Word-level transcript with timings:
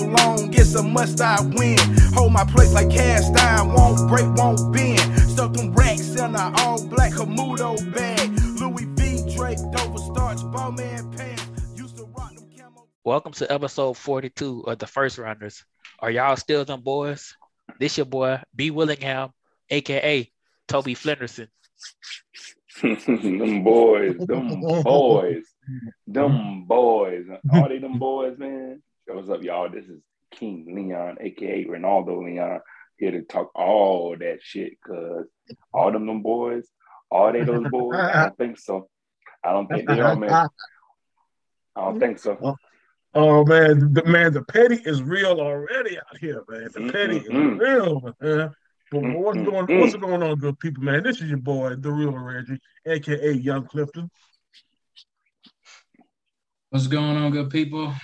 long, 0.00 0.52
it's 0.54 0.74
a 0.74 0.82
must 0.82 1.20
I 1.20 1.40
win. 1.40 1.78
Hold 2.14 2.32
my 2.32 2.44
place 2.44 2.72
like 2.72 2.90
cast 2.90 3.36
iron, 3.36 3.72
won't 3.72 4.08
break, 4.08 4.26
won't 4.34 4.72
bend. 4.72 5.00
Stuck 5.20 5.52
them 5.52 5.72
racks 5.72 6.14
in 6.16 6.34
a 6.34 6.52
all 6.58 6.84
black 6.86 7.12
Camudo 7.12 7.76
bag. 7.94 8.30
Louis 8.60 8.84
V. 8.84 9.34
Drake, 9.36 9.58
Dover 9.72 9.98
starch, 9.98 10.40
Bowman 10.52 11.10
pants. 11.12 11.44
Used 11.74 11.96
to 11.96 12.04
rock 12.04 12.34
them 12.34 12.48
camo. 12.56 12.86
Welcome 13.04 13.32
to 13.32 13.52
episode 13.52 13.96
42 13.96 14.62
of 14.62 14.78
the 14.78 14.86
First 14.86 15.18
Rounders. 15.18 15.64
Are 16.00 16.10
y'all 16.10 16.36
still 16.36 16.64
them 16.64 16.80
boys? 16.82 17.34
This 17.78 17.96
your 17.96 18.06
boy, 18.06 18.40
B. 18.54 18.70
Willingham, 18.70 19.30
aka 19.70 20.30
Toby 20.66 20.94
Flenderson. 20.94 21.48
them 22.82 23.64
boys, 23.64 24.16
them 24.18 24.60
boys, 24.84 25.44
them 26.06 26.64
boys. 26.64 27.24
All 27.52 27.68
they 27.68 27.78
them 27.78 27.98
boys, 27.98 28.38
man. 28.38 28.82
So 29.08 29.14
what's 29.14 29.30
up, 29.30 29.42
y'all? 29.42 29.70
This 29.70 29.86
is 29.86 30.02
King 30.32 30.66
Leon, 30.68 31.16
aka 31.18 31.64
Ronaldo 31.64 32.26
Leon, 32.26 32.60
here 32.98 33.10
to 33.12 33.22
talk 33.22 33.50
all 33.54 34.14
that 34.18 34.40
shit. 34.42 34.72
Cause 34.86 35.24
all 35.72 35.90
them 35.90 36.06
them 36.06 36.20
boys, 36.20 36.68
all 37.10 37.32
they 37.32 37.42
those 37.42 37.66
boys. 37.70 37.98
I 37.98 38.24
don't 38.24 38.36
think 38.36 38.58
so. 38.58 38.90
I 39.42 39.52
don't 39.52 39.66
think 39.66 39.88
they 39.88 39.98
are, 40.00 40.14
man. 40.14 40.30
I 40.30 40.46
don't 41.76 41.98
think 41.98 42.18
so. 42.18 42.56
Oh 43.14 43.42
man, 43.46 43.94
the 43.94 44.04
man, 44.04 44.34
the 44.34 44.42
petty 44.42 44.76
is 44.84 45.02
real 45.02 45.40
already 45.40 45.96
out 45.96 46.18
here, 46.20 46.44
man. 46.46 46.68
The 46.74 46.92
petty 46.92 47.20
Mm-mm-mm. 47.20 47.54
is 47.54 47.58
real, 47.58 48.14
man. 48.20 48.50
But 48.92 49.00
what's 49.00 49.38
Mm-mm-mm. 49.38 49.66
going 49.66 49.80
what's 49.80 49.96
going 49.96 50.22
on, 50.22 50.36
good 50.36 50.60
people, 50.60 50.84
man? 50.84 51.02
This 51.02 51.22
is 51.22 51.30
your 51.30 51.38
boy, 51.38 51.76
the 51.76 51.90
real 51.90 52.12
Reggie, 52.12 52.60
aka 52.84 53.32
Young 53.32 53.66
Clifton. 53.66 54.10
What's 56.68 56.86
going 56.86 57.16
on, 57.16 57.30
good 57.30 57.48
people? 57.48 57.94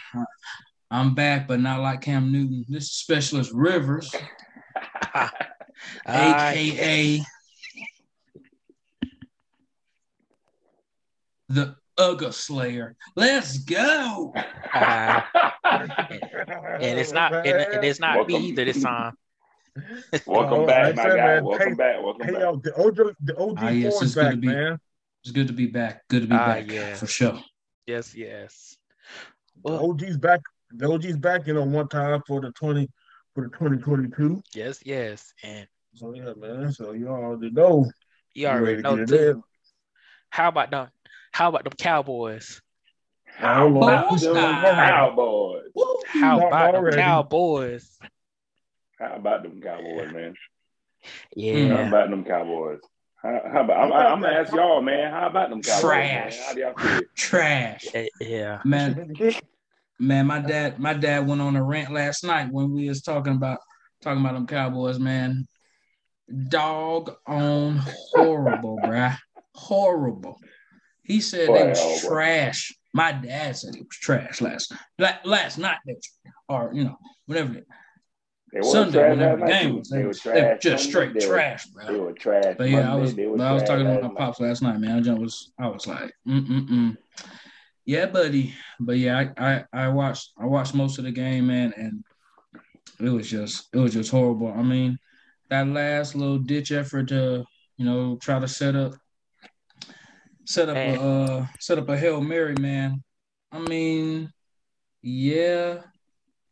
I'm 0.95 1.13
back, 1.13 1.49
but 1.49 1.59
not 1.59 1.81
like 1.81 2.03
Cam 2.03 2.31
Newton. 2.31 2.65
This 2.69 2.85
is 2.85 2.93
Specialist 2.93 3.51
Rivers, 3.53 4.15
aka 6.07 7.21
the 11.49 11.75
Ugga 11.99 12.33
Slayer. 12.33 12.95
Let's 13.17 13.59
go. 13.59 14.33
Ah, 14.73 15.29
and 15.65 16.97
it's 17.01 17.11
not 17.11 17.33
and, 17.45 17.49
and 17.49 17.85
it's 17.85 17.99
not 17.99 18.29
me 18.29 18.37
either 18.37 18.65
this 18.65 18.81
time. 18.85 19.15
Welcome 20.27 20.61
Oh, 20.61 20.67
back, 20.67 20.95
my 20.95 21.03
guy. 21.09 21.17
man, 21.17 21.45
Welcome 21.45 21.69
hey- 21.71 21.75
back. 21.75 22.03
Welcome 22.05 22.27
Hey 22.27 22.33
back. 22.35 22.41
yo, 22.43 22.57
the 22.63 22.75
OG 22.77 23.17
the 23.21 23.37
OG 23.37 23.59
Ah, 23.59 23.69
yes, 23.71 23.95
it's 23.95 24.03
is 24.05 24.15
good 24.15 24.21
back, 24.23 24.31
to 24.31 24.37
be- 24.37 24.47
man. 24.47 24.79
It's 25.25 25.33
good 25.33 25.49
to 25.49 25.53
be 25.55 25.67
back. 25.67 26.07
Good 26.09 26.23
to 26.23 26.29
be 26.29 26.37
Ah, 26.37 26.47
back 26.47 26.71
yeah. 26.71 26.95
for 26.95 27.09
sure. 27.09 27.41
Yes, 27.85 28.15
yes. 28.15 28.77
The 29.65 29.73
Well, 29.73 29.91
OG's 29.91 30.17
back. 30.19 30.41
The 30.73 30.91
OG's 30.91 31.17
back, 31.17 31.47
you 31.47 31.55
know, 31.55 31.65
one 31.65 31.89
time 31.89 32.23
for 32.27 32.41
the 32.41 32.51
twenty 32.53 32.89
for 33.35 33.45
the 33.45 33.51
twenty 33.57 33.79
twenty 33.79 34.09
two. 34.17 34.43
yes, 34.55 34.81
yes. 34.85 35.33
And 35.43 35.67
So 35.95 36.15
yeah, 36.15 36.33
man. 36.37 36.73
So 36.73 36.93
you 36.93 37.09
already 37.09 37.51
know. 37.51 37.91
you 38.35 38.47
already 38.47 38.65
ready 38.67 38.83
know 38.83 38.97
to 38.97 39.07
get 39.07 39.15
it 39.15 39.33
too. 39.35 39.45
How 40.31 40.49
about 40.49 40.71
them? 40.71 40.89
How 41.33 41.49
about 41.49 41.65
them 41.65 41.73
Cowboys? 41.79 42.61
How 43.27 43.67
about 43.69 44.21
them. 44.21 44.37
Cowboys? 44.63 45.71
Woo. 45.75 45.97
How 46.13 46.47
about 46.47 46.73
them. 46.75 46.91
Cowboys? 46.93 47.99
How 48.99 49.15
about 49.17 49.43
them 49.43 49.61
Cowboys, 49.61 50.13
man? 50.13 50.35
Yeah. 51.37 51.77
How 51.77 51.89
about 51.89 52.11
them 52.11 52.25
Cowboys? 52.25 52.81
How, 53.23 53.41
how 53.53 53.61
about? 53.63 53.81
I'm, 53.81 53.93
I'm 53.93 54.21
gonna 54.21 54.35
ask 54.35 54.53
y'all, 54.53 54.81
man. 54.83 55.11
How 55.11 55.27
about 55.29 55.51
them 55.51 55.63
Cowboys? 55.63 55.81
Trash. 55.81 56.37
Man? 56.37 56.47
How 56.47 56.55
do 56.55 56.61
y'all 56.61 56.75
feel? 56.99 57.03
Trash. 57.17 57.87
Eh, 57.95 58.09
Yeah. 58.21 58.61
Man, 58.65 59.15
man, 59.99 60.27
my 60.27 60.41
dad, 60.41 60.79
my 60.79 60.95
dad 60.95 61.27
went 61.27 61.41
on 61.41 61.57
a 61.57 61.63
rant 61.63 61.93
last 61.93 62.25
night 62.25 62.49
when 62.51 62.73
we 62.73 62.89
was 62.89 63.03
talking 63.03 63.35
about 63.35 63.59
talking 64.03 64.21
about 64.21 64.35
them 64.35 64.47
Cowboys, 64.47 64.99
man. 64.99 65.47
Dog 66.49 67.15
on 67.27 67.81
horrible, 67.85 68.79
bruh. 68.85 69.17
Horrible. 69.55 70.39
He 71.03 71.21
said 71.21 71.49
they 71.49 71.69
was 71.69 71.79
Horrible. 71.79 72.09
trash. 72.09 72.73
My 72.95 73.13
dad 73.13 73.57
said 73.57 73.75
it 73.77 73.81
was 73.83 73.89
trash 74.01 74.41
last 74.41 74.73
la- 74.99 75.19
last 75.25 75.59
night. 75.59 75.77
Or 76.49 76.71
you 76.73 76.85
know, 76.85 76.97
whatever. 77.27 77.61
They 78.53 78.61
were 78.61 78.63
Sunday, 78.65 79.11
whenever 79.11 79.41
the 79.41 79.47
game 79.47 79.79
was, 79.79 79.89
They 79.89 79.97
they 79.99 80.03
were 80.03 80.09
was, 80.09 80.23
they 80.23 80.43
was 80.43 80.59
just 80.63 80.85
straight. 80.85 81.13
They 81.13 81.27
were- 81.27 81.35
trash, 81.35 81.67
bro. 81.67 81.87
They 81.93 81.99
were 81.99 82.13
trash. 82.13 82.55
But 82.57 82.71
yeah, 82.71 82.93
I 82.93 82.95
was, 82.95 83.15
were 83.15 83.43
I 83.43 83.53
was 83.53 83.63
talking 83.65 83.85
to 83.85 83.95
my 83.95 84.01
night. 84.01 84.17
pops 84.17 84.41
last 84.41 84.63
night, 84.63 84.79
man. 84.79 85.09
I 85.09 85.15
was, 85.15 85.53
I 85.59 85.67
was 85.69 85.87
like, 85.87 86.13
mm 86.27 86.47
mm 86.47 86.69
mm. 86.69 86.97
Yeah, 87.87 88.07
buddy. 88.07 88.55
But 88.81 88.99
yeah, 88.99 89.31
I, 89.37 89.55
I, 89.55 89.65
I 89.73 89.89
watched, 89.89 90.33
I 90.39 90.47
watched 90.47 90.75
most 90.75 90.99
of 90.99 91.05
the 91.05 91.13
game, 91.13 91.49
man, 91.49 91.73
and 91.77 92.05
it 93.01 93.11
was 93.11 93.29
just, 93.29 93.69
it 93.73 93.79
was 93.79 93.93
just 93.93 94.11
horrible. 94.11 94.53
I 94.53 94.63
mean, 94.63 94.99
that 95.51 95.67
last 95.69 96.15
little 96.15 96.39
ditch 96.39 96.73
effort 96.73 97.09
to, 97.09 97.45
you 97.77 97.85
know, 97.85 98.17
try 98.21 98.39
to 98.39 98.49
set 98.49 98.75
up, 98.75 98.95
set 100.47 100.69
up 100.69 100.75
Man. 100.75 100.99
a, 100.99 101.03
uh, 101.03 101.47
set 101.61 101.79
up 101.79 101.89
a 101.89 101.97
hail 101.97 102.21
mary, 102.21 102.55
man. 102.59 103.03
I 103.53 103.59
mean, 103.59 104.33
yeah, 105.03 105.81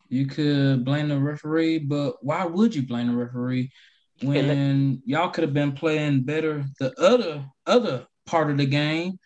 you 0.08 0.26
could 0.26 0.84
blame 0.84 1.08
the 1.08 1.18
referee, 1.18 1.78
but 1.78 2.22
why 2.22 2.44
would 2.44 2.74
you 2.74 2.86
blame 2.86 3.06
the 3.08 3.16
referee 3.16 3.72
when 4.22 5.02
y'all 5.06 5.30
could 5.30 5.42
have 5.42 5.54
been 5.54 5.72
playing 5.72 6.22
better 6.22 6.64
the 6.78 6.92
other 7.00 7.44
other 7.66 8.06
part 8.26 8.50
of 8.50 8.58
the 8.58 8.66
game 8.66 9.18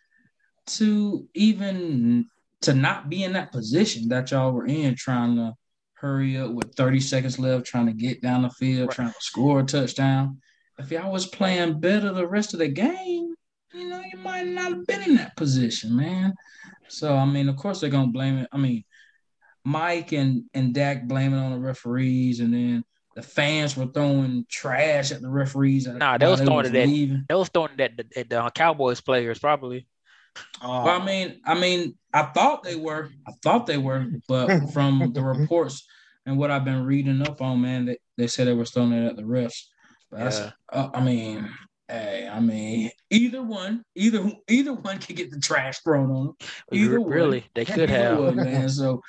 to 0.67 1.29
even 1.35 2.27
to 2.63 2.75
not 2.75 3.09
be 3.09 3.23
in 3.25 3.33
that 3.35 3.53
position 3.53 4.09
that 4.09 4.31
y'all 4.31 4.53
were 4.53 4.67
in 4.67 4.95
trying 4.97 5.37
to 5.37 5.55
hurry 5.95 6.37
up 6.39 6.51
with 6.53 6.75
30 6.75 7.01
seconds 7.01 7.39
left 7.39 7.65
trying 7.67 7.87
to 7.87 7.93
get 7.93 8.21
down 8.21 8.43
the 8.43 8.51
field 8.51 8.89
Right. 8.89 8.95
trying 8.97 9.11
to 9.13 9.21
score 9.21 9.61
a 9.61 9.65
touchdown 9.65 10.41
if 10.79 10.91
y'all 10.91 11.11
was 11.13 11.27
playing 11.27 11.81
better 11.81 12.13
the 12.13 12.27
rest 12.27 12.53
of 12.53 12.59
the 12.61 12.69
game 12.69 13.35
you 13.73 13.89
know 13.89 14.03
you 14.13 14.19
might 14.19 14.47
not 14.47 14.73
have 14.73 14.87
been 14.87 15.03
in 15.03 15.17
that 15.17 15.37
position 15.37 15.97
man 15.97 16.35
so 16.89 17.15
i 17.17 17.25
mean 17.25 17.49
of 17.49 17.57
course 17.57 17.81
they're 17.81 17.91
gonna 17.91 18.09
blame 18.13 18.39
it 18.39 18.49
i 18.53 18.57
mean 18.59 18.85
mike 19.65 20.13
and 20.13 20.45
and 20.55 20.75
dak 20.75 21.07
blaming 21.09 21.39
on 21.39 21.53
the 21.53 21.59
referees 21.59 22.41
and 22.41 22.53
then 22.53 22.85
the 23.15 23.23
fans 23.23 23.75
were 23.77 23.87
throwing 23.87 24.45
trash 24.51 25.11
at 25.11 25.23
the 25.23 25.31
referees. 25.31 25.87
Nah, 25.87 26.19
they 26.19 26.27
was 26.27 26.39
throwing 26.43 26.67
it 26.67 26.75
at- 26.75 27.27
They 27.31 27.35
was 27.35 27.49
throwing 27.49 27.75
that 27.79 27.93
at, 27.99 28.07
at 28.15 28.29
the 28.29 28.51
Cowboys 28.55 29.01
players 29.01 29.39
probably. 29.39 29.87
Well, 30.63 30.89
I 30.89 31.05
mean, 31.05 31.41
I 31.45 31.55
mean, 31.59 31.97
I 32.13 32.23
thought 32.23 32.63
they 32.63 32.77
were. 32.77 33.11
I 33.27 33.33
thought 33.43 33.67
they 33.67 33.79
were, 33.79 34.07
but 34.29 34.69
from 34.73 35.13
the 35.13 35.23
reports 35.23 35.87
and 36.27 36.37
what 36.37 36.51
I've 36.51 36.65
been 36.65 36.85
reading 36.85 37.23
up 37.23 37.41
on, 37.41 37.61
man, 37.61 37.87
they, 37.87 37.99
they 38.19 38.27
said 38.27 38.49
they 38.49 38.53
were 38.53 38.65
throwing 38.65 38.93
it 38.93 39.07
at 39.07 39.17
the 39.17 39.23
refs. 39.23 39.63
But 40.11 40.21
that's, 40.21 40.41
Yeah. 40.41 40.51
uh, 40.73 40.91
I 40.93 41.01
mean, 41.03 41.49
hey, 41.89 42.29
I 42.31 42.41
mean, 42.41 42.91
either 43.11 43.43
one, 43.43 43.85
either 43.95 44.33
either 44.49 44.73
one 44.75 44.99
could 44.99 45.17
get 45.17 45.31
the 45.31 45.39
trash 45.39 45.79
thrown 45.81 46.11
on 46.11 46.27
them. 46.27 46.37
Either 46.73 47.01
one. 47.01 47.11
really, 47.11 47.47
they 47.55 47.65
could 47.65 47.89
have. 47.91 48.19
one, 48.19 48.37
man. 48.37 48.69
So, 48.69 49.03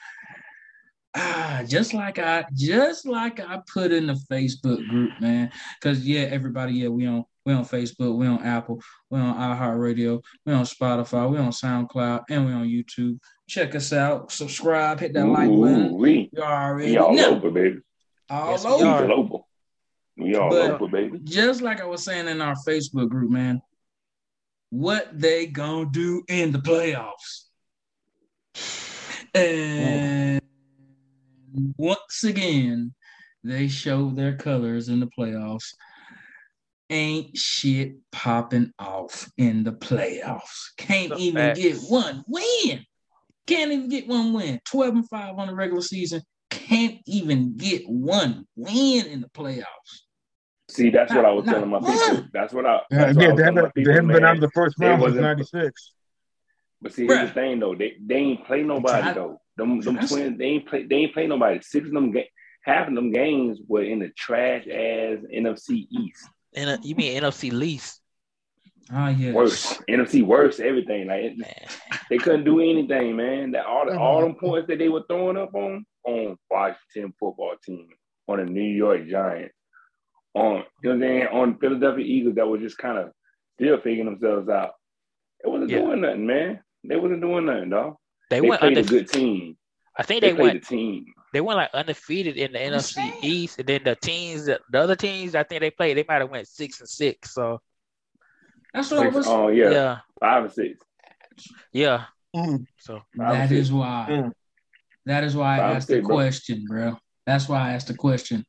ah, 1.16 1.64
just 1.68 1.94
like 1.94 2.20
I, 2.20 2.46
just 2.54 3.06
like 3.08 3.40
I 3.40 3.62
put 3.72 3.92
in 3.92 4.08
the 4.08 4.20
Facebook 4.32 4.88
group, 4.88 5.20
man. 5.20 5.52
Because 5.80 6.06
yeah, 6.06 6.22
everybody, 6.22 6.74
yeah, 6.74 6.90
we 6.90 7.08
on 7.08 7.26
we 7.48 7.54
on 7.54 7.64
Facebook, 7.64 8.18
we 8.18 8.28
on 8.28 8.44
Apple, 8.44 8.82
we 9.10 9.18
on 9.18 9.34
iHeartRadio, 9.38 10.22
we 10.46 10.52
on 10.52 10.66
Spotify, 10.66 11.32
we 11.32 11.38
on 11.38 11.52
SoundCloud, 11.52 12.26
and 12.30 12.46
we 12.46 12.52
on 12.52 12.68
YouTube. 12.68 13.18
Check 13.48 13.74
us 13.74 13.94
out, 13.94 14.34
subscribe, 14.34 15.00
hit 15.00 15.14
that 15.14 15.26
like 15.26 15.48
button. 15.48 15.92
Ooh-wee. 15.94 16.30
You 16.34 16.44
already 16.44 16.92
We 16.92 16.98
all 16.98 17.14
know. 17.14 17.36
over, 17.38 17.50
baby. 17.50 17.80
All 18.30 18.52
Yes, 18.52 18.66
over. 18.66 18.84
We 18.84 18.90
are. 18.90 19.06
global. 19.06 19.48
We 20.18 20.36
all 20.36 20.50
But- 20.50 20.72
over, 20.72 20.88
baby. 20.90 21.20
Just 21.24 21.62
like 21.62 21.80
I 21.80 21.86
was 21.86 22.04
saying 22.04 22.28
in 22.28 22.42
our 22.42 22.56
Facebook 22.68 23.08
group, 23.08 23.32
man. 23.32 23.62
What 24.70 25.18
they 25.18 25.46
gonna 25.48 25.88
do 25.90 26.24
in 26.28 26.52
the 26.52 26.60
playoffs? 26.60 27.46
And 29.34 30.42
once 31.78 32.24
again, 32.26 32.94
they 33.44 33.68
show 33.70 34.10
their 34.10 34.36
colors 34.36 34.90
in 34.90 35.00
the 35.00 35.10
playoffs. 35.18 35.74
Ain't 36.90 37.36
shit 37.36 37.96
popping 38.12 38.72
off 38.80 39.30
in 39.38 39.64
the 39.64 39.74
playoffs. 39.74 40.72
Can't 40.78 41.10
The 41.10 41.18
even 41.18 41.36
facts. 41.36 41.60
get 41.60 41.78
one 41.90 42.24
win. 42.28 42.86
Can't 43.46 43.72
even 43.72 43.90
get 43.90 44.08
one 44.08 44.32
win. 44.34 44.62
12 44.66 44.96
and 44.96 45.10
5 45.10 45.38
on 45.38 45.48
the 45.48 45.56
regular 45.56 45.82
season. 45.82 46.22
Can't 46.50 47.00
even 47.06 47.58
get 47.58 47.84
one 47.88 48.46
win 48.56 49.06
in 49.08 49.20
the 49.22 49.28
playoffs. 49.30 49.66
See, 50.70 50.90
that's 50.90 51.14
what 51.14 51.26
I 51.26 51.32
was 51.32 51.46
telling 51.46 51.70
my 51.70 51.80
nah. 51.80 51.88
people. 52.10 52.26
That's 52.34 52.54
what 52.54 52.66
I. 52.66 52.82
Yeah, 52.92 53.12
That's 53.12 53.16
what 53.16 53.24
I 53.24 53.28
yeah, 53.28 53.32
was 53.34 53.38
they 53.38 53.44
haven't, 53.44 53.64
they 53.76 53.82
people, 53.82 53.94
haven't 53.94 54.08
been 54.08 54.22
man. 54.22 54.26
out 54.26 54.36
of 54.36 54.42
the 54.42 54.50
first 54.52 54.76
round 54.80 55.02
since 55.02 55.04
wasn't- 55.04 55.22
'96. 55.24 55.94
But 56.82 56.94
see, 56.94 57.06
here's 57.08 57.18
Bruh. 57.20 57.28
the 57.28 57.34
thing 57.34 57.60
though. 57.60 57.76
They 57.76 57.94
they 58.06 58.16
ain't 58.16 58.46
play 58.46 58.64
nobody 58.64 59.02
Try- 59.04 59.14
though. 59.14 59.42
Them 59.58 59.80
them 59.82 59.96
That's- 59.96 60.12
twins, 60.12 60.38
they 60.38 60.46
ain't 60.46 60.68
play 60.68 60.84
they 60.86 60.96
ain't 60.96 61.14
play 61.14 61.26
nobody. 61.28 61.60
Six 61.62 61.88
of 61.88 61.94
them 61.94 62.12
ga- 62.12 62.30
half 62.64 62.88
of 62.90 62.96
them 62.96 63.12
games 63.12 63.60
were 63.68 63.84
in 63.84 64.00
the 64.00 64.10
trash 64.10 64.64
ass 64.68 65.18
NFC 65.34 65.88
East. 65.90 66.28
And 66.58 66.84
you 66.84 66.96
mean 66.96 67.22
NFC 67.22 67.52
least? 67.52 68.02
Ah, 68.92 69.10
yeah. 69.10 69.32
worse. 69.34 69.78
NFC 69.90 70.24
worse, 70.24 70.60
everything. 70.60 71.08
Like 71.08 71.24
it- 71.24 71.38
Man. 71.38 71.68
they 72.10 72.18
couldn't 72.18 72.46
do 72.46 72.60
anything, 72.62 73.16
man. 73.16 73.52
That 73.52 73.66
all 73.66 73.86
the, 73.86 73.98
all 73.98 74.22
them 74.22 74.36
points 74.36 74.68
that 74.70 74.80
they 74.80 74.90
were 74.90 75.04
throwing 75.08 75.38
up 75.38 75.54
on 75.54 75.86
on 76.06 76.38
Washington 76.50 77.14
football 77.20 77.56
team, 77.64 77.90
on 78.28 78.38
the 78.38 78.46
New 78.46 78.62
York 78.62 79.08
Giants, 79.08 79.54
on 80.34 80.42
you 80.52 80.54
know 80.56 80.64
what 80.84 80.94
I'm 80.94 81.00
saying, 81.02 81.28
on 81.28 81.58
Philadelphia 81.60 82.06
Eagles 82.06 82.36
that 82.36 82.48
was 82.48 82.62
just 82.62 82.78
kind 82.78 82.98
of 82.98 83.12
still 83.60 83.78
figuring 83.82 84.06
themselves 84.06 84.48
out. 84.50 84.72
It 85.44 85.50
wasn't 85.50 85.70
Yeah. 85.72 85.80
doing 85.80 86.02
nothing, 86.02 86.26
man. 86.26 86.62
They 86.84 86.96
wasn't 86.96 87.22
doing 87.22 87.46
nothing, 87.46 87.70
dog. 87.70 87.96
They, 88.30 88.40
They, 88.40 88.48
went 88.50 88.62
played 88.62 88.78
a 88.78 88.84
good 88.84 89.10
team. 89.10 89.58
I 89.98 90.04
think 90.04 90.22
They, 90.22 90.30
they, 90.32 90.36
played 90.36 90.46
went 90.54 90.62
the 90.62 90.68
team. 90.68 91.06
They 91.38 91.42
went 91.42 91.58
like 91.58 91.70
undefeated 91.76 92.36
in 92.36 92.54
the 92.54 92.66
I'm 92.66 92.72
NFC 92.72 92.94
saying. 92.94 93.14
East, 93.22 93.60
and 93.60 93.68
then 93.68 93.84
the 93.84 93.96
teams 93.96 94.46
the 94.46 94.60
other 94.74 94.96
teams 94.96 95.36
I 95.36 95.44
think 95.44 95.62
they 95.62 95.70
played 95.70 95.96
they 95.96 96.04
might 96.08 96.22
have 96.22 96.32
went 96.32 96.48
six 96.48 96.80
and 96.80 96.90
six. 96.90 97.32
So 97.32 97.62
That's 98.74 98.90
what 98.90 99.02
I 99.02 99.04
Six, 99.04 99.16
was. 99.18 99.28
oh 99.28 99.50
yeah, 99.50 99.66
yeah, 99.66 99.72
yeah, 99.72 99.98
five 100.20 100.44
and 100.46 100.52
six. 100.52 100.84
Mm. 102.36 102.66
So 102.80 103.04
That 103.14 103.52
is 103.52 103.72
why. 103.72 104.08
Mm. 104.10 104.32
That 105.06 105.24
is 105.26 105.36
why 105.36 105.60
I 105.60 105.76
asked 105.76 105.90
the 105.90 105.98
six, 105.98 106.08
bro. 106.08 106.16
question, 106.16 106.66
bro. 106.68 106.98
That's 107.28 107.48
why 107.48 107.70
I 107.70 107.74
asked 107.74 107.90
the 107.90 107.94
question 107.94 108.44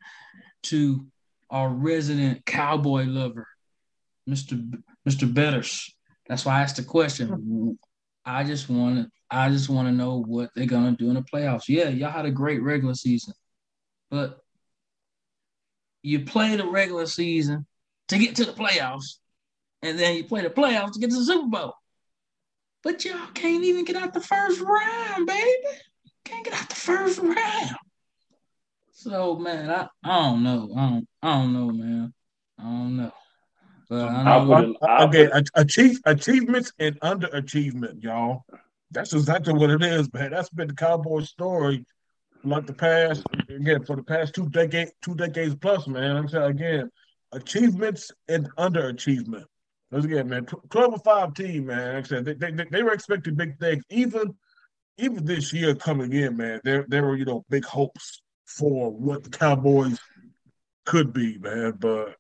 to 0.62 1.06
our 1.50 1.68
resident 1.68 2.46
cowboy 2.46 3.04
lover, 3.04 3.46
Mr. 4.26 4.52
B- 4.58 4.78
Mr. 5.06 5.32
Betters. 5.32 5.94
That's 6.26 6.46
why 6.46 6.58
I 6.58 6.62
asked 6.62 6.76
the 6.76 6.84
question. 6.84 7.78
I 8.24 8.44
just 8.44 8.70
want 8.70 8.96
to. 8.96 9.10
I 9.30 9.50
just 9.50 9.68
want 9.68 9.88
to 9.88 9.92
know 9.92 10.22
what 10.22 10.50
they're 10.54 10.66
gonna 10.66 10.92
do 10.96 11.08
in 11.08 11.14
the 11.14 11.22
playoffs. 11.22 11.68
Yeah, 11.68 11.88
y'all 11.88 12.10
had 12.10 12.24
a 12.26 12.30
great 12.30 12.62
regular 12.62 12.94
season, 12.94 13.34
but 14.10 14.40
you 16.02 16.20
play 16.24 16.56
the 16.56 16.66
regular 16.66 17.06
season 17.06 17.66
to 18.08 18.18
get 18.18 18.36
to 18.36 18.44
the 18.44 18.52
playoffs, 18.52 19.18
and 19.82 19.98
then 19.98 20.16
you 20.16 20.24
play 20.24 20.42
the 20.42 20.50
playoffs 20.50 20.92
to 20.92 20.98
get 21.00 21.10
to 21.10 21.16
the 21.16 21.24
Super 21.24 21.48
Bowl. 21.48 21.74
But 22.82 23.04
y'all 23.04 23.26
can't 23.34 23.64
even 23.64 23.84
get 23.84 23.96
out 23.96 24.14
the 24.14 24.20
first 24.20 24.60
round, 24.60 25.26
baby. 25.26 25.52
Can't 26.24 26.44
get 26.44 26.54
out 26.54 26.68
the 26.68 26.74
first 26.74 27.18
round. 27.18 27.76
So 28.92 29.36
man, 29.36 29.68
I, 29.70 29.88
I 30.04 30.22
don't 30.30 30.42
know. 30.42 30.72
I 30.76 30.88
don't 30.90 31.08
I 31.22 31.32
don't 31.34 31.52
know, 31.52 31.70
man. 31.70 32.14
I 32.58 32.62
don't 32.62 32.96
know. 32.96 33.12
But 33.90 34.08
I 34.08 34.22
I'll 34.22 34.44
know 34.46 34.54
put 34.54 34.64
it- 34.70 34.76
I'll 34.82 35.08
Okay, 35.08 35.28
put- 35.28 35.50
achieve, 35.54 36.00
achievements 36.04 36.72
and 36.78 36.98
underachievement, 37.00 38.02
y'all. 38.02 38.44
That's 38.90 39.12
exactly 39.12 39.52
what 39.52 39.70
it 39.70 39.82
is, 39.82 40.12
man. 40.12 40.30
That's 40.30 40.48
been 40.50 40.68
the 40.68 40.74
Cowboys 40.74 41.28
story 41.28 41.84
like 42.44 42.66
the 42.66 42.72
past 42.72 43.24
again 43.48 43.84
for 43.84 43.96
the 43.96 44.02
past 44.02 44.34
two 44.34 44.48
decades, 44.48 44.92
two 45.02 45.14
decades 45.14 45.54
plus, 45.56 45.86
man. 45.86 46.16
I'm 46.16 46.28
saying 46.28 46.50
again, 46.50 46.90
achievements 47.32 48.10
and 48.28 48.48
underachievement. 48.56 49.44
Let's 49.90 50.04
again, 50.04 50.28
man. 50.28 50.46
Twelve 50.70 50.94
and 50.94 51.04
five 51.04 51.34
team, 51.34 51.66
man. 51.66 51.94
Like 51.96 52.04
I 52.04 52.08
said 52.08 52.24
they, 52.24 52.34
they, 52.34 52.50
they- 52.52 52.68
they 52.70 52.82
were 52.82 52.92
expecting 52.92 53.34
big 53.34 53.58
things. 53.58 53.84
Even 53.90 54.34
even 54.98 55.24
this 55.24 55.52
year 55.52 55.74
coming 55.74 56.12
in, 56.12 56.36
man, 56.36 56.60
there 56.64 56.84
there 56.88 57.04
were 57.04 57.16
you 57.16 57.24
know 57.24 57.44
big 57.50 57.64
hopes 57.64 58.22
for 58.46 58.90
what 58.90 59.24
the 59.24 59.30
Cowboys 59.30 59.98
could 60.86 61.12
be, 61.12 61.38
man. 61.38 61.74
But 61.78 62.16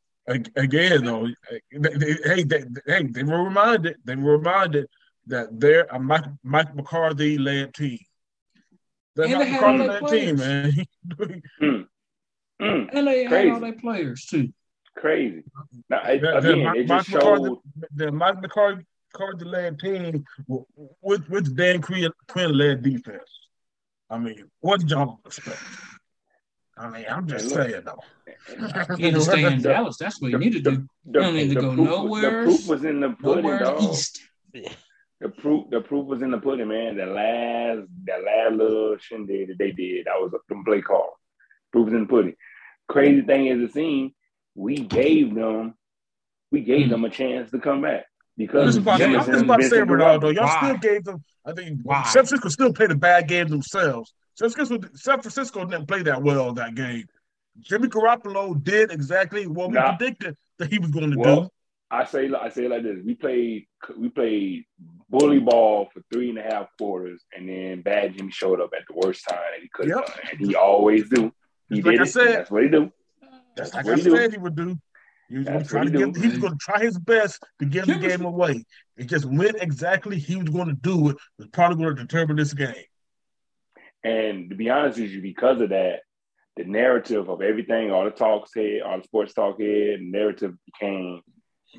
again, 0.56 1.04
though, 1.04 1.26
they, 1.72 1.78
they, 1.94 2.16
hey, 2.24 2.42
they, 2.42 2.64
hey, 2.86 3.02
they 3.04 3.22
were 3.22 3.42
reminded. 3.44 3.96
They 4.04 4.16
were 4.16 4.36
reminded 4.38 4.86
that 5.28 5.48
they're 5.60 5.84
a 5.90 5.98
Mike, 5.98 6.24
Mike 6.42 6.74
McCarthy 6.74 7.38
led 7.38 7.72
team. 7.74 7.98
They're 9.16 9.26
And 9.26 9.34
Mike 9.34 9.44
they 9.46 9.50
had 9.52 9.62
all 9.64 9.72
McCarthy 9.74 10.32
their 10.32 10.40
led 10.40 10.74
team, 11.60 11.60
man. 11.60 11.86
Mm, 12.60 12.88
and 12.92 13.06
they 13.06 13.24
Crazy. 13.26 13.46
had 13.48 13.54
all 13.54 13.60
their 13.60 13.72
players 13.74 14.24
too. 14.26 14.52
crazy. 14.96 15.44
Now, 15.88 16.02
it, 16.02 16.20
Then- 16.20 16.42
then 16.42 16.52
again, 16.54 16.64
Mike, 16.64 16.76
it 16.78 16.88
Mike 16.88 16.98
just 17.04 17.10
McCarthy, 17.14 17.44
showed. 17.44 17.58
the 17.94 18.10
Mike 18.10 18.40
McCarthy, 18.42 18.84
McCarthy 19.12 19.44
led 19.44 19.78
team 19.78 20.24
with 21.00 21.28
with 21.28 21.56
Dan 21.56 21.80
Quinn, 21.80 22.10
Quinn 22.26 22.58
led 22.58 22.82
defense. 22.82 23.30
I 24.10 24.18
mean, 24.18 24.50
what 24.58 24.80
did 24.80 24.90
y'all 24.90 25.20
expect? 25.24 25.56
I 26.76 26.88
mean, 26.90 27.04
I'm 27.08 27.28
just 27.28 27.50
Hey, 27.50 27.56
look. 27.56 27.70
saying 27.70 27.82
though. 27.84 28.96
You 28.96 29.04
need 29.04 29.14
to 29.14 29.20
stay 29.20 29.44
in 29.44 29.58
The- 29.62 29.68
Dallas. 29.68 29.96
That's 29.98 30.20
what 30.20 30.32
you 30.32 30.38
need 30.38 30.54
to 30.54 30.60
do. 30.60 30.70
The, 31.04 31.12
don't 31.20 31.34
need 31.36 31.50
to 31.50 31.54
go 31.60 31.74
proof, 31.74 31.88
nowhere- 31.88 32.22
The 32.22 32.42
proof 32.44 32.66
was 32.68 32.84
in 32.84 32.98
the 32.98 33.10
pudding, 33.10 33.44
Nowhere 33.44 33.58
dog. 33.60 33.82
east. 33.84 34.20
The 35.20 35.28
proof, 35.30 35.68
the 35.70 35.80
proof 35.80 36.06
was 36.06 36.22
in 36.22 36.30
the 36.30 36.38
pudding, 36.38 36.68
man. 36.68 36.96
The 36.96 37.06
last, 37.06 37.88
that 38.04 38.22
last 38.24 38.52
little 38.54 38.96
shindig 38.98 39.48
that 39.48 39.58
they 39.58 39.72
did, 39.72 40.06
that 40.06 40.14
was 40.20 40.32
a 40.32 40.38
complete 40.52 40.84
call. 40.84 41.18
Proof 41.72 41.86
was 41.86 41.94
in 41.94 42.02
the 42.02 42.06
pudding. 42.06 42.34
Crazy 42.88 43.22
thing 43.22 43.46
is, 43.46 43.60
it 43.60 43.72
seemed 43.72 44.12
we 44.54 44.76
gave 44.76 45.34
them, 45.34 45.74
we 46.52 46.60
gave 46.60 46.86
Mm. 46.86 46.90
them 46.90 47.04
a 47.04 47.10
chance 47.10 47.50
to 47.50 47.58
come 47.58 47.82
back 47.82 48.04
because 48.36 48.66
was 48.66 48.76
about, 48.76 49.00
I 49.00 49.06
was 49.06 49.12
Jefferson, 49.26 49.32
just 49.34 49.44
about 49.44 49.56
to 49.60 49.68
say, 49.68 49.76
Ronaldo, 49.80 50.34
y'all 50.34 50.44
Why? 50.46 50.56
still 50.56 50.76
gave 50.78 51.04
them. 51.04 51.24
I 51.44 51.52
think 51.52 51.80
Why? 51.82 52.02
San 52.04 52.12
Francisco 52.24 52.48
still 52.48 52.72
played 52.72 52.90
a 52.92 52.96
bad 52.96 53.26
game 53.28 53.48
themselves. 53.48 54.14
San 54.34 54.50
Francisco, 54.50 54.88
San 54.94 55.20
Francisco 55.20 55.64
didn't 55.64 55.86
play 55.86 56.02
that 56.02 56.22
well 56.22 56.52
that 56.54 56.74
game. 56.76 57.06
Jimmy 57.60 57.88
Garoppolo 57.88 58.62
did 58.62 58.92
exactly 58.92 59.48
what 59.48 59.70
we 59.70 59.74
Nah. 59.74 59.96
predicted 59.96 60.36
that 60.58 60.70
he 60.72 60.78
was 60.78 60.90
going 60.90 61.10
to 61.10 61.16
do. 61.16 61.48
Well, 61.90 62.00
I 62.00 62.04
say, 62.04 62.30
I 62.32 62.48
say 62.50 62.64
it 62.66 62.70
like 62.70 62.82
this: 62.82 62.98
we 63.04 63.14
played, 63.14 63.66
we 63.96 64.08
played 64.08 64.64
bully 65.08 65.38
ball 65.38 65.88
for 65.92 66.02
three 66.12 66.28
and 66.30 66.38
a 66.38 66.42
half 66.42 66.66
quarters, 66.78 67.22
and 67.36 67.48
then 67.48 67.82
Bad 67.82 68.16
Jimmy 68.16 68.30
showed 68.30 68.60
up 68.60 68.70
at 68.76 68.82
the 68.88 68.94
worst 68.94 69.24
time 69.28 69.38
that 69.38 69.62
he 69.62 69.68
could 69.72 69.88
have 69.90 70.04
Yep. 70.06 70.30
and 70.32 70.46
he 70.46 70.54
always 70.54 71.08
do. 71.08 71.32
He 71.68 71.82
like 71.82 71.92
did 71.92 72.00
I 72.00 72.02
it. 72.04 72.06
said. 72.06 72.28
That's 72.38 72.50
what 72.50 72.62
he 72.62 72.68
do. 72.68 72.92
That's 73.56 73.70
That's 73.70 73.74
like 73.74 73.84
what 73.86 73.94
I 73.94 73.96
he 73.96 74.02
do. 74.02 74.16
said 74.16 74.32
he 74.32 74.38
would 74.38 74.56
do. 74.56 74.78
He 75.30 75.36
was 75.38 75.46
going 75.46 75.62
to 75.62 75.68
try 75.68 75.80
what 75.80 75.92
to 75.92 75.98
he 75.98 76.04
give. 76.12 76.16
He 76.22 76.28
was 76.28 76.38
going 76.38 76.52
to 76.52 76.58
try 76.58 76.80
his 76.80 76.98
best 76.98 77.44
to 77.58 77.66
give 77.66 77.86
the 77.86 77.96
game 77.96 78.24
away. 78.24 78.64
It 78.96 79.04
just 79.06 79.26
when 79.26 79.56
exactly 79.56 80.18
he 80.18 80.36
was 80.36 80.48
going 80.48 80.68
to 80.68 80.74
do 80.74 81.10
it 81.10 81.16
was 81.38 81.48
probably 81.48 81.84
going 81.84 81.96
to 81.96 82.02
determine 82.02 82.36
this 82.36 82.54
game. 82.54 82.74
And 84.04 84.48
to 84.50 84.56
be 84.56 84.70
honest 84.70 84.98
with 84.98 85.10
you, 85.10 85.20
because 85.20 85.60
of 85.60 85.70
that, 85.70 86.00
the 86.56 86.64
narrative 86.64 87.28
of 87.28 87.42
everything, 87.42 87.90
all 87.90 88.04
the 88.04 88.10
talks 88.10 88.54
head, 88.54 88.80
all 88.82 88.98
the 88.98 89.04
sports 89.04 89.34
talk 89.34 89.60
head, 89.60 90.00
narrative 90.00 90.54
became 90.64 91.20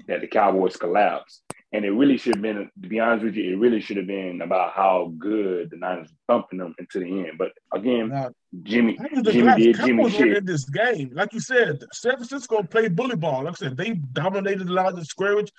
that 0.08 0.22
the 0.22 0.28
Cowboys 0.28 0.76
collapsed. 0.76 1.42
And 1.72 1.86
it 1.86 1.92
really 1.92 2.18
should 2.18 2.36
have 2.36 2.42
been, 2.42 2.70
to 2.82 2.90
be 2.90 3.00
honest 3.00 3.26
with 3.26 3.36
you, 3.36 3.54
it 3.54 3.60
really 3.60 3.80
should 3.80 3.98
have 3.98 4.08
been 4.08 4.42
about 4.42 4.74
how 4.74 5.14
good 5.20 5.70
the 5.70 5.78
Niners 5.78 6.10
were 6.10 6.34
thumping 6.34 6.58
them 6.58 6.74
into 6.80 7.00
the 7.00 7.06
end. 7.06 7.38
But 7.38 7.52
again, 7.72 8.10
Now, 8.10 8.32
Jimmy, 8.64 8.98
that 9.00 9.12
was 9.12 9.22
the 9.22 9.32
Jimmy 9.32 9.56
did 9.56 9.76
Jimmy 9.76 10.10
shit. 10.10 10.38
in 10.38 10.46
this 10.46 10.68
game. 10.68 11.12
Like 11.14 11.32
you 11.32 11.40
said, 11.40 11.84
San 11.94 12.14
Francisco 12.14 12.64
played 12.64 12.96
bully 12.96 13.16
ball. 13.16 13.44
Like 13.44 13.54
I 13.54 13.56
said, 13.56 13.78
they 13.78 13.92
dominated 13.92 14.68
the 14.68 14.74
line 14.74 14.98
of 14.98 15.06
scrimmage. 15.06 15.52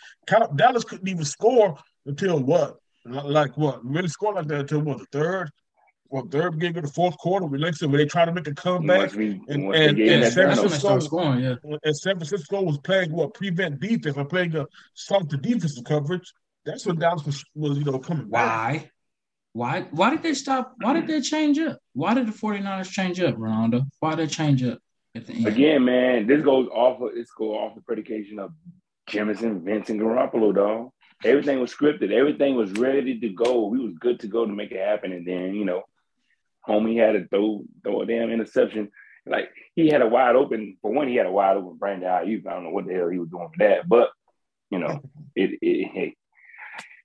Dallas 0.56 0.82
couldn't 0.82 1.08
even 1.08 1.24
score 1.24 1.78
until 2.06 2.40
what? 2.40 2.78
Like 3.04 3.56
what? 3.56 3.84
Really 3.84 4.08
score 4.08 4.34
like 4.34 4.48
that 4.48 4.60
until 4.60 4.80
what? 4.80 4.98
The 4.98 5.06
third? 5.12 5.50
Well, 6.10 6.26
third 6.30 6.58
game 6.58 6.76
of 6.76 6.82
the 6.82 6.90
fourth 6.90 7.16
quarter. 7.18 7.46
We 7.46 7.58
like 7.58 7.74
I 7.74 7.76
said, 7.76 7.90
when 7.90 7.98
they 7.98 8.06
try 8.06 8.24
to 8.24 8.32
make 8.32 8.46
a 8.48 8.54
comeback. 8.54 9.12
We, 9.14 9.40
And- 9.48 9.74
and- 9.74 9.98
and 9.98 10.32
San 10.32 10.48
That's 10.48 10.60
turnover. 10.60 10.88
when 10.88 11.00
scoring. 11.00 11.40
Yeah. 11.40 11.54
and 11.84 11.96
San 11.96 12.16
Francisco 12.16 12.62
was 12.62 12.78
playing 12.78 13.12
what 13.12 13.34
prevent 13.34 13.78
defense 13.80 14.16
or 14.16 14.24
playing 14.24 14.56
a 14.56 14.66
softer 14.94 15.36
defensive 15.36 15.84
coverage. 15.84 16.32
That's 16.64 16.84
when 16.84 16.96
Dallas 16.98 17.24
was, 17.24 17.44
was 17.54 17.78
you 17.78 17.84
know 17.84 17.98
coming 18.00 18.28
back. 18.28 18.72
Why? 18.72 18.90
Why? 19.52 19.80
Why 19.92 20.10
did 20.10 20.22
they 20.22 20.34
stop? 20.34 20.74
Why 20.80 20.92
did 20.94 21.06
they 21.06 21.20
change 21.20 21.58
up? 21.58 21.78
Why 21.92 22.14
did 22.14 22.26
the 22.26 22.32
49ers 22.32 22.90
change 22.90 23.20
up, 23.20 23.36
Ronaldo? 23.36 23.82
Why 24.00 24.10
did 24.14 24.28
they 24.28 24.32
change 24.32 24.62
up 24.64 24.78
at 25.14 25.26
the 25.26 25.32
end? 25.34 25.46
Again, 25.46 25.84
man, 25.84 26.26
this 26.26 26.42
goes 26.42 26.68
off 26.72 27.00
of 27.00 27.14
this 27.14 27.30
go 27.36 27.56
off 27.58 27.74
the 27.76 27.80
predication 27.82 28.38
of 28.38 28.52
Jemison, 29.08 29.62
Vincent 29.62 30.00
Garoppolo, 30.00 30.54
dog. 30.54 30.90
Everything 31.24 31.60
was 31.60 31.74
scripted. 31.74 32.12
Everything 32.12 32.54
was 32.54 32.72
ready 32.72 33.18
to 33.20 33.28
go. 33.30 33.66
We 33.66 33.78
was 33.78 33.94
good 33.98 34.20
to 34.20 34.26
go 34.26 34.46
to 34.46 34.52
make 34.52 34.72
it 34.72 34.78
happen. 34.84 35.12
And 35.12 35.26
then, 35.26 35.54
you 35.54 35.64
know, 35.64 35.82
homie 36.68 36.98
had 36.98 37.12
to 37.12 37.28
throw 37.28 37.64
throw 37.82 38.02
a 38.02 38.06
damn 38.06 38.30
interception. 38.30 38.90
Like 39.26 39.50
he 39.74 39.88
had 39.88 40.02
a 40.02 40.08
wide 40.08 40.36
open. 40.36 40.76
For 40.82 40.90
one, 40.90 41.08
he 41.08 41.16
had 41.16 41.26
a 41.26 41.32
wide 41.32 41.56
open 41.56 41.76
Brandon 41.76 42.08
Aiyuk. 42.08 42.46
I 42.46 42.54
don't 42.54 42.64
know 42.64 42.70
what 42.70 42.86
the 42.86 42.94
hell 42.94 43.08
he 43.08 43.18
was 43.18 43.28
doing 43.28 43.48
for 43.48 43.58
that, 43.58 43.88
but 43.88 44.10
you 44.70 44.78
know, 44.78 45.00
it. 45.34 45.58
it 45.60 45.88
hey, 45.92 46.16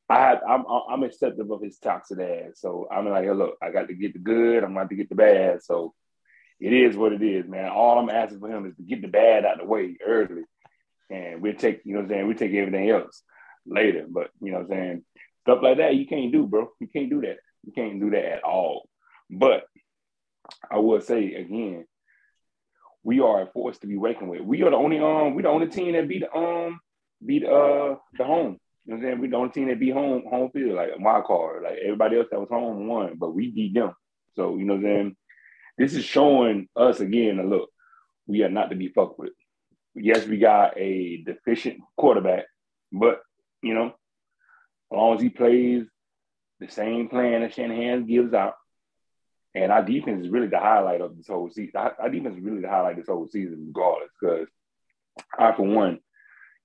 I 0.08 0.38
I'm 0.48 0.66
I'm 0.68 1.04
acceptive 1.04 1.50
of 1.50 1.62
his 1.62 1.78
toxic 1.80 2.20
ass. 2.20 2.60
So 2.60 2.88
I'm 2.92 3.10
like, 3.10 3.24
hey, 3.24 3.34
look, 3.34 3.58
I 3.62 3.72
got 3.72 3.88
to 3.88 3.94
get 3.94 4.14
the 4.14 4.20
good. 4.20 4.64
I'm 4.64 4.72
about 4.72 4.90
to 4.90 4.96
get 4.96 5.10
the 5.10 5.16
bad. 5.16 5.64
So 5.64 5.94
it 6.60 6.74
is 6.74 6.96
what 6.96 7.14
it 7.14 7.22
is, 7.22 7.48
man. 7.48 7.70
All 7.70 7.98
I'm 7.98 8.10
asking 8.10 8.40
for 8.40 8.50
him 8.50 8.66
is 8.66 8.76
to 8.78 8.84
get 8.84 9.02
the 9.02 9.08
bad 9.08 9.46
out 9.46 9.60
of 9.60 9.60
the 9.62 9.66
way 9.66 9.98
early. 10.06 10.44
And 11.10 11.42
we'll 11.42 11.54
take, 11.54 11.82
you 11.86 11.94
know 11.94 12.00
what 12.00 12.06
I'm 12.06 12.10
saying, 12.10 12.28
we 12.28 12.34
take 12.34 12.54
everything 12.54 12.90
else 12.90 13.24
later. 13.66 14.06
But 14.10 14.30
you 14.42 14.52
know 14.52 14.60
what 14.60 14.66
I'm 14.66 14.72
saying? 14.72 15.04
Stuff 15.42 15.60
like 15.62 15.78
that 15.78 15.96
you 15.96 16.08
can't 16.08 16.32
do, 16.32 16.48
bro. 16.48 16.70
You 16.80 16.88
can't 16.88 17.10
do 17.10 17.22
that. 17.22 17.38
You 17.66 17.74
can't 17.74 18.00
do 18.00 18.10
that 18.12 18.26
at 18.26 18.44
all. 18.44 18.88
But 19.29 19.65
I 20.70 20.77
will 20.77 21.01
say 21.01 21.34
again, 21.36 21.86
we 23.03 23.20
are 23.20 23.44
a 23.44 23.48
force 23.48 23.77
to 23.79 23.88
be 23.88 23.98
reckoned 23.98 24.29
with. 24.29 24.41
We 24.41 24.63
are 24.63 24.72
the 24.72 24.75
only 24.75 25.00
um 25.00 25.36
we 25.36 25.44
the 25.44 25.50
only 25.50 25.67
team 25.67 25.94
that 25.94 26.08
beat 26.08 26.24
um 26.36 26.79
beat 27.25 27.46
uh 27.46 27.96
the 28.17 28.24
home. 28.24 28.58
You 28.86 28.94
know 28.94 28.98
what 28.98 28.98
I'm 28.98 29.01
saying? 29.01 29.22
We 29.22 29.27
the 29.29 29.38
only 29.38 29.51
team 29.51 29.67
that 29.67 29.79
beat 29.79 29.94
home 29.94 30.24
home 30.29 30.51
field, 30.51 30.75
like 30.75 31.00
my 31.00 31.22
car. 31.22 31.62
Like 31.63 31.77
everybody 31.84 32.17
else 32.17 32.27
that 32.32 32.39
was 32.39 32.50
home 32.50 32.88
won, 32.88 33.15
but 33.17 33.34
we 33.34 33.51
beat 33.51 33.74
them. 33.74 33.94
So 34.36 34.58
you 34.58 34.65
know 34.65 34.74
what 34.74 34.86
I'm 34.86 34.86
saying? 34.86 35.15
This 35.77 35.94
is 35.94 36.05
showing 36.05 36.67
us 36.75 37.00
again, 37.00 37.39
a 37.39 37.44
look, 37.44 37.70
we 38.27 38.44
are 38.44 38.50
not 38.50 38.70
to 38.70 38.75
be 38.75 38.88
fucked 38.89 39.20
with. 39.20 39.34
Yes, 39.94 40.25
we 40.25 40.38
got 40.38 40.77
a 40.77 41.24
deficient 41.25 41.79
quarterback, 41.98 42.46
but 42.91 43.22
you 43.62 43.74
know, 43.74 43.88
as 43.88 43.94
long 44.91 45.15
as 45.15 45.22
he 45.22 45.29
plays 45.29 45.86
the 46.60 46.67
same 46.70 47.08
plan 47.08 47.41
that 47.41 47.53
Shanahan 47.53 48.05
gives 48.05 48.34
out, 48.34 48.55
and 49.56 49.72
our 49.72 49.84
defense 49.84 50.26
is 50.26 50.32
really 50.32 50.48
the 50.48 50.60
highlight 50.60 51.00
of 51.00 51.16
this 51.16 51.28
whole 51.28 51.50
season. 51.50 51.72
Our, 51.76 52.10
defense 52.10 52.36
is 52.36 52.44
really 52.44 52.62
the 52.62 52.70
highlight 52.70 52.94
of 52.94 52.98
this 52.98 53.08
whole 53.08 53.28
season, 53.28 53.66
regardless. 53.68 54.10
Because 54.20 54.48
I, 55.40 55.54
for 55.54 55.64
one, 55.64 56.00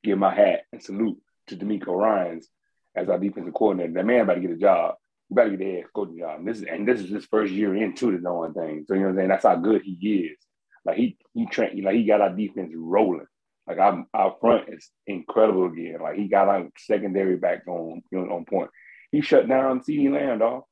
give 0.03 0.19
my 0.19 0.35
hat 0.35 0.63
and 0.73 0.83
salute 0.83 1.19
to 1.47 1.57
DeMeco 1.57 1.97
Ryans 1.97 2.49
as 2.97 3.09
our 3.09 3.19
defensive 3.19 3.55
coordinator. 3.55 3.93
That 3.93 4.07
man 4.07 4.23
about 4.23 4.35
to 4.35 4.41
get 4.41 4.51
a 4.51 4.57
job. 4.57 4.97
You 5.29 5.37
better 5.37 5.51
get 5.51 5.59
the 5.61 5.73
head 5.73 5.85
coaching 5.95 6.19
job. 6.19 6.41
And 6.41 6.49
this 6.49 6.59
is 6.59 6.65
and 6.65 6.87
this 6.87 7.01
is 7.01 7.11
his 7.11 7.25
first 7.27 7.53
year 7.53 7.77
into 7.77 8.11
the 8.11 8.19
knowing 8.19 8.55
thing. 8.55 8.85
So 8.89 8.95
you 8.95 9.01
know 9.01 9.07
what 9.07 9.13
I'm 9.13 9.17
saying? 9.19 9.29
That's 9.29 9.45
how 9.45 9.57
good 9.57 9.83
he 9.83 9.93
is. 9.93 10.39
Like 10.85 10.97
he 10.97 11.17
he 11.33 11.47
trained, 11.47 11.85
like 11.85 11.95
he 11.95 12.05
got 12.05 12.21
our 12.21 12.35
defense 12.35 12.73
rolling. 12.75 13.27
Like 13.69 13.79
our, 13.79 14.05
our 14.13 14.37
front 14.41 14.69
is 14.69 14.91
incredible 15.07 15.67
again. 15.67 15.99
Like 16.03 16.17
he 16.17 16.27
got 16.27 16.49
our 16.49 16.69
secondary 16.77 17.37
back 17.37 17.69
on 17.69 18.03
you 18.11 18.19
know 18.19 18.35
on 18.35 18.45
point. 18.47 18.71
He 19.13 19.21
shut 19.21 19.49
down 19.49 19.81
CeeDee 19.81 20.13
Lamb, 20.13 20.41
dog. 20.41 20.65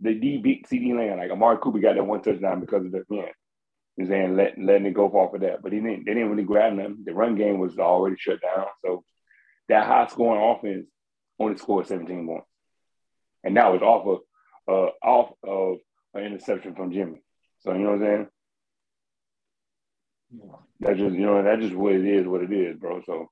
The 0.00 0.14
D 0.14 0.38
beat 0.38 0.68
CeeDee 0.68 0.96
Lamb. 0.96 1.18
Like 1.18 1.30
Amari 1.30 1.58
Cooper 1.58 1.78
got 1.78 1.96
that 1.96 2.06
one 2.06 2.22
touchdown 2.22 2.60
because 2.60 2.86
of 2.86 2.92
the 2.92 3.04
man. 3.08 3.26
Know 3.96 4.06
saying 4.06 4.36
let, 4.36 4.58
letting 4.58 4.86
it 4.86 4.94
go 4.94 5.06
off 5.08 5.34
of 5.34 5.42
that. 5.42 5.62
But 5.62 5.72
he 5.72 5.80
didn't 5.80 6.04
they 6.06 6.14
didn't 6.14 6.30
really 6.30 6.44
grab 6.44 6.76
them. 6.76 7.02
The 7.04 7.12
run 7.12 7.36
game 7.36 7.58
was 7.58 7.78
already 7.78 8.16
shut 8.18 8.40
down. 8.40 8.66
So 8.84 9.04
that 9.68 9.86
high 9.86 10.06
scoring 10.06 10.42
offense 10.42 10.86
only 11.38 11.58
scored 11.58 11.86
17 11.86 12.26
points. 12.26 12.46
And 13.44 13.56
that 13.56 13.72
was 13.72 13.82
off 13.82 14.06
of 14.06 14.20
uh 14.68 15.06
off 15.06 15.32
of 15.42 15.78
an 16.14 16.24
interception 16.24 16.74
from 16.74 16.92
Jimmy. 16.92 17.22
So 17.60 17.72
you 17.72 17.80
know 17.80 17.92
what 17.92 18.02
I'm 18.02 18.04
saying? 18.04 18.28
That's 20.80 20.98
just 20.98 21.14
you 21.14 21.26
know 21.26 21.42
that's 21.42 21.62
just 21.62 21.74
what 21.74 21.92
it 21.92 22.06
is, 22.06 22.26
what 22.26 22.42
it 22.42 22.52
is, 22.52 22.76
bro. 22.78 23.02
So 23.04 23.30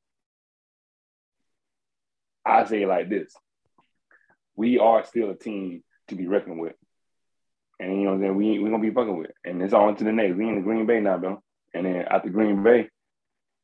I 2.45 2.65
say 2.65 2.83
it 2.83 2.89
like 2.89 3.09
this: 3.09 3.35
we 4.57 4.79
are 4.79 5.05
still 5.05 5.31
a 5.31 5.35
team 5.35 5.83
to 6.09 6.15
be 6.17 6.27
reckoned 6.27 6.59
with, 6.61 6.75
and 7.81 7.93
you 7.93 8.05
know 8.05 8.11
what 8.11 8.15
I'm 8.17 8.21
saying. 8.23 8.37
We 8.37 8.59
we 8.59 8.71
gonna 8.71 8.83
be 8.83 8.91
fucking 8.91 9.17
with, 9.19 9.31
and 9.45 9.63
it's 9.63 9.73
on 9.75 9.97
to 9.97 10.05
the 10.05 10.13
next. 10.13 10.37
We 10.37 10.49
in 10.49 10.57
the 10.57 10.61
Green 10.63 10.87
Bay 10.87 11.01
now, 11.01 11.19
bro, 11.19 11.43
and 11.75 11.87
then 11.87 12.05
after 12.11 12.29
Green 12.31 12.63
Bay, 12.63 12.89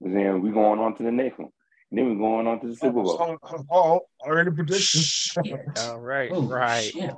then 0.01 0.41
we 0.43 0.51
going 0.51 0.81
on 0.81 0.97
to 0.97 1.03
the 1.03 1.11
next 1.13 1.39
one. 1.39 1.51
And 1.91 1.99
then 1.99 2.09
we're 2.09 2.27
going 2.29 2.47
on 2.47 2.61
to 2.61 2.67
the 2.69 2.75
Super 2.75 3.03
Bowl. 3.03 3.39
Oh, 3.43 3.65
oh, 3.71 4.01
already 4.21 4.51
predictions. 4.51 5.33
All 5.79 6.01
right, 6.01 6.31
Oh, 6.33 6.43
right. 6.43 6.83
shit. 6.93 7.11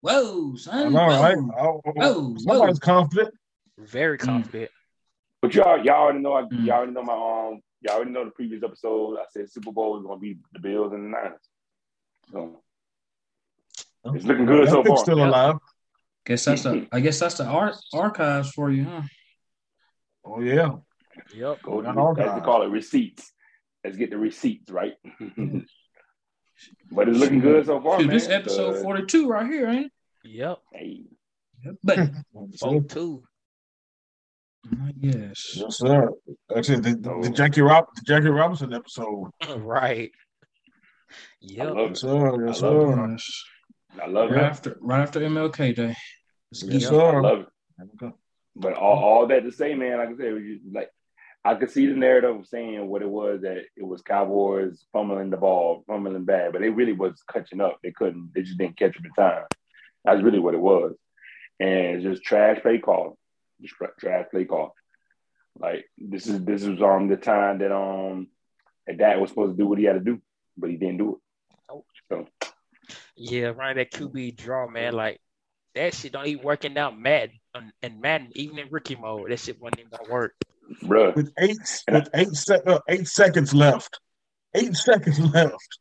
Whoa, 0.00 0.54
son. 0.56 0.86
I'm 0.88 0.96
all 0.96 1.08
right. 1.08 1.36
Whoa. 1.36 1.80
Oh, 1.86 1.92
oh, 2.00 2.22
Whoa, 2.30 2.36
Somebody's 2.38 2.78
confident. 2.78 3.34
Very 3.78 4.18
confident. 4.18 4.70
But 5.42 5.54
y'all, 5.54 5.84
y'all 5.84 5.94
already 6.04 6.20
know. 6.20 6.32
I, 6.34 6.42
Mm. 6.42 6.66
Y'all 6.66 6.76
already 6.76 6.92
know 6.92 7.02
my 7.02 7.12
um. 7.12 7.60
Y'all 7.82 7.96
already 7.96 8.12
know 8.12 8.24
the 8.24 8.30
previous 8.30 8.62
episode. 8.62 9.18
I 9.18 9.24
said 9.30 9.50
Super 9.50 9.72
Bowl 9.72 9.98
is 9.98 10.06
gonna 10.06 10.18
be 10.20 10.38
the 10.54 10.60
Bills 10.60 10.92
and 10.94 11.04
the 11.04 11.08
Niners. 11.10 11.40
So 12.32 12.62
it's 14.06 14.24
looking 14.24 14.46
good 14.46 14.66
That 14.66 14.70
so 14.72 14.84
far. 14.84 14.96
still 14.98 15.24
alive. 15.24 15.56
Guess 16.26 16.44
that's 16.46 16.62
the. 16.62 16.86
I 16.92 17.00
guess 17.00 17.18
that's 17.20 17.36
the 17.36 17.44
art 17.44 17.76
archives 17.92 18.50
for 18.50 18.70
you, 18.70 18.84
huh? 18.84 19.02
Oh 20.24 20.40
yeah. 20.40 20.70
Yep. 21.34 21.62
Go 21.62 21.80
to, 21.80 21.86
Not 21.88 21.96
all 21.98 22.20
as 22.20 22.34
they 22.34 22.40
call 22.44 22.62
it, 22.62 22.68
receipts. 22.68 23.30
Let's 23.84 23.96
get 23.96 24.10
the 24.10 24.18
receipts 24.18 24.70
right. 24.70 24.94
but 26.90 27.08
it's 27.08 27.18
looking 27.18 27.40
good 27.40 27.66
so 27.66 27.80
far, 27.80 27.98
Shoot, 28.00 28.06
man. 28.06 28.16
this 28.16 28.28
episode 28.28 28.76
Uh, 28.76 28.82
42 28.82 29.28
right 29.28 29.46
here, 29.46 29.68
ain't 29.68 29.92
Yep. 30.24 30.58
hey, 30.72 31.02
it? 31.64 31.76
But 31.84 31.98
Four 32.60 32.82
two. 32.84 33.24
yes. 34.98 35.52
Yes, 35.56 35.76
sir. 35.78 36.08
Actually, 36.56 36.80
the, 36.80 36.90
the, 36.96 37.20
the 37.24 37.30
Jackie 37.30 37.60
Rob, 37.60 37.86
the 37.94 38.02
Jackie 38.06 38.28
Robinson 38.28 38.72
episode. 38.72 39.30
Right. 39.58 40.10
I 41.10 41.16
Yep. 41.42 41.66
love 41.74 41.76
Yes, 41.76 41.90
it. 41.90 41.96
sir. 42.00 42.46
Yes, 42.46 42.62
I 42.62 42.66
love 42.68 43.18
sir. 43.20 43.34
Yes. 43.96 44.04
I 44.04 44.08
love 44.08 44.30
Right 44.30 44.40
it. 44.40 44.44
after 44.44 44.76
right 44.80 45.00
after 45.00 45.20
MLK 45.20 45.74
Day. 45.74 45.96
Yes, 46.50 46.62
get. 46.62 46.92
I 46.92 47.20
love 47.20 47.40
it. 47.40 48.12
But 48.56 48.74
all, 48.74 49.02
all 49.02 49.26
that 49.26 49.42
to 49.42 49.50
say, 49.50 49.74
man, 49.74 49.98
like 49.98 50.10
I 50.10 50.16
said, 50.16 50.34
we 50.34 50.54
just, 50.54 50.74
like 50.74 50.90
I 51.44 51.54
could 51.56 51.70
see 51.70 51.86
the 51.86 51.94
narrative 51.94 52.36
of 52.36 52.46
saying 52.46 52.86
what 52.86 53.02
it 53.02 53.08
was 53.08 53.42
that 53.42 53.58
it 53.76 53.84
was 53.84 54.00
Cowboys 54.02 54.84
fumbling 54.92 55.30
the 55.30 55.36
ball, 55.36 55.84
fumbling 55.86 56.24
bad, 56.24 56.52
but 56.52 56.62
it 56.62 56.70
really 56.70 56.92
was 56.92 57.20
catching 57.30 57.60
up. 57.60 57.78
They 57.82 57.90
couldn't, 57.90 58.30
they 58.34 58.42
just 58.42 58.56
didn't 58.56 58.78
catch 58.78 58.96
up 58.96 59.04
in 59.04 59.12
time. 59.12 59.44
That's 60.04 60.22
really 60.22 60.38
what 60.38 60.54
it 60.54 60.60
was. 60.60 60.94
And 61.60 61.96
it's 61.96 62.04
just 62.04 62.22
trash 62.22 62.62
play 62.62 62.78
call, 62.78 63.18
just 63.60 63.74
tra- 63.74 63.92
trash 63.98 64.26
play 64.30 64.44
call. 64.44 64.74
Like 65.58 65.86
this 65.98 66.26
is 66.26 66.44
this 66.44 66.64
was 66.64 66.80
um 66.82 67.08
the 67.08 67.16
time 67.16 67.58
that 67.58 67.72
um 67.74 68.28
that 68.86 68.98
dad 68.98 69.20
was 69.20 69.30
supposed 69.30 69.56
to 69.56 69.62
do 69.62 69.68
what 69.68 69.78
he 69.78 69.84
had 69.84 69.94
to 69.94 70.00
do, 70.00 70.20
but 70.56 70.70
he 70.70 70.76
didn't 70.76 70.98
do 70.98 71.10
it. 71.16 71.18
So 73.16 73.34
Yeah, 73.34 73.46
running 73.56 73.76
that 73.76 73.92
QB 73.92 74.36
draw, 74.36 74.68
man. 74.68 74.92
Like 74.94 75.20
that 75.74 75.94
shit 75.94 76.12
don't 76.12 76.26
even 76.26 76.44
working 76.44 76.76
out 76.78 76.98
Madden 76.98 77.38
and- 77.54 77.72
and 77.82 78.00
Madden, 78.00 78.30
even 78.34 78.58
in 78.58 78.68
rookie 78.70 78.96
mode, 78.96 79.30
that 79.30 79.38
shit 79.40 79.60
wasn't 79.60 79.80
even 79.80 79.90
gonna 79.96 80.10
work. 80.12 80.34
bruh, 80.82 81.14
With 81.14 81.32
eight 81.38 81.58
with 81.90 82.08
eight 82.14 82.28
sec- 82.32 82.66
uh, 82.66 82.80
eight 82.88 83.06
seconds 83.06 83.52
left. 83.54 83.98
Eight 84.54 84.74
seconds 84.76 85.18
left. 85.34 85.78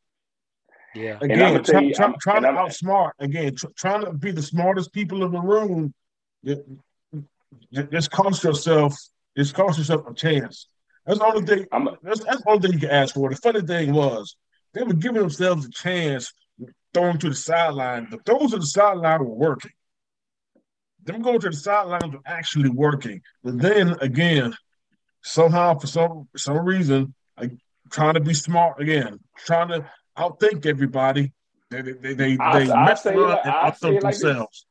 Yeah. 0.96 1.18
Again, 1.22 1.42
I'ma 1.42 1.58
try, 1.60 1.80
you, 1.82 1.94
try, 1.94 2.06
I'm- 2.06 2.16
trying 2.22 2.42
to 2.44 2.50
I'm- 2.50 2.58
outsmart. 2.58 3.12
Again, 3.20 3.56
tr- 3.56 3.68
trying 3.76 4.06
to 4.06 4.14
be 4.14 4.32
the 4.32 4.42
smartest 4.42 4.92
people 4.94 5.24
in 5.24 5.32
the 5.32 5.40
room. 5.42 5.94
You- 6.44 6.80
you- 7.72 7.84
Just 7.84 8.12
cost 8.12 8.44
yourself. 8.44 8.96
Just 9.38 9.56
cost 9.56 9.80
yourself 9.80 10.06
a 10.08 10.14
chance. 10.14 10.68
That's 11.06 11.20
the 11.20 11.26
only 11.26 11.46
thing. 11.46 11.66
I'm 11.72 11.86
That's, 12.04 12.24
that's 12.24 12.42
the 12.44 12.50
only 12.50 12.62
thing 12.62 12.74
you 12.74 12.80
can 12.80 12.92
ask 12.92 13.16
for. 13.16 13.30
The 13.30 13.36
funny 13.38 13.62
thing 13.62 13.94
was 13.94 14.36
they 14.74 14.84
were 14.84 14.94
giving 14.94 15.22
themselves 15.22 15.66
a 15.66 15.72
chance, 15.72 16.32
throwing 16.94 17.18
to 17.20 17.30
the 17.30 17.36
sideline. 17.36 18.08
The 18.10 18.18
throws 18.26 18.52
to 18.52 18.60
the 18.60 18.66
sideline 18.66 19.20
were 19.20 19.34
working. 19.36 19.72
Them 21.04 21.22
going 21.22 21.40
to 21.42 21.50
the 21.50 21.56
sidelines 21.56 22.14
were 22.14 22.22
actually 22.26 22.70
working. 22.70 23.22
But 23.44 23.60
then 23.60 23.96
again, 24.02 24.54
somehow 25.22 25.78
for 25.80 25.88
some 25.88 26.30
some 26.38 26.64
reason, 26.66 27.14
like 27.40 27.52
trying 27.92 28.14
to 28.14 28.20
be 28.22 28.34
smart 28.34 28.82
again, 28.82 29.20
trying 29.38 29.70
to 29.70 29.86
outthink 30.18 30.66
everybody. 30.66 31.34
They 31.70 31.82
they 31.82 31.92
they 31.94 32.14
they, 32.14 32.38
I- 32.40 32.60
they 32.66 32.72
I 32.72 32.86
mess 32.86 33.06
around 33.06 33.40
and 33.44 33.54
outthink 33.54 34.02
like 34.04 34.14
this. 34.14 34.22
themselves. 34.22 34.66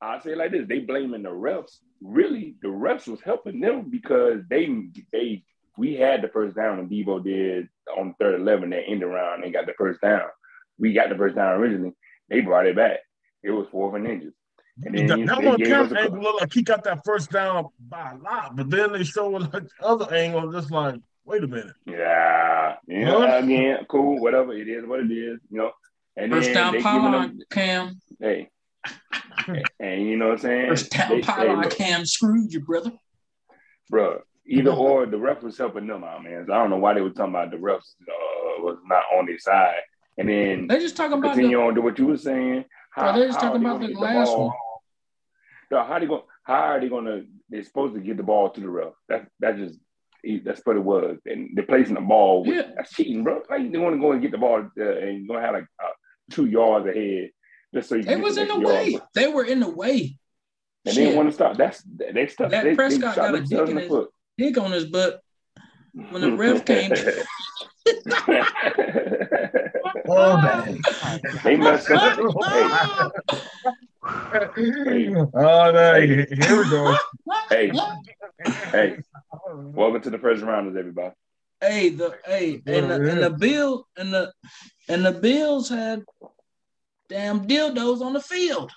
I 0.00 0.20
say 0.20 0.32
it 0.32 0.38
like 0.38 0.52
this: 0.52 0.66
they 0.68 0.80
blaming 0.80 1.22
the 1.22 1.30
refs. 1.30 1.78
Really, 2.02 2.54
the 2.62 2.68
refs 2.68 3.08
was 3.08 3.20
helping 3.22 3.60
them 3.60 3.88
because 3.90 4.42
they 4.48 4.68
they 5.12 5.42
we 5.78 5.94
had 5.94 6.22
the 6.22 6.28
first 6.28 6.54
down 6.56 6.78
when 6.78 6.88
Deebo 6.88 7.22
did 7.24 7.68
on 7.96 8.14
third 8.18 8.40
eleven 8.40 8.70
that 8.70 8.84
end 8.86 9.02
around 9.02 9.44
and 9.44 9.52
got 9.52 9.66
the 9.66 9.74
first 9.76 10.00
down. 10.00 10.28
We 10.78 10.92
got 10.92 11.08
the 11.08 11.16
first 11.16 11.36
down 11.36 11.54
originally. 11.54 11.92
They 12.28 12.40
brought 12.40 12.66
it 12.66 12.76
back. 12.76 12.98
It 13.42 13.50
was 13.50 13.66
fourth 13.70 13.94
and 13.94 14.06
inches. 14.06 14.32
And 14.84 14.94
then 14.96 15.06
That, 15.06 15.26
that 15.26 15.42
one 15.42 15.58
camera 15.58 15.98
angle 16.02 16.20
looked 16.22 16.40
like 16.40 16.52
he 16.52 16.62
got 16.62 16.84
that 16.84 17.00
first 17.04 17.30
down 17.30 17.68
by 17.88 18.12
a 18.12 18.16
lot, 18.18 18.56
but 18.56 18.68
then 18.68 18.92
they 18.92 19.04
show 19.04 19.28
like 19.30 19.50
the 19.50 19.68
other 19.82 20.12
angle, 20.14 20.52
just 20.52 20.70
like, 20.70 20.96
wait 21.24 21.42
a 21.44 21.46
minute. 21.46 21.74
Yeah, 21.86 22.74
you 22.86 23.04
know, 23.04 23.38
again, 23.38 23.86
cool, 23.88 24.20
whatever 24.20 24.52
it 24.52 24.68
is, 24.68 24.84
what 24.86 25.00
it 25.00 25.10
is, 25.10 25.38
you 25.50 25.58
know. 25.58 25.70
And 26.16 26.32
First 26.32 26.48
then 26.48 26.54
down 26.54 26.72
they 26.74 26.82
pylon, 26.82 27.12
them, 27.12 27.38
Cam. 27.50 28.00
hey, 28.20 28.48
and 29.80 30.02
you 30.06 30.16
know 30.16 30.28
what 30.28 30.32
I'm 30.34 30.38
saying? 30.40 30.68
First 30.68 30.90
down 30.90 31.08
They- 31.08 31.20
hey, 31.22 31.68
Cam 31.70 32.04
screwed 32.04 32.52
you, 32.52 32.60
brother. 32.60 32.92
Bro, 33.88 34.20
either 34.46 34.70
or 34.72 35.06
the 35.06 35.18
ref 35.18 35.42
was 35.42 35.56
helping 35.56 35.86
them 35.86 36.04
out, 36.04 36.22
man. 36.22 36.44
So 36.46 36.52
I 36.52 36.58
don't 36.58 36.70
know 36.70 36.78
why 36.78 36.94
they 36.94 37.00
were 37.00 37.10
talking 37.10 37.34
about 37.34 37.50
the 37.50 37.56
refs 37.56 37.94
uh, 38.02 38.62
was 38.62 38.78
not 38.86 39.04
on 39.16 39.26
their 39.26 39.38
side. 39.38 39.80
And 40.18 40.28
then 40.28 40.66
They 40.66 40.78
just 40.80 40.96
talking 40.96 41.18
about 41.18 41.34
continue 41.34 41.58
the 41.58 41.62
on 41.62 41.74
to 41.74 41.82
what 41.82 41.98
you 41.98 42.06
were 42.06 42.16
saying. 42.16 42.64
Bro, 42.96 43.18
they're 43.18 43.26
just 43.28 43.40
talking 43.40 43.60
about 43.60 43.80
the 43.80 43.88
last 43.88 44.28
ball- 44.28 44.46
one. 44.48 44.56
No, 45.70 45.84
how 45.84 45.98
they 45.98 46.06
going 46.06 46.22
how 46.44 46.54
are 46.54 46.80
they 46.80 46.88
gonna 46.88 47.22
they're 47.50 47.62
supposed 47.64 47.94
to 47.94 48.00
get 48.00 48.16
the 48.16 48.22
ball 48.22 48.50
to 48.50 48.60
the 48.60 48.68
ref. 48.68 48.92
That 49.08 49.28
that 49.40 49.56
just 49.56 49.78
that's 50.44 50.60
what 50.64 50.76
it 50.76 50.82
was. 50.82 51.18
And 51.26 51.50
they're 51.54 51.66
placing 51.66 51.94
the 51.94 52.00
ball 52.00 52.44
with, 52.44 52.54
Yeah. 52.54 52.70
that's 52.76 52.92
cheating, 52.94 53.22
bro. 53.24 53.42
Like 53.50 53.70
they 53.70 53.78
want 53.78 53.94
to 53.96 54.00
go 54.00 54.12
and 54.12 54.22
get 54.22 54.30
the 54.30 54.38
ball 54.38 54.60
uh, 54.78 54.82
and 54.82 55.18
you're 55.18 55.26
gonna 55.36 55.44
have 55.44 55.54
like 55.54 55.66
uh, 55.82 55.88
two 56.30 56.46
yards 56.46 56.86
ahead 56.86 57.30
just 57.74 57.88
so 57.88 57.96
you 57.96 58.04
It 58.08 58.20
was 58.20 58.36
the 58.36 58.42
in 58.42 58.48
the 58.48 58.58
way. 58.60 58.98
They 59.14 59.26
were 59.28 59.44
in 59.44 59.60
the 59.60 59.68
way. 59.70 60.18
And 60.86 60.96
they 60.96 61.04
didn't 61.04 61.16
want 61.16 61.28
to 61.28 61.32
stop. 61.34 61.56
That's 61.56 61.82
they 61.84 62.26
stuck. 62.28 62.50
Dak 62.50 62.62
they, 62.62 62.70
they 62.70 62.76
Prescott 62.76 63.16
shot 63.16 63.32
got 63.32 63.34
a 63.34 63.40
dick 63.42 63.68
in 63.68 63.74
the 63.74 63.80
his- 63.82 63.88
foot. 63.90 64.10
Dick 64.38 64.56
on 64.58 64.72
his 64.72 64.86
butt. 64.86 65.20
When 65.92 66.20
the 66.22 66.36
ref 66.36 66.64
came- 66.64 66.92
Oh, 70.08 70.40
dang. 70.42 70.82
they 71.44 71.56
messed 71.56 71.90
up. 71.90 72.16
hey, 72.16 72.22
oh, 75.34 75.72
dang. 75.72 76.08
Here 76.08 76.62
we 76.62 76.70
go. 76.70 76.96
hey, 77.50 77.72
hey, 78.70 78.98
welcome 79.44 80.02
to 80.02 80.10
the 80.10 80.18
first 80.18 80.42
rounders, 80.42 80.76
everybody. 80.76 81.14
Hey, 81.60 81.90
the 81.90 82.16
hey, 82.24 82.62
and 82.66 82.90
the, 82.90 82.94
and 82.94 83.22
the 83.22 83.30
bill 83.30 83.86
and 83.96 84.12
the 84.12 84.32
and 84.88 85.04
the 85.04 85.12
Bills 85.12 85.68
had 85.68 86.04
damn 87.08 87.46
dildos 87.46 88.02
on 88.02 88.12
the 88.12 88.20
field. 88.20 88.72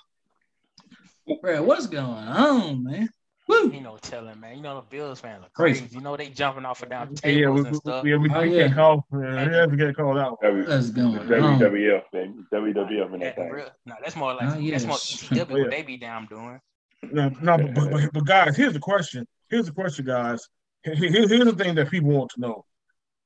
Bro, 1.40 1.62
what's 1.62 1.86
going 1.86 2.06
on, 2.06 2.84
man? 2.84 3.08
Woo. 3.50 3.70
You 3.72 3.80
know, 3.80 3.96
telling 4.00 4.38
man. 4.40 4.56
You 4.56 4.62
know 4.62 4.76
the 4.76 4.82
Bills 4.82 5.20
fans 5.20 5.42
are 5.44 5.48
Crazy. 5.54 5.80
crazy. 5.80 5.96
You 5.96 6.02
know 6.02 6.16
they 6.16 6.28
jumping 6.28 6.64
off 6.64 6.82
and 6.82 6.90
down 6.90 7.08
Yeah, 7.10 7.20
tables 7.20 7.62
we, 7.62 7.66
and 7.68 7.76
stuff. 7.76 8.04
yeah, 8.06 8.16
we, 8.16 8.30
Oh, 8.30 8.40
we 8.42 8.56
yeah. 8.56 8.62
can't 8.62 8.74
call. 8.74 9.06
Yeah, 9.12 9.48
we 9.48 9.54
have 9.56 9.70
to 9.70 9.76
get 9.76 9.96
called 9.96 10.18
out. 10.18 10.38
W- 10.42 10.64
Let's 10.66 10.90
go. 10.90 11.02
WWF, 11.02 12.02
baby. 12.12 12.34
WWF 12.52 13.14
in 13.14 13.20
that 13.20 13.26
Yeah, 13.26 13.32
thing. 13.32 13.50
real, 13.50 13.68
no, 13.86 13.94
that's 14.02 14.16
more 14.16 14.34
like 14.34 14.48
Ah, 14.48 14.56
that's 14.58 14.84
more 14.84 14.98
yes. 14.98 15.22
ECW 15.30 15.36
Yeah. 15.56 15.62
what 15.62 15.70
they 15.70 15.82
be 15.82 15.96
down 15.96 16.26
doing. 16.26 16.60
No, 17.02 17.28
no 17.42 17.56
but, 17.58 17.74
but, 17.74 17.90
but, 17.90 18.12
but 18.12 18.24
guys, 18.26 18.56
here's 18.56 18.72
the 18.74 18.78
question. 18.78 19.26
Here's 19.48 19.66
the 19.66 19.72
question, 19.72 20.04
guys. 20.06 20.46
Here- 20.84 20.94
Here's, 20.94 21.30
here's 21.30 21.44
the 21.44 21.52
thing 21.54 21.74
that 21.74 21.90
people 21.90 22.10
want 22.10 22.30
to 22.34 22.40
know. 22.40 22.64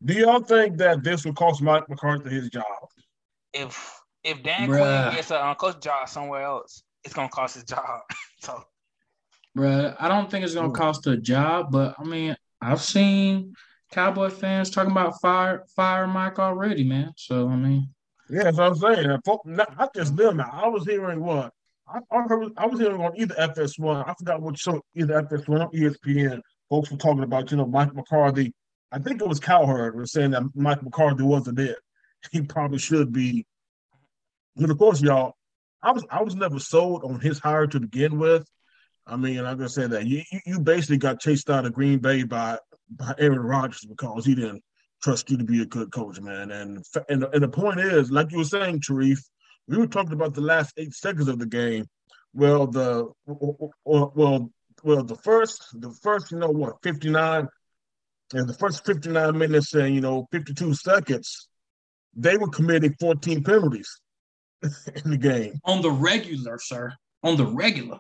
Do 0.05 0.15
y'all 0.15 0.41
think 0.41 0.77
that 0.79 1.03
this 1.05 1.25
will 1.25 1.35
cost 1.35 1.63
Mike 1.63 1.89
McCarthy 1.89 2.31
his 2.31 2.49
job? 2.51 2.65
If 3.53 4.01
if 4.23 4.43
Dan 4.43 4.69
Bruh. 4.69 4.79
Quinn 5.05 5.15
gets 5.17 5.31
a 5.31 5.45
um, 5.47 5.55
coach 5.57 5.81
job 5.81 6.09
somewhere 6.09 6.43
else, 6.43 6.83
it's 7.05 7.15
gonna 7.15 7.29
cost 7.29 7.55
his 7.55 7.65
job. 7.65 8.01
so 8.41 8.65
Bruh, 9.57 9.97
I 9.99 10.09
don't 10.09 10.31
think 10.31 10.45
it's 10.45 10.55
gonna 10.55 10.71
mm. 10.71 10.75
cost 10.75 11.07
a 11.07 11.17
job, 11.17 11.71
but 11.71 11.95
I 11.99 12.05
mean, 12.05 12.37
I've 12.61 12.81
seen 12.81 13.55
Cowboy 13.93 14.31
fans 14.31 14.71
talking 14.71 14.91
about 14.91 15.21
fire 15.21 15.65
fire 15.77 16.07
Mike 16.07 16.39
already, 16.39 16.85
man. 16.85 17.13
So 17.17 17.49
I 17.49 17.57
mean, 17.57 17.89
Yeah, 18.29 18.45
that's 18.45 18.57
what 18.57 18.67
I'm 18.67 18.77
saying. 18.77 19.19
Not, 19.47 19.95
just 19.95 20.17
them. 20.17 20.41
I 20.41 20.67
was 20.69 20.85
hearing 20.85 21.21
what 21.21 21.53
I, 21.87 21.99
I, 22.11 22.67
was 22.67 22.81
hearing 22.81 23.01
on 23.01 23.13
either 23.17 23.35
FS1. 23.35 24.09
I 24.09 24.15
forgot 24.15 24.43
which 24.43 24.59
show, 24.59 24.81
either 24.95 25.23
FS1 25.23 25.49
or 25.49 25.71
ESPN. 25.71 26.41
Folks 26.71 26.91
were 26.91 26.97
talking 26.97 27.23
about, 27.23 27.51
you 27.51 27.59
know, 27.59 27.67
Mike 27.67 27.95
McCarthy. 27.95 28.55
I 28.91 28.99
think 28.99 29.21
it 29.21 29.29
was 29.29 29.39
Cowherd 29.39 29.97
was 29.97 30.13
saying 30.13 30.31
that 30.31 30.43
Mike 30.55 30.83
McCarthy 30.83 31.23
wasn't 31.23 31.59
it. 31.59 31.77
He 32.33 32.41
probably 32.41 32.79
should 32.79 33.13
be. 33.13 33.45
But 34.57 34.71
of 34.71 34.79
course, 34.79 35.03
y'all, 35.03 35.35
I 35.83 35.93
was 35.93 36.07
I 36.11 36.23
was 36.23 36.35
never 36.35 36.59
sold 36.59 37.05
on 37.05 37.21
his 37.21 37.39
hire 37.39 37.67
to 37.67 37.81
begin 37.81 38.19
with. 38.19 38.49
I 39.07 39.17
mean, 39.17 39.39
I'm 39.41 39.57
gonna 39.57 39.69
say 39.69 39.87
that 39.87 40.07
you 40.07 40.23
you- 40.47 40.61
basically 40.61 40.97
got 40.99 41.21
chased 41.21 41.51
out 41.51 41.67
of 41.67 41.73
Green 41.75 41.99
Bay 41.99 42.23
by 42.23 42.59
by 42.91 43.15
Aaron 43.19 43.41
Rodgers 43.41 43.85
because 43.87 44.25
he 44.25 44.35
didn't 44.35 44.63
trust 45.03 45.31
you 45.31 45.37
to 45.37 45.45
be 45.45 45.61
a 45.63 45.67
good 45.67 45.93
coach, 45.93 46.21
man. 46.21 46.51
And 46.51 46.85
and, 47.09 47.25
and 47.25 47.43
the 47.43 47.49
point 47.49 47.81
is, 47.81 48.11
like 48.11 48.31
you 48.33 48.39
were 48.39 48.45
saying, 48.45 48.81
Sharif, 48.81 49.21
we 49.69 49.77
were 49.77 49.87
talking 49.87 50.13
about 50.15 50.35
the 50.35 50.41
last 50.41 50.73
eight 50.79 50.95
seconds 50.95 51.29
of 51.29 51.39
the 51.39 51.47
game. 51.47 51.87
Well, 52.33 52.67
the 52.67 53.11
well, 53.27 54.53
well, 54.83 55.03
the 55.05 55.17
first, 55.17 55.63
the 55.81 55.91
first, 56.03 56.31
you 56.31 56.39
know 56.39 56.51
what, 56.51 56.77
fifty 56.83 57.11
nine, 57.11 57.49
and 58.33 58.49
the 58.49 58.55
first 58.55 58.85
fifty 58.87 59.11
nine 59.11 59.37
minutes 59.39 59.73
and 59.75 59.95
you 59.95 60.01
know 60.01 60.27
fifty 60.33 60.55
two 60.55 60.75
seconds, 60.75 61.49
they 62.17 62.37
were 62.37 62.49
committing 62.49 62.95
fourteen 62.99 63.45
penalties 63.45 64.01
in 64.63 65.11
the 65.11 65.19
game. 65.19 65.53
on 65.65 65.83
the 65.83 65.91
regular, 65.91 66.59
sir, 66.59 66.93
on 67.23 67.37
the 67.37 67.47
regular. 67.47 67.99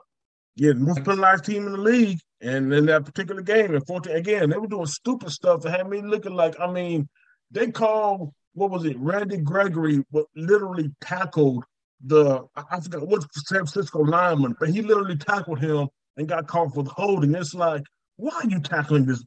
Yeah, 0.56 0.70
the 0.72 0.80
most 0.80 1.04
penalized 1.04 1.44
team 1.44 1.66
in 1.66 1.72
the 1.72 1.78
league, 1.78 2.20
and 2.40 2.72
in 2.72 2.86
that 2.86 3.04
particular 3.04 3.42
game, 3.42 3.74
and 3.74 3.86
14 3.86 4.14
again, 4.14 4.50
they 4.50 4.56
were 4.56 4.66
doing 4.68 4.86
stupid 4.86 5.30
stuff 5.30 5.62
that 5.62 5.76
had 5.76 5.88
me 5.88 6.00
looking 6.02 6.34
like. 6.34 6.58
I 6.60 6.70
mean, 6.70 7.08
they 7.50 7.70
called 7.70 8.32
what 8.54 8.70
was 8.70 8.84
it? 8.84 8.96
Randy 8.98 9.38
Gregory, 9.38 10.04
what 10.10 10.26
literally 10.36 10.90
tackled 11.00 11.64
the 12.06 12.42
I 12.54 12.80
forgot 12.80 13.06
what 13.06 13.22
San 13.34 13.58
Francisco 13.66 14.00
lineman, 14.00 14.54
but 14.60 14.68
he 14.68 14.82
literally 14.82 15.16
tackled 15.16 15.58
him 15.60 15.88
and 16.16 16.28
got 16.28 16.46
caught 16.46 16.72
for 16.74 16.84
holding. 16.84 17.34
It's 17.34 17.54
like, 17.54 17.82
why 18.16 18.32
are 18.44 18.48
you 18.48 18.60
tackling 18.60 19.06
this? 19.06 19.24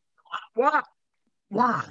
Why? 0.53 0.81
Why? 1.49 1.83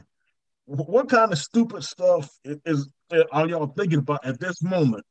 What 0.67 1.09
kind 1.09 1.33
of 1.33 1.39
stupid 1.39 1.85
stuff 1.85 2.31
i- 2.47 2.61
is 2.65 2.89
are 3.33 3.49
y'all 3.49 3.67
thinking 3.67 4.01
about 4.01 4.25
at 4.25 4.41
this 4.41 4.63
moment? 4.63 5.05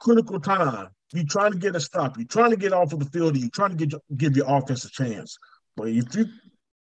Critical 0.00 0.40
time. 0.40 0.88
You're 1.12 1.24
trying 1.24 1.52
to 1.52 1.58
get 1.58 1.76
a 1.76 1.80
stop. 1.80 2.16
You're 2.16 2.26
trying 2.26 2.50
to 2.50 2.56
get 2.56 2.72
off 2.72 2.92
of 2.92 2.98
the 2.98 3.10
field. 3.10 3.36
You're 3.36 3.48
trying 3.50 3.70
to 3.70 3.76
get 3.76 3.92
your, 3.92 4.00
give 4.16 4.36
your 4.36 4.46
offense 4.48 4.84
a 4.84 4.90
chance. 4.90 5.36
But 5.76 5.88
if 5.88 6.14
you 6.14 6.26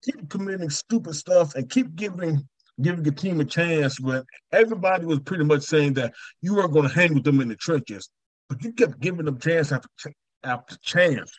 keep 0.04 0.28
committing 0.28 0.70
stupid 0.70 1.14
stuff 1.14 1.54
and 1.54 1.68
keep 1.68 1.94
giving 1.96 2.46
giving 2.82 3.04
your 3.04 3.14
team 3.14 3.40
a 3.40 3.44
chance 3.44 4.00
when 4.00 4.24
everybody 4.52 5.06
was 5.06 5.20
pretty 5.20 5.44
much 5.44 5.62
saying 5.62 5.94
that 5.94 6.12
you 6.42 6.54
weren't 6.54 6.72
going 6.72 6.88
to 6.88 6.94
hang 6.94 7.14
with 7.14 7.22
them 7.22 7.40
in 7.40 7.48
the 7.48 7.54
trenches, 7.54 8.08
but 8.48 8.62
you 8.64 8.72
kept 8.72 8.98
giving 9.00 9.24
them 9.24 9.38
chance 9.38 9.72
after 9.72 9.88
after 10.42 10.76
chance. 10.82 11.32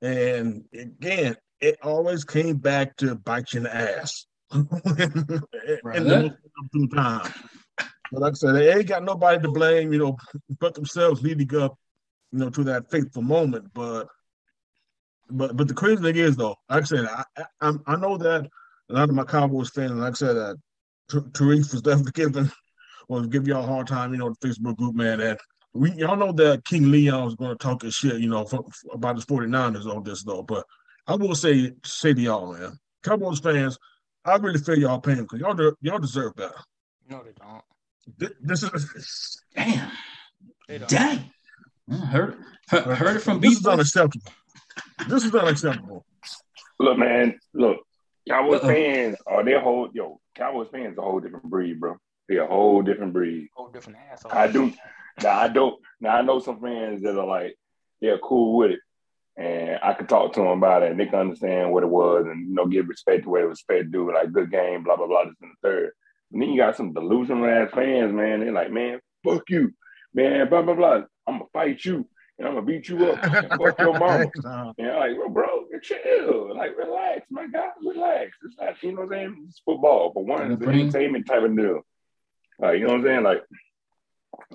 And 0.00 0.64
again, 0.72 1.36
it 1.60 1.78
always 1.82 2.24
came 2.24 2.56
back 2.56 2.96
to 2.96 3.14
bite 3.14 3.52
you 3.52 3.58
in 3.58 3.64
the 3.64 3.74
ass. 3.74 4.26
in 4.52 4.64
the 4.64 6.36
most 6.72 6.94
time. 6.94 7.32
But 8.10 8.20
like 8.20 8.32
I 8.32 8.34
said, 8.34 8.54
they 8.54 8.72
ain't 8.72 8.86
got 8.86 9.04
nobody 9.04 9.40
to 9.40 9.50
blame, 9.50 9.92
you 9.92 9.98
know, 9.98 10.16
but 10.60 10.74
themselves 10.74 11.22
leading 11.22 11.54
up, 11.58 11.78
you 12.32 12.38
know, 12.38 12.50
to 12.50 12.64
that 12.64 12.90
fateful 12.90 13.22
moment. 13.22 13.66
But 13.74 14.08
but 15.30 15.56
but 15.56 15.68
the 15.68 15.74
crazy 15.74 16.02
thing 16.02 16.16
is 16.16 16.36
though, 16.36 16.56
like 16.68 16.82
I 16.82 16.86
said, 16.86 17.04
I 17.06 17.24
I, 17.36 17.44
I'm- 17.60 18.00
know 18.00 18.16
that 18.18 18.48
a 18.90 18.92
lot 18.94 19.08
of 19.08 19.14
my 19.14 19.24
Cowboys 19.24 19.70
fans, 19.70 19.92
like 19.92 20.12
I 20.12 20.14
said, 20.14 20.34
that 20.34 20.56
T- 21.10 21.18
Tariq 21.18 21.72
was 21.72 21.82
definitely 21.82 22.12
giving 22.14 22.50
was 23.08 23.26
giving 23.28 23.48
y'all 23.48 23.64
a 23.64 23.66
hard 23.66 23.86
time, 23.86 24.12
you 24.12 24.18
know, 24.18 24.34
the 24.40 24.48
Facebook 24.48 24.76
group, 24.76 24.94
man. 24.94 25.20
And 25.20 25.38
we 25.74 25.92
y'all 25.92 26.16
know 26.16 26.32
that 26.32 26.64
King 26.64 26.90
Leon 26.90 27.24
was 27.24 27.34
going 27.34 27.50
to 27.50 27.56
talk 27.62 27.82
his 27.82 27.94
shit, 27.94 28.20
you 28.20 28.28
know, 28.28 28.44
for, 28.44 28.64
for- 28.72 28.94
about 28.94 29.16
his 29.16 29.24
49ers 29.24 29.86
on 29.86 30.02
this 30.02 30.22
though. 30.24 30.42
But 30.42 30.64
I 31.06 31.14
will 31.16 31.34
say 31.34 31.72
say 31.84 32.14
to 32.14 32.20
y'all, 32.20 32.52
man, 32.52 32.78
Cowboys 33.02 33.40
fans, 33.40 33.78
I 34.24 34.36
really 34.36 34.58
feel 34.58 34.78
y'all 34.78 35.00
pain 35.00 35.22
because 35.22 35.40
y'all 35.40 35.54
de- 35.54 35.74
y'all 35.80 35.98
deserve 35.98 36.34
better. 36.36 36.54
no, 37.08 37.22
they 37.22 37.32
don't. 37.32 37.62
Thi- 38.18 38.34
This 38.40 38.62
is 38.64 39.40
Damn, 39.56 39.90
They 40.68 40.78
don't. 40.78 40.88
dang. 40.90 41.30
I 41.92 42.06
heard 42.06 42.36
heard, 42.68 42.84
heard 42.84 43.16
it 43.16 43.20
from 43.20 43.40
this 43.40 43.54
B. 43.54 43.60
is 43.60 43.66
unacceptable. 43.66 44.32
This 45.08 45.24
is 45.24 45.34
unacceptable. 45.34 46.04
Look, 46.78 46.98
man, 46.98 47.38
look, 47.52 47.80
Cowboys 48.28 48.60
Uh-oh. 48.60 48.68
fans 48.68 49.16
are 49.26 49.44
their 49.44 49.60
whole 49.60 49.88
yo. 49.92 50.20
Cowboys 50.34 50.68
fans 50.72 50.96
a 50.98 51.02
whole 51.02 51.20
different 51.20 51.44
breed, 51.44 51.78
bro. 51.80 51.96
They're 52.28 52.44
a 52.44 52.46
whole 52.46 52.82
different 52.82 53.12
breed. 53.12 53.48
Whole 53.54 53.68
different 53.68 53.98
asshole. 54.10 54.32
I 54.32 54.46
do. 54.50 54.72
Now 55.22 55.38
I 55.38 55.48
don't. 55.48 55.78
Now 56.00 56.16
I 56.16 56.22
know 56.22 56.38
some 56.38 56.60
fans 56.60 57.02
that 57.02 57.18
are 57.18 57.26
like 57.26 57.56
they're 58.00 58.18
cool 58.18 58.56
with 58.56 58.72
it, 58.72 58.80
and 59.36 59.78
I 59.82 59.92
can 59.94 60.06
talk 60.06 60.32
to 60.34 60.40
them 60.40 60.48
about 60.48 60.82
it, 60.82 60.90
and 60.90 60.98
they 60.98 61.06
can 61.06 61.18
understand 61.18 61.72
what 61.72 61.82
it 61.82 61.88
was, 61.88 62.26
and 62.26 62.48
you 62.48 62.54
know, 62.54 62.66
give 62.66 62.88
respect 62.88 63.24
to 63.24 63.28
what 63.30 63.42
it 63.42 63.48
was 63.48 63.62
respect 63.68 63.92
due, 63.92 64.12
like 64.12 64.32
good 64.32 64.50
game, 64.50 64.84
blah 64.84 64.96
blah 64.96 65.06
blah. 65.06 65.24
This 65.24 65.34
and 65.42 65.50
the 65.50 65.68
third. 65.68 65.92
And 66.32 66.40
then 66.40 66.50
you 66.50 66.56
got 66.56 66.76
some 66.76 66.94
delusional 66.94 67.44
ass 67.44 67.70
fans, 67.74 68.12
man. 68.12 68.40
They're 68.40 68.52
like, 68.52 68.70
man, 68.72 69.00
fuck 69.22 69.42
you, 69.50 69.72
man, 70.14 70.48
blah 70.48 70.62
blah 70.62 70.74
blah. 70.74 71.02
I'm 71.26 71.34
gonna 71.38 71.44
fight 71.52 71.84
you, 71.84 72.06
and 72.38 72.48
I'm 72.48 72.54
gonna 72.54 72.66
beat 72.66 72.88
you 72.88 73.10
up, 73.10 73.22
and 73.22 73.48
fuck 73.50 73.78
your 73.78 73.98
mama. 73.98 74.26
Nah. 74.42 74.50
Uh-huh. 74.50 74.72
And 74.78 74.90
I'm 74.90 74.98
like, 75.00 75.18
well, 75.18 75.28
bro, 75.28 75.64
chill. 75.82 76.56
Like, 76.56 76.76
relax, 76.76 77.26
my 77.30 77.46
guy, 77.46 77.68
relax. 77.84 78.32
It's 78.44 78.56
not, 78.60 78.82
you 78.82 78.92
know 78.92 79.02
what 79.02 79.04
I'm 79.04 79.10
saying? 79.10 79.44
It's 79.48 79.60
football. 79.64 80.12
But 80.14 80.24
one, 80.24 80.52
it's 80.52 80.62
an 80.62 80.70
entertainment 80.70 81.26
type 81.26 81.42
of 81.42 81.56
deal. 81.56 81.82
Like, 82.58 82.78
you 82.78 82.86
know 82.86 82.92
what 82.92 83.00
I'm 83.00 83.04
saying? 83.04 83.22
Like, 83.22 83.42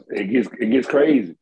it 0.10 0.26
gets 0.32 0.50
it 0.60 0.72
gets 0.72 0.88
crazy. 0.88 1.36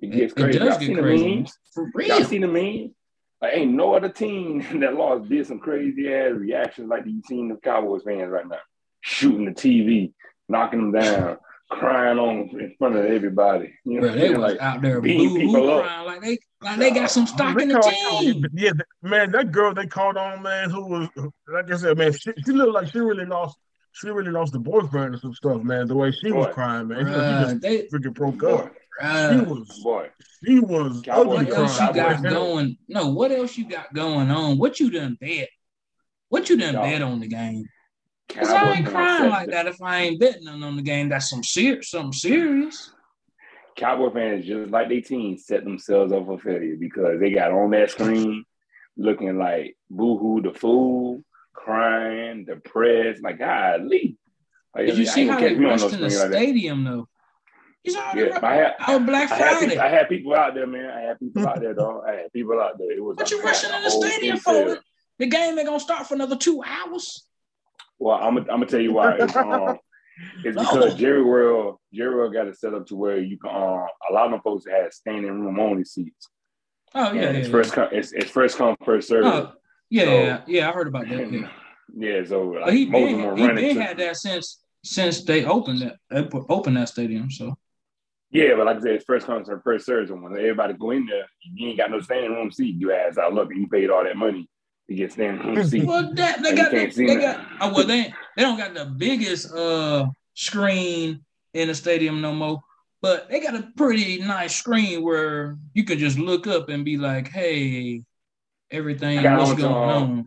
It 0.00 0.12
gets 0.12 0.32
It 0.32 0.36
crazy. 0.36 0.58
does 0.58 0.68
Y'all 0.68 0.78
get 0.78 0.86
seen 0.86 0.96
the 0.96 1.02
crazy. 1.02 1.34
memes? 1.36 1.58
For 1.74 1.90
Y'all 2.02 2.24
seen 2.24 2.40
the 2.42 2.48
memes? 2.48 2.92
Like, 3.40 3.54
ain't 3.54 3.72
no 3.72 3.94
other 3.94 4.08
team 4.08 4.64
that 4.80 4.94
lost 4.94 5.28
did 5.28 5.46
some 5.46 5.58
crazy 5.60 6.12
ass 6.12 6.32
reactions 6.34 6.88
like 6.88 7.04
you 7.06 7.20
seen 7.26 7.48
the 7.48 7.56
Cowboys 7.56 8.02
fans 8.04 8.30
right 8.30 8.46
now. 8.48 8.58
Shooting 9.00 9.44
the 9.44 9.52
TV, 9.52 10.12
knocking 10.48 10.92
them 10.92 11.00
down, 11.00 11.38
crying 11.70 12.18
on 12.18 12.48
in 12.58 12.74
front 12.78 12.96
of 12.96 13.04
everybody. 13.04 13.72
You 13.84 13.94
know 13.94 14.00
Bro, 14.08 14.12
they 14.12 14.20
saying? 14.20 14.32
was 14.40 14.52
Like, 14.52 14.60
out 14.60 14.82
there 14.82 15.00
beating 15.00 15.28
boo 15.28 15.38
people 15.38 15.54
hoo 15.62 15.70
up. 15.70 15.84
crying 15.84 16.06
like 16.06 16.20
they 16.22 16.38
like 16.62 16.78
they 16.78 16.90
got 16.90 17.10
some 17.10 17.26
stock 17.26 17.56
They 17.56 17.64
in 17.64 17.68
the 17.68 17.74
called- 17.80 18.22
team. 18.22 18.44
Yeah, 18.54 18.70
th- 18.72 18.82
man, 19.02 19.30
that 19.32 19.52
girl 19.52 19.74
they 19.74 19.86
called 19.86 20.16
on, 20.16 20.42
man, 20.42 20.70
who 20.70 20.86
was 20.86 21.08
like 21.52 21.70
I 21.70 21.76
said, 21.76 21.98
man, 21.98 22.12
she, 22.12 22.32
she 22.44 22.52
looked 22.52 22.72
like 22.74 22.88
she 22.92 22.98
really 23.00 23.26
lost. 23.26 23.56
She 23.92 24.08
really 24.10 24.30
lost 24.30 24.52
the 24.52 24.60
boyfriend 24.60 25.14
and 25.14 25.20
some 25.20 25.34
stuff, 25.34 25.62
man. 25.62 25.88
The 25.88 25.96
way 25.96 26.12
she 26.12 26.30
was 26.30 26.52
crying, 26.54 26.88
man, 26.88 27.00
she 27.00 27.04
Bruh, 27.12 27.60
they, 27.60 27.78
just 27.82 27.92
freaking 27.94 28.14
broke 28.14 28.38
boy, 28.38 28.52
up. 28.54 28.72
She 29.00 29.38
was, 29.40 29.80
boy. 29.82 30.08
she 30.44 30.60
was 30.60 31.00
Cowboy 31.04 31.34
ugly 31.36 31.44
what 31.46 31.58
else 31.58 31.72
you 31.72 31.78
crying. 31.78 31.94
got 31.94 32.16
Cowboys. 32.16 32.32
going? 32.32 32.76
No, 32.88 33.08
what 33.08 33.32
else 33.32 33.56
you 33.58 33.68
got 33.68 33.92
going 33.92 34.30
on? 34.30 34.58
What 34.58 34.78
you 34.78 34.90
done 34.90 35.16
bet? 35.20 35.48
What 36.28 36.48
you 36.48 36.56
done 36.58 36.74
Dog. 36.74 36.84
bet 36.84 37.02
on 37.02 37.18
the 37.20 37.26
game? 37.28 37.64
Cause 38.28 38.48
I 38.48 38.74
ain't 38.74 38.86
crying 38.86 39.30
like 39.30 39.50
that 39.50 39.66
if 39.66 39.80
I 39.80 40.02
ain't 40.02 40.20
betting 40.20 40.48
on 40.48 40.76
the 40.76 40.82
game. 40.82 41.08
That's 41.08 41.30
some 41.30 41.42
serious, 41.42 41.90
something 41.90 42.12
serious. 42.12 42.90
Cowboy 43.74 44.10
fans, 44.10 44.44
just 44.44 44.70
like 44.70 44.88
they 44.88 45.00
team, 45.00 45.38
set 45.38 45.64
themselves 45.64 46.12
up 46.12 46.26
for 46.26 46.38
failure 46.38 46.76
because 46.78 47.20
they 47.20 47.30
got 47.30 47.52
on 47.52 47.70
that 47.70 47.90
screen 47.90 48.44
looking 48.96 49.38
like 49.38 49.76
boohoo 49.88 50.42
the 50.42 50.52
fool, 50.52 51.22
crying, 51.54 52.44
depressed, 52.44 53.22
like 53.22 53.38
golly. 53.38 54.16
Like, 54.74 54.86
Did 54.86 54.98
you 54.98 55.04
I 55.04 55.06
see 55.06 55.26
how 55.26 55.38
they 55.38 55.48
catch 55.48 55.58
me 55.58 55.64
on 55.64 55.76
no 55.76 55.84
rushed 55.84 55.94
in 55.94 56.00
the 56.00 56.10
screen 56.10 56.30
like 56.30 56.38
stadium 56.38 56.84
though? 56.84 57.08
Saw 57.86 58.12
Yeah, 58.14 58.38
I 58.42 58.54
had, 58.54 58.74
oh 58.88 58.98
Black 58.98 59.30
I 59.30 59.36
had, 59.36 59.50
Friday. 59.52 59.68
people, 59.70 59.84
I 59.84 59.88
had 59.88 60.08
people 60.08 60.34
out 60.34 60.54
there, 60.54 60.66
man. 60.66 60.90
I 60.90 61.00
had 61.00 61.18
people 61.18 61.48
out 61.48 61.60
there, 61.60 61.74
dog. 61.74 62.02
I 62.06 62.12
had 62.12 62.32
people 62.32 62.60
out 62.60 62.76
there. 62.78 62.90
It 62.90 63.02
was 63.02 63.16
What 63.16 63.30
you 63.30 63.42
rushing 63.42 63.72
in 63.72 63.82
the 63.82 63.90
stadium 63.90 64.38
for? 64.38 64.78
The 65.18 65.26
game 65.26 65.58
ain't 65.58 65.66
gonna 65.66 65.80
start 65.80 66.06
for 66.06 66.14
another 66.14 66.36
two 66.36 66.62
hours. 66.64 67.27
Well, 67.98 68.16
I'm 68.16 68.34
gonna 68.34 68.40
I'm 68.52 68.60
gonna 68.60 68.66
tell 68.66 68.80
you 68.80 68.92
why. 68.92 69.16
It's, 69.18 69.36
um, 69.36 69.78
it's 70.44 70.58
because 70.58 70.94
Jerry 70.94 71.22
World 71.22 71.78
Jerry 71.92 72.14
World 72.14 72.32
got 72.32 72.46
it 72.48 72.58
set 72.58 72.74
up 72.74 72.86
to 72.86 72.96
where 72.96 73.18
you 73.18 73.38
can 73.38 73.50
um, 73.50 73.86
a 74.08 74.12
lot 74.12 74.26
of 74.26 74.32
them 74.32 74.40
folks 74.42 74.64
had 74.70 74.92
standing 74.92 75.30
room 75.40 75.58
only 75.58 75.84
seats. 75.84 76.28
Oh 76.94 77.12
yeah, 77.12 77.22
yeah, 77.22 77.30
it's 77.30 77.48
yeah. 77.48 77.52
first 77.52 77.72
come 77.72 77.88
it's, 77.92 78.12
it's 78.12 78.30
first 78.30 78.56
come 78.56 78.76
first 78.84 79.08
serve. 79.08 79.24
Oh, 79.26 79.52
Yeah, 79.90 80.42
yeah, 80.46 80.68
I 80.68 80.72
heard 80.72 80.88
about 80.88 81.08
that. 81.08 81.30
Yeah. 81.32 81.48
Yeah, 81.96 82.22
so 82.24 82.42
like, 82.42 82.64
But 82.66 82.74
he 82.74 82.86
most 82.86 83.02
of 83.02 83.08
been, 83.08 83.18
them 83.18 83.26
were 83.26 83.36
he 83.36 83.46
running. 83.46 83.64
been 83.64 83.76
to- 83.76 83.82
had 83.82 83.96
that 83.98 84.16
since 84.16 84.62
since 84.84 85.24
they 85.24 85.44
opened 85.44 85.80
that 85.80 85.96
opened 86.48 86.76
that 86.76 86.88
stadium. 86.88 87.30
So 87.30 87.56
Yeah, 88.30 88.54
but 88.56 88.66
like 88.66 88.76
I 88.76 88.80
said, 88.80 88.90
it's 88.92 89.04
first 89.04 89.26
come 89.26 89.42
first 89.64 89.86
serve. 89.86 90.10
When 90.10 90.32
everybody 90.32 90.74
go 90.74 90.90
in 90.92 91.06
there, 91.06 91.26
you 91.42 91.68
ain't 91.68 91.78
got 91.78 91.90
no 91.90 92.00
standing 92.00 92.32
room 92.32 92.50
seat. 92.52 92.76
You 92.78 92.92
ass 92.92 93.18
out 93.18 93.34
lucky. 93.34 93.56
You 93.56 93.66
paid 93.66 93.90
all 93.90 94.04
that 94.04 94.16
money 94.16 94.48
to 94.88 94.94
get 94.94 95.12
standing 95.12 95.46
room 95.54 95.66
seat. 95.66 95.86
well, 95.86 96.12
that 96.14 96.42
they 96.42 96.54
got 96.54 96.72
you 96.72 96.78
the, 96.78 96.84
can't 96.84 96.94
see 96.94 97.06
they 97.06 97.16
got 97.16 97.46
oh, 97.60 97.72
well 97.74 97.86
they 97.86 98.12
they 98.36 98.42
don't 98.42 98.58
got 98.58 98.74
the 98.74 98.86
biggest 98.86 99.52
uh 99.52 100.06
screen 100.34 101.24
in 101.54 101.68
the 101.68 101.74
stadium 101.74 102.20
no 102.20 102.32
more. 102.32 102.60
But 103.00 103.28
they 103.28 103.40
got 103.40 103.54
a 103.54 103.70
pretty 103.76 104.18
nice 104.18 104.56
screen 104.56 105.02
where 105.02 105.56
you 105.72 105.84
can 105.84 105.98
just 105.98 106.18
look 106.18 106.48
up 106.48 106.68
and 106.68 106.84
be 106.84 106.96
like, 106.96 107.28
"Hey, 107.28 108.02
everything, 108.72 109.22
what's 109.22 109.50
on 109.50 109.56
to, 109.56 109.62
going 109.62 109.90
um, 109.90 110.02
on?" 110.02 110.24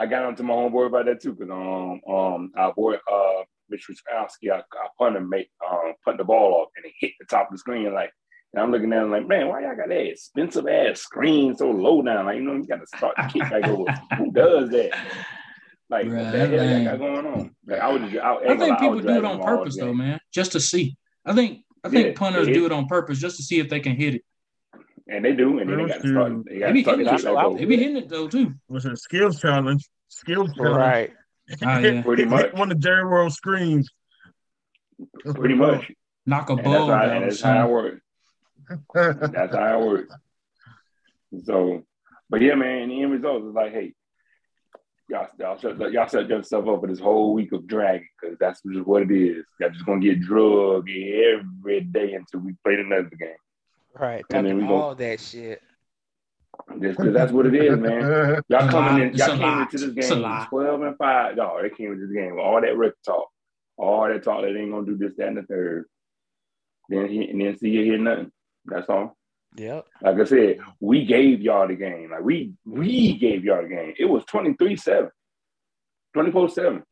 I 0.00 0.06
got 0.06 0.24
onto 0.24 0.42
my 0.42 0.54
homeboy 0.54 0.86
about 0.86 1.06
that 1.06 1.20
too, 1.20 1.34
because 1.34 1.50
um 1.50 2.00
um 2.12 2.52
our 2.56 2.72
boy 2.74 2.94
uh 2.94 3.44
Mitch 3.70 3.86
Wishnowsky, 3.88 4.50
I, 4.50 4.58
I 4.58 4.88
punted 4.98 5.28
make 5.28 5.50
um 5.64 5.94
punt 6.04 6.18
the 6.18 6.24
ball 6.24 6.62
off 6.62 6.68
and 6.76 6.86
it 6.86 6.92
hit 6.98 7.12
the 7.20 7.26
top 7.26 7.48
of 7.48 7.52
the 7.52 7.58
screen 7.58 7.92
like. 7.92 8.12
And 8.54 8.62
I'm 8.62 8.70
looking 8.70 8.92
at 8.92 9.02
it 9.02 9.06
like, 9.06 9.26
man, 9.28 9.48
why 9.48 9.60
y'all 9.60 9.76
got 9.76 9.88
that 9.88 10.06
expensive 10.06 10.66
ass 10.66 11.00
screen 11.00 11.54
so 11.54 11.70
low 11.70 12.00
down? 12.02 12.24
Like, 12.26 12.36
you 12.36 12.42
know, 12.42 12.54
you 12.54 12.66
got 12.66 12.80
to 12.80 12.86
start 12.96 13.14
the 13.16 13.22
kick 13.30 13.42
back 13.50 13.64
over. 13.68 13.84
Who 14.16 14.32
does 14.32 14.70
that? 14.70 14.90
Like, 15.90 16.06
what 16.06 16.14
the 16.32 16.38
hell 16.38 16.48
man. 16.48 16.82
y'all 16.84 16.96
got 16.96 16.98
going 16.98 17.26
on? 17.26 17.54
Like, 17.66 17.80
I 17.80 17.92
would 17.92 18.02
just, 18.10 18.16
I, 18.16 18.34
I 18.36 18.56
think 18.56 18.78
people 18.78 19.00
do 19.00 19.18
it 19.18 19.24
on 19.24 19.40
purpose 19.40 19.76
though, 19.78 19.92
man, 19.94 20.18
just 20.32 20.52
to 20.52 20.60
see. 20.60 20.96
I 21.26 21.34
think 21.34 21.60
I 21.84 21.90
think 21.90 22.06
Yeah, 22.06 22.12
punters 22.14 22.46
do 22.46 22.64
it 22.66 22.72
on 22.72 22.86
purpose 22.86 23.18
just 23.18 23.36
to 23.36 23.42
see 23.42 23.58
if 23.58 23.68
they 23.68 23.80
can 23.80 23.96
hit 23.96 24.14
it. 24.16 24.22
And 25.10 25.24
they 25.24 25.32
do, 25.32 25.58
and 25.58 25.70
then 25.70 25.78
they 25.78 25.86
got 25.86 26.02
to 26.02 26.08
start. 26.08 26.32
They 26.44 26.58
got 26.58 26.66
They 26.68 26.72
be 26.72 26.82
to 26.82 26.90
start 26.90 26.98
the 26.98 27.04
hitting 27.04 27.16
kick 27.16 27.26
it. 27.26 27.34
back. 27.34 27.58
They 27.58 27.64
be 27.64 27.76
hitting 27.76 27.96
it 27.96 28.08
though 28.08 28.28
too. 28.28 28.54
Was 28.68 28.84
a 28.84 28.96
skills 28.96 29.40
challenge. 29.40 29.88
Skills 30.08 30.50
challenge. 30.56 30.76
Right. 30.76 31.10
Ah, 31.62 31.78
yeah. 31.78 32.02
Pretty 32.02 32.26
much. 32.26 32.52
One 32.52 32.70
of 32.70 32.78
Jerry 32.78 33.06
World 33.06 33.32
screens. 33.32 33.88
Pretty 35.34 35.54
much. 35.54 35.90
Knock 36.26 36.50
a 36.50 36.52
And 36.52 36.58
that's 36.58 36.66
ball 36.66 36.88
how, 36.88 37.02
down. 37.06 37.10
and 37.16 37.24
or 37.24 37.28
that's 37.28 37.40
how 37.40 37.78
it 37.78 37.82
something. 37.84 38.00
Works. 38.94 39.28
That's 39.32 39.54
how 39.54 39.80
it 39.82 39.86
works. 39.86 40.14
So, 41.44 41.82
but 42.30 42.40
yeah, 42.40 42.54
man, 42.54 42.88
the 42.88 43.02
end 43.02 43.12
result 43.12 43.44
is 43.44 43.54
like, 43.54 43.72
hey, 43.72 43.92
y'all, 45.08 45.28
y'all, 45.38 45.58
shut, 45.58 45.78
y'all 45.92 46.08
set 46.08 46.28
yourself 46.28 46.66
up 46.68 46.80
for 46.80 46.86
this 46.86 47.00
whole 47.00 47.34
week 47.34 47.52
of 47.52 47.66
dragging 47.66 48.08
because 48.20 48.36
that's 48.38 48.60
just 48.62 48.86
what 48.86 49.02
it 49.02 49.10
is. 49.10 49.44
Y'all 49.60 49.70
just 49.70 49.84
gonna 49.86 50.00
get 50.00 50.20
drugged 50.20 50.88
every 50.90 51.80
day 51.82 52.14
until 52.14 52.40
we 52.40 52.54
play 52.64 52.74
another 52.74 53.10
game. 53.18 53.30
Right. 53.94 54.24
And 54.30 54.46
then 54.46 54.54
Talking 54.54 54.56
we 54.62 54.68
go- 54.68 54.80
all 54.82 54.94
that 54.94 55.20
shit. 55.20 55.62
Just 56.80 56.98
because 56.98 57.14
that's 57.14 57.30
what 57.32 57.46
it 57.46 57.54
is, 57.54 57.78
man. 57.78 58.00
Y'all 58.48 58.64
It's 58.64 58.70
coming 58.70 58.92
lot. 58.92 59.00
in, 59.02 59.14
y'all 59.14 59.28
came 59.28 59.40
lot. 59.40 59.72
into 59.74 59.90
this 59.92 60.08
game 60.10 60.46
12 60.48 60.82
and 60.82 60.96
5. 60.98 61.36
No, 61.36 61.58
they 61.62 61.70
came 61.70 61.92
into 61.92 62.06
this 62.06 62.14
game 62.16 62.34
with 62.34 62.44
all 62.44 62.60
that 62.60 62.76
record 62.76 62.96
talk. 63.06 63.28
All 63.76 64.08
that 64.08 64.24
talk 64.24 64.42
that 64.42 64.52
they 64.54 64.60
ain't 64.60 64.72
gonna 64.72 64.84
do 64.84 64.96
this, 64.96 65.12
that, 65.18 65.28
and 65.28 65.36
the 65.36 65.42
third. 65.44 65.84
Then 66.88 67.08
he, 67.08 67.28
and 67.30 67.40
then 67.40 67.56
see 67.58 67.68
you 67.70 67.84
hear 67.84 67.98
nothing. 67.98 68.32
That's 68.68 68.88
all. 68.88 69.16
Yep. 69.56 69.86
Like 70.02 70.20
I 70.20 70.24
said, 70.24 70.58
we 70.80 71.04
gave 71.04 71.40
y'all 71.40 71.66
the 71.68 71.74
game. 71.74 72.10
Like 72.10 72.22
we 72.22 72.52
we 72.64 73.16
gave 73.16 73.44
y'all 73.44 73.62
the 73.62 73.68
game. 73.68 73.94
It 73.98 74.04
was 74.04 74.24
23-7. 74.24 75.10
24-7. 76.16 76.82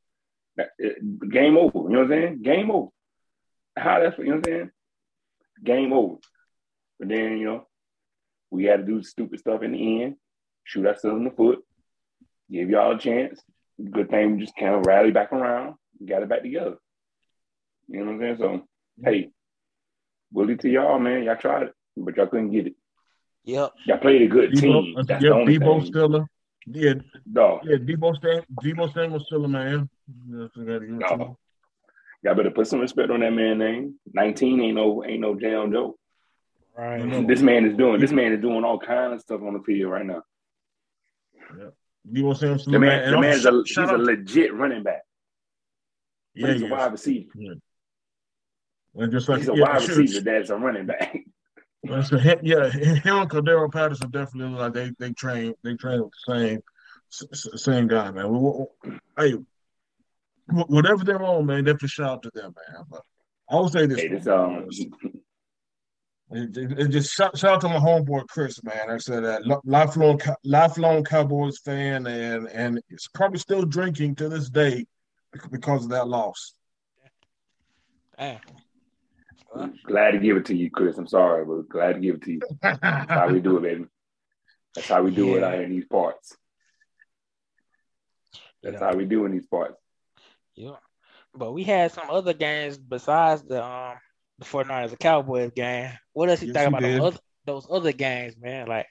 Game 1.31 1.57
over. 1.57 1.79
You 1.79 1.89
know 1.89 1.99
what 2.01 2.01
I'm 2.01 2.09
saying? 2.09 2.43
Game 2.43 2.71
over. 2.71 2.89
How 3.77 4.01
that's 4.01 4.17
what 4.17 4.27
you 4.27 4.33
know 4.33 4.39
what 4.39 4.49
I'm 4.49 4.55
saying? 4.55 4.71
Game 5.63 5.93
over. 5.93 6.17
But 6.99 7.09
then, 7.09 7.39
you 7.39 7.45
know, 7.45 7.67
we 8.51 8.65
had 8.65 8.79
to 8.79 8.87
do 8.87 9.03
stupid 9.03 9.39
stuff 9.41 9.63
in 9.63 9.73
the 9.73 10.03
end, 10.03 10.17
shoot 10.65 10.87
ourselves 10.87 11.19
in 11.19 11.25
the 11.25 11.31
foot, 11.31 11.63
give 12.51 12.71
y'all 12.71 12.97
a 12.97 12.99
chance. 12.99 13.41
Good 13.91 14.09
thing 14.09 14.33
we 14.33 14.41
just 14.41 14.57
kind 14.57 14.75
of 14.75 14.87
rally 14.87 15.11
back 15.11 15.33
around, 15.33 15.75
got 16.05 16.23
it 16.23 16.29
back 16.29 16.43
together. 16.43 16.77
You 17.89 18.01
know 18.01 18.13
what 18.13 18.13
I'm 18.13 18.21
saying? 18.21 18.37
So, 18.39 18.67
hey, 19.05 19.31
bully 20.33 20.57
to 20.57 20.69
y'all, 20.69 20.99
man. 20.99 21.23
Y'all 21.25 21.37
tried 21.37 21.65
it, 21.65 21.75
but 21.97 22.17
y'all 22.17 22.27
couldn't 22.27 22.51
get 22.51 22.67
it. 22.69 22.75
Yep. 23.45 23.73
Y'all 23.87 23.99
played 23.99 24.23
a 24.23 24.27
good 24.27 24.53
team. 24.55 24.95
Uh, 24.97 25.03
That's 25.03 25.23
yeah, 25.23 25.31
the 25.31 25.35
only 25.37 25.59
Deebo 25.59 25.79
thing. 25.79 25.87
still 25.87 26.17
a 26.17 26.27
yeah, 26.67 26.95
No, 27.27 27.61
yeah, 27.63 27.77
Deebo 27.77 28.17
Stan, 28.17 28.43
Deebo 28.63 28.91
Stan 28.91 29.13
was 29.13 29.25
still 29.27 29.45
a 29.45 29.49
man. 29.49 29.89
Yes, 30.29 30.51
I 30.57 30.61
gotta 30.65 30.81
give 30.87 30.97
it 30.97 30.99
to 31.09 31.13
him. 31.15 31.19
no. 31.19 31.39
Y'all 32.25 32.35
better 32.35 32.51
put 32.51 32.67
some 32.67 32.81
respect 32.81 33.11
on 33.11 33.21
that 33.21 33.31
man 33.33 33.59
name. 33.59 33.95
19 34.13 34.61
ain't 34.61 34.75
no 34.75 35.05
ain't 35.05 35.21
no 35.21 35.39
jam 35.39 35.71
joke. 35.71 35.97
Right. 36.77 37.27
This 37.29 37.41
man 37.41 37.65
is 37.67 37.77
doing 37.77 38.01
this 38.01 38.11
man 38.11 38.33
is 38.33 38.41
doing 38.41 38.65
all 38.65 38.79
kind 38.81 39.13
of 39.13 39.21
stuff 39.21 39.41
on 39.43 39.53
the 39.55 39.61
field 39.61 39.93
right 39.93 40.05
now. 40.05 40.23
Deebo 42.11 42.37
Stan 42.37 42.59
still 42.59 42.73
The 42.73 42.79
man, 42.81 42.89
man. 42.89 43.11
the 43.11 43.13
And 43.13 43.21
man's 43.21 43.47
a, 43.47 43.63
he's 43.65 43.77
a 43.79 43.97
legit 43.97 44.55
running 44.55 44.83
back. 44.83 45.03
yeah, 46.35 46.53
he's 46.53 46.63
a 46.63 46.67
wide 46.67 46.93
receiver. 46.93 47.31
And 48.99 49.13
just 49.13 49.29
like 49.29 49.39
He's 49.41 49.49
a 49.49 49.55
yeah, 49.55 49.63
wide 49.63 49.83
sure, 49.83 49.97
receiver 49.99 50.25
that's 50.25 50.51
a 50.51 50.57
running 50.57 50.87
back. 50.87 51.19
So 52.05 52.19
him, 52.19 52.41
yeah, 52.43 52.69
him 52.69 53.17
and 53.19 53.31
Cordarrelle 53.31 53.73
Patterson 53.73 54.11
definitely 54.11 54.51
look 54.51 54.59
like 54.61 54.73
they 54.73 54.91
they 54.99 55.13
train 55.13 55.55
they 55.63 55.77
train 55.77 56.03
with 56.03 56.11
the 56.27 56.35
same 56.35 56.61
s- 57.13 57.47
s- 57.55 57.63
same 57.63 57.87
guy, 57.87 58.11
man. 58.11 58.29
We- 58.29 58.39
we- 58.41 58.99
Hey, 59.17 59.35
whatever 60.49 61.05
they're 61.05 61.23
on, 61.23 61.47
man, 61.47 61.63
definitely 61.63 61.89
shout 61.89 62.11
out 62.11 62.23
to 62.25 62.31
them, 62.35 62.55
man. 62.57 62.85
But 62.91 63.03
I 63.49 63.61
would 63.61 63.71
say 63.73 63.87
this, 63.87 64.01
Hey, 64.01 64.09
this 64.09 64.27
um 64.27 64.69
it, 66.33 66.57
it- 66.57 66.79
it 66.81 66.89
just 66.89 67.13
shout, 67.15 67.39
shout 67.39 67.53
out 67.55 67.61
to 67.61 67.69
my 67.69 67.77
homeboy 67.77 68.27
Chris, 68.29 68.61
man. 68.65 68.91
I 68.91 68.97
said 68.99 69.23
that 69.23 69.47
li- 69.47 69.55
lifelong 69.65 70.21
lifelong 70.43 71.05
Cowboys 71.05 71.59
fan, 71.59 72.09
and 72.09 72.49
and 72.49 72.81
it's 72.91 73.07
probably 73.07 73.39
still 73.39 73.65
drinking 73.65 74.17
to 74.17 74.29
this 74.29 74.51
day 74.51 74.87
because 75.53 75.85
of 75.85 75.91
that 75.91 76.09
loss. 76.09 76.55
Damn. 78.19 78.41
glad 79.85 80.13
to 80.13 80.19
give 80.19 80.37
it 80.37 80.47
to 80.47 80.55
you, 80.57 80.71
Chris. 80.71 80.99
I'm 80.99 81.07
sorry, 81.07 81.45
but 81.45 81.69
glad 81.69 81.95
to 81.95 82.01
give 82.01 82.17
it 82.17 82.23
to 82.23 82.33
you. 82.33 82.41
That's 82.63 83.11
how 83.11 83.29
we 83.29 83.41
do 83.41 83.57
it, 83.59 83.63
baby. 83.63 83.85
That's 84.75 84.89
how 84.89 85.03
we 85.03 85.11
do 85.11 85.37
it 85.37 85.41
Yeah. 85.41 85.47
out 85.49 85.61
in 85.61 85.71
these 85.71 85.87
parts. 85.87 86.37
That's 88.63 88.81
Yeah. 88.81 88.91
how 88.91 88.97
we 88.97 89.05
do 89.05 89.25
in 89.25 89.33
these 89.33 89.47
parts. 89.47 89.77
Yeah. 90.55 90.77
But 91.35 91.53
we 91.53 91.65
had 91.65 91.93
some 91.93 92.11
other 92.11 92.33
games 92.33 92.79
besides 92.79 93.43
the 93.43 93.63
um 93.65 93.97
the 94.39 94.45
49ers 94.45 94.91
and 94.91 94.99
Cowboys 94.99 95.51
game. 95.53 95.91
What 96.13 96.29
else 96.29 96.43
you 96.43 96.49
Yes, 96.49 96.57
think 96.57 96.69
about 96.69 96.83
those 96.83 97.01
other, 97.01 97.19
those 97.47 97.67
other 97.71 97.93
games, 97.93 98.37
man? 98.39 98.67
Like 98.67 98.87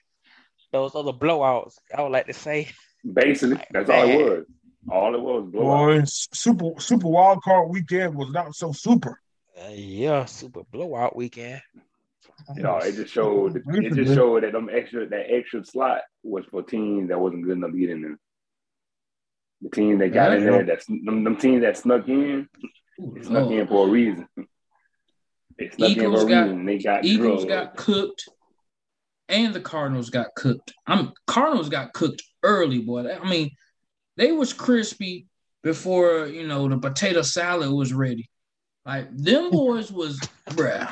those 0.71 0.95
other 0.95 1.13
blowouts. 1.13 1.75
I 1.95 2.01
would 2.01 2.11
like 2.11 2.27
to 2.27 2.33
say. 2.33 2.69
Basically, 3.11 3.61
that's 3.71 3.89
all 3.89 4.09
it 4.09 4.15
was. 4.23 4.45
All 4.89 5.15
it 5.15 5.21
was, 5.21 5.49
blowout. 5.51 5.99
Boy, 5.99 6.01
super 6.05 6.79
super 6.79 7.07
wild 7.07 7.41
card 7.43 7.69
weekend 7.69 8.15
was 8.15 8.29
not 8.31 8.55
so 8.55 8.71
super. 8.71 9.19
Uh, 9.57 9.69
yeah, 9.71 10.25
super 10.25 10.63
blowout 10.71 11.15
weekend. 11.15 11.61
You 12.55 12.63
know, 12.63 12.77
it 12.77 12.95
just 12.95 13.13
showed. 13.13 13.55
It 13.55 13.93
just 13.93 14.13
showed 14.13 14.43
that 14.43 14.51
them 14.51 14.69
extra 14.71 15.07
that 15.07 15.31
extra 15.33 15.63
slot 15.63 16.01
was 16.23 16.43
for 16.51 16.61
teams 16.63 17.09
that 17.09 17.19
wasn't 17.19 17.45
good 17.45 17.57
enough 17.57 17.71
to 17.71 17.77
get 17.77 17.89
in 17.91 18.01
there. 18.01 18.19
The 19.61 19.69
teams 19.69 19.99
that 19.99 20.09
got 20.13 20.33
in 20.33 20.45
there, 20.45 20.63
that's 20.65 20.85
them, 20.85 21.23
them 21.23 21.37
teams 21.37 21.61
that 21.61 21.77
snuck 21.77 22.07
in, 22.09 22.49
they 22.99 23.21
snuck 23.21 23.49
in 23.51 23.67
for 23.67 23.87
a 23.87 23.89
reason. 23.89 24.27
They 25.57 25.69
snuck 25.69 25.91
in 25.91 25.97
Eagles 25.97 26.21
for 26.21 26.27
a 26.27 26.29
got- 26.29 26.41
reason. 26.43 26.65
They 26.65 26.77
got 26.79 27.05
Eagles 27.05 27.45
drugged. 27.45 27.75
got 27.75 27.77
cooked, 27.77 28.29
and 29.29 29.53
the 29.53 29.61
Cardinals 29.61 30.09
got 30.09 30.35
cooked. 30.35 30.73
I'm 30.85 31.13
Cardinals 31.27 31.69
got 31.69 31.93
cooked 31.93 32.21
early, 32.43 32.79
boy. 32.81 33.09
I 33.09 33.29
mean, 33.29 33.51
they 34.17 34.33
was 34.33 34.51
crispy 34.51 35.27
before 35.63 36.27
you 36.27 36.45
know 36.45 36.67
the 36.67 36.77
potato 36.77 37.21
salad 37.21 37.71
was 37.71 37.93
ready. 37.93 38.29
Like 38.85 39.15
them 39.17 39.49
boys 39.51 39.91
was 39.91 40.19
bruh, 40.49 40.91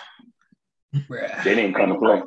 bruh, 0.96 1.44
They 1.44 1.56
didn't 1.56 1.76
come 1.76 1.90
to 1.90 2.00
play. 2.00 2.22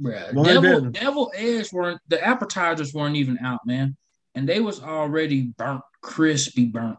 bruh. 0.00 0.32
No, 0.34 0.44
devil, 0.44 0.90
devil 0.90 1.32
eggs 1.34 1.72
weren't 1.72 2.00
the 2.08 2.22
appetizers 2.22 2.92
weren't 2.92 3.16
even 3.16 3.38
out, 3.38 3.60
man, 3.64 3.96
and 4.34 4.48
they 4.48 4.60
was 4.60 4.82
already 4.82 5.42
burnt, 5.56 5.80
crispy 6.02 6.66
burnt. 6.66 6.98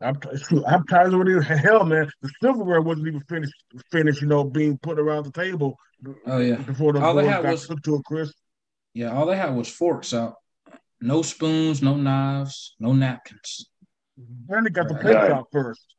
I'm, 0.00 0.18
shoot, 0.36 0.64
I'm 0.66 0.84
tired 0.86 1.14
of 1.14 1.20
it. 1.28 1.42
Hell, 1.44 1.84
man, 1.84 2.10
the 2.22 2.30
silverware 2.42 2.80
wasn't 2.80 3.06
even 3.08 3.20
finished. 3.28 3.52
Finished, 3.92 4.20
you 4.22 4.26
know, 4.28 4.42
being 4.44 4.76
put 4.78 4.98
around 4.98 5.24
the 5.26 5.30
table 5.30 5.76
Oh 6.26 6.38
yeah, 6.38 6.56
before 6.56 6.92
the 6.92 7.00
All 7.00 7.14
they 7.14 7.22
boys 7.22 7.30
had 7.32 7.42
got 7.44 7.52
was- 7.52 7.66
cooked 7.66 7.84
to 7.84 7.94
a 7.96 8.02
crisp. 8.02 8.34
yeah. 8.94 9.12
All 9.12 9.26
they 9.26 9.36
had 9.36 9.54
was 9.54 9.68
forks 9.68 10.12
out, 10.12 10.34
no 11.00 11.22
spoons, 11.22 11.82
no 11.82 11.94
knives, 11.96 12.74
no 12.80 12.92
napkins. 12.92 13.66
And 14.16 14.66
they 14.66 14.70
got 14.70 14.88
the 14.88 14.94
Right. 14.94 15.02
plates 15.02 15.18
out 15.32 15.48
first. 15.52 15.94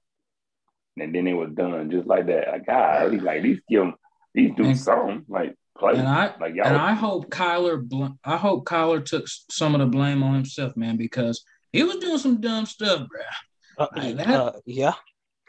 and 0.99 1.13
then 1.15 1.25
it 1.25 1.33
was 1.33 1.49
done 1.55 1.89
just 1.89 2.05
like 2.07 2.27
that. 2.27 2.47
Like 2.49 2.65
God, 2.67 3.21
like 3.23 3.41
these 3.41 3.59
give 3.67 3.81
them, 3.81 3.95
these 4.35 4.51
do 4.55 4.65
And- 4.65 4.77
something 4.77 5.25
like 5.27 5.55
play. 5.77 5.93
And 5.97 6.07
I 6.07 6.35
like 6.39 6.53
y'all, 6.53 6.67
and 6.67 6.77
I 6.77 6.93
hope 6.93 7.29
Kyler, 7.31 7.81
bl- 7.81 8.13
I 8.23 8.37
hope 8.37 8.65
Kyler 8.65 9.03
took 9.03 9.25
some 9.27 9.73
of 9.73 9.79
the 9.81 9.87
blame 9.87 10.21
on 10.21 10.35
himself, 10.35 10.77
man, 10.77 10.95
because 10.97 11.43
he 11.71 11.81
was 11.83 11.95
doing 11.97 12.19
some 12.19 12.39
dumb 12.39 12.67
stuff, 12.67 13.01
bruh. 13.01 13.79
Uh, 13.79 13.87
Like 13.95 14.17
that? 14.17 14.29
uh, 14.29 14.51
yeah. 14.67 14.93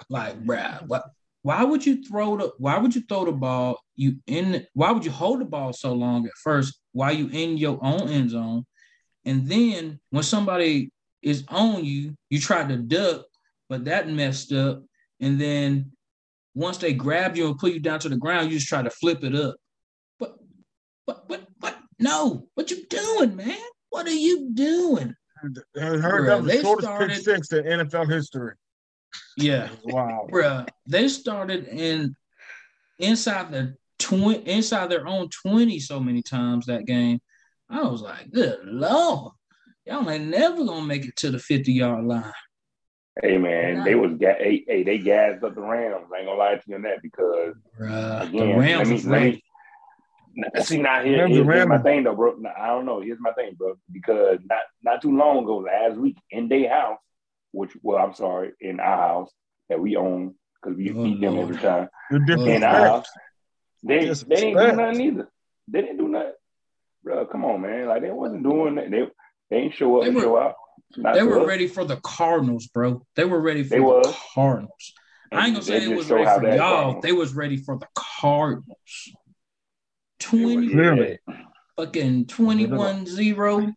Like, 0.08 0.42
bruh, 0.42 0.86
what? 0.86 1.04
Why 1.42 1.62
would 1.62 1.84
you 1.84 2.02
throw 2.02 2.38
the? 2.38 2.52
Why 2.56 2.78
would 2.78 2.94
you 2.94 3.02
throw 3.02 3.26
the 3.26 3.32
ball? 3.32 3.78
You 3.96 4.16
in? 4.26 4.66
Why 4.72 4.92
would 4.92 5.04
you 5.04 5.10
hold 5.10 5.40
the 5.42 5.44
ball 5.44 5.74
so 5.74 5.92
long 5.92 6.24
at 6.24 6.32
first 6.42 6.80
while 6.92 7.12
you 7.12 7.28
in 7.28 7.58
your 7.58 7.78
own 7.82 8.08
end 8.08 8.30
zone, 8.30 8.64
And 9.26 9.46
then 9.46 10.00
when 10.10 10.22
somebody 10.22 10.90
is 11.24 11.44
on 11.48 11.84
you, 11.84 12.14
you 12.30 12.38
try 12.40 12.64
to 12.66 12.76
duck, 12.76 13.24
but 13.68 13.84
that 13.86 14.08
messed 14.08 14.52
up. 14.52 14.82
And 15.20 15.40
then 15.40 15.92
once 16.54 16.76
they 16.78 16.92
grab 16.92 17.36
you 17.36 17.46
and 17.48 17.58
put 17.58 17.72
you 17.72 17.80
down 17.80 17.98
to 18.00 18.08
the 18.08 18.16
ground, 18.16 18.50
you 18.50 18.58
just 18.58 18.68
try 18.68 18.82
to 18.82 18.90
flip 18.90 19.24
it 19.24 19.34
up. 19.34 19.56
But, 20.18 20.36
but, 21.06 21.26
but, 21.28 21.46
but, 21.60 21.76
no, 21.98 22.48
what 22.54 22.70
you 22.70 22.84
doing, 22.88 23.34
man? 23.36 23.56
What 23.90 24.06
are 24.06 24.10
you 24.12 24.50
doing? 24.52 25.14
I 25.76 25.80
heard 25.80 26.02
Bruh, 26.02 26.26
that 26.26 26.42
was 26.42 26.46
they 26.46 26.56
the 26.58 26.62
shortest 26.62 26.88
started- 26.88 27.10
pick 27.10 27.22
six 27.24 27.52
in 27.52 27.64
NFL 27.64 28.10
history. 28.10 28.54
Yeah, 29.36 29.68
Wow. 29.84 30.26
bruh. 30.30 30.66
They 30.88 31.06
started 31.08 31.66
in 31.68 32.16
inside 32.98 33.52
the 33.52 33.76
twenty, 33.98 34.38
inside 34.48 34.88
their 34.90 35.06
own 35.06 35.28
twenty, 35.28 35.78
so 35.78 36.00
many 36.00 36.22
times 36.22 36.66
that 36.66 36.84
game. 36.86 37.20
I 37.70 37.82
was 37.82 38.02
like, 38.02 38.30
good 38.32 38.58
lord, 38.64 39.32
y'all 39.84 40.08
ain't 40.10 40.26
never 40.26 40.64
gonna 40.64 40.86
make 40.86 41.04
it 41.04 41.16
to 41.16 41.30
the 41.30 41.38
fifty 41.38 41.72
yard 41.72 42.04
line. 42.04 42.32
Hey 43.22 43.38
man, 43.38 43.84
they 43.84 43.94
was 43.94 44.12
ga- 44.18 44.38
hey, 44.38 44.64
hey, 44.66 44.82
they 44.82 44.98
gassed 44.98 45.44
up 45.44 45.54
the 45.54 45.60
Rams. 45.60 46.06
I 46.12 46.18
ain't 46.18 46.26
gonna 46.26 46.38
lie 46.38 46.56
to 46.56 46.62
you 46.66 46.74
on 46.76 46.82
that 46.82 47.02
because 47.02 47.54
Bruh, 47.78 48.20
the 48.20 48.26
again, 48.28 48.58
Rams 48.58 48.88
let 48.88 49.04
me, 49.04 49.10
let 49.10 49.22
me 49.22 49.42
Now, 50.34 50.62
see 50.62 50.78
now 50.78 51.04
here, 51.04 51.18
Rams 51.18 51.32
here's, 51.32 51.46
here's 51.46 51.68
my 51.68 51.78
thing 51.78 52.02
though, 52.04 52.14
bro. 52.16 52.34
Now, 52.38 52.52
I 52.58 52.66
don't 52.68 52.86
know. 52.86 53.00
Here's 53.00 53.20
my 53.20 53.32
thing, 53.32 53.54
bro. 53.54 53.74
Because 53.92 54.38
not 54.44 54.62
not 54.82 55.00
too 55.02 55.16
long 55.16 55.44
ago, 55.44 55.58
last 55.58 55.96
week 55.96 56.16
in 56.30 56.48
their 56.48 56.68
house, 56.68 56.98
which 57.52 57.70
well, 57.82 58.04
I'm 58.04 58.14
sorry, 58.14 58.52
in 58.60 58.80
our 58.80 58.96
house 58.96 59.30
that 59.68 59.78
we 59.78 59.96
own 59.96 60.34
because 60.60 60.76
we 60.76 60.90
Oh, 60.90 61.06
eat 61.06 61.20
them 61.20 61.34
Lord. 61.34 61.50
every 61.50 61.62
time. 61.62 61.88
The 62.10 62.36
oh, 62.36 62.46
In 62.46 62.64
our 62.64 62.76
house, 62.86 63.06
they 63.84 64.00
they 64.00 64.04
Disrespect. 64.06 64.40
didn't 64.40 64.58
do 64.58 64.76
nothing 64.76 65.00
either. 65.00 65.28
They 65.68 65.80
didn't 65.82 65.98
do 65.98 66.08
nothing, 66.08 66.32
bro. 67.04 67.26
Come 67.26 67.44
on, 67.44 67.60
man. 67.60 67.86
Like 67.86 68.02
they 68.02 68.10
wasn't 68.10 68.42
doing 68.42 68.74
that. 68.74 68.90
They 68.90 69.06
they 69.54 69.60
ain't 69.62 69.74
show 69.74 69.98
up 69.98 70.04
They 70.04 70.10
were- 70.10 70.20
show 70.22 70.38
out. 70.38 70.54
Not 70.96 71.14
They 71.14 71.22
were 71.22 71.40
us. 71.40 71.46
ready 71.48 71.66
for 71.66 71.84
the 71.84 71.96
Cardinals, 72.02 72.66
bro. 72.68 73.04
They 73.16 73.24
were 73.24 73.40
ready 73.40 73.62
for 73.64 73.70
They 73.70 73.76
the 73.78 73.82
was. 73.82 74.16
Cardinals. 74.34 74.92
I 75.32 75.46
ain't 75.46 75.54
gonna 75.54 75.64
say 75.64 75.80
they 75.80 75.94
was 75.94 76.08
ready 76.10 76.24
for 76.24 76.54
y'all. 76.56 76.92
goes. 76.94 77.02
They 77.02 77.12
was 77.12 77.34
ready 77.34 77.56
for 77.56 77.78
the 77.78 77.86
Cardinals. 77.96 78.66
They 79.08 79.12
20 80.18 80.56
was- 80.56 80.70
Clearly. 80.72 81.18
fucking 81.76 82.26
21-0. 82.26 83.72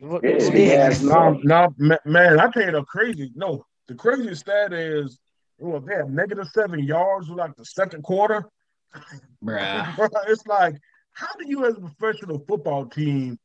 Look, 0.00 0.22
Yeah, 0.22 0.38
yeah. 0.52 0.98
No, 1.02 1.14
um, 1.18 1.40
no, 1.42 1.74
man, 2.04 2.38
I 2.38 2.50
tell 2.50 2.64
you 2.64 2.72
the 2.72 2.84
crazy. 2.84 3.32
No, 3.34 3.64
the 3.88 3.94
craziest 3.94 4.42
stat 4.42 4.72
is 4.72 5.18
well, 5.58 5.80
they 5.80 5.94
had 5.94 6.10
negative 6.10 6.46
seven 6.48 6.80
yards 6.80 7.28
with 7.30 7.38
like 7.38 7.56
the 7.56 7.64
second 7.64 8.02
quarter. 8.02 8.44
Bruh. 9.42 9.98
it's 10.28 10.46
like, 10.46 10.76
how 11.12 11.32
do 11.38 11.48
you 11.48 11.64
as 11.66 11.76
a 11.76 11.80
professional 11.80 12.38
football 12.46 12.86
team 12.86 13.38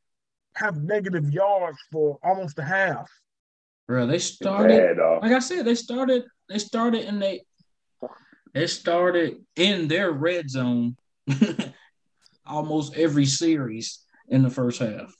have 0.55 0.81
negative 0.83 1.29
yards 1.31 1.77
for 1.91 2.17
almost 2.23 2.59
a 2.59 2.63
half? 2.63 3.09
Bro, 3.87 4.07
they 4.07 4.19
started 4.19 4.97
bad, 4.97 5.21
like 5.21 5.31
I 5.31 5.39
said, 5.39 5.65
they 5.65 5.75
started 5.75 6.23
they 6.49 6.59
started 6.59 7.05
and 7.05 7.21
they 7.21 7.41
they 8.53 8.67
started 8.67 9.45
in 9.55 9.87
their 9.87 10.11
red 10.11 10.49
zone 10.49 10.95
almost 12.45 12.95
every 12.95 13.25
series 13.25 13.99
in 14.27 14.43
the 14.43 14.49
first 14.49 14.79
half. 14.79 15.13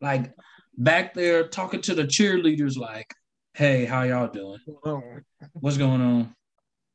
Like 0.00 0.32
back 0.76 1.14
there 1.14 1.48
talking 1.48 1.82
to 1.82 1.94
the 1.94 2.04
cheerleaders 2.04 2.76
like, 2.76 3.12
hey, 3.54 3.84
how 3.84 4.02
y'all 4.02 4.28
doing? 4.28 4.60
What's 5.52 5.78
going 5.78 6.00
on? 6.00 6.34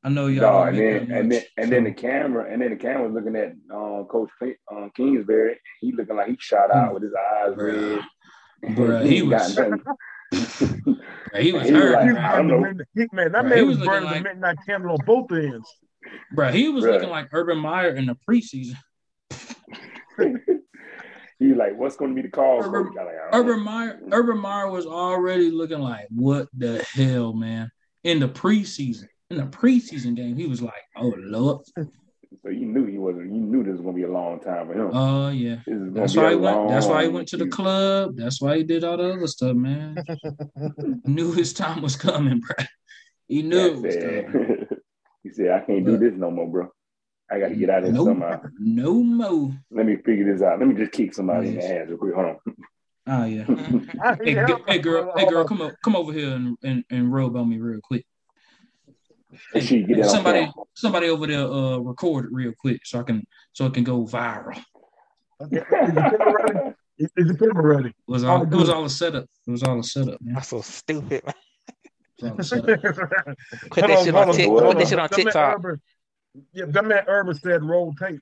I 0.03 0.09
know 0.09 0.27
y'all 0.27 0.41
No, 0.41 0.65
don't 0.65 0.67
and 0.69 0.77
make 0.77 0.99
then 0.99 1.07
that 1.09 1.17
and 1.19 1.31
then 1.31 1.43
and 1.57 1.71
then 1.71 1.83
the 1.83 1.91
camera 1.91 2.51
and 2.51 2.61
then 2.61 2.69
the 2.71 2.77
camera 2.77 3.03
was 3.09 3.13
looking 3.13 3.35
at 3.35 3.51
um, 3.73 4.05
Coach 4.09 4.29
King- 4.39 4.55
um, 4.71 4.91
Kingsbury. 4.95 5.59
He 5.81 5.91
looking 5.91 6.15
like 6.15 6.27
he 6.29 6.37
shot 6.39 6.71
out 6.73 6.93
with 6.93 7.03
his 7.03 7.11
eyes 7.13 7.53
Bruh. 7.55 7.97
red. 7.97 8.05
Bruh, 8.77 9.05
he 9.05 9.17
ain't 9.17 9.27
was- 9.27 9.55
got 9.55 9.69
nothing. 9.69 9.83
He 11.39 11.51
was 11.53 11.67
He 11.67 11.73
was 11.73 11.81
hurt, 11.83 11.93
like, 11.93 12.03
He 12.05 12.09
was 12.11 12.17
bruh. 12.17 12.23
I 12.23 12.37
don't 12.37 12.47
burning 12.49 12.77
know. 12.77 12.83
he- 12.95 13.07
man, 13.13 13.31
that 13.33 13.45
Bruh, 13.45 13.49
man 13.49 13.57
he 13.59 13.63
was, 13.63 13.77
was 13.77 13.87
burning 13.87 14.05
like- 14.09 14.23
the 14.23 14.29
midnight 14.29 14.57
candle 14.65 14.91
on 14.91 14.97
both 15.05 15.31
ends. 15.31 15.69
Bruh, 16.35 16.51
he 16.53 16.69
was 16.69 16.85
Bruh. 16.85 16.93
looking 16.93 17.09
like 17.09 17.27
Urban 17.33 17.57
Meyer 17.59 17.89
in 17.95 18.05
the 18.07 18.15
preseason. 18.27 18.75
he 21.39 21.47
was 21.47 21.57
like, 21.57 21.77
"What's 21.77 21.95
going 21.95 22.11
to 22.11 22.15
be 22.15 22.21
the 22.23 22.31
call?" 22.31 22.59
Urban- 22.63 22.85
coach? 22.85 22.95
Like, 22.95 23.07
I 23.07 23.31
don't 23.37 23.45
know. 23.47 23.51
Urban 23.53 23.63
Meyer, 23.63 23.99
Urban 24.11 24.37
Meyer 24.39 24.69
was 24.69 24.85
already 24.85 25.51
looking 25.51 25.79
like, 25.79 26.07
what 26.09 26.47
the 26.57 26.83
hell, 26.93 27.33
man? 27.33 27.69
In 28.03 28.19
the 28.19 28.27
preseason, 28.29 29.07
in 29.29 29.37
the 29.37 29.43
preseason 29.43 30.15
game, 30.15 30.35
he 30.35 30.47
was 30.47 30.61
like, 30.61 30.81
oh 30.95 31.13
lord, 31.17 31.61
So 31.75 32.49
you 32.49 32.65
knew 32.65 32.85
he 32.85 32.97
wasn't. 32.97 33.33
You 33.33 33.41
knew 33.41 33.63
this 33.63 33.73
was 33.73 33.81
going 33.81 33.95
to 33.95 33.99
be 34.01 34.07
a 34.07 34.11
long 34.11 34.39
time 34.39 34.67
for 34.67 34.73
him. 34.73 34.89
oh 34.93 35.29
yeah. 35.29 35.57
this 35.67 35.75
is 35.75 35.89
gonna 35.89 35.99
That's 36.01 36.15
why 36.15 36.29
he 36.31 36.35
went. 36.35 36.69
That's 36.69 36.87
why 36.87 37.03
he 37.03 37.09
went 37.09 37.27
to 37.29 37.37
the 37.37 37.47
club. 37.47 38.15
That's 38.15 38.41
why 38.41 38.57
he 38.57 38.63
did 38.63 38.83
all 38.83 38.97
the 38.97 39.13
other 39.13 39.27
stuff, 39.27 39.55
man. 39.55 40.03
knew 41.05 41.31
his 41.31 41.53
time 41.53 41.81
was 41.81 41.95
coming, 41.95 42.39
bro. 42.39 42.65
He 43.27 43.43
knew 43.43 43.67
it 43.67 43.75
He 43.75 43.81
was 43.81 43.95
coming. 43.97 44.25
said, 44.31 44.79
he 45.23 45.29
said, 45.29 45.51
"I 45.51 45.59
can't 45.59 45.85
do 45.85 45.97
this 45.97 46.13
no 46.15 46.31
more, 46.31 46.47
bro. 46.49 46.69
I 47.31 47.39
got 47.39 47.49
to 47.49 47.55
get 47.55 47.69
out 47.69 47.79
of 47.79 47.83
here 47.85 47.93
No, 47.93 48.05
somehow. 48.05 48.41
no 48.57 49.03
mo. 49.03 49.53
Let 49.69 49.85
me 49.85 49.97
figure 49.97 50.31
this 50.33 50.41
out. 50.41 50.57
Let 50.57 50.67
me 50.67 50.73
just 50.73 50.91
kick 50.91 51.13
somebody 51.13 51.49
in 51.49 51.55
the 51.57 51.63
ass 51.63 51.87
real 51.87 51.97
quick. 51.97 52.15
Hold 52.15 52.25
on." 52.27 52.37
Oh 53.05 53.25
yeah. 53.25 53.45
Hey, 54.23 54.33
hey 54.67 54.79
girl, 54.79 55.13
hey 55.15 55.25
girl, 55.27 55.47
come 55.47 55.61
o- 55.61 55.75
come 55.83 55.95
over 55.95 56.11
here 56.13 56.31
and, 56.31 56.57
and, 56.63 56.83
and 56.89 57.13
rub 57.13 57.35
on 57.35 57.49
me 57.49 57.57
real 57.59 57.79
quick. 57.83 58.05
Make 59.53 59.63
sure 59.63 59.77
you 59.77 59.85
get 59.87 59.97
that 59.97 60.09
somebody 60.09 60.39
camera. 60.39 60.53
somebody 60.73 61.09
over 61.09 61.27
there 61.27 61.45
uh 61.45 61.77
record 61.77 62.25
it 62.25 62.31
real 62.31 62.53
quick 62.59 62.81
so 62.85 62.99
I 62.99 63.03
can 63.03 63.25
so 63.53 63.65
it 63.67 63.73
can 63.73 63.83
go 63.83 64.03
viral. 64.05 64.61
Okay, 65.41 65.57
Is 65.57 65.93
the 65.93 66.01
camera 66.17 66.43
ready? 66.43 66.75
Is 66.97 67.11
is 67.15 67.27
the 67.27 67.37
camera 67.37 67.75
ready? 67.77 67.89
It 67.89 67.95
was 68.07 68.23
all 68.23 68.39
Oh, 68.39 68.43
it 68.43 68.49
was 68.49 68.69
all 68.69 68.85
a 68.85 68.89
setup. 68.89 69.25
It 69.47 69.51
was 69.51 69.63
all 69.63 69.79
a 69.79 69.83
setup, 69.83 70.19
man. 70.21 70.33
That's 70.35 70.47
so 70.49 70.61
stupid, 70.61 71.23
man. 71.25 71.33
It 72.17 72.23
was 72.23 72.29
all 72.31 72.39
a 72.39 72.43
setup. 72.43 72.65
Put 73.69 73.87
that 73.87 74.03
shit 74.03 74.15
on, 74.15 74.33
Tik- 74.33 74.45
hold 74.47 74.59
put 74.59 74.67
on. 74.67 74.77
that 74.77 74.87
shit 74.87 74.99
on 74.99 75.07
That 75.09 75.15
TikTok. 75.15 75.55
Urban- 75.57 75.81
yeah, 76.53 76.65
that 76.67 76.85
man 76.85 77.03
Urban 77.07 77.35
said 77.35 77.63
roll 77.63 77.93
tape. 77.95 78.19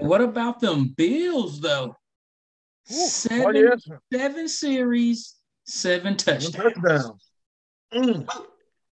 What 0.00 0.20
about 0.20 0.60
them 0.60 0.88
Bills 0.96 1.60
though? 1.60 1.94
Oh, 2.90 3.06
Seven 3.06 3.54
yes. 3.54 3.86
seven 4.12 4.48
series, 4.48 5.36
seven 5.64 6.12
One 6.12 6.16
touchdowns. 6.16 7.28
Mm. 7.94 8.28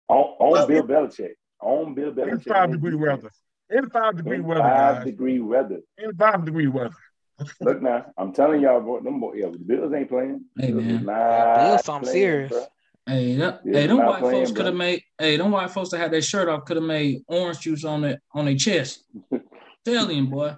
On, 0.10 0.18
on 0.40 0.52
Well, 0.52 0.68
Bill 0.68 0.84
Belichick. 0.84 1.32
On 1.62 1.94
Bill 1.94 2.12
Belichick. 2.12 2.32
In 2.34 2.40
five 2.42 2.72
degree 2.72 2.96
weather. 2.96 3.30
In 3.70 3.90
five 3.90 4.18
degree 4.18 4.38
In 4.38 4.44
weather, 4.46 4.62
five 4.62 4.96
guys. 4.98 5.06
degree 5.06 5.40
weather. 5.40 5.80
In 5.98 6.14
five 6.16 6.46
degree 6.46 6.68
weather. 6.68 6.96
Look 7.62 7.82
now, 7.82 8.06
I'm 8.18 8.32
telling 8.34 8.62
y'all, 8.62 8.82
boy, 8.82 9.00
them 9.00 9.20
boy, 9.20 9.34
yeah, 9.36 9.48
the 9.50 9.58
Bills 9.58 9.92
ain't 9.94 10.10
playing. 10.10 10.46
Hey, 10.60 10.72
Bills 10.72 10.84
man. 10.84 10.96
is 10.98 11.02
not 11.02 11.56
Bills 11.56 11.86
something 11.86 12.10
playing, 12.10 12.24
serious. 12.24 12.52
bruh. 12.54 12.66
Hey, 13.06 13.36
that, 13.36 13.62
Yeah, 13.66 13.80
hey, 13.82 13.88
them 13.88 13.98
not 13.98 14.08
white 14.08 14.20
playing, 14.22 14.46
folks 14.46 14.56
could 14.56 14.66
have 14.68 14.76
made. 14.76 15.02
Hey, 15.18 15.38
them 15.38 15.52
white 15.52 15.72
folks 15.72 15.90
that 15.90 15.98
had 15.98 16.12
their 16.12 16.22
shirt 16.22 16.48
off 16.48 16.66
could 16.66 16.78
have 16.78 16.86
made 16.86 17.22
orange 17.28 17.60
juice 17.62 17.84
on 17.84 18.02
their 18.02 18.22
on 18.34 18.46
their 18.46 18.56
chest. 18.56 19.04
Tell 19.86 20.08
him, 20.08 20.28
boy. 20.30 20.54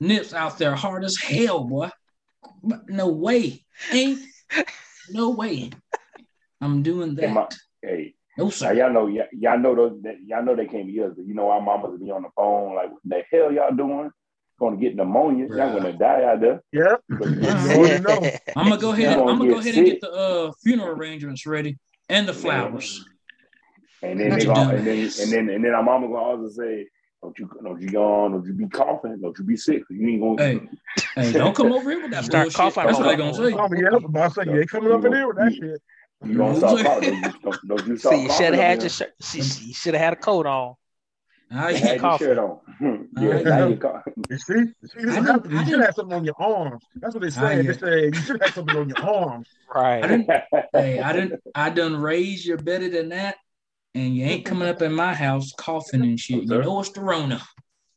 Nips 0.00 0.32
out 0.32 0.56
there 0.58 0.74
hard 0.74 1.04
as 1.04 1.16
hell, 1.18 1.64
boy. 1.64 1.90
No 2.88 3.08
way. 3.08 3.64
Ain't 3.92 4.20
no 5.10 5.30
way. 5.30 5.70
I'm 6.60 6.82
doing 6.82 7.16
Hey, 7.16 7.26
my- 7.30 7.42
that. 7.42 7.54
hey, 7.82 8.14
No 8.38 8.44
now 8.44 8.50
sir. 8.50 8.72
y'all 8.72 8.92
know, 8.92 9.06
y'all, 9.08 9.26
y'all 9.32 9.58
know 9.58 9.74
those, 9.74 10.02
that, 10.02 10.16
y'all 10.24 10.42
know 10.42 10.56
they 10.56 10.66
can't 10.66 10.86
be 10.86 11.00
us, 11.02 11.12
but 11.16 11.26
you 11.26 11.34
know 11.34 11.50
our 11.50 11.60
mamas 11.60 12.00
be 12.00 12.10
on 12.10 12.22
the 12.22 12.28
phone 12.34 12.74
like, 12.74 12.90
what 12.90 13.00
the 13.04 13.22
hell 13.30 13.52
y'all 13.52 13.74
doing? 13.74 14.10
Gonna 14.58 14.76
get 14.76 14.94
pneumonia? 14.94 15.48
Y'all 15.48 15.72
gonna 15.78 15.92
die 15.92 16.24
out 16.24 16.40
there? 16.40 16.62
Yep. 16.72 17.00
But- 17.08 17.28
You 17.28 17.48
already 17.48 18.02
know. 18.02 18.30
I'm 18.56 18.68
gonna 18.68 18.80
go 18.80 18.92
ahead. 18.92 19.02
You 19.16 19.22
I'm 19.22 19.38
gonna 19.38 19.38
gonna 19.38 19.50
go 19.50 19.60
get 19.60 19.74
ahead 19.74 19.76
and 19.76 19.86
get 19.86 20.00
the 20.00 20.10
uh, 20.12 20.52
funeral 20.62 20.88
arrangements 20.96 21.46
ready 21.46 21.78
and 22.08 22.28
the 22.28 22.32
flowers. 22.32 23.04
And 24.02 24.20
then 24.20 24.30
they 24.30 24.44
gonna, 24.44 24.74
and 24.76 24.86
then 24.86 24.98
and 24.98 25.32
then 25.32 25.48
and 25.50 25.64
then 25.64 25.74
our 25.74 25.82
mama 25.82 26.06
gonna 26.08 26.18
also 26.18 26.48
say, 26.48 26.86
"Don't 27.22 27.38
you 27.38 27.48
don't 27.62 27.80
you 27.80 27.88
yawn? 27.90 28.32
Don't 28.32 28.44
you 28.46 28.52
be 28.52 28.68
coughing? 28.68 29.20
Don't 29.20 29.36
you 29.38 29.44
be 29.44 29.56
sick? 29.56 29.82
You 29.90 30.08
ain't 30.08 30.20
gonna." 30.20 30.42
Hey. 30.42 30.68
Hey, 31.14 31.32
don't 31.32 31.54
come 31.54 31.72
over 31.72 31.88
here 31.90 32.02
with 32.02 32.10
that 32.10 32.24
Start 32.24 32.44
bullshit. 32.52 32.56
coughing 32.56 32.84
That's 32.86 32.98
what 32.98 33.04
they 33.04 33.10
my 33.12 33.16
gonna 33.16 33.34
say. 33.34 33.54
Oh, 33.54 33.68
yeah, 33.74 33.96
about 34.04 34.28
to 34.28 34.34
say, 34.34 34.50
you 34.52 34.60
ain't 34.60 34.70
coming 34.70 34.92
up 34.92 35.04
in 35.04 35.12
here 35.12 35.26
with 35.28 35.36
that 35.36 35.52
shit. 35.52 35.82
You 36.24 36.36
gonna 36.36 36.56
start 36.56 36.80
coughing? 36.82 37.20
Don't 37.20 37.34
you, 37.34 37.40
don't, 37.42 37.68
don't 37.68 37.86
you 37.86 37.96
start 37.96 38.14
See, 38.16 38.22
you 38.22 38.32
should 38.32 38.54
have 38.54 38.54
had 38.54 38.80
your 38.82 38.88
shirt. 38.90 39.12
She, 39.20 39.38
you 39.38 39.74
should 39.74 39.94
have 39.94 40.02
had 40.02 40.12
a 40.14 40.16
coat 40.16 40.46
on. 40.46 40.74
Ah, 41.54 41.68
here? 41.68 41.78
Had 41.78 42.00
your 42.00 42.18
shirt 42.18 42.38
on. 42.38 42.58
yeah, 43.20 43.30
Uh, 43.30 43.42
now 43.42 43.68
you 43.68 43.76
cough. 43.76 44.02
You 44.30 44.38
see? 44.38 44.54
see 44.54 44.64
this 44.82 44.94
I 44.94 44.98
is 44.98 45.04
didn't- 45.14 45.24
happening. 45.26 45.56
I 45.58 45.60
you 45.60 45.64
should 45.66 45.70
didn't- 45.70 45.84
have 45.86 45.94
something 45.94 46.16
on 46.16 46.24
your 46.24 46.34
arms. 46.38 46.84
That's 46.96 47.14
what 47.14 47.20
they 47.22 47.28
Ah, 47.28 47.30
said. 47.30 47.64
yeah. 47.64 47.72
They 47.72 47.78
said 47.78 48.14
you 48.14 48.20
should 48.22 48.42
have 48.42 48.54
something 48.54 48.76
on 48.76 48.88
your 48.88 49.00
arms. 49.02 49.48
I 49.74 49.78
Right. 49.80 50.02
didn't. 50.02 50.30
hey, 50.72 51.00
I 51.00 51.12
didn't. 51.12 51.40
I 51.54 51.70
done 51.70 51.96
raised 51.96 52.44
you 52.46 52.56
better 52.56 52.88
than 52.88 53.08
that, 53.10 53.36
and 53.94 54.14
you 54.16 54.24
ain't 54.24 54.44
coming 54.44 54.68
up 54.68 54.80
in 54.82 54.92
my 54.92 55.12
house 55.14 55.52
coughing 55.56 56.02
and 56.02 56.18
shit. 56.18 56.42
You 56.44 56.46
know 56.48 56.80
it's 56.80 56.90
the 56.90 57.00
Rona. 57.00 57.40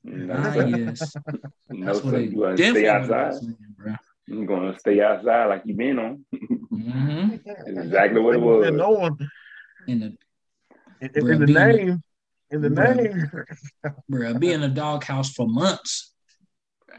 No, 0.04 0.36
Ah, 0.38 0.54
sir. 0.54 0.68
yes. 0.68 1.16
No, 1.70 1.86
That's 1.86 2.04
what 2.04 2.12
sir. 2.12 2.18
they 2.20 2.24
You 2.26 2.42
gonna 2.42 2.56
definitely 2.58 2.82
stay 2.82 2.90
outside. 2.90 3.56
Saying, 4.30 4.46
bro. 4.46 4.58
Gonna 4.60 4.80
stay 4.80 5.02
outside 5.02 5.46
like 5.46 5.64
you've 5.66 5.78
been 5.78 6.00
on. 6.00 6.26
hmm 6.72 7.36
exactly 7.66 8.22
what 8.22 8.36
it 8.36 8.42
was. 8.42 8.72
No 8.74 8.92
one 8.92 9.18
In 9.88 10.00
the 10.00 10.18
in, 11.02 11.10
in 11.16 11.24
Bruh, 11.24 11.40
the 11.40 11.48
name, 11.48 12.02
in 12.52 12.62
the 12.62 12.70
Bruh. 12.70 12.96
name. 12.96 13.32
bro, 14.10 14.34
be 14.36 14.52
in 14.52 14.62
the 14.62 14.68
doghouse 14.70 15.32
for 15.34 15.48
months. 15.48 16.14
But 16.88 16.96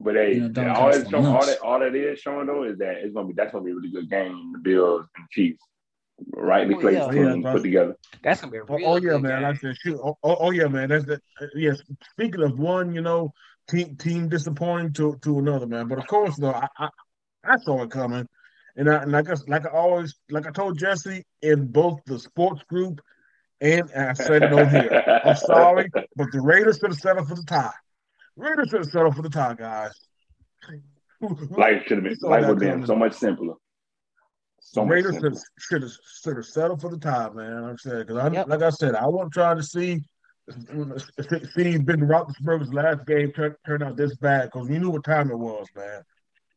But 0.00 0.14
hey, 0.14 0.34
You 0.34 0.40
know, 0.42 0.48
dog 0.48 0.68
all, 0.68 0.74
house 0.88 0.96
it's 0.96 1.10
for 1.10 1.16
all 1.16 1.46
that 1.46 1.58
all 1.60 1.78
that 1.80 1.94
is 1.94 2.18
showing 2.20 2.46
though 2.46 2.64
is 2.64 2.78
that 2.78 2.96
it's 2.98 3.12
gonna 3.14 3.28
be 3.28 3.34
that's 3.34 3.52
gonna 3.52 3.64
be 3.64 3.72
a 3.72 3.74
really 3.74 3.90
good 3.90 4.08
game. 4.10 4.52
The 4.52 4.58
Bills 4.58 5.06
and 5.16 5.28
Chiefs, 5.30 5.62
rightly 6.34 6.74
Oh, 6.76 6.80
placed 6.80 7.06
yeah. 7.06 7.12
teams 7.12 7.26
Yeah, 7.28 7.36
bro. 7.42 7.52
put 7.52 7.62
together. 7.62 7.96
That's 8.22 8.40
gonna 8.40 8.52
be 8.52 8.58
a 8.58 8.62
Oh, 8.62 8.76
real 8.76 8.90
oh 8.90 8.96
yeah, 8.96 9.10
good 9.12 9.22
man. 9.22 9.32
game. 9.32 9.42
Like 9.42 9.56
I 9.56 9.58
said, 9.58 9.76
shoot. 9.78 10.00
Oh, 10.02 10.16
oh, 10.22 10.36
oh, 10.40 10.50
yeah, 10.50 10.68
man. 10.68 10.88
That's 10.88 11.04
the 11.04 11.20
uh, 11.40 11.46
Yes. 11.54 11.82
Speaking 12.12 12.42
of 12.42 12.58
one, 12.58 12.94
you 12.94 13.00
know, 13.00 13.32
team 13.68 13.96
team 13.96 14.28
disappointing 14.28 14.92
to 14.94 15.16
to 15.22 15.38
another, 15.38 15.66
man. 15.66 15.88
But 15.88 15.98
of 15.98 16.06
course, 16.06 16.36
though, 16.36 16.52
I 16.52 16.66
I, 16.78 16.88
I 17.44 17.56
saw 17.58 17.82
it 17.82 17.90
coming, 17.90 18.26
and 18.76 18.90
I 18.90 19.02
and 19.02 19.12
like 19.12 19.28
I 19.30 19.34
like 19.46 19.66
I 19.66 19.70
always 19.70 20.14
like 20.30 20.46
I 20.46 20.50
told 20.50 20.78
Jesse 20.78 21.24
in 21.42 21.66
both 21.66 22.00
the 22.06 22.18
sports 22.18 22.62
group, 22.68 23.00
and 23.60 23.90
I 23.92 24.12
said 24.14 24.42
it 24.42 24.52
over 24.52 24.66
here. 24.66 25.02
I'm 25.24 25.36
sorry, 25.46 25.90
but 26.16 26.30
the 26.32 26.40
Raiders 26.40 26.78
should 26.78 26.90
have 26.90 26.98
settled 26.98 27.28
for 27.28 27.34
the 27.34 27.44
tie. 27.44 27.72
Raiders 28.36 28.68
should 28.70 28.80
have 28.80 28.90
settled 28.90 29.16
for 29.16 29.22
the 29.22 29.30
tie, 29.30 29.54
guys. 29.54 29.92
Life 31.20 31.82
should 31.86 31.98
have 31.98 32.04
been 32.04 32.16
life 32.22 32.46
would 32.46 32.62
have 32.62 32.78
been 32.78 32.86
so 32.86 32.94
much 32.96 33.12
simpler. 33.14 33.54
So 34.60 34.84
Raiders 34.84 35.16
should 35.20 35.36
should 35.58 35.82
have 35.82 35.92
should 36.22 36.36
have 36.36 36.46
settled 36.46 36.80
for 36.80 36.90
the 36.90 36.98
tie, 36.98 37.30
man. 37.30 37.64
I'm 37.64 37.78
saying 37.78 38.04
because 38.06 38.16
I 38.16 38.30
Yep. 38.30 38.48
like 38.48 38.62
I 38.62 38.70
said, 38.70 38.94
I 38.94 39.06
wasn't 39.06 39.32
trying 39.32 39.56
to 39.56 39.62
see 39.62 40.00
see 40.50 41.78
Ben 41.78 42.00
Roethlisberger's 42.00 42.72
last 42.72 43.06
game 43.06 43.32
turn, 43.32 43.54
turn 43.66 43.82
out 43.82 43.96
this 43.96 44.16
bad 44.16 44.50
because 44.52 44.68
we 44.68 44.78
knew 44.78 44.90
what 44.90 45.04
time 45.04 45.30
it 45.30 45.38
was, 45.38 45.66
man. 45.74 46.02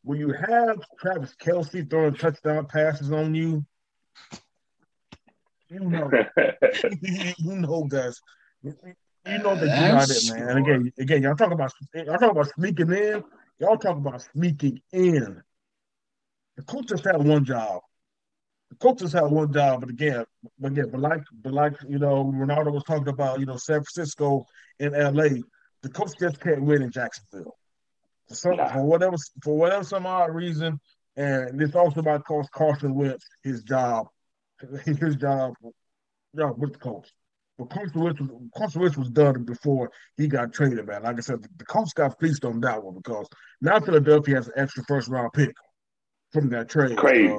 When 0.03 0.19
you 0.19 0.31
have 0.31 0.79
Travis 0.99 1.35
Kelce 1.41 1.89
throwing 1.89 2.15
touchdown 2.15 2.65
passes 2.67 3.11
on 3.11 3.35
you, 3.35 3.65
you 5.69 5.79
know, 5.79 6.09
you 7.01 7.33
know 7.55 7.87
that's 7.89 8.19
you 8.63 8.73
know 9.37 9.55
that 9.55 9.61
you're 9.61 9.95
not 9.95 10.09
it, 10.09 10.33
man. 10.33 10.49
And 10.49 10.59
again, 10.59 10.93
again, 10.99 11.23
y'all 11.23 11.35
talk 11.35 11.51
about 11.51 11.71
y'all 11.93 12.17
talk 12.17 12.31
about 12.31 12.51
sneaking 12.55 12.91
in. 12.91 13.23
Y'all 13.59 13.77
talk 13.77 13.97
about 13.97 14.23
sneaking 14.33 14.81
in. 14.91 15.41
The 16.57 16.63
coach 16.63 16.87
just 16.87 17.05
had 17.05 17.23
one 17.23 17.45
job. 17.45 17.81
Just 18.97 19.13
had 19.13 19.23
one 19.23 19.51
job, 19.53 19.81
but 19.81 19.89
again, 19.89 20.25
but 20.59 20.71
again, 20.71 20.89
but 20.91 21.01
like, 21.01 21.21
but 21.43 21.53
like 21.53 21.73
you 21.87 21.99
know, 21.99 22.25
Ronaldo 22.25 22.71
was 22.71 22.83
talking 22.83 23.09
about, 23.09 23.39
you 23.39 23.45
know, 23.45 23.57
San 23.57 23.83
Francisco 23.83 24.45
and 24.79 24.93
LA. 24.93 25.41
The 25.83 25.89
coach 25.89 26.11
just 26.19 26.39
can't 26.39 26.63
win 26.63 26.81
in 26.81 26.91
Jacksonville. 26.91 27.57
For, 28.27 28.35
some, 28.35 28.55
Nah. 28.57 28.71
for 28.71 28.83
whatever 28.83 29.17
for 29.43 29.57
whatever 29.57 29.83
some 29.83 30.05
odd 30.05 30.33
reason, 30.33 30.79
and 31.15 31.59
this 31.59 31.75
also 31.75 32.01
might 32.01 32.23
cost 32.23 32.51
Carson 32.51 32.95
Wentz 32.95 33.25
his 33.43 33.63
job, 33.63 34.07
his 34.85 35.15
job, 35.15 35.53
job 36.35 36.53
with 36.57 36.73
the 36.73 36.79
coach. 36.79 37.09
But 37.57 37.69
Carson 37.69 38.01
Wentz, 38.01 38.21
was, 38.21 38.29
Carson 38.57 38.81
Wentz 38.81 38.97
was 38.97 39.09
done 39.09 39.43
before 39.43 39.91
he 40.17 40.27
got 40.27 40.53
traded, 40.53 40.87
man. 40.87 41.03
Like 41.03 41.17
I 41.17 41.21
said, 41.21 41.43
the, 41.43 41.49
the 41.57 41.65
coach 41.65 41.93
got 41.93 42.17
fleeced 42.19 42.45
on 42.45 42.61
that 42.61 42.83
one 42.83 42.95
because 42.95 43.27
now 43.61 43.79
Philadelphia 43.79 44.35
has 44.35 44.47
an 44.47 44.53
extra 44.55 44.83
first 44.87 45.07
round 45.09 45.33
pick 45.33 45.53
from 46.31 46.49
that 46.49 46.69
trade. 46.69 46.97
Crazy. 46.97 47.35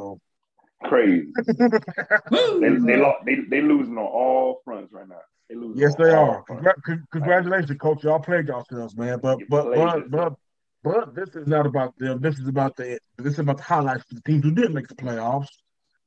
Crazy. 0.85 1.33
They 1.37 1.45
they, 2.31 2.97
lost, 2.97 3.25
they 3.25 3.37
they 3.49 3.61
losing 3.61 3.97
on 3.99 4.05
all 4.05 4.61
fronts 4.65 4.93
right 4.93 5.09
now. 5.09 5.21
They 5.49 5.55
losing 5.55 5.81
Yes, 5.81 5.95
they 5.97 6.11
are. 6.11 6.45
Congra- 6.49 6.81
con- 6.85 7.05
congratulations, 7.13 7.79
coach. 7.79 8.05
Y'all 8.05 8.19
played 8.21 8.49
yourselves, 8.49 8.97
man. 8.97 9.19
But 9.23 9.41
You 9.41 9.47
but 9.49 9.75
but 9.75 10.11
but 10.11 10.35
but 10.83 11.15
this 11.15 11.37
is 11.37 11.47
not 11.47 11.67
about 11.67 11.97
them. 11.99 12.21
This 12.21 12.39
is 12.39 12.49
about 12.49 12.77
the 12.77 12.99
this 13.19 13.35
is 13.35 13.39
about 13.39 13.59
the 13.59 13.63
highlights 13.65 14.05
for 14.09 14.15
the 14.15 14.23
teams 14.23 14.45
who 14.45 14.53
did 14.53 14.73
make 14.75 14.89
the 14.89 14.95
playoffs. 14.95 15.49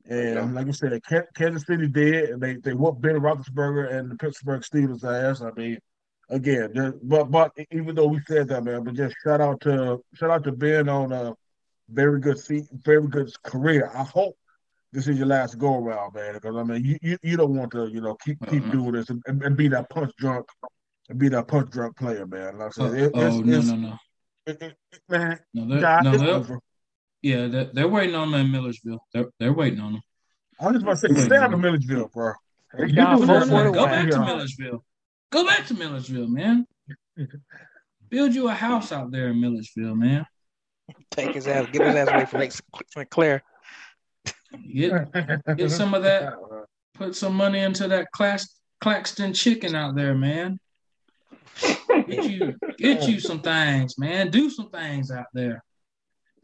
And 0.08 0.34
Yeah. 0.34 0.50
like 0.52 0.68
I 0.68 0.70
said, 0.70 1.00
Kansas 1.34 1.64
City 1.66 1.88
did, 1.88 2.30
and 2.30 2.40
they 2.40 2.56
they 2.56 2.74
whooped 2.74 3.00
Ben 3.00 3.16
Roethlisberger 3.16 3.92
and 3.92 4.10
the 4.10 4.16
Pittsburgh 4.16 4.62
Steelers 4.62 5.04
ass. 5.04 5.42
I 5.42 5.50
mean, 5.56 5.78
again, 6.30 7.00
but 7.02 7.30
but 7.30 7.52
even 7.72 7.94
though 7.94 8.06
we 8.06 8.20
said 8.28 8.48
that, 8.48 8.62
man, 8.64 8.84
but 8.84 8.94
just 8.94 9.16
shout 9.24 9.40
out 9.40 9.60
to 9.62 10.00
shout 10.14 10.30
out 10.30 10.44
to 10.44 10.52
Ben 10.52 10.88
on 10.88 11.12
a 11.12 11.34
very 11.88 12.20
good 12.20 12.38
seat, 12.38 12.64
very 12.72 13.06
good 13.08 13.30
career. 13.42 13.90
I 13.94 14.02
hope 14.04 14.36
this 14.92 15.08
is 15.08 15.18
your 15.18 15.26
last 15.26 15.58
go 15.58 15.76
around, 15.76 16.14
man, 16.14 16.34
because 16.34 16.56
I 16.56 16.62
mean, 16.62 16.84
you, 16.84 16.98
you, 17.02 17.18
you 17.22 17.36
don't 17.36 17.54
want 17.54 17.72
to, 17.72 17.86
you 17.88 18.00
know, 18.00 18.14
keep 18.24 18.38
keep 18.48 18.62
Uh-uh. 18.64 18.70
doing 18.72 18.92
this 18.92 19.10
and, 19.10 19.22
and, 19.26 19.42
and 19.42 19.56
be 19.56 19.68
that 19.68 19.90
punch 19.90 20.12
drunk 20.18 20.46
and 21.08 21.18
be 21.18 21.28
that 21.28 21.48
punch 21.48 21.70
drunk 21.70 21.96
player, 21.96 22.26
man. 22.26 22.58
Like 22.58 22.72
I 22.78 22.82
Oh, 22.82 22.90
said, 22.90 23.00
it, 23.00 23.12
oh, 23.14 23.26
it's, 23.26 23.36
no, 23.46 23.58
it's, 23.58 23.66
no, 23.66 23.76
no. 23.76 23.96
It, 24.46 24.62
it, 24.62 24.76
it- 24.92 25.00
man, 25.08 25.38
No, 25.54 25.68
they're, 25.68 25.80
God, 25.80 26.04
no, 26.04 26.16
they're, 26.16 26.34
over. 26.34 26.60
yeah, 27.22 27.46
they're, 27.48 27.70
they're 27.72 27.88
waiting 27.88 28.14
on 28.14 28.28
him 28.28 28.34
in 28.34 28.50
Millersville. 28.52 29.00
They're, 29.12 29.26
they're 29.38 29.52
waiting 29.52 29.80
on 29.80 29.94
him. 29.94 30.02
I 30.60 30.70
was 30.70 30.82
about 30.82 30.98
to 30.98 31.14
say, 31.14 31.20
stay 31.26 31.36
out 31.36 31.52
of 31.52 31.60
Millersville, 31.60 32.08
bro. 32.14 32.32
They're 32.72 32.86
You 32.86 32.94
down 32.96 33.18
do 33.20 33.26
for 33.26 33.38
this 33.40 33.48
No, 33.48 33.56
no, 33.56 33.64
one. 33.64 33.72
go 33.72 33.86
41. 33.86 33.90
back 33.90 34.10
to 34.10 34.20
Millersville. 34.24 34.84
Go 35.30 35.46
back 35.46 35.66
to 35.66 35.74
Millersville, 35.74 36.28
man. 36.28 36.66
Build 38.08 38.34
you 38.34 38.48
a 38.48 38.52
house 38.54 38.92
out 38.92 39.10
there 39.10 39.28
in 39.28 39.40
Millersville, 39.40 39.96
man. 39.96 40.24
Take 41.10 41.34
his 41.34 41.46
ass, 41.48 41.66
get 41.72 41.82
his 41.82 41.94
ass 41.96 42.08
away 42.08 42.24
from 42.26 42.40
Lake 42.40 42.52
St. 42.52 43.10
Clair. 43.10 43.42
Get 44.72 45.56
get 45.56 45.70
some 45.70 45.94
of 45.94 46.02
that. 46.02 46.34
Put 46.94 47.14
some 47.14 47.34
money 47.34 47.58
into 47.58 47.88
that 47.88 48.06
Clax, 48.16 48.48
Claxton 48.80 49.34
chicken 49.34 49.74
out 49.74 49.94
there, 49.94 50.14
man. 50.14 50.58
Get 52.08 52.30
you 52.30 52.54
get 52.78 53.08
you 53.08 53.20
some 53.20 53.40
things, 53.40 53.98
man. 53.98 54.30
Do 54.30 54.48
some 54.50 54.70
things 54.70 55.10
out 55.10 55.26
there. 55.32 55.62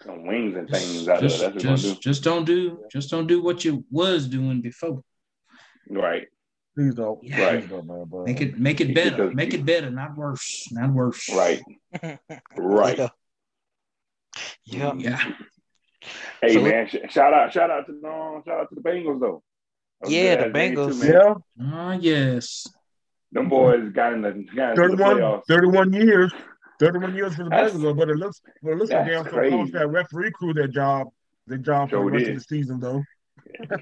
Some 0.02 0.26
wings 0.26 0.56
and 0.56 0.68
things 0.68 1.06
out 1.08 1.20
Just, 1.20 1.40
there. 1.40 1.50
That's 1.50 1.64
what 1.64 1.70
we're 1.70 1.76
just, 1.76 2.02
just 2.02 2.24
don't 2.24 2.44
do 2.44 2.80
just 2.90 3.10
don't 3.10 3.26
do 3.26 3.42
what 3.42 3.64
you 3.64 3.84
was 3.90 4.26
doing 4.26 4.60
before. 4.60 4.90
gonna 4.90 5.02
do. 5.88 6.00
Right. 6.00 6.26
Please 6.74 6.94
don't. 6.94 7.22
Yeah. 7.22 7.50
Please 7.60 7.68
don't, 7.68 7.86
man, 7.86 8.04
bro. 8.06 8.24
Make 8.24 8.40
it 8.40 8.58
make 8.58 8.80
it 8.80 8.90
It 8.90 8.94
better. 8.94 9.26
does- 9.26 9.34
Make 9.34 9.54
it 9.54 9.64
better, 9.64 9.90
not 9.90 10.16
worse. 10.16 10.68
Not 10.72 10.90
worse. 10.92 11.28
Right. 11.32 11.62
Right. 12.56 12.98
Yeah. 14.64 14.94
Yeah. 14.96 15.22
Yeah. 16.02 16.48
Hey 16.48 16.54
So- 16.54 16.62
man, 16.62 16.88
sh- 16.88 17.12
shout 17.12 17.32
out, 17.34 17.52
shout 17.52 17.70
out 17.70 17.86
to 17.86 17.92
no, 18.00 18.42
shout 18.46 18.60
out 18.60 18.68
to 18.70 18.74
the 18.74 18.80
Bengals 18.80 19.20
though. 19.20 19.42
That 20.00 20.10
Yeah, 20.10 20.36
the 20.44 20.50
Bengals. 20.50 21.00
man. 21.00 21.12
Yeah, 21.12 21.34
Ah, 21.72 21.92
yes. 22.00 22.66
Them 23.32 23.48
boys 23.48 23.88
got 23.92 24.12
in 24.12 24.22
the 24.22 24.32
got 24.54 24.70
into 24.78 24.96
the 24.96 25.42
31, 25.46 25.92
years. 25.92 26.32
31 26.80 27.14
years 27.14 27.34
for 27.36 27.44
the 27.44 27.50
That's- 27.50 27.72
Bengals, 27.72 27.96
but 27.96 28.10
it 28.10 28.16
looks 28.16 28.40
but 28.62 28.72
it 28.72 28.78
looks 28.78 28.90
like 28.90 29.06
they 29.06 29.12
that's 29.12 29.26
also 29.26 29.36
crazy. 29.38 29.56
cost 29.56 29.72
that 29.72 29.88
referee 29.88 30.32
crew 30.32 30.52
their 30.52 30.66
job, 30.68 31.08
their 31.46 31.58
job 31.58 31.90
for 31.90 31.96
the 31.96 32.02
rest 32.10 32.24
did. 32.24 32.28
of 32.36 32.38
the 32.38 32.44
season, 32.44 32.80
though. 32.80 33.02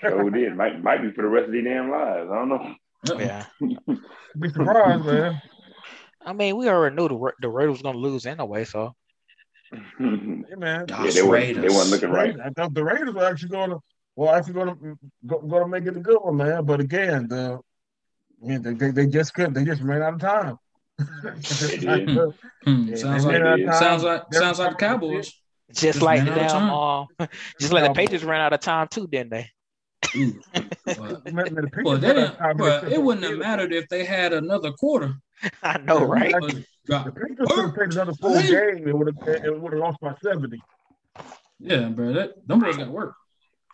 Sure 0.01 0.31
did. 0.31 0.57
Might 0.57 0.83
might 0.83 1.03
be 1.03 1.11
for 1.13 1.23
the 1.23 1.29
rest 1.29 1.47
of 1.47 1.53
their 1.53 1.63
damn 1.63 1.91
lives. 1.91 2.31
I 2.31 2.35
don't 2.35 2.49
know. 2.49 2.75
Yeah. 3.19 3.45
Be 4.39 4.49
surprised, 4.51 5.05
man. 5.07 5.41
I 6.25 6.33
mean, 6.35 6.57
we 6.57 6.69
already 6.69 6.95
knew 6.97 7.09
the 7.09 7.33
the 7.41 7.49
Raiders 7.49 7.73
was 7.75 7.83
gonna 7.83 7.97
lose 7.99 8.27
anyway, 8.27 8.65
so 8.65 8.83
yeah, 8.83 8.91
Hey, 9.73 10.57
man. 10.57 10.87
Gosh, 10.87 11.15
they 11.15 11.23
weren't 11.23 11.61
they 11.61 11.69
weren't 11.69 11.91
looking 11.91 12.11
right. 12.11 12.37
I 12.45 12.51
thought 12.51 12.75
the 12.75 12.83
Raiders 12.85 13.15
were 13.15 13.25
actually 13.25 13.51
going 13.51 13.71
to, 13.71 13.79
well, 14.17 14.35
actually 14.35 14.55
going 14.55 14.69
to 14.75 14.99
go, 15.27 15.39
going 15.41 15.63
to 15.63 15.69
make 15.69 15.87
it 15.87 15.97
a 15.97 16.01
good 16.01 16.19
one, 16.21 16.37
man. 16.37 16.65
But 16.65 16.81
again, 16.81 17.29
the, 17.29 17.61
I 18.43 18.47
mean, 18.47 18.63
they, 18.63 18.75
they, 18.75 18.91
they 18.91 19.07
just 19.07 19.33
couldn't. 19.35 19.55
They 19.55 19.65
just 19.65 19.83
ran 19.83 20.03
out 20.03 20.15
of 20.15 20.21
time. 20.21 20.57
did. 21.59 22.11
Hmm, 22.65 22.89
Yeah, 22.89 22.97
sounds 22.97 23.25
like 23.25 23.33
ran 23.35 23.47
out 23.47 23.61
of 23.61 23.67
time. 23.67 23.75
sounds 23.79 24.03
like 24.03 24.23
They're- 24.31 24.41
sounds 24.41 24.59
like 24.59 24.71
the 24.71 24.77
Cowboys. 24.77 25.27
just 25.73 25.81
Just 25.83 26.03
like 26.03 26.19
ran 26.19 26.27
the 26.27 26.33
out 26.33 26.37
damn 26.39 26.49
time. 26.49 26.71
um, 27.21 27.29
just 27.61 27.73
like 27.73 27.85
the 27.85 27.95
Patriots 27.95 28.25
ran 28.25 28.41
out 28.41 28.53
of 28.53 28.61
time 28.61 28.89
too, 28.91 29.07
didn't 29.07 29.31
they? 29.31 29.51
Ooh. 30.17 30.41
But, 30.85 31.25
Man, 31.33 31.35
man, 31.35 31.55
the 31.55 31.63
Patriots 31.71 31.85
well, 31.85 31.99
they 31.99 32.09
ran 32.09 32.19
out 32.19 32.25
of 32.25 32.29
didn't, 32.31 32.39
time 32.39 32.51
in 32.51 32.57
well, 32.59 32.93
it 32.93 33.03
wouldn't 33.03 33.25
have 33.27 33.39
mattered 33.39 33.73
if 33.73 33.89
they 33.89 34.05
had 34.05 34.33
another 34.33 34.73
quarter. 34.73 35.15
I 35.63 35.79
know, 35.79 36.05
right? 36.05 36.33
But 36.33 36.51
The 36.53 36.65
drop- 36.87 37.05
Patriots 37.15 37.53
could 37.55 37.65
have 37.65 37.75
played 37.75 37.93
another 37.93 38.13
full 38.15 38.41
game. 38.41 38.87
It 38.89 38.97
would 38.97 39.15
have 39.15 39.45
it 39.45 39.61
would 39.61 39.73
have 39.73 39.81
lost 39.81 40.01
by 40.01 40.15
seventy. 40.23 40.61
Yeah, 41.59 41.89
bro, 41.89 42.13
that 42.15 42.47
them 42.47 42.61
boys 42.61 42.77
got 42.77 42.85
to 42.87 42.91
work. 42.91 43.15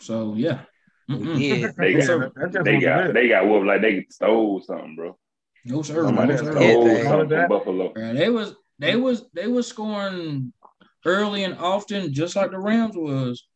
So 0.00 0.34
yeah. 0.36 0.60
Mm-mm. 1.10 1.38
Yeah. 1.38 1.68
They 1.76 1.94
got 1.94 2.34
that- 2.34 2.64
they 2.64 2.74
what 2.74 2.82
it 2.82 2.86
got 2.86 3.14
they 3.14 3.28
got 3.28 3.46
whooped 3.48 3.66
like 3.66 3.80
they 3.80 4.06
stole 4.10 4.60
something, 4.60 4.96
bro. 4.96 5.16
No 5.64 5.82
sir. 5.82 6.04
Somebody 6.04 6.34
No, 6.34 6.36
sir. 6.38 6.52
Stole 6.52 6.84
they- 6.84 7.02
something 7.04 7.28
from 7.28 7.48
Buffalo. 7.48 7.92
Bro, 7.92 8.14
they 8.14 8.28
was 8.28 8.54
they 8.78 8.96
was 8.96 9.24
they 9.32 9.46
was 9.46 9.66
scoring 9.66 10.52
early 11.04 11.44
and 11.44 11.54
often, 11.58 12.12
just 12.12 12.34
like 12.36 12.50
the 12.50 12.58
Rams 12.58 12.96
was. 12.96 13.46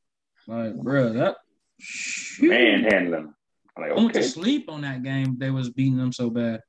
Like, 0.47 0.75
bro, 0.77 1.13
that 1.13 1.37
shoot. 1.79 2.51
Manhandling. 2.51 3.33
I'm 3.77 3.83
like, 3.83 3.93
I 3.93 3.95
went 3.95 4.15
to 4.15 4.23
sleep 4.23 4.69
on 4.71 4.81
that 4.83 5.03
game. 5.03 5.37
They 5.39 5.51
was 5.51 5.71
beating 5.71 5.97
them 5.99 6.13
so 6.13 6.31
bad. 6.31 6.61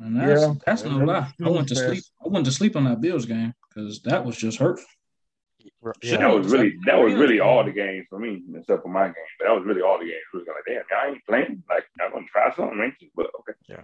And 0.00 0.16
that's 0.16 0.40
Yeah. 0.40 0.54
that's 0.64 0.84
no 0.84 0.98
lie. 0.98 1.32
I 1.44 1.48
went 1.48 1.68
to 1.68 1.76
sleep. 1.76 2.04
I 2.24 2.28
went 2.28 2.44
to 2.46 2.52
sleep 2.52 2.76
on 2.76 2.84
that 2.84 3.00
Bills 3.00 3.26
game 3.26 3.54
because 3.68 4.00
that 4.02 4.24
was 4.24 4.36
just 4.36 4.58
hurtful. 4.58 4.86
Yeah. 6.02 6.18
That 6.18 6.34
was 6.34 6.48
really 6.48 6.76
that 6.86 6.98
was 6.98 7.14
really 7.14 7.40
all 7.40 7.64
the 7.64 7.72
games 7.72 8.06
for 8.10 8.18
me, 8.18 8.42
except 8.54 8.82
for 8.82 8.88
my 8.88 9.06
game. 9.06 9.14
But 9.38 9.46
that 9.46 9.54
was 9.54 9.64
really 9.64 9.82
all 9.82 9.98
the 9.98 10.06
games. 10.06 10.22
It 10.34 10.36
was 10.36 10.46
like, 10.46 10.64
damn, 10.66 10.98
I 10.98 11.08
ain't 11.10 11.26
playing. 11.26 11.62
Like, 11.68 11.84
I'm 12.00 12.12
gonna 12.12 12.26
try 12.30 12.54
something, 12.54 12.80
ain't 12.80 12.94
you? 13.00 13.08
But 13.14 13.30
okay. 13.40 13.52
Yeah. 13.68 13.82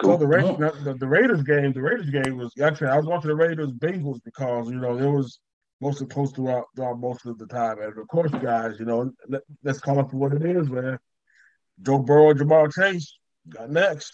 So 0.00 0.08
Cool. 0.08 0.18
the 0.18 0.26
Raiders, 0.26 0.84
the, 0.84 0.94
the 0.94 1.06
Raiders 1.08 1.42
game, 1.42 1.72
the 1.72 1.82
Raiders 1.82 2.10
game 2.10 2.36
was 2.36 2.52
actually 2.62 2.88
I 2.88 2.96
was 2.96 3.06
watching 3.06 3.28
the 3.28 3.36
Raiders 3.36 3.72
Bengals 3.72 4.22
because 4.24 4.70
you 4.70 4.76
know 4.76 4.96
it 4.96 5.10
was 5.10 5.40
mostly 5.80 6.06
close 6.06 6.30
uh, 6.32 6.36
throughout, 6.36 6.66
throughout 6.76 7.00
most 7.00 7.26
of 7.26 7.38
the 7.38 7.46
time. 7.46 7.80
And 7.80 7.96
of 7.96 8.08
course, 8.08 8.30
guys, 8.42 8.76
you 8.78 8.84
know, 8.84 9.10
let, 9.28 9.42
let's 9.64 9.80
call 9.80 10.00
it 10.00 10.10
for 10.10 10.16
what 10.16 10.32
it 10.32 10.44
is, 10.44 10.68
man. 10.70 10.98
Joe 11.82 11.98
Burrow, 11.98 12.34
Ja'Marr 12.34 12.72
Chase 12.72 13.14
got 13.48 13.70
next. 13.70 14.12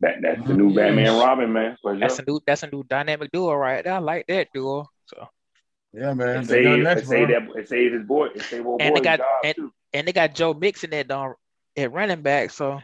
That 0.00 0.16
that's 0.22 0.46
the 0.46 0.54
new 0.54 0.68
Yes. 0.68 0.76
Batman 0.76 1.20
Robin, 1.20 1.52
man. 1.52 1.76
For 1.82 1.98
That's 1.98 2.16
sure. 2.16 2.24
a 2.26 2.30
new 2.30 2.40
that's 2.46 2.62
a 2.62 2.70
new 2.70 2.82
dynamic 2.84 3.30
duo 3.32 3.54
right 3.54 3.84
there. 3.84 3.94
I 3.94 3.98
like 3.98 4.26
that 4.28 4.48
duo. 4.54 4.86
So 5.06 5.28
Yeah, 5.92 6.14
man. 6.14 6.42
It 6.42 6.46
They 6.46 6.62
done 6.62 6.84
saved, 6.84 6.98
it 6.98 7.06
saved 7.06 7.30
that 7.30 7.42
it 7.60 7.68
saved 7.68 7.94
his 7.94 8.06
boy, 8.06 8.26
it 8.34 8.42
saved 8.42 8.66
old 8.66 8.80
And 8.80 8.96
they 8.96 9.00
boy's 9.00 9.18
got- 9.18 9.20
and- 9.44 9.70
and 9.94 10.08
they 10.08 10.12
got 10.12 10.34
Joe 10.34 10.54
Mixon 10.54 10.94
at 10.94 11.10
um 11.10 11.34
at 11.76 11.92
running 11.92 12.22
back. 12.22 12.50
So 12.50 12.80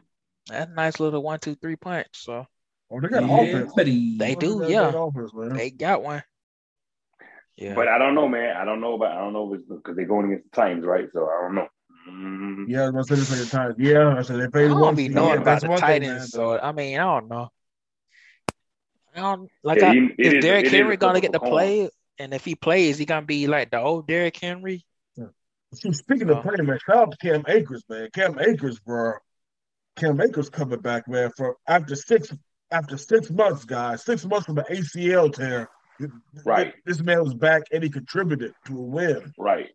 that's 0.48 0.70
a 0.70 0.74
nice 0.74 1.00
little 1.00 1.22
one, 1.22 1.40
two, 1.40 1.54
three 1.56 1.76
punch. 1.76 2.08
So 2.12 2.46
Oh, 2.90 3.00
they 3.00 3.08
got 3.08 3.22
Yeah, 3.28 3.40
offense. 3.42 3.72
buddy. 3.74 4.16
They 4.18 4.34
do, 4.34 4.60
got 4.60 4.70
yeah. 4.70 4.92
offense, 4.94 5.30
they 5.56 5.70
got 5.70 6.02
one. 6.02 6.22
Yeah. 7.56 7.74
But 7.74 7.88
I 7.88 7.98
don't 7.98 8.14
know, 8.14 8.28
man. 8.28 8.56
I 8.56 8.64
don't 8.64 8.80
know 8.80 8.94
about 8.94 9.12
I 9.12 9.20
don't 9.20 9.32
know 9.32 9.52
if 9.52 9.60
it's 9.60 9.68
because 9.68 9.96
they're 9.96 10.06
going 10.06 10.26
against 10.32 10.50
the 10.50 10.56
Titans, 10.56 10.86
right? 10.86 11.08
So 11.12 11.28
I 11.28 11.42
don't 11.42 11.54
know. 11.54 11.68
Mm, 12.08 12.64
Yeah, 12.68 12.84
I 12.86 12.90
was 12.90 13.08
gonna 13.08 13.22
say 13.22 13.34
this 13.34 13.50
the 13.50 13.56
time. 13.56 13.74
Yeah, 13.78 14.14
I 14.16 14.22
said 14.22 14.40
they 14.40 14.44
I 14.44 14.48
paid 14.48 14.68
don't 14.68 14.80
one. 14.80 14.94
be 14.94 15.08
knowing 15.08 15.28
Yeah, 15.30 15.34
about 15.36 15.44
that's 15.44 15.62
the 15.64 15.70
one 15.70 15.80
thing, 15.80 16.02
Titans. 16.02 16.30
so 16.30 16.58
I 16.58 16.72
mean, 16.72 16.98
I 16.98 17.02
don't 17.04 17.28
know. 17.28 17.48
I 19.14 19.20
don't 19.20 19.50
like. 19.62 19.80
Yeah, 19.80 19.88
I, 19.90 19.94
he- 19.94 20.14
it 20.18 20.26
is 20.26 20.32
is- 20.34 20.44
Derrick 20.44 20.64
it 20.64 20.66
is 20.68 20.72
Henry 20.72 20.96
gonna 20.96 21.20
get 21.20 21.32
to 21.32 21.38
couple 21.38 21.48
of 21.58 21.62
play? 21.64 21.90
And 22.20 22.34
if 22.34 22.44
he 22.44 22.54
plays, 22.54 22.98
he 22.98 23.04
gonna 23.04 23.26
be 23.26 23.46
like 23.46 23.70
the 23.70 23.80
old 23.80 24.06
Derrick 24.06 24.36
Henry. 24.36 24.84
See, 25.74 25.92
speaking 25.92 26.30
Oh. 26.30 26.36
of 26.36 26.42
playing, 26.44 26.64
man, 26.64 26.78
shout 26.84 26.96
out 26.96 27.10
to 27.10 27.16
Cam 27.18 27.44
Akers, 27.46 27.84
man. 27.90 28.08
Cam 28.14 28.38
Akers, 28.38 28.78
bro. 28.80 29.12
Cam 29.96 30.18
Akers 30.20 30.48
coming 30.48 30.80
back, 30.80 31.06
man, 31.08 31.30
for 31.36 31.56
after 31.66 31.94
six 31.94 32.32
after 32.70 32.96
six 32.96 33.30
months, 33.30 33.64
guys. 33.64 34.02
Six 34.02 34.24
months 34.24 34.46
from 34.46 34.58
an 34.58 34.64
ACL 34.70 35.30
tear. 35.32 35.68
Right. 36.46 36.74
This 36.86 37.00
man 37.02 37.22
was 37.22 37.34
back 37.34 37.62
and 37.72 37.82
he 37.82 37.90
contributed 37.90 38.52
to 38.66 38.78
a 38.78 38.82
win. 38.82 39.32
right. 39.36 39.68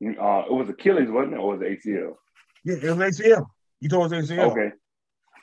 Uh, 0.00 0.44
it 0.46 0.52
was 0.52 0.68
Achilles, 0.68 1.10
wasn't 1.10 1.34
it, 1.34 1.38
or 1.38 1.56
was 1.56 1.60
it 1.62 1.80
ACL? 1.84 2.14
Yeah, 2.64 2.76
it 2.76 2.96
was 2.96 3.18
ACL. 3.20 3.46
You 3.80 3.88
told 3.88 4.12
us 4.12 4.30
ACL. 4.30 4.50
Okay. 4.52 4.70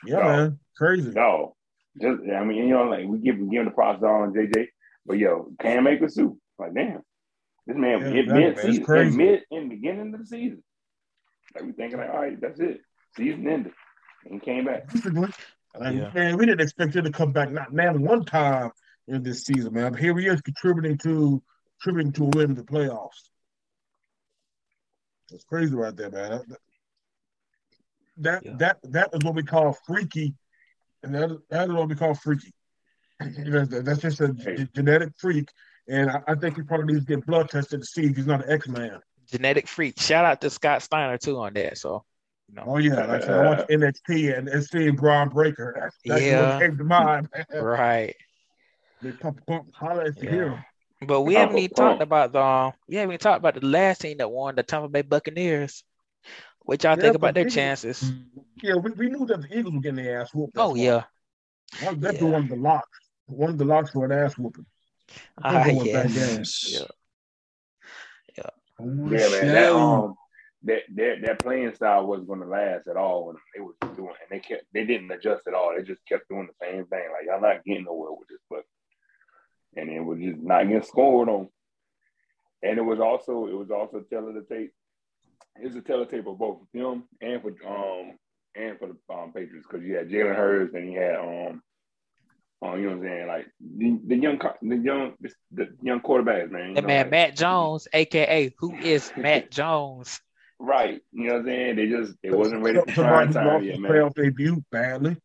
Yeah, 0.06 0.16
No. 0.16 0.22
man. 0.24 0.58
Crazy. 0.76 1.10
No. 1.10 1.54
Just 2.00 2.22
I 2.30 2.44
mean, 2.44 2.58
you 2.58 2.68
know, 2.74 2.84
like 2.84 3.06
we 3.06 3.18
give 3.18 3.36
give 3.36 3.60
him 3.60 3.64
the 3.66 3.70
props 3.70 4.02
on 4.02 4.34
JJ, 4.34 4.66
but 5.06 5.16
yo, 5.18 5.50
can 5.60 5.82
make 5.84 6.00
a 6.02 6.08
too. 6.08 6.38
Like, 6.58 6.74
damn, 6.74 7.00
this 7.66 7.76
man 7.76 8.00
Yeah, 8.00 8.08
hit 8.08 8.24
exactly, 8.24 8.44
mid 8.44 8.56
season, 8.58 8.84
crazy. 8.84 9.16
mid 9.16 9.40
in 9.50 9.68
the 9.68 9.74
beginning 9.76 10.12
of 10.14 10.20
the 10.20 10.26
season. 10.26 10.62
Like 11.54 11.64
we 11.64 11.72
thinking, 11.72 11.98
like, 11.98 12.10
all 12.10 12.20
right, 12.20 12.38
that's 12.38 12.60
it, 12.60 12.80
season 13.16 13.48
ended, 13.48 13.72
and 14.24 14.34
he 14.34 14.40
came 14.40 14.66
back. 14.66 14.88
Basically. 14.92 15.28
And, 15.74 15.98
Yeah. 15.98 16.10
Man, 16.14 16.36
we 16.36 16.44
didn't 16.46 16.60
expect 16.60 16.96
him 16.96 17.04
to 17.04 17.10
come 17.10 17.32
back 17.32 17.50
not 17.50 17.72
man 17.72 18.02
one 18.02 18.24
time 18.26 18.70
in 19.08 19.22
this 19.22 19.44
season, 19.44 19.72
man. 19.72 19.92
But 19.92 20.00
here 20.00 20.16
he 20.18 20.26
is 20.26 20.40
contributing 20.42 20.98
to 20.98 21.42
contributing 21.82 22.12
to 22.14 22.24
a 22.24 22.28
win 22.36 22.50
in 22.50 22.56
the 22.56 22.62
playoffs. 22.62 23.30
It's 25.32 25.44
crazy 25.44 25.74
right 25.74 25.94
there, 25.96 26.10
man. 26.10 26.42
That 28.18 28.42
Yeah. 28.44 28.56
that 28.58 28.78
that 28.84 29.10
is 29.12 29.24
what 29.24 29.34
we 29.34 29.42
call 29.42 29.72
freaky, 29.86 30.34
and 31.02 31.14
that 31.14 31.30
that 31.50 31.68
is 31.68 31.74
what 31.74 31.88
we 31.88 31.94
call 31.94 32.14
freaky. 32.14 32.52
That's 33.20 34.00
just 34.00 34.20
a 34.20 34.28
genetic 34.74 35.12
freak, 35.18 35.48
and 35.88 36.10
I, 36.10 36.22
I 36.28 36.34
think 36.34 36.56
he 36.56 36.62
probably 36.62 36.94
needs 36.94 37.06
to 37.06 37.16
get 37.16 37.26
blood 37.26 37.50
tested 37.50 37.80
to 37.80 37.86
see 37.86 38.06
if 38.06 38.16
he's 38.16 38.26
not 38.26 38.44
an 38.44 38.50
X 38.50 38.68
Man. 38.68 39.00
Genetic 39.30 39.66
freak. 39.68 39.98
Shout 40.00 40.24
out 40.24 40.40
to 40.42 40.50
Scott 40.50 40.82
Steiner 40.82 41.18
too 41.18 41.38
on 41.38 41.54
that. 41.54 41.78
So 41.78 42.04
you 42.48 42.54
know, 42.54 42.64
Oh 42.66 42.78
yeah, 42.78 43.04
like 43.06 43.22
I 43.22 43.26
said, 43.26 43.34
I 43.34 43.44
watched 43.44 43.68
NXT 43.68 44.38
and, 44.38 44.48
and 44.48 44.64
seeing 44.64 44.94
Bron 44.94 45.28
Breakker. 45.28 45.76
That's, 45.78 45.96
that's 46.06 46.22
Yeah. 46.22 46.50
what 46.52 46.60
came 46.60 46.78
to 46.78 46.84
mind. 46.84 47.28
right. 47.54 48.14
They 49.02 49.12
pump, 49.12 49.44
pump, 49.46 49.74
holler 49.74 50.02
at 50.04 50.16
the 50.16 50.24
Yeah. 50.24 50.30
hero. 50.30 50.58
But 51.02 51.22
we 51.22 51.36
Oh, 51.36 51.40
haven't 51.40 51.58
even 51.58 51.74
oh. 51.78 51.82
talked 51.82 52.02
about 52.02 52.32
the 52.32 52.40
um, 52.40 52.72
we 52.88 52.96
haven't 52.96 53.10
even 53.12 53.18
talked 53.20 53.38
about 53.38 53.54
the 53.54 53.66
last 53.66 54.00
team 54.00 54.18
that 54.18 54.30
won 54.30 54.54
the 54.54 54.62
Tampa 54.62 54.88
Bay 54.88 55.02
Buccaneers. 55.02 55.84
What 56.64 56.82
y'all 56.82 56.96
Yeah, 56.96 57.02
think 57.02 57.14
about 57.16 57.34
their 57.34 57.44
they- 57.44 57.50
chances? 57.50 58.12
Yeah, 58.62 58.76
we, 58.76 58.90
we 58.92 59.08
knew 59.10 59.26
that 59.26 59.42
the 59.42 59.58
Eagles 59.58 59.74
were 59.74 59.80
getting 59.80 60.04
their 60.04 60.22
ass 60.22 60.34
whooped. 60.34 60.56
Oh 60.56 60.74
yeah, 60.74 61.04
that 61.80 61.90
was 61.92 62.00
definitely 62.00 62.28
Yeah. 62.28 62.32
one 62.32 62.42
of 62.44 62.48
the 62.48 62.56
locks. 62.56 62.98
One 63.26 63.50
of 63.50 63.58
the 63.58 63.64
locks 63.64 63.90
for 63.90 64.04
an 64.06 64.12
ass 64.12 64.38
whooping. 64.38 64.66
I 65.42 65.58
ah, 65.58 65.64
think 65.64 65.76
it 65.76 65.78
was 65.78 65.86
yeah, 65.86 66.02
that 66.02 66.80
yeah. 66.80 66.86
Yeah, 68.78 69.28
man, 69.28 69.52
that 69.52 69.72
um, 69.72 70.14
that 70.64 70.82
that 70.94 71.14
that 71.22 71.38
playing 71.40 71.74
style 71.74 72.06
wasn't 72.06 72.28
going 72.28 72.40
to 72.40 72.46
last 72.46 72.88
at 72.88 72.96
all 72.96 73.26
when 73.26 73.36
they 73.54 73.60
was 73.60 73.74
doing, 73.96 74.14
and 74.20 74.30
they 74.30 74.40
kept 74.40 74.64
they 74.72 74.84
didn't 74.84 75.10
adjust 75.10 75.46
at 75.46 75.54
all. 75.54 75.74
They 75.76 75.82
just 75.82 76.04
kept 76.06 76.28
doing 76.28 76.48
the 76.48 76.66
same 76.66 76.86
thing. 76.86 77.04
Like 77.12 77.26
y'all 77.26 77.40
not 77.40 77.64
getting 77.64 77.84
nowhere 77.84 78.12
with 78.12 78.28
this, 78.28 78.40
but 78.50 78.64
and 79.76 79.90
it 79.90 80.00
was 80.00 80.18
just 80.18 80.38
not 80.38 80.64
getting 80.66 80.82
scored 80.82 81.28
on. 81.28 81.48
And 82.62 82.78
it 82.78 82.82
was 82.82 83.00
also 83.00 83.46
it 83.46 83.54
was 83.54 83.70
also 83.70 84.00
telling 84.10 84.34
the 84.34 84.42
tape. 84.54 84.72
It's 85.58 85.76
a 85.76 85.80
teletape 85.80 86.24
for 86.24 86.36
both 86.36 86.58
them 86.74 87.04
and 87.20 87.40
for 87.42 87.48
um 87.66 88.18
and 88.54 88.78
for 88.78 88.88
the 88.88 89.14
um, 89.14 89.32
Patriots 89.32 89.66
because 89.70 89.86
you 89.86 89.96
had 89.96 90.08
Jalen 90.08 90.34
Hurts 90.36 90.74
and 90.74 90.92
you 90.92 90.98
had 91.00 91.16
um. 91.16 91.62
Um, 92.62 92.80
you 92.80 92.88
know 92.88 92.96
what 92.96 93.04
I'm 93.06 93.12
saying? 93.12 93.26
Like 93.28 93.46
the, 93.60 94.00
the 94.06 94.16
young, 94.16 94.38
co- 94.38 94.54
the 94.62 94.76
young, 94.78 95.12
the 95.52 95.68
young 95.82 96.00
quarterbacks, 96.00 96.50
man. 96.50 96.70
you 96.70 96.74
The 96.76 96.82
man 96.82 97.04
like- 97.04 97.10
Mac 97.10 97.36
Jones, 97.36 97.86
aka 97.92 98.50
who 98.58 98.74
is 98.76 99.12
Mac 99.18 99.50
Jones? 99.50 100.22
Right. 100.58 101.02
You 101.12 101.24
know 101.28 101.32
what 101.34 101.40
I'm 101.40 101.46
saying? 101.48 101.76
They 101.76 101.86
just 101.86 102.14
they 102.22 102.30
wasn't 102.30 102.62
ready 102.62 102.78
for 102.80 102.90
Somebody 102.92 103.14
prime 103.14 103.32
time 103.34 103.46
lost 103.46 103.64
yet, 103.64 103.72
his 103.74 103.80
man. 103.82 103.92
playoff 103.92 104.14
debut 104.14 104.64
badly. 104.72 105.18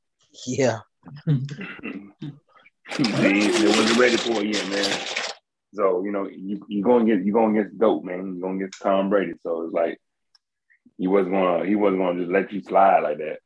Yeah, 0.45 0.79
they, 2.97 3.47
they 3.47 3.67
wasn't 3.67 3.97
ready 3.97 4.17
for 4.17 4.41
it 4.43 4.55
yet, 4.55 4.69
man. 4.69 5.27
So, 5.73 6.03
you 6.03 6.11
know, 6.11 6.27
you 6.27 6.63
you 6.67 6.83
going 6.83 7.05
get 7.05 7.23
you 7.23 7.31
going 7.31 7.57
against 7.57 7.79
dope, 7.79 8.03
man. 8.03 8.33
You're 8.33 8.41
going 8.41 8.57
against 8.57 8.81
Tom 8.81 9.09
Brady. 9.09 9.33
So 9.41 9.63
it's 9.63 9.73
like 9.73 9.99
he 10.97 11.07
wasn't 11.07 11.33
gonna 11.33 11.65
he 11.65 11.75
wasn't 11.75 12.01
gonna 12.01 12.19
just 12.19 12.31
let 12.31 12.51
you 12.51 12.61
slide 12.61 12.99
like 12.99 13.17
that. 13.19 13.39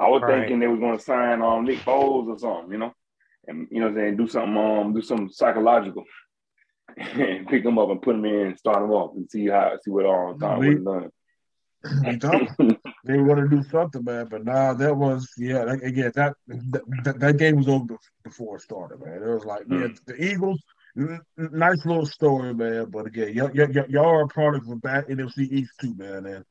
I 0.00 0.08
was 0.08 0.22
thinking 0.26 0.58
they 0.58 0.66
was 0.66 0.80
gonna 0.80 0.98
sign 0.98 1.42
um 1.42 1.64
Nick 1.64 1.78
Foles 1.80 2.28
or 2.28 2.38
something, 2.38 2.72
you 2.72 2.78
know, 2.78 2.92
and 3.46 3.68
you 3.70 3.80
know 3.80 3.88
I'm 3.88 3.94
saying, 3.94 4.16
do 4.16 4.26
something 4.26 4.56
um 4.56 4.94
do 4.94 5.02
something 5.02 5.30
psychological. 5.30 6.04
and 6.96 7.46
pick 7.46 7.64
him 7.64 7.78
up 7.78 7.90
and 7.90 8.02
put 8.02 8.16
him 8.16 8.24
in, 8.24 8.46
and 8.46 8.58
start 8.58 8.82
him 8.82 8.90
off, 8.90 9.14
and 9.14 9.30
see 9.30 9.46
how 9.46 9.72
see 9.82 9.90
what 9.90 10.06
um 10.06 10.38
Tom 10.38 10.58
would 10.58 10.68
have 10.68 10.84
done. 10.84 11.10
They 11.82 12.16
thought 12.16 12.42
they 13.04 13.18
want 13.18 13.38
to 13.38 13.48
do 13.48 13.62
something, 13.70 14.04
man. 14.04 14.26
But 14.30 14.44
nah, 14.44 14.74
that 14.74 14.96
was 14.96 15.30
yeah. 15.36 15.64
That, 15.64 15.82
again, 15.82 16.12
that, 16.16 16.34
that 16.46 17.20
that 17.20 17.36
game 17.38 17.56
was 17.56 17.68
over 17.68 17.96
before 18.24 18.56
it 18.56 18.62
started, 18.62 19.00
man. 19.00 19.22
It 19.22 19.28
was 19.28 19.44
like 19.44 19.62
yeah, 19.68 19.76
Mm. 19.86 20.04
the 20.06 20.22
Eagles. 20.22 20.62
Nice 21.36 21.86
little 21.86 22.06
story, 22.06 22.52
man. 22.54 22.86
But 22.90 23.06
again, 23.06 23.32
y'all, 23.32 23.54
y'all, 23.54 23.70
y'all- 23.88 24.04
are 24.06 24.22
a 24.22 24.28
product 24.28 24.68
of 24.68 24.80
bad 24.82 25.06
NFC 25.06 25.40
East 25.50 25.72
too, 25.80 25.94
man. 25.94 26.26
And 26.26 26.44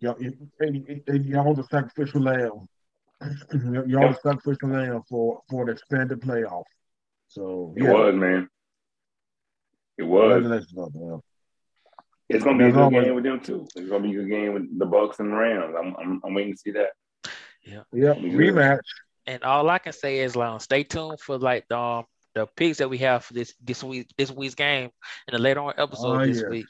y'all, 0.00 0.16
and, 0.60 1.24
y'all 1.24 1.54
the 1.54 1.64
sacrificial 1.64 2.20
lamb. 2.20 2.68
y'all 3.88 4.12
the 4.12 4.18
sacrificial 4.22 4.68
lamb 4.68 5.02
for 5.08 5.40
for 5.48 5.62
an 5.62 5.70
expanded 5.70 6.20
playoff. 6.20 6.64
So 7.28 7.72
It 7.76 7.84
was, 7.84 8.14
man. 8.14 8.48
It 9.96 10.02
was. 10.02 10.66
Congratulations, 12.30 12.30
on 12.30 12.32
that. 12.32 12.36
It's 12.36 12.44
gonna 12.44 12.58
be 12.58 12.64
a 12.64 12.72
good 12.72 13.04
game 13.06 13.14
with 13.14 13.24
them 13.24 13.40
too. 13.40 13.66
It's 13.76 13.88
gonna 13.90 14.02
be 14.02 14.10
a 14.10 14.20
good 14.20 14.28
game 14.30 14.54
with 14.54 14.78
the 14.78 14.86
Bucks 14.86 15.18
and 15.20 15.32
the 15.32 15.36
Rams. 15.36 15.74
I'm 15.78 15.94
I'm, 15.98 16.20
I'm 16.24 16.34
waiting 16.34 16.52
to 16.54 16.58
see 16.58 16.70
that. 16.72 16.90
Yeah, 17.62 17.82
Yeah. 17.92 18.14
rematch. 18.14 18.78
and 19.26 19.42
all 19.42 19.68
I 19.70 19.78
can 19.78 19.92
say 19.92 20.18
is 20.20 20.36
um, 20.36 20.58
stay 20.60 20.82
tuned 20.84 21.20
for 21.20 21.38
like 21.38 21.66
the 21.68 21.78
um, 21.78 22.04
the 22.34 22.46
picks 22.46 22.78
that 22.78 22.90
we 22.90 22.98
have 22.98 23.24
for 23.24 23.32
this 23.34 23.54
this 23.62 23.82
week 23.84 24.08
this 24.18 24.30
week's 24.30 24.54
game 24.54 24.90
and 25.28 25.34
the 25.36 25.38
later 25.40 25.60
on 25.60 25.74
episode 25.78 26.20
Oh, 26.20 26.26
this 26.26 26.42
yeah. 26.42 26.48
week. 26.48 26.66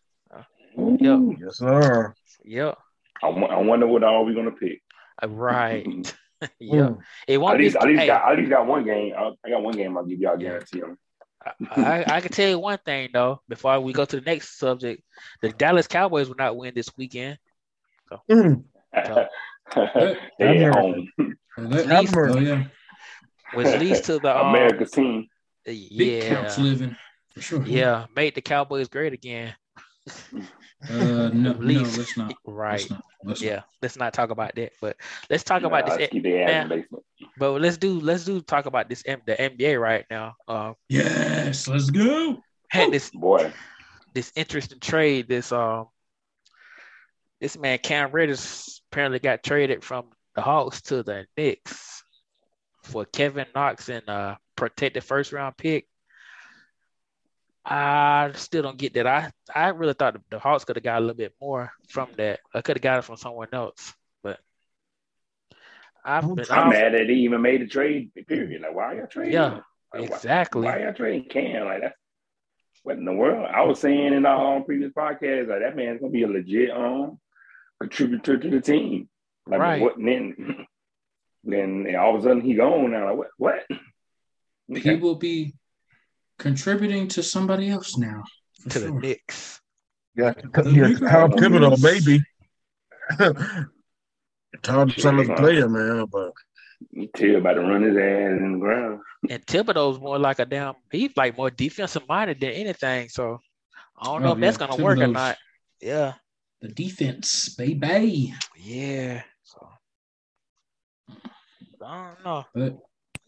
Ooh. 0.78 1.36
Yes, 1.40 1.58
sir. 1.58 2.12
Yep, 2.44 2.76
I, 3.22 3.28
wonder 3.28 3.86
what 3.86 4.02
all 4.04 4.24
we 4.24 4.34
gonna 4.34 4.50
pick. 4.52 4.82
Uh, 5.22 5.28
right. 5.28 6.14
Yeah, 6.60 6.90
it 7.26 7.38
won't 7.38 7.54
At 7.54 7.60
least, 7.60 7.74
be. 7.74 7.78
at 7.80 7.86
least 7.86 8.00
hey, 8.00 8.06
got, 8.08 8.30
at 8.30 8.36
least 8.38 8.50
got 8.50 8.66
one 8.66 8.84
game. 8.84 9.14
I, 9.16 9.30
I 9.46 9.48
got 9.50 9.62
one 9.62 9.74
game. 9.74 9.96
I'll 9.96 10.04
give 10.04 10.18
y'all 10.18 10.36
guarantee 10.36 10.82
on. 10.82 10.98
I, 11.70 12.04
I 12.06 12.20
can 12.20 12.32
tell 12.32 12.48
you 12.48 12.58
one 12.58 12.78
thing 12.84 13.10
though. 13.12 13.40
Before 13.48 13.78
we 13.80 13.92
go 13.92 14.04
to 14.04 14.16
the 14.20 14.22
next 14.22 14.58
subject, 14.58 15.02
the 15.42 15.50
Dallas 15.50 15.86
Cowboys 15.86 16.28
will 16.28 16.36
not 16.36 16.56
win 16.56 16.72
this 16.74 16.88
weekend. 16.96 17.38
Mm. 18.30 18.64
they 20.38 20.64
at 20.64 20.74
home. 20.74 21.08
That- 21.56 21.86
Least- 21.88 22.14
oh 22.16 22.38
yeah, 22.38 22.64
Which 23.54 23.80
leads 23.80 24.00
to 24.02 24.18
the 24.18 24.36
um, 24.38 24.48
America's 24.48 24.90
team. 24.90 25.28
big 25.64 25.90
yeah, 25.90 26.28
couch 26.44 26.58
living 26.58 26.96
for 27.34 27.40
sure. 27.40 27.64
yeah, 27.66 28.06
make 28.14 28.34
the 28.34 28.40
Cowboys 28.42 28.88
great 28.88 29.12
again. 29.12 29.54
Uh, 30.90 31.28
no, 31.32 31.52
no, 31.54 31.80
let's 31.82 32.16
not. 32.16 32.34
Right. 32.46 32.72
Let's 32.72 32.90
not. 32.90 33.04
Let's 33.24 33.42
Yeah, 33.42 33.62
let's 33.80 33.96
not 33.96 34.12
talk 34.12 34.30
about 34.30 34.54
that. 34.56 34.72
But 34.80 34.96
let's 35.30 35.42
talk 35.44 35.62
Nah, 35.62 35.68
about 35.68 35.84
let's 35.88 35.96
this. 35.98 36.08
keep 36.10 36.22
their 36.24 36.48
ass 36.48 36.62
in 36.64 36.68
the 36.68 36.76
basement. 36.76 37.04
But 37.38 37.60
let's 37.60 37.76
do 37.78 38.00
let's 38.00 38.24
do 38.24 38.40
talk 38.42 38.66
about 38.66 38.88
this 38.88 39.02
M- 39.06 39.22
the 39.26 39.34
NBA 39.40 39.80
right 39.80 40.04
now. 40.10 40.34
Um, 40.46 40.74
Yes, 40.88 41.66
let's 41.68 41.90
go. 41.90 42.42
had 42.68 42.92
this 42.92 43.10
Boy, 43.10 43.50
this 44.12 44.30
interesting 44.36 44.78
trade. 44.80 45.26
This 45.28 45.52
um, 45.52 45.86
this 47.40 47.56
man 47.58 47.78
Cam 47.78 48.10
Reddish 48.10 48.80
apparently 48.92 49.18
got 49.20 49.42
traded 49.42 49.82
from 49.82 50.10
the 50.34 50.42
Hawks 50.42 50.82
to 50.82 51.02
the 51.02 51.26
Knicks 51.36 52.02
for 52.82 53.04
Kevin 53.06 53.46
Knox 53.54 53.88
and 53.88 54.06
uh 54.08 54.36
protected 54.56 55.02
first 55.02 55.32
round 55.32 55.56
pick. 55.56 55.86
I 57.64 58.32
still 58.34 58.62
don't 58.62 58.76
get 58.78 58.94
that. 58.94 59.06
I 59.06 59.30
I 59.54 59.68
really 59.68 59.94
thought 59.94 60.14
the, 60.14 60.20
the 60.30 60.38
Hawks 60.38 60.64
could 60.64 60.76
have 60.76 60.82
got 60.82 60.98
a 60.98 61.00
little 61.00 61.14
bit 61.16 61.34
more 61.40 61.72
from 61.88 62.08
that. 62.16 62.40
I 62.54 62.60
could 62.60 62.76
have 62.76 62.82
got 62.82 62.98
it 62.98 63.02
from 63.04 63.16
someone 63.16 63.48
else, 63.52 63.94
but 64.22 64.38
I've 66.04 66.22
been, 66.34 66.44
I'm 66.50 66.68
I've- 66.68 66.70
mad 66.70 66.92
that 66.94 67.08
he 67.08 67.14
even 67.24 67.40
made 67.42 67.62
a 67.62 67.66
trade. 67.66 68.10
Period. 68.28 68.60
Like, 68.62 68.74
why 68.74 68.84
are 68.84 68.94
y'all 68.96 69.06
trading? 69.06 69.32
Yeah, 69.32 69.60
Like, 69.94 70.10
why- 70.10 70.16
exactly. 70.16 70.62
Why, 70.66 70.82
y'all 70.82 70.92
trading 70.92 71.28
Cam? 71.28 71.64
Like 71.66 71.80
that's 71.80 71.94
what 72.82 72.96
in 72.98 73.04
the 73.06 73.12
world? 73.14 73.48
I 73.50 73.62
was 73.62 73.80
saying 73.80 74.12
in 74.12 74.26
our 74.26 74.56
um, 74.56 74.64
previous 74.64 74.92
podcast, 74.92 75.48
like 75.48 75.60
that 75.60 75.74
man's 75.76 76.00
gonna 76.00 76.12
be 76.12 76.24
a 76.24 76.28
legit 76.28 76.70
um 76.70 77.18
contributor 77.80 78.36
to 78.36 78.50
the 78.50 78.60
team. 78.60 79.08
Like, 79.46 79.60
Right. 79.60 79.80
What 79.82 79.96
and 79.96 80.06
then? 80.08 80.66
Then 81.46 81.94
all 81.96 82.14
of 82.16 82.20
a 82.20 82.24
sudden 82.28 82.40
he 82.42 82.54
gone 82.54 82.90
now. 82.90 83.14
Like, 83.16 83.28
what? 83.38 83.62
What? 84.68 84.82
He 84.82 84.96
will 84.96 85.16
be 85.16 85.54
contributing 86.38 87.08
to 87.08 87.22
somebody 87.22 87.70
else 87.70 87.96
now. 87.96 88.22
For 88.62 88.70
to 88.70 88.78
the 88.78 88.86
sure. 88.88 89.00
Knicks. 89.00 89.60
Yeah, 90.16 90.32
yeah, 90.36 90.94
Kyle 90.94 91.28
Thibodeau, 91.28 91.82
maybe. 91.82 92.22
it's 94.52 94.68
hard 94.68 94.96
to 94.96 95.08
a 95.32 95.36
player, 95.36 95.68
man, 95.68 96.06
but 96.10 96.32
You 96.92 97.08
tell 97.16 97.36
about 97.36 97.54
to 97.54 97.60
run 97.60 97.82
his 97.82 97.96
ass 97.96 98.40
in 98.40 98.52
the 98.52 98.58
ground. 98.58 99.00
And 99.28 99.44
Thibodeau's 99.46 99.98
more 100.00 100.18
like 100.18 100.38
a 100.38 100.44
damn. 100.44 100.74
He's 100.90 101.16
like 101.16 101.36
more 101.36 101.50
defensive 101.50 102.06
minded 102.08 102.40
than 102.40 102.50
anything. 102.50 103.08
So 103.08 103.40
I 104.00 104.04
don't 104.04 104.22
know 104.22 104.30
Oh, 104.30 104.32
if 104.34 104.40
that's 104.40 104.56
gonna 104.56 104.82
work 104.82 104.98
or 104.98 105.06
not. 105.08 105.36
Yeah, 105.80 106.14
The 106.60 106.68
defense, 106.68 107.54
baby. 107.56 108.32
yeah. 108.56 109.22
So 109.42 109.68
I 111.84 112.08
don't 112.14 112.24
know. 112.24 112.44
But 112.54 112.78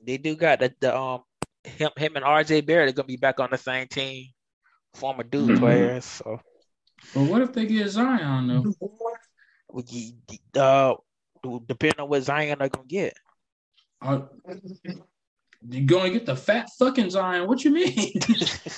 They 0.05 0.19
do 0.19 0.37
got 0.37 0.61
the, 0.61 0.73
the 0.81 0.97
um 0.97 1.23
him 1.67 1.91
him 1.97 2.17
and 2.17 2.25
RJ 2.25 2.65
Barrett 2.67 2.89
are 2.89 2.93
gonna 2.93 3.07
be 3.07 3.17
back 3.17 3.41
on 3.41 3.51
the 3.51 3.59
same 3.59 3.87
team, 3.89 4.27
former 4.95 5.23
Duke 5.23 5.51
Mhm. 5.51 5.59
players. 5.59 6.05
So 6.05 6.41
but 7.15 7.25
what 7.25 7.43
if 7.43 7.53
they 7.53 7.67
get 7.67 7.89
Zion 7.89 8.49
though? 8.49 8.73
we 9.73 10.15
uh 10.59 10.95
depending 11.67 12.01
on 12.01 12.09
what 12.09 12.23
Zion 12.23 12.59
they're 12.59 12.69
gonna 12.69 12.87
get. 12.87 13.15
Are, 14.03 14.29
you 15.69 15.87
gonna 15.87 16.11
get 16.11 16.27
the 16.27 16.37
fat 16.37 16.69
fucking 16.79 17.11
Zion? 17.11 17.47
What 17.47 17.65
you 17.65 17.71
mean? 17.73 17.95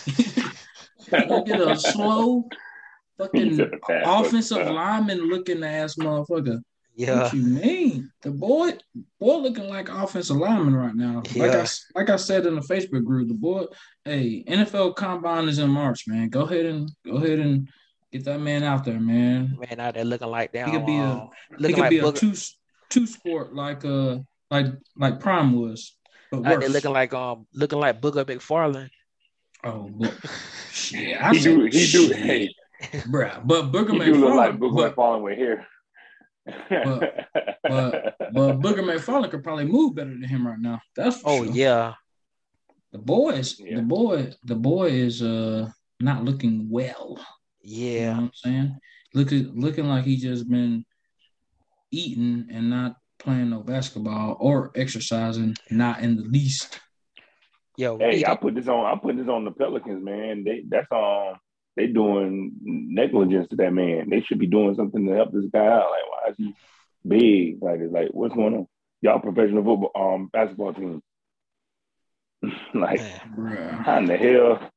you 0.06 1.26
gonna 1.28 1.44
get 1.44 1.60
a 1.60 1.76
slow 1.76 2.48
fucking 3.18 3.56
said 3.56 3.70
the 3.72 3.78
fat 3.86 4.02
offensive 4.06 4.66
lineman 4.66 5.28
looking 5.28 5.62
ass 5.62 5.94
motherfucker. 5.96 6.60
Yeah, 6.98 7.22
What 7.22 7.32
you 7.32 7.42
mean? 7.42 8.10
The 8.22 8.32
boy, 8.32 8.72
boy, 9.20 9.36
looking 9.36 9.68
like 9.68 9.88
offensive 9.88 10.36
lineman 10.36 10.74
right 10.74 10.96
now. 10.96 11.22
Like 11.36 11.52
I, 11.52 11.64
like 11.94 12.10
I 12.10 12.16
said 12.16 12.44
in 12.44 12.56
the 12.56 12.60
Facebook 12.60 13.04
group, 13.04 13.28
the 13.28 13.34
boy, 13.34 13.66
hey, 14.04 14.42
NFL 14.48 14.96
Combine 14.96 15.48
is 15.48 15.60
in 15.60 15.70
March, 15.70 16.08
man. 16.08 16.28
Go 16.28 16.40
ahead 16.42 16.66
and 16.66 16.90
go 17.06 17.12
ahead 17.18 17.38
and 17.38 17.68
get 18.10 18.24
that 18.24 18.40
man 18.40 18.64
out 18.64 18.84
there, 18.84 18.98
man. 18.98 19.56
man 19.60 19.78
out 19.78 19.94
there 19.94 20.04
looking 20.04 20.26
like 20.26 20.50
that. 20.54 20.66
He 20.66 20.72
could 20.76 20.86
be 20.86 20.96
a- 20.96 21.02
um, 21.02 21.28
He 21.58 21.68
could 21.68 21.78
like 21.78 21.90
be 21.90 21.98
a 21.98 22.10
two 22.10 22.34
two 22.90 23.06
sport 23.06 23.54
like 23.54 23.84
uh 23.84 24.18
like 24.50 24.66
like 24.96 25.20
Prime 25.20 25.52
was, 25.52 25.94
but 26.32 26.44
out 26.46 26.58
there 26.58 26.68
looking 26.68 26.92
like 26.92 27.14
um 27.14 27.46
looking 27.54 27.78
like 27.78 28.00
Booger 28.00 28.24
McFarland. 28.24 28.90
oh, 29.62 29.88
but 29.94 30.16
shit, 30.72 31.16
I 31.22 31.32
He 31.32 31.38
do. 31.44 31.70
said, 31.70 31.74
He 31.80 31.92
do. 32.08 32.12
Hey, 32.14 32.48
bruh. 33.06 33.40
But 33.46 33.70
Booger 33.70 33.92
he 34.04 34.12
do 34.12 34.14
look 34.16 34.34
like 34.34 34.54
McFarland, 34.54 34.58
Booker 34.58 34.74
but, 34.74 34.94
falling 34.96 35.22
with 35.22 35.38
hair. 35.38 35.64
But- 36.70 37.14
but 37.62 38.14
but 38.32 38.60
Booger 38.60 38.84
McFarland 38.84 39.30
could 39.30 39.42
probably 39.44 39.66
move 39.66 39.94
better 39.94 40.10
than 40.10 40.22
him 40.24 40.46
right 40.46 40.58
now. 40.58 40.80
That's 40.96 41.20
for 41.20 41.28
Oh 41.30 41.44
sure. 41.44 41.52
yeah, 41.54 41.94
The 42.92 42.98
boy 42.98 43.30
is 43.30 43.58
Yeah. 43.60 43.76
the 43.76 43.82
boy 43.82 44.32
the 44.44 44.54
boy 44.56 44.86
is 44.88 45.22
uh 45.22 45.68
not 46.00 46.24
looking 46.24 46.68
well. 46.70 47.18
You 47.60 47.90
know 47.90 47.96
yeah. 48.00 48.12
what 48.14 48.22
I'm 48.22 48.30
saying? 48.34 48.76
Looking 49.14 49.52
looking 49.60 49.86
like 49.86 50.04
he 50.04 50.16
just 50.16 50.48
been 50.48 50.84
eating 51.90 52.48
and 52.50 52.70
not 52.70 52.96
playing 53.18 53.50
no 53.50 53.60
basketball 53.60 54.36
or 54.40 54.70
exercising, 54.74 55.56
not 55.70 56.00
in 56.00 56.16
the 56.16 56.22
least. 56.22 56.80
Yo, 57.76 57.98
Hey, 57.98 58.24
I 58.24 58.34
put 58.36 58.54
this 58.54 58.68
on. 58.68 58.84
I 58.86 58.98
put 58.98 59.16
this 59.16 59.28
on 59.28 59.44
the 59.44 59.50
Pelicans, 59.50 60.02
man. 60.04 60.44
They 60.44 60.62
that's 60.68 60.86
um 60.92 61.34
they 61.78 61.86
doing 61.86 62.52
negligence 62.60 63.46
to 63.50 63.56
that 63.56 63.72
man. 63.72 64.10
They 64.10 64.20
should 64.20 64.40
be 64.40 64.48
doing 64.48 64.74
something 64.74 65.06
to 65.06 65.12
help 65.14 65.32
this 65.32 65.44
guy 65.52 65.64
out. 65.64 65.90
Like, 65.90 66.10
why 66.10 66.30
is 66.30 66.36
he 66.36 66.54
big? 67.06 67.62
Like, 67.62 67.78
it's 67.78 67.92
like, 67.92 68.08
what's 68.10 68.34
going 68.34 68.54
on? 68.54 68.66
Y'all 69.00 69.20
professional 69.20 69.62
football 69.62 69.92
um 69.94 70.28
basketball 70.32 70.74
team. 70.74 71.00
like, 72.74 73.00
man, 73.36 73.74
how 73.74 73.98
in 73.98 74.06
the 74.06 74.16
hell 74.16 74.72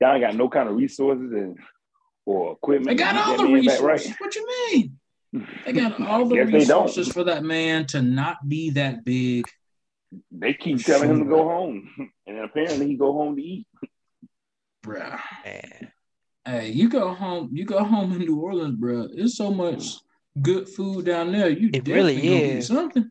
y'all 0.00 0.14
ain't 0.14 0.22
got 0.22 0.36
no 0.36 0.48
kind 0.48 0.70
of 0.70 0.76
resources 0.76 1.30
and 1.32 1.58
or 2.24 2.52
equipment? 2.52 2.96
They 2.96 3.04
got 3.04 3.14
all 3.14 3.36
the 3.36 3.44
man 3.44 3.66
back 3.66 3.82
resources. 3.82 4.14
What 4.16 4.34
you 4.34 4.46
mean? 4.72 4.98
They 5.66 5.72
got 5.74 6.00
all 6.08 6.24
the 6.24 6.36
Guess 6.36 6.50
resources 6.50 7.12
for 7.12 7.24
that 7.24 7.44
man 7.44 7.84
to 7.88 8.00
not 8.00 8.48
be 8.48 8.70
that 8.70 9.04
big. 9.04 9.46
They 10.32 10.54
keep 10.54 10.82
telling 10.82 11.10
him 11.10 11.24
to 11.24 11.26
go 11.26 11.46
home, 11.46 11.90
and 12.26 12.38
then 12.38 12.44
apparently 12.44 12.86
he 12.86 12.94
go 12.94 13.12
home 13.12 13.36
to 13.36 13.42
eat. 13.42 13.66
Bruh. 14.82 15.20
man. 15.44 15.92
Hey, 16.48 16.70
you 16.70 16.88
go 16.88 17.12
home, 17.12 17.50
you 17.52 17.66
go 17.66 17.84
home 17.84 18.10
in 18.14 18.20
New 18.20 18.40
Orleans, 18.40 18.74
bro. 18.76 19.06
There's 19.14 19.36
so 19.36 19.50
much 19.52 19.98
good 20.40 20.66
food 20.66 21.04
down 21.04 21.30
there. 21.30 21.50
You 21.50 21.68
It 21.68 21.84
definitely 21.84 22.14
really 22.14 22.14
gonna 22.28 22.40
eat 22.40 22.56
is. 22.60 22.66
something. 22.68 23.10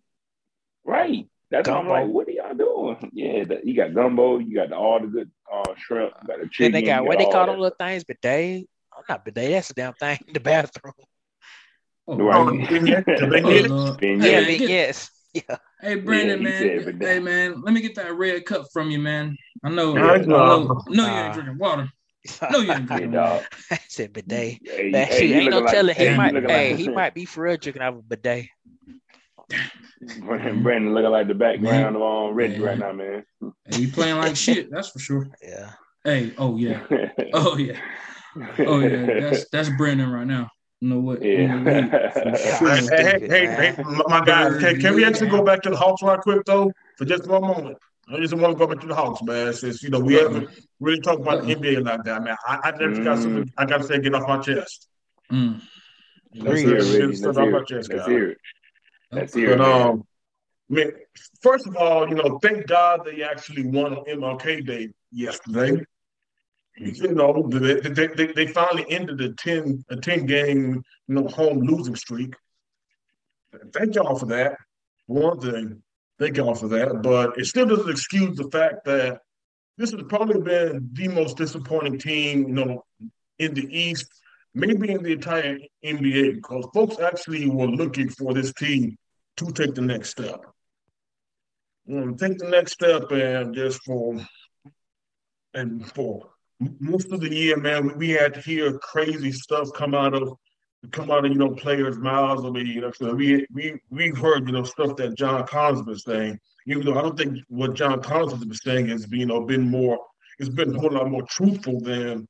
Right. 0.83 1.29
That's 1.51 1.69
why 1.69 1.75
I'm 1.75 1.81
Gumbo. 1.85 1.93
like, 1.93 2.07
what 2.07 2.27
are 2.27 2.31
y'all 2.31 2.55
doing? 2.55 3.11
Yeah, 3.13 3.43
the, 3.43 3.59
you 3.63 3.75
got 3.75 3.93
gumbo, 3.93 4.39
you 4.39 4.55
got 4.55 4.71
all 4.71 4.99
the 4.99 5.05
good 5.05 5.29
uh, 5.53 5.71
shrimp, 5.77 6.13
you 6.23 6.27
got 6.27 6.39
the 6.41 6.49
chicken. 6.49 6.71
Then 6.71 6.81
they 6.81 6.87
got 6.87 7.03
you 7.03 7.07
what 7.09 7.19
they 7.19 7.25
call 7.25 7.45
that 7.45 7.51
them 7.51 7.59
little 7.59 7.75
things, 7.77 8.03
bidet. 8.05 8.65
Oh, 8.97 9.01
not 9.07 9.23
bidet. 9.23 9.51
That's 9.51 9.67
the 9.67 9.73
damn 9.75 9.93
thing 9.93 10.17
in 10.25 10.33
the 10.33 10.39
bathroom. 10.39 10.93
Oh, 12.07 12.17
Right. 12.17 12.37
Oh, 12.39 12.45
the 12.45 13.27
beignet. 13.27 13.69
Lord. 13.69 14.01
Beignet. 14.01 14.21
Hey, 14.21 14.51
Yeah, 14.51 14.57
get- 14.57 14.69
yes. 14.69 15.11
Yeah. 15.33 15.57
Hey 15.79 15.93
Brandon, 15.95 16.41
Yeah, 16.41 16.79
he 16.79 16.85
man. 16.85 16.99
hey 16.99 17.19
man, 17.19 17.61
let 17.61 17.71
me 17.71 17.81
get 17.81 17.93
that 17.95 18.15
red 18.15 18.45
cup 18.45 18.65
from 18.73 18.89
you, 18.89 18.97
man. 18.97 19.37
I 19.63 19.69
know, 19.69 19.95
Yeah, 19.95 20.11
I 20.13 20.17
know, 20.17 20.63
no. 20.63 20.81
no, 20.87 21.05
you 21.05 21.21
ain't 21.21 21.33
drinking 21.33 21.59
water. 21.59 21.87
No, 22.51 22.59
you 22.59 22.71
ain't 22.71 22.81
Yeah, 22.81 22.85
drinking 22.87 23.11
dog. 23.11 23.29
water. 23.33 23.47
I 23.71 23.79
said 23.87 24.13
bidet. 24.13 24.59
Hey, 24.63 24.91
That 24.91 25.07
hey, 25.09 25.19
shit 25.19 25.35
ain't 25.37 25.51
no 25.51 25.59
like- 25.59 25.73
telling. 25.73 25.95
Hey, 25.95 26.11
you 26.11 26.17
might, 26.17 26.33
looking 26.33 26.49
hey, 26.49 26.69
like- 26.71 26.79
he 26.79 26.89
might 26.89 27.13
be 27.13 27.25
for 27.25 27.43
real 27.43 27.57
drinking 27.57 27.81
out 27.81 27.93
of 27.93 27.99
a 27.99 28.01
bidet. 28.03 28.47
Brandon, 30.19 30.61
Brandon 30.63 30.93
looking 30.93 31.09
like 31.11 31.27
the 31.27 31.33
background 31.33 31.95
of 31.95 32.01
um, 32.01 32.33
Reggie 32.35 32.57
Man. 32.59 32.61
right 32.67 32.77
now, 32.79 32.91
man. 32.91 33.23
Hey, 33.65 33.79
you 33.79 33.91
playing 33.91 34.17
like 34.17 34.35
shit, 34.35 34.69
that's 34.71 34.89
for 34.89 34.99
sure. 34.99 35.27
Yeah. 35.41 35.71
Hey, 36.03 36.33
oh 36.37 36.57
yeah, 36.57 36.85
oh 37.33 37.57
yeah, 37.57 37.79
oh 38.59 38.79
yeah. 38.79 39.19
That's 39.19 39.49
that's 39.49 39.69
Brandon 39.77 40.09
right 40.09 40.27
now. 40.27 40.49
You 40.79 40.89
know 40.89 40.99
what? 40.99 41.23
Yeah. 41.23 41.55
In 41.55 41.63
the 41.63 41.71
league, 41.71 41.89
for 42.13 42.23
Yeah. 42.37 42.57
sure. 42.57 42.75
Hey, 42.97 43.19
hey, 43.19 43.27
hey, 43.27 43.73
hey, 43.75 43.83
my 43.83 44.03
my 44.19 44.25
guys, 44.25 44.57
can, 44.59 44.79
can 44.79 44.95
we 44.95 45.03
actually 45.03 45.29
go 45.29 45.43
back 45.43 45.61
to 45.63 45.69
the 45.69 45.75
Hawks 45.75 46.01
right 46.03 46.19
quick 46.19 46.45
though 46.45 46.71
for 46.97 47.05
just 47.05 47.27
one 47.27 47.41
moment? 47.41 47.77
I 48.09 48.19
just 48.19 48.33
want 48.33 48.57
to 48.57 48.57
go 48.57 48.67
back 48.67 48.79
to 48.81 48.87
the 48.87 48.95
Hawks, 48.95 49.21
man. 49.23 49.53
Since 49.53 49.83
you 49.83 49.89
know 49.89 49.99
we 49.99 50.13
haven't 50.15 50.49
really 50.79 51.01
talked 51.01 51.21
about 51.21 51.45
the 51.45 51.55
NBA 51.55 51.83
like 51.83 52.03
that, 52.05 52.23
man. 52.23 52.37
I, 52.47 52.59
I 52.65 52.71
just 52.71 53.03
got 53.03 53.19
something 53.19 53.51
I 53.57 53.65
got 53.65 53.79
to 53.79 53.83
say, 53.83 53.99
get 53.99 54.15
off 54.15 54.27
my 54.27 54.39
chest. 54.39 54.87
Mm. 55.31 55.61
Let's 56.35 56.61
hear 56.61 56.77
it, 56.77 56.83
Let's 56.83 56.97
Reggie. 56.99 57.15
start 57.15 57.35
Let's 57.35 57.37
off 57.37 57.43
hear 57.43 57.51
my 57.51 57.59
it. 57.59 57.67
chest, 57.67 57.89
Let's 57.89 57.99
guys. 58.01 58.07
hear 58.07 58.29
it. 58.31 58.37
Let's 59.11 59.33
hear 59.33 59.51
it. 59.51 59.57
But 59.57 59.69
um, 59.71 60.03
I 60.69 60.73
mean, 60.73 60.91
first 61.41 61.67
of 61.67 61.75
all, 61.75 62.07
you 62.07 62.15
know, 62.15 62.39
thank 62.41 62.67
God 62.67 63.01
they 63.05 63.23
actually 63.23 63.65
won 63.65 63.93
on 63.97 64.05
MLK 64.05 64.65
Day 64.65 64.89
yesterday. 65.11 65.83
You 66.77 67.13
know, 67.15 67.47
they, 67.49 67.79
they, 67.79 68.07
they, 68.07 68.27
they 68.27 68.47
finally 68.47 68.85
ended 68.89 69.19
a 69.21 69.33
10, 69.33 69.83
a 69.89 69.95
10 69.95 70.25
game, 70.27 70.83
you 71.07 71.15
know, 71.15 71.27
home 71.27 71.59
losing 71.61 71.95
streak. 71.95 72.35
Thank 73.73 73.95
y'all 73.95 74.17
for 74.17 74.27
that. 74.27 74.57
One 75.07 75.39
thing, 75.39 75.81
thank 76.19 76.37
y'all 76.37 76.55
for 76.55 76.67
that. 76.69 77.01
But 77.01 77.37
it 77.37 77.45
still 77.45 77.65
doesn't 77.65 77.89
excuse 77.89 78.37
the 78.37 78.49
fact 78.49 78.85
that 78.85 79.21
this 79.77 79.91
has 79.91 80.01
probably 80.09 80.41
been 80.41 80.89
the 80.93 81.07
most 81.07 81.37
disappointing 81.37 81.99
team, 81.99 82.47
you 82.47 82.53
know, 82.53 82.83
in 83.37 83.53
the 83.53 83.67
East, 83.77 84.07
maybe 84.53 84.91
in 84.91 85.03
the 85.03 85.13
entire 85.13 85.59
NBA, 85.85 86.35
because 86.35 86.67
folks 86.73 86.99
actually 86.99 87.47
were 87.49 87.67
looking 87.67 88.09
for 88.09 88.33
this 88.33 88.53
team 88.53 88.97
to 89.37 89.51
take 89.51 89.75
the 89.75 89.81
next 89.81 90.09
step. 90.09 90.43
You 91.85 91.99
know, 91.99 92.13
take 92.15 92.37
the 92.39 92.49
next 92.49 92.73
step 92.73 93.11
and 93.11 93.53
just 93.53 93.81
for 93.83 94.19
and 95.53 95.85
for 95.93 96.29
most 96.79 97.11
of 97.11 97.21
the 97.21 97.33
year, 97.33 97.57
man, 97.57 97.97
we 97.97 98.09
had 98.09 98.33
to 98.33 98.41
hear 98.41 98.77
crazy 98.79 99.31
stuff 99.31 99.69
come 99.73 99.93
out 99.93 100.13
of 100.13 100.33
come 100.91 101.11
out 101.11 101.25
of 101.25 101.31
you 101.31 101.37
know 101.37 101.49
players' 101.49 101.97
mouths. 101.97 102.45
I 102.45 102.49
mean, 102.49 102.67
you 102.67 102.81
know, 102.81 102.91
so 102.91 103.13
we 103.13 103.45
we 103.53 103.79
we've 103.89 104.17
heard 104.17 104.47
you 104.47 104.53
know 104.53 104.63
stuff 104.63 104.95
that 104.97 105.17
John 105.17 105.45
Collins 105.47 105.85
been 105.85 105.97
saying. 105.97 106.39
Even 106.65 106.85
though 106.85 106.97
I 106.97 107.01
don't 107.01 107.17
think 107.17 107.39
what 107.47 107.75
John 107.75 108.01
Collins 108.01 108.33
has 108.33 108.43
been 108.43 108.53
saying 108.53 108.87
has 108.87 109.05
been 109.05 109.19
you 109.21 109.25
know 109.25 109.41
been 109.41 109.69
more 109.69 109.99
it's 110.39 110.49
been 110.49 110.75
a 110.75 110.79
whole 110.79 110.91
lot 110.91 111.09
more 111.09 111.23
truthful 111.23 111.79
than 111.79 112.27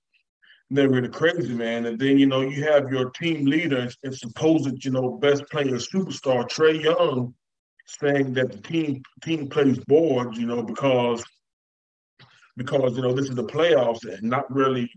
than 0.70 0.92
really 0.92 1.10
crazy, 1.10 1.54
man. 1.54 1.86
And 1.86 2.00
then 2.00 2.18
you 2.18 2.26
know 2.26 2.42
you 2.42 2.64
have 2.64 2.92
your 2.92 3.10
team 3.12 3.46
leader 3.46 3.90
and, 4.04 4.16
supposed 4.16 4.84
you 4.84 4.92
know 4.92 5.18
best 5.18 5.44
player 5.50 5.76
superstar 5.76 6.48
Trae 6.50 6.84
Young 6.84 7.34
saying 7.86 8.34
that 8.34 8.52
the 8.52 8.58
team 8.60 9.02
team 9.24 9.48
plays 9.48 9.80
boards, 9.88 10.38
you 10.38 10.46
know, 10.46 10.62
because 10.62 11.24
because 12.56 12.96
you 12.96 13.02
know 13.02 13.14
this 13.14 13.30
is 13.30 13.36
the 13.36 13.44
playoffs 13.44 14.04
and 14.04 14.24
not 14.24 14.50
really 14.54 14.90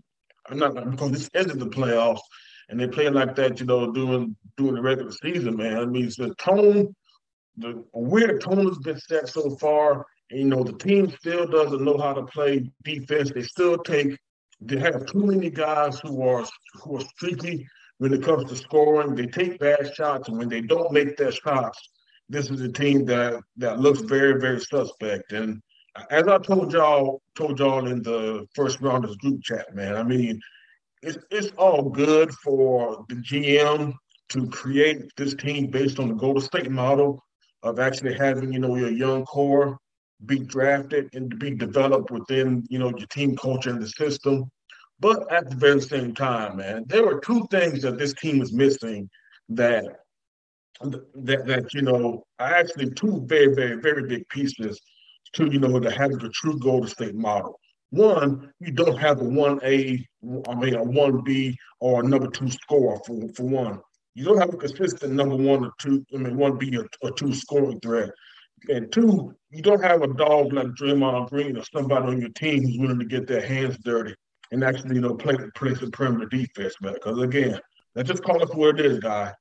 not 0.51 0.73
because 0.89 1.11
this 1.11 1.29
isn't 1.33 1.59
the 1.59 1.67
playoffs 1.67 2.19
and 2.71 2.79
they 2.79 2.87
play 2.87 3.09
like 3.09 3.35
that, 3.35 3.59
you 3.59 3.65
know, 3.67 3.91
during 3.91 4.35
during 4.57 4.75
the 4.75 4.81
regular 4.81 5.11
season, 5.11 5.57
man. 5.57 5.77
I 5.77 5.85
mean, 5.85 6.09
the 6.17 6.33
tone 6.39 6.95
the 7.57 7.83
weird 7.93 8.41
tone 8.41 8.65
has 8.67 8.79
been 8.79 8.99
set 8.99 9.27
so 9.27 9.55
far. 9.57 10.05
And, 10.29 10.39
you 10.39 10.45
know, 10.45 10.63
the 10.63 10.73
team 10.73 11.11
still 11.19 11.45
doesn't 11.45 11.83
know 11.83 11.97
how 11.97 12.13
to 12.13 12.23
play 12.23 12.71
defense. 12.83 13.31
They 13.31 13.43
still 13.43 13.77
take 13.77 14.17
they 14.61 14.77
have 14.77 15.05
too 15.07 15.25
many 15.25 15.49
guys 15.49 15.99
who 15.99 16.21
are 16.21 16.45
who 16.75 16.97
are 16.97 17.05
streaky 17.15 17.67
when 17.97 18.13
it 18.13 18.23
comes 18.23 18.49
to 18.49 18.55
scoring. 18.55 19.15
They 19.15 19.25
take 19.25 19.59
bad 19.59 19.93
shots, 19.95 20.29
and 20.29 20.37
when 20.37 20.49
they 20.49 20.61
don't 20.61 20.91
make 20.91 21.17
their 21.17 21.31
shots, 21.31 21.79
this 22.29 22.49
is 22.51 22.61
a 22.61 22.71
team 22.71 23.05
that 23.05 23.41
that 23.57 23.79
looks 23.79 24.01
very, 24.01 24.39
very 24.39 24.59
suspect. 24.59 25.33
And 25.33 25.61
as 26.11 26.27
I 26.27 26.37
told 26.37 26.73
y'all, 26.73 27.21
told 27.35 27.59
y'all 27.59 27.87
in 27.87 28.03
the 28.03 28.47
first 28.55 28.79
round 28.81 29.03
of 29.03 29.17
group 29.17 29.41
chat, 29.41 29.75
man. 29.75 29.95
I 29.95 30.03
mean, 30.03 30.39
it's 31.01 31.17
it's 31.31 31.51
all 31.57 31.89
good 31.89 32.31
for 32.43 33.05
the 33.09 33.15
GM 33.15 33.93
to 34.29 34.47
create 34.47 35.11
this 35.17 35.33
team 35.33 35.67
based 35.67 35.99
on 35.99 36.09
the 36.09 36.15
Golden 36.15 36.41
State 36.41 36.71
model 36.71 37.21
of 37.63 37.79
actually 37.79 38.15
having, 38.17 38.53
you 38.53 38.59
know, 38.59 38.75
your 38.75 38.91
young 38.91 39.25
core 39.25 39.77
be 40.25 40.39
drafted 40.39 41.09
and 41.13 41.31
to 41.31 41.37
be 41.37 41.51
developed 41.51 42.11
within, 42.11 42.63
you 42.69 42.79
know, 42.79 42.89
your 42.89 43.07
team 43.07 43.35
culture 43.35 43.71
and 43.71 43.81
the 43.81 43.87
system. 43.87 44.49
But 44.99 45.31
at 45.31 45.49
the 45.49 45.55
very 45.55 45.81
same 45.81 46.13
time, 46.13 46.57
man, 46.57 46.85
there 46.87 47.07
are 47.07 47.19
two 47.19 47.47
things 47.49 47.81
that 47.81 47.97
this 47.97 48.13
team 48.13 48.41
is 48.41 48.53
missing 48.53 49.09
that 49.49 49.85
that 50.81 51.45
that 51.45 51.73
you 51.73 51.81
know 51.81 52.23
are 52.39 52.53
actually 52.53 52.91
two 52.91 53.23
very, 53.25 53.53
very, 53.53 53.75
very 53.81 54.07
big 54.07 54.27
pieces 54.29 54.79
to, 55.33 55.45
you 55.51 55.59
know, 55.59 55.79
to 55.79 55.91
having 55.91 56.23
a 56.23 56.29
true 56.29 56.57
Golden 56.59 56.89
State 56.89 57.15
model. 57.15 57.59
One, 57.91 58.51
you 58.59 58.71
don't 58.71 58.97
have 58.97 59.21
a 59.21 59.23
one 59.23 59.59
A, 59.63 60.05
I 60.49 60.55
mean 60.55 60.75
a 60.75 60.83
one 60.83 61.23
B 61.23 61.57
or 61.79 62.03
a 62.03 62.07
number 62.07 62.29
two 62.29 62.49
score 62.49 63.01
for, 63.05 63.27
for 63.35 63.43
one. 63.43 63.79
You 64.15 64.25
don't 64.25 64.39
have 64.39 64.53
a 64.53 64.57
consistent 64.57 65.13
number 65.13 65.35
one 65.35 65.65
or 65.65 65.71
two, 65.79 66.05
I 66.13 66.17
mean 66.17 66.37
one 66.37 66.57
B 66.57 66.75
or, 66.77 66.87
or 67.01 67.11
two 67.11 67.33
scoring 67.33 67.79
threat. 67.81 68.09
And 68.69 68.91
two, 68.91 69.35
you 69.49 69.61
don't 69.61 69.83
have 69.83 70.03
a 70.03 70.13
dog 70.13 70.53
like 70.53 70.67
Draymond 70.67 71.29
Green 71.29 71.57
or 71.57 71.63
somebody 71.63 72.07
on 72.07 72.21
your 72.21 72.29
team 72.29 72.63
who's 72.63 72.77
willing 72.77 72.99
to 72.99 73.05
get 73.05 73.27
their 73.27 73.45
hands 73.45 73.77
dirty 73.83 74.15
and 74.51 74.63
actually, 74.63 74.95
you 74.95 75.01
know, 75.01 75.15
play 75.15 75.35
play 75.55 75.73
some 75.75 75.91
perimeter 75.91 76.27
defense, 76.27 76.75
man. 76.81 76.93
Because 76.93 77.19
again, 77.19 77.59
let's 77.95 78.09
just 78.09 78.23
call 78.23 78.41
it 78.41 78.53
what 78.55 78.79
it 78.79 78.85
is, 78.85 78.99
guy. 78.99 79.33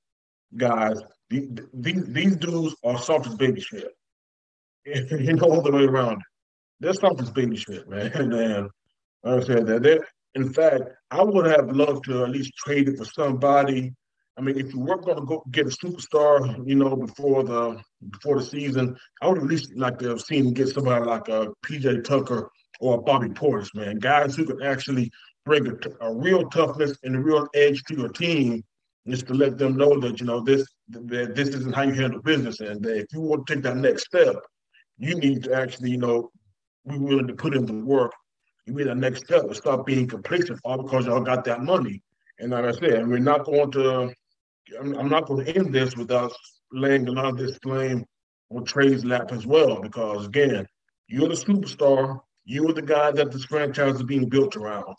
Guys, 0.57 1.01
these, 1.29 1.49
these, 1.73 2.05
these 2.07 2.37
dudes 2.37 2.75
are 2.85 2.99
soft 2.99 3.27
as 3.27 3.35
baby 3.35 3.61
shit. 3.61 3.89
you 4.85 5.35
know, 5.35 5.47
all 5.47 5.63
the 5.63 5.71
way 5.71 5.85
around. 5.85 6.23
Soft 6.83 7.21
as 7.21 7.31
baby 7.31 7.57
shit, 7.57 7.89
man. 7.89 8.11
And 8.15 8.35
um, 8.35 8.71
like 9.23 9.43
I 9.43 9.47
said, 9.47 9.67
that 9.67 10.05
in 10.35 10.53
fact, 10.53 10.85
I 11.11 11.23
would 11.23 11.47
have 11.47 11.71
loved 11.71 12.05
to 12.05 12.25
at 12.25 12.31
least 12.31 12.55
trade 12.57 12.89
it 12.89 12.97
for 12.97 13.05
somebody. 13.05 13.93
I 14.39 14.43
mean, 14.43 14.59
if 14.59 14.73
you 14.73 14.81
weren't 14.81 15.05
going 15.05 15.19
to 15.19 15.25
go 15.25 15.43
get 15.51 15.67
a 15.67 15.71
superstar, 15.71 16.67
you 16.67 16.77
know, 16.77 16.97
before 16.97 17.43
the 17.43 17.83
before 18.11 18.39
the 18.39 18.45
season, 18.45 18.97
I 19.21 19.29
would 19.29 19.39
at 19.39 19.45
least 19.45 19.77
like 19.77 19.99
to 19.99 20.09
have 20.09 20.21
seen 20.21 20.55
get 20.55 20.69
somebody 20.69 21.05
like 21.05 21.29
uh, 21.29 21.49
a 21.51 21.67
PJ 21.67 22.05
Tucker 22.05 22.51
or 22.81 22.95
a 22.95 23.03
Bobby 23.03 23.29
Portis, 23.29 23.75
man, 23.75 23.99
guys 23.99 24.35
who 24.35 24.47
could 24.47 24.63
actually 24.63 25.11
bring 25.45 25.67
a, 25.67 25.75
a 26.01 26.15
real 26.15 26.49
toughness 26.49 26.97
and 27.03 27.17
a 27.17 27.21
real 27.21 27.47
edge 27.55 27.83
to 27.85 27.95
your 27.95 28.09
team, 28.09 28.63
just 29.07 29.27
to 29.27 29.35
let 29.35 29.59
them 29.59 29.77
know 29.77 29.99
that 30.01 30.21
you 30.21 30.27
know 30.27 30.41
this 30.41 30.67
that 30.89 31.35
this 31.35 31.49
isn't 31.49 31.75
how 31.75 31.83
you 31.83 31.93
handle 31.93 32.23
business, 32.23 32.61
and 32.61 32.83
that 32.83 32.97
if 32.97 33.07
you 33.13 33.21
want 33.21 33.47
to 33.47 33.55
take 33.55 33.65
that 33.65 33.77
next 33.77 34.05
step, 34.05 34.37
you 34.97 35.17
need 35.17 35.45
to 35.45 35.55
actually, 35.55 35.91
you 35.91 35.99
know, 35.99 36.31
be 36.89 36.99
willing 36.99 37.27
to 37.27 37.35
put 37.35 37.55
in 37.55 37.67
the 37.67 37.85
work. 37.85 38.13
You 38.67 38.75
need 38.75 38.87
that 38.87 38.97
next 38.97 39.25
step 39.25 39.45
and 39.45 39.57
stop 39.57 39.87
being 39.87 40.07
complacent 40.07 40.61
all 40.65 40.83
because 40.83 41.07
y'all 41.07 41.21
got 41.21 41.45
that 41.45 41.63
money. 41.63 42.03
And 42.39 42.53
like 42.53 42.65
I 42.65 42.73
said, 42.73 43.07
we're 43.07 43.19
not 43.19 43.45
going 43.45 43.71
to 43.73 44.13
I'm, 44.79 44.95
I'm 44.97 45.09
not 45.09 45.27
going 45.27 45.45
to 45.45 45.57
end 45.57 45.75
this 45.75 45.97
without 45.97 46.33
laying 46.73 47.09
a 47.09 47.13
lot 47.13 47.27
of 47.27 47.37
this 47.37 47.59
blame 47.59 48.05
on 48.51 48.65
Trae's 48.65 49.05
lap 49.05 49.33
as 49.33 49.47
well, 49.47 49.81
because 49.81 50.27
again, 50.27 50.67
you're 51.09 51.29
the 51.29 51.35
superstar. 51.35 52.21
You 52.45 52.69
are 52.69 52.73
the 52.73 52.83
guy 52.83 53.11
that 53.13 53.31
this 53.31 53.45
franchise 53.45 53.97
is 53.97 54.03
being 54.03 54.29
built 54.29 54.57
around. 54.57 54.95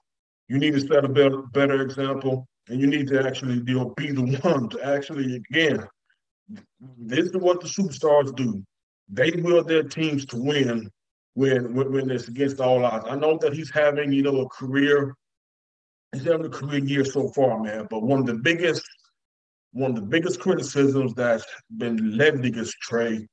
You 0.48 0.58
need 0.58 0.74
to 0.74 0.82
set 0.82 1.06
a 1.06 1.10
better, 1.10 1.42
better 1.54 1.82
example, 1.82 2.48
and 2.68 2.80
you 2.80 2.88
need 2.88 3.08
to 3.08 3.26
actually 3.26 3.62
you 3.66 3.80
know, 3.80 3.94
be 3.98 4.12
the 4.12 4.38
one 4.42 4.70
to 4.70 4.84
actually, 4.84 5.36
again, 5.36 5.86
this 6.98 7.28
is 7.28 7.38
what 7.38 7.62
the 7.62 7.68
superstars 7.68 8.36
do. 8.36 8.64
They 9.10 9.32
will 9.32 9.64
their 9.64 9.84
teams 9.84 10.26
to 10.28 10.38
win 10.38 10.90
when, 11.34 11.74
when, 11.74 11.92
when 11.92 12.12
it's 12.12 12.28
against 12.28 12.60
all 12.60 12.84
odds. 12.86 13.06
I 13.10 13.16
know 13.16 13.38
that 13.40 13.54
he's 13.54 13.72
having, 13.72 14.12
you 14.12 14.24
know, 14.24 14.42
a 14.42 14.50
career, 14.50 15.16
he's 16.12 16.26
having 16.26 16.46
a 16.46 16.50
career 16.50 16.84
year 16.84 17.06
so 17.06 17.30
far, 17.30 17.62
man. 17.62 17.88
But 17.90 18.04
one 18.04 18.20
of 18.20 18.26
the 18.26 18.36
biggest 18.36 18.84
one 19.74 19.92
of 19.92 19.96
the 19.96 20.02
biggest 20.02 20.40
criticisms 20.40 21.14
that's 21.14 21.46
been 21.78 22.18
levied 22.18 22.46
against 22.46 22.76
Trae 22.90 23.26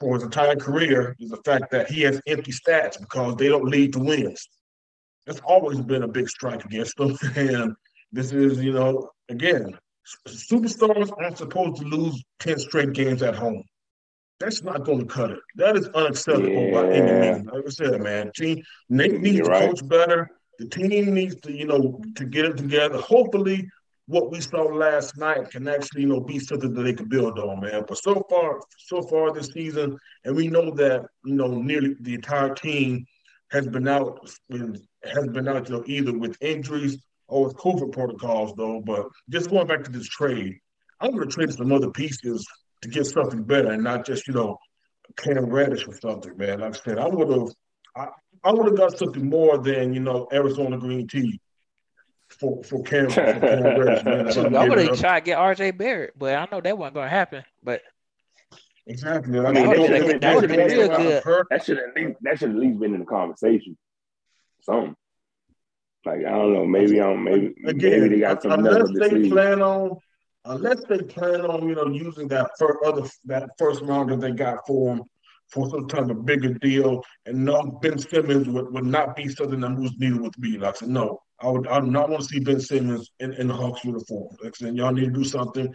for 0.00 0.14
his 0.14 0.24
entire 0.24 0.56
career 0.56 1.14
is 1.20 1.30
the 1.30 1.40
fact 1.44 1.70
that 1.70 1.88
he 1.88 2.00
has 2.02 2.20
empty 2.26 2.52
stats 2.52 2.98
because 2.98 3.36
they 3.36 3.48
don't 3.48 3.66
lead 3.68 3.92
to 3.92 4.00
wins. 4.00 4.48
That's 5.26 5.40
always 5.40 5.80
been 5.80 6.02
a 6.02 6.08
big 6.08 6.28
strike 6.28 6.64
against 6.64 6.98
him. 6.98 7.16
And 7.36 7.74
this 8.10 8.32
is, 8.32 8.62
you 8.62 8.72
know, 8.72 9.10
again, 9.28 9.78
superstars 10.26 11.12
aren't 11.16 11.38
supposed 11.38 11.76
to 11.76 11.84
lose 11.84 12.22
10 12.40 12.58
straight 12.58 12.92
games 12.92 13.22
at 13.22 13.36
home. 13.36 13.62
That's 14.42 14.64
not 14.64 14.84
going 14.84 14.98
to 14.98 15.06
cut 15.06 15.30
it. 15.30 15.38
That 15.54 15.76
is 15.76 15.86
unacceptable 15.88 16.48
yeah. 16.48 16.72
by 16.72 16.90
any 16.90 17.12
means. 17.20 17.46
Like 17.46 17.64
I 17.64 17.70
said, 17.70 18.00
man, 18.00 18.32
team, 18.34 18.60
Nate 18.88 19.20
needs 19.20 19.36
You're 19.36 19.44
to 19.44 19.50
right. 19.50 19.68
coach 19.70 19.88
better. 19.88 20.30
The 20.58 20.66
team 20.66 21.14
needs 21.14 21.36
to, 21.42 21.52
you 21.52 21.64
know, 21.64 22.02
to 22.16 22.24
get 22.24 22.46
it 22.46 22.56
together. 22.56 22.98
Hopefully, 22.98 23.68
what 24.06 24.32
we 24.32 24.40
saw 24.40 24.62
last 24.62 25.16
night 25.16 25.50
can 25.50 25.68
actually, 25.68 26.02
you 26.02 26.08
know, 26.08 26.18
be 26.18 26.40
something 26.40 26.74
that 26.74 26.82
they 26.82 26.92
can 26.92 27.08
build 27.08 27.38
on, 27.38 27.60
man. 27.60 27.84
But 27.86 27.98
so 27.98 28.26
far, 28.28 28.60
so 28.78 29.00
far 29.02 29.32
this 29.32 29.46
season, 29.46 29.96
and 30.24 30.34
we 30.34 30.48
know 30.48 30.72
that, 30.72 31.06
you 31.24 31.34
know, 31.34 31.46
nearly 31.46 31.94
the 32.00 32.14
entire 32.14 32.52
team 32.52 33.06
has 33.52 33.68
been 33.68 33.86
out 33.86 34.28
has 34.50 35.28
been 35.28 35.46
out, 35.46 35.68
you 35.68 35.76
know, 35.76 35.84
either 35.86 36.18
with 36.18 36.36
injuries 36.40 36.98
or 37.28 37.44
with 37.44 37.56
COVID 37.56 37.92
protocols, 37.92 38.54
though. 38.56 38.80
But 38.80 39.06
just 39.30 39.50
going 39.50 39.68
back 39.68 39.84
to 39.84 39.90
this 39.92 40.08
trade, 40.08 40.58
I'm 41.00 41.12
going 41.12 41.28
to 41.28 41.32
trade 41.32 41.52
some 41.52 41.72
other 41.72 41.90
pieces 41.90 42.44
to 42.82 42.88
get 42.88 43.06
something 43.06 43.42
better, 43.44 43.70
and 43.70 43.82
not 43.82 44.04
just, 44.04 44.28
you 44.28 44.34
know, 44.34 44.58
Cam 45.16 45.46
Reddish 45.46 45.86
or 45.86 45.94
something, 45.94 46.36
man. 46.36 46.60
Like 46.60 46.74
I 46.74 46.78
said, 46.78 46.98
I 46.98 47.06
would 47.06 47.28
have, 47.28 47.48
I, 47.96 48.08
I 48.44 48.52
would 48.52 48.66
have 48.66 48.76
got 48.76 48.98
something 48.98 49.28
more 49.28 49.58
than 49.58 49.92
you 49.92 50.00
know 50.00 50.28
Arizona 50.32 50.78
green 50.78 51.06
tea 51.06 51.40
for 52.28 52.62
for 52.64 52.82
Cam. 52.82 53.10
For 53.10 53.22
Cam 53.22 54.56
I 54.56 54.68
would 54.68 54.78
have 54.78 54.98
tried 54.98 55.20
to 55.20 55.24
get 55.24 55.38
RJ 55.38 55.76
Barrett, 55.76 56.18
but 56.18 56.34
I 56.34 56.48
know 56.50 56.60
that 56.60 56.76
wasn't 56.78 56.94
going 56.94 57.06
to 57.06 57.10
happen. 57.10 57.44
But 57.62 57.82
exactly, 58.86 59.38
I 59.38 59.52
mean, 59.52 59.66
that, 59.66 60.20
that 60.20 60.34
would 60.34 60.50
have 60.50 60.56
been 60.56 60.78
real 60.78 60.88
good. 60.88 61.22
That 61.50 61.64
should 61.64 61.78
at 61.78 61.94
least 61.94 62.18
that 62.22 62.38
should 62.38 62.50
at 62.50 62.56
least 62.56 62.78
been 62.78 62.94
in 62.94 63.00
the 63.00 63.06
conversation. 63.06 63.76
Something. 64.62 64.96
Like 66.04 66.20
I 66.20 66.30
don't 66.30 66.52
know, 66.52 66.66
maybe 66.66 67.00
I'm 67.00 67.22
maybe 67.22 67.54
Again, 67.64 68.00
maybe 68.00 68.16
they 68.16 68.20
got 68.20 68.42
some 68.42 68.52
unless 68.52 68.88
they 68.98 69.28
plan 69.28 69.62
on 69.62 69.98
unless 70.44 70.82
they 70.88 70.98
plan 70.98 71.42
on 71.42 71.68
you 71.68 71.74
know 71.74 71.88
using 71.88 72.28
that 72.28 72.50
first 72.58 72.78
other 72.84 73.08
that 73.24 73.50
first 73.58 73.82
round 73.82 74.10
that 74.10 74.20
they 74.20 74.32
got 74.32 74.66
for 74.66 74.94
him 74.94 75.02
for 75.48 75.68
some 75.68 75.86
kind 75.86 76.10
of 76.10 76.24
bigger 76.24 76.54
deal, 76.54 77.04
and 77.26 77.44
no 77.44 77.78
Ben 77.82 77.98
Simmons 77.98 78.48
would, 78.48 78.72
would 78.72 78.86
not 78.86 79.14
be 79.14 79.28
something 79.28 79.60
that 79.60 79.68
moves 79.68 79.92
needed 79.98 80.20
with 80.20 80.38
me. 80.38 80.56
Like 80.56 80.76
I 80.76 80.78
said, 80.78 80.88
no, 80.88 81.20
I 81.40 81.48
would 81.48 81.66
I 81.68 81.80
do 81.80 81.86
not 81.86 82.08
want 82.08 82.22
to 82.22 82.28
see 82.28 82.40
Ben 82.40 82.60
Simmons 82.60 83.10
in, 83.20 83.34
in 83.34 83.48
the 83.48 83.54
Hawks 83.54 83.84
uniform. 83.84 84.34
Like 84.42 84.54
I 84.54 84.66
said, 84.66 84.76
y'all 84.76 84.92
need 84.92 85.06
to 85.06 85.10
do 85.10 85.24
something 85.24 85.72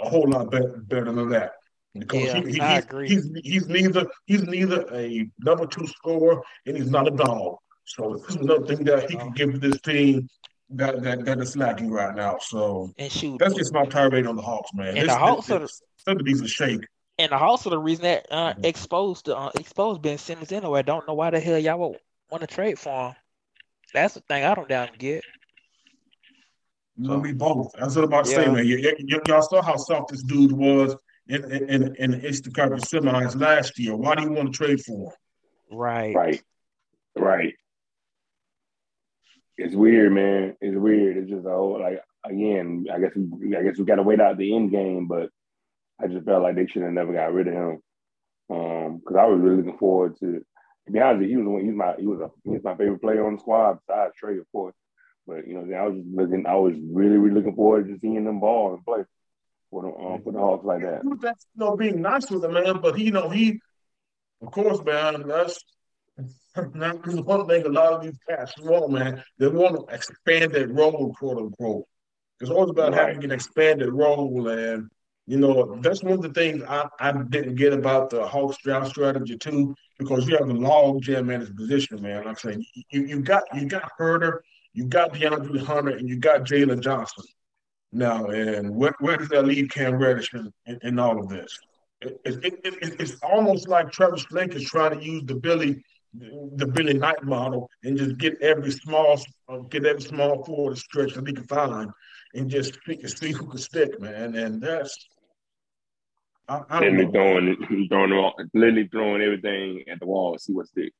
a 0.00 0.08
whole 0.08 0.28
lot 0.28 0.50
better, 0.50 0.82
better 0.86 1.12
than 1.12 1.28
that. 1.30 1.52
Because 1.94 2.22
yeah, 2.22 2.40
he, 2.40 2.52
he, 2.52 2.60
I 2.60 2.74
he's, 2.76 2.84
agree. 2.84 3.08
He's, 3.08 3.30
he's 3.44 3.68
neither 3.68 4.06
he's 4.26 4.42
neither 4.44 4.86
a 4.94 5.28
number 5.38 5.66
two 5.66 5.86
scorer 5.86 6.40
and 6.66 6.76
he's 6.76 6.90
not 6.90 7.08
a 7.08 7.10
dog. 7.10 7.56
So 7.84 8.16
this 8.16 8.36
is 8.36 8.42
another 8.42 8.64
thing 8.64 8.84
that 8.84 9.10
he 9.10 9.16
can 9.16 9.32
give 9.32 9.60
this 9.60 9.80
team 9.80 10.28
that, 10.70 11.02
that 11.02 11.24
that 11.24 11.38
is 11.40 11.56
lacking 11.56 11.90
right 11.90 12.14
now. 12.14 12.38
So 12.40 12.92
and 12.98 13.10
shoot, 13.10 13.38
that's 13.38 13.54
just 13.54 13.72
my 13.72 13.84
tirade 13.84 14.26
on 14.26 14.36
the 14.36 14.42
Hawks, 14.42 14.70
man. 14.74 14.88
And 14.88 14.98
this, 14.98 15.06
the 15.06 15.16
Hawks 15.18 15.46
this, 15.46 15.56
are 15.56 15.58
the, 15.60 15.68
something 15.96 16.26
needs 16.26 16.40
a 16.40 16.48
shake. 16.48 16.86
And 17.18 17.32
the 17.32 17.38
Hawks 17.38 17.66
are 17.66 17.70
the 17.70 17.78
reason 17.78 18.04
that 18.04 18.26
uh, 18.30 18.52
mm-hmm. 18.52 18.64
exposed 18.64 19.28
uh, 19.28 19.50
exposed 19.58 20.02
Ben 20.02 20.18
Simmons 20.18 20.52
anyway. 20.52 20.80
I 20.80 20.82
don't 20.82 21.06
know 21.06 21.14
why 21.14 21.30
the 21.30 21.40
hell 21.40 21.58
y'all 21.58 21.78
would 21.78 21.98
want 22.30 22.42
to 22.42 22.46
trade 22.46 22.78
for 22.78 23.08
him. 23.08 23.14
That's 23.92 24.14
the 24.14 24.20
thing 24.20 24.44
I 24.44 24.54
don't 24.54 24.68
down 24.68 24.88
get. 24.98 25.24
You 26.96 27.08
know 27.08 27.20
me 27.20 27.32
both. 27.32 27.72
That's 27.78 27.96
what 27.96 28.04
I'm 28.04 28.10
about 28.10 28.24
to 28.26 28.30
yeah. 28.30 28.36
say, 28.36 28.46
man. 28.46 28.66
Y- 28.66 28.94
y- 28.98 29.20
y'all 29.26 29.42
saw 29.42 29.62
how 29.62 29.76
soft 29.76 30.10
this 30.10 30.22
dude 30.22 30.52
was 30.52 30.96
in 31.28 31.44
in, 31.50 31.68
in 31.68 31.94
in 31.96 32.10
the 32.12 32.18
Instacart 32.18 32.78
semis 32.80 33.40
last 33.40 33.78
year. 33.78 33.96
Why 33.96 34.14
do 34.14 34.22
you 34.22 34.32
want 34.32 34.52
to 34.52 34.56
trade 34.56 34.80
for 34.82 35.10
him? 35.10 35.76
Right. 35.76 36.14
Right. 36.14 36.42
Right. 37.16 37.54
It's 39.60 39.74
weird, 39.74 40.12
man. 40.12 40.56
It's 40.60 40.76
weird. 40.76 41.16
It's 41.16 41.30
just 41.30 41.46
a 41.46 41.50
whole 41.50 41.80
like 41.80 42.00
again. 42.24 42.86
I 42.92 42.98
guess 42.98 43.12
we, 43.14 43.56
I 43.56 43.62
guess 43.62 43.78
we 43.78 43.84
got 43.84 43.96
to 43.96 44.02
wait 44.02 44.20
out 44.20 44.38
the 44.38 44.54
end 44.54 44.70
game, 44.70 45.06
but 45.06 45.30
I 46.00 46.06
just 46.06 46.24
felt 46.24 46.42
like 46.42 46.56
they 46.56 46.66
should 46.66 46.82
have 46.82 46.92
never 46.92 47.12
got 47.12 47.32
rid 47.32 47.48
of 47.48 47.54
him 47.54 47.82
because 48.48 49.14
um, 49.14 49.18
I 49.18 49.26
was 49.26 49.40
really 49.40 49.56
looking 49.58 49.78
forward 49.78 50.16
to 50.20 50.44
to 50.86 50.92
be 50.92 51.00
honest, 51.00 51.28
he 51.28 51.36
was 51.36 51.46
one, 51.46 51.64
he's 51.64 51.74
my 51.74 51.94
he 51.98 52.06
was 52.06 52.20
a 52.20 52.30
he's 52.50 52.64
my 52.64 52.74
favorite 52.74 53.00
player 53.00 53.26
on 53.26 53.34
the 53.34 53.40
squad 53.40 53.78
besides 53.86 54.14
Trae, 54.22 54.40
of 54.40 54.50
course. 54.52 54.74
But 55.26 55.46
you 55.46 55.54
know, 55.54 55.76
I 55.76 55.86
was 55.86 55.96
just 55.96 56.08
looking, 56.14 56.46
I 56.46 56.54
was 56.54 56.74
really, 56.92 57.16
really 57.16 57.34
looking 57.34 57.54
forward 57.54 57.88
to 57.88 57.98
seeing 58.00 58.24
them 58.24 58.40
ball 58.40 58.74
and 58.74 58.84
play. 58.84 59.04
for 59.70 59.82
the 59.82 59.88
um, 59.88 60.22
for 60.22 60.32
the 60.32 60.38
Hawks 60.38 60.64
like 60.64 60.82
that. 60.82 61.02
That's 61.20 61.46
you 61.54 61.64
know 61.64 61.76
being 61.76 62.02
nice 62.02 62.30
with 62.30 62.44
him, 62.44 62.54
man. 62.54 62.80
But 62.80 62.98
he, 62.98 63.04
you 63.04 63.12
know, 63.12 63.28
he, 63.28 63.60
of 64.42 64.50
course, 64.50 64.82
man. 64.84 65.28
That's 65.28 65.62
now 66.74 66.92
because 66.92 67.20
one 67.22 67.46
thing 67.46 67.64
a 67.64 67.68
lot 67.68 67.92
of 67.92 68.02
these 68.02 68.18
cats 68.28 68.52
want, 68.58 68.92
man. 68.92 69.22
They 69.38 69.48
want 69.48 69.76
to 69.88 69.94
expand 69.94 70.52
that 70.52 70.70
role, 70.72 71.14
quote 71.18 71.38
unquote. 71.38 71.84
It's 72.40 72.50
always 72.50 72.70
about 72.70 72.92
Right. 72.92 73.08
having 73.08 73.24
an 73.24 73.30
expanded 73.30 73.92
role, 73.92 74.48
and 74.48 74.88
you 75.26 75.38
know 75.38 75.76
that's 75.82 76.02
one 76.02 76.14
of 76.14 76.22
the 76.22 76.32
things 76.32 76.62
I, 76.68 76.88
I 76.98 77.12
didn't 77.12 77.56
get 77.56 77.72
about 77.72 78.10
the 78.10 78.26
Hawks 78.26 78.56
draft 78.64 78.88
strategy 78.90 79.36
too, 79.36 79.74
because 79.98 80.26
you 80.28 80.36
have 80.38 80.48
a 80.48 80.52
log 80.54 81.02
jam 81.02 81.30
in 81.30 81.40
his 81.40 81.50
position, 81.50 82.00
man. 82.02 82.24
Like 82.24 82.44
I 82.44 82.52
say, 82.52 82.66
you 82.90 83.02
you 83.04 83.20
got 83.20 83.42
you 83.54 83.66
got 83.66 83.90
Huerter, 83.98 84.40
you 84.72 84.86
got 84.86 85.12
DeAndre 85.14 85.62
Hunter, 85.64 85.90
and 85.96 86.08
you 86.08 86.16
got 86.16 86.42
Jalen 86.42 86.80
Johnson. 86.80 87.24
Now, 87.92 88.26
and 88.26 88.74
where, 88.74 88.94
where 89.00 89.16
does 89.16 89.28
that 89.30 89.44
leave 89.44 89.68
Cam 89.70 89.96
Reddish 89.96 90.32
in, 90.32 90.52
in, 90.66 90.78
in 90.82 90.98
all 90.98 91.18
of 91.18 91.28
this? 91.28 91.58
It, 92.00 92.20
it, 92.24 92.44
it, 92.44 92.74
it, 92.82 93.00
it's 93.00 93.16
almost 93.22 93.68
like 93.68 93.90
Travis 93.90 94.24
Schlenk 94.24 94.54
is 94.54 94.64
trying 94.64 94.98
to 94.98 95.04
use 95.04 95.24
the 95.26 95.34
Billy 95.34 95.82
the 96.12 96.66
Billy 96.66 96.94
Knight 96.94 97.22
model 97.22 97.70
and 97.84 97.96
just 97.96 98.18
get 98.18 98.40
every 98.42 98.72
small 98.72 99.20
uh, 99.48 99.58
get 99.58 99.86
every 99.86 100.02
small 100.02 100.44
forward 100.44 100.76
stretch 100.78 101.14
that 101.14 101.26
he 101.26 101.32
can 101.32 101.46
find 101.46 101.90
and 102.34 102.50
just 102.50 102.78
pick 102.84 103.00
and 103.00 103.10
see 103.10 103.32
who 103.32 103.46
can 103.46 103.58
stick, 103.58 104.00
man. 104.00 104.34
And 104.34 104.60
that's 104.60 104.96
I, 106.48 106.62
I 106.68 106.80
Literally 106.80 107.04
know. 107.06 107.12
throwing, 107.12 107.88
throwing, 107.88 108.12
all- 108.12 108.34
literally 108.54 108.88
throwing 108.90 109.22
everything 109.22 109.84
at 109.88 110.00
the 110.00 110.06
wall, 110.06 110.36
see 110.38 110.52
what 110.52 110.66
sticks. 110.66 110.96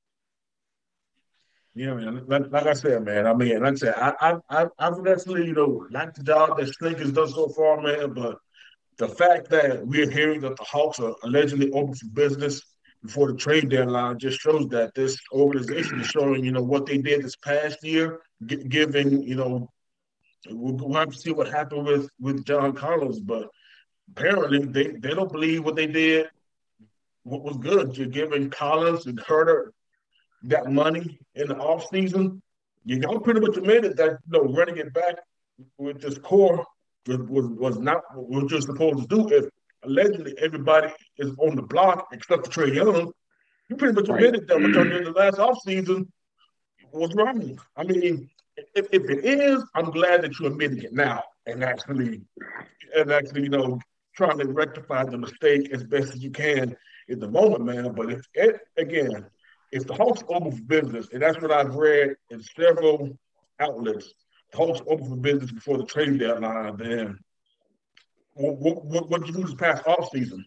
Yeah, 1.74 1.94
man. 1.94 2.24
Like, 2.26 2.50
like 2.52 2.66
I 2.66 2.72
said, 2.72 3.04
man. 3.04 3.26
I 3.26 3.34
mean, 3.34 3.61
like 3.61 3.72
I 3.72 3.76
said, 3.76 3.94
I, 3.96 4.12
I, 4.20 4.36
I, 4.48 4.66
I've 4.78 5.04
definitely, 5.04 5.46
you 5.46 5.54
know, 5.54 5.86
liked 5.90 6.16
the 6.16 6.24
job 6.24 6.58
that 6.58 6.68
Schlenk 6.68 6.98
has 7.00 7.12
done 7.12 7.28
so 7.28 7.48
far, 7.48 7.80
man. 7.80 8.12
But 8.12 8.38
the 8.98 9.08
fact 9.08 9.50
that 9.50 9.84
we're 9.86 10.11
hearing 10.11 10.40
that 10.42 10.56
the 10.56 10.64
Hawks 10.64 11.00
are 11.00 11.14
allegedly 11.24 11.70
open 11.72 11.94
for 11.94 12.06
business 12.12 12.62
before 13.05 13.32
the 13.32 13.38
trade 13.38 13.68
deadline 13.70 14.18
just 14.18 14.40
shows 14.40 14.68
that 14.68 14.94
this 14.94 15.18
organization 15.32 16.01
is 16.01 16.07
showing, 16.07 16.44
you 16.44 16.53
know, 16.53 16.62
what 16.62 16.86
they 16.86 16.98
did 16.98 17.22
this 17.22 17.36
past 17.36 17.82
year, 17.82 18.20
gi- 18.46 18.64
giving, 18.64 19.22
you 19.22 19.36
know, 19.36 19.70
we'll, 20.48 20.74
we'll 20.74 20.98
have 20.98 21.11
to 21.11 21.18
see 21.18 21.32
what 21.32 21.48
happened 21.48 21.86
with 21.86 22.11
with 22.20 22.44
John 22.44 22.72
Collins, 22.74 23.20
but 23.20 23.48
apparently 24.11 24.59
they, 24.66 24.88
they 24.88 25.14
don't 25.14 25.32
believe 25.32 25.64
what 25.64 25.76
they 25.76 25.86
did, 25.86 26.28
what 27.22 27.42
was 27.42 27.57
good. 27.57 27.96
You're 27.96 28.09
giving 28.09 28.51
Collins 28.51 29.07
and 29.07 29.18
Huerter 29.18 29.70
that 30.44 30.70
money 30.70 31.18
in 31.34 31.48
the 31.48 31.55
offseason. 31.55 32.40
You 32.84 33.03
all 33.07 33.20
pretty 33.20 33.40
much 33.40 33.57
admitted 33.57 33.96
that 33.98 34.18
you 34.26 34.32
know 34.32 34.53
running 34.53 34.78
it 34.78 34.92
back 34.92 35.16
with 35.78 36.01
this 36.01 36.18
core 36.18 36.66
was, 37.07 37.18
was, 37.18 37.46
was 37.46 37.78
not 37.78 38.03
what 38.14 38.51
you're 38.51 38.61
supposed 38.61 39.01
to 39.01 39.07
do. 39.07 39.28
If 39.28 39.46
allegedly 39.83 40.35
everybody 40.39 40.93
is 41.18 41.33
on 41.39 41.57
the 41.57 41.62
block 41.62 42.09
except 42.12 42.47
for 42.47 42.66
Trae 42.66 42.74
Young, 42.74 43.12
you 43.68 43.76
pretty 43.76 43.95
much 43.95 44.09
Right. 44.09 44.24
admitted 44.24 44.49
that 44.49 44.61
what 44.61 44.74
you 44.74 44.85
did 44.85 45.07
the 45.07 45.12
last 45.12 45.39
offseason 45.39 46.09
was 46.93 47.14
wrong. 47.14 47.59
I 47.76 47.85
mean, 47.85 48.28
if, 48.74 48.87
if 48.93 49.09
it 49.09 49.24
is, 49.24 49.64
I'm 49.74 49.91
glad 49.91 50.22
that 50.22 50.39
you're 50.39 50.51
admitting 50.51 50.83
it 50.83 50.93
now 50.93 51.22
and 51.47 51.62
actually 51.64 52.22
and 52.97 53.12
actually, 53.12 53.43
you 53.43 53.49
know, 53.49 53.78
trying 54.16 54.39
to 54.39 54.49
rectify 54.49 55.05
the 55.05 55.16
mistake 55.16 55.70
as 55.72 55.85
best 55.85 56.14
as 56.14 56.22
you 56.22 56.31
can 56.31 56.76
in 57.09 57.20
the 57.20 57.28
moment, 57.28 57.64
man. 57.64 57.93
But 57.93 58.11
if 58.12 58.26
it, 58.35 58.61
again, 58.76 59.26
if 59.72 59.87
the 59.87 59.95
Hawks 59.95 60.22
open 60.28 60.53
for 60.53 60.62
business, 60.64 61.09
and 61.12 61.22
that's 61.22 61.41
what 61.41 61.53
I've 61.53 61.74
read 61.74 62.16
in 62.31 62.43
several 62.43 63.16
outlets, 63.61 64.12
the 64.51 64.59
Hawks 64.59 64.81
open 64.89 65.09
for 65.09 65.16
business 65.16 65.53
before 65.53 65.78
the 65.78 65.87
trade 65.87 66.18
deadline, 66.18 66.76
then 66.76 67.18
what 68.35 68.57
what 68.59 68.85
what, 68.85 69.11
what 69.11 69.26
you 69.26 69.33
do 69.33 69.43
this 69.43 69.55
past 69.55 69.87
off 69.87 70.09
season? 70.12 70.45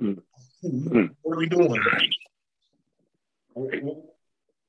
Mm. 0.00 0.20
What 1.22 1.34
are 1.34 1.38
we 1.38 1.46
doing? 1.46 1.80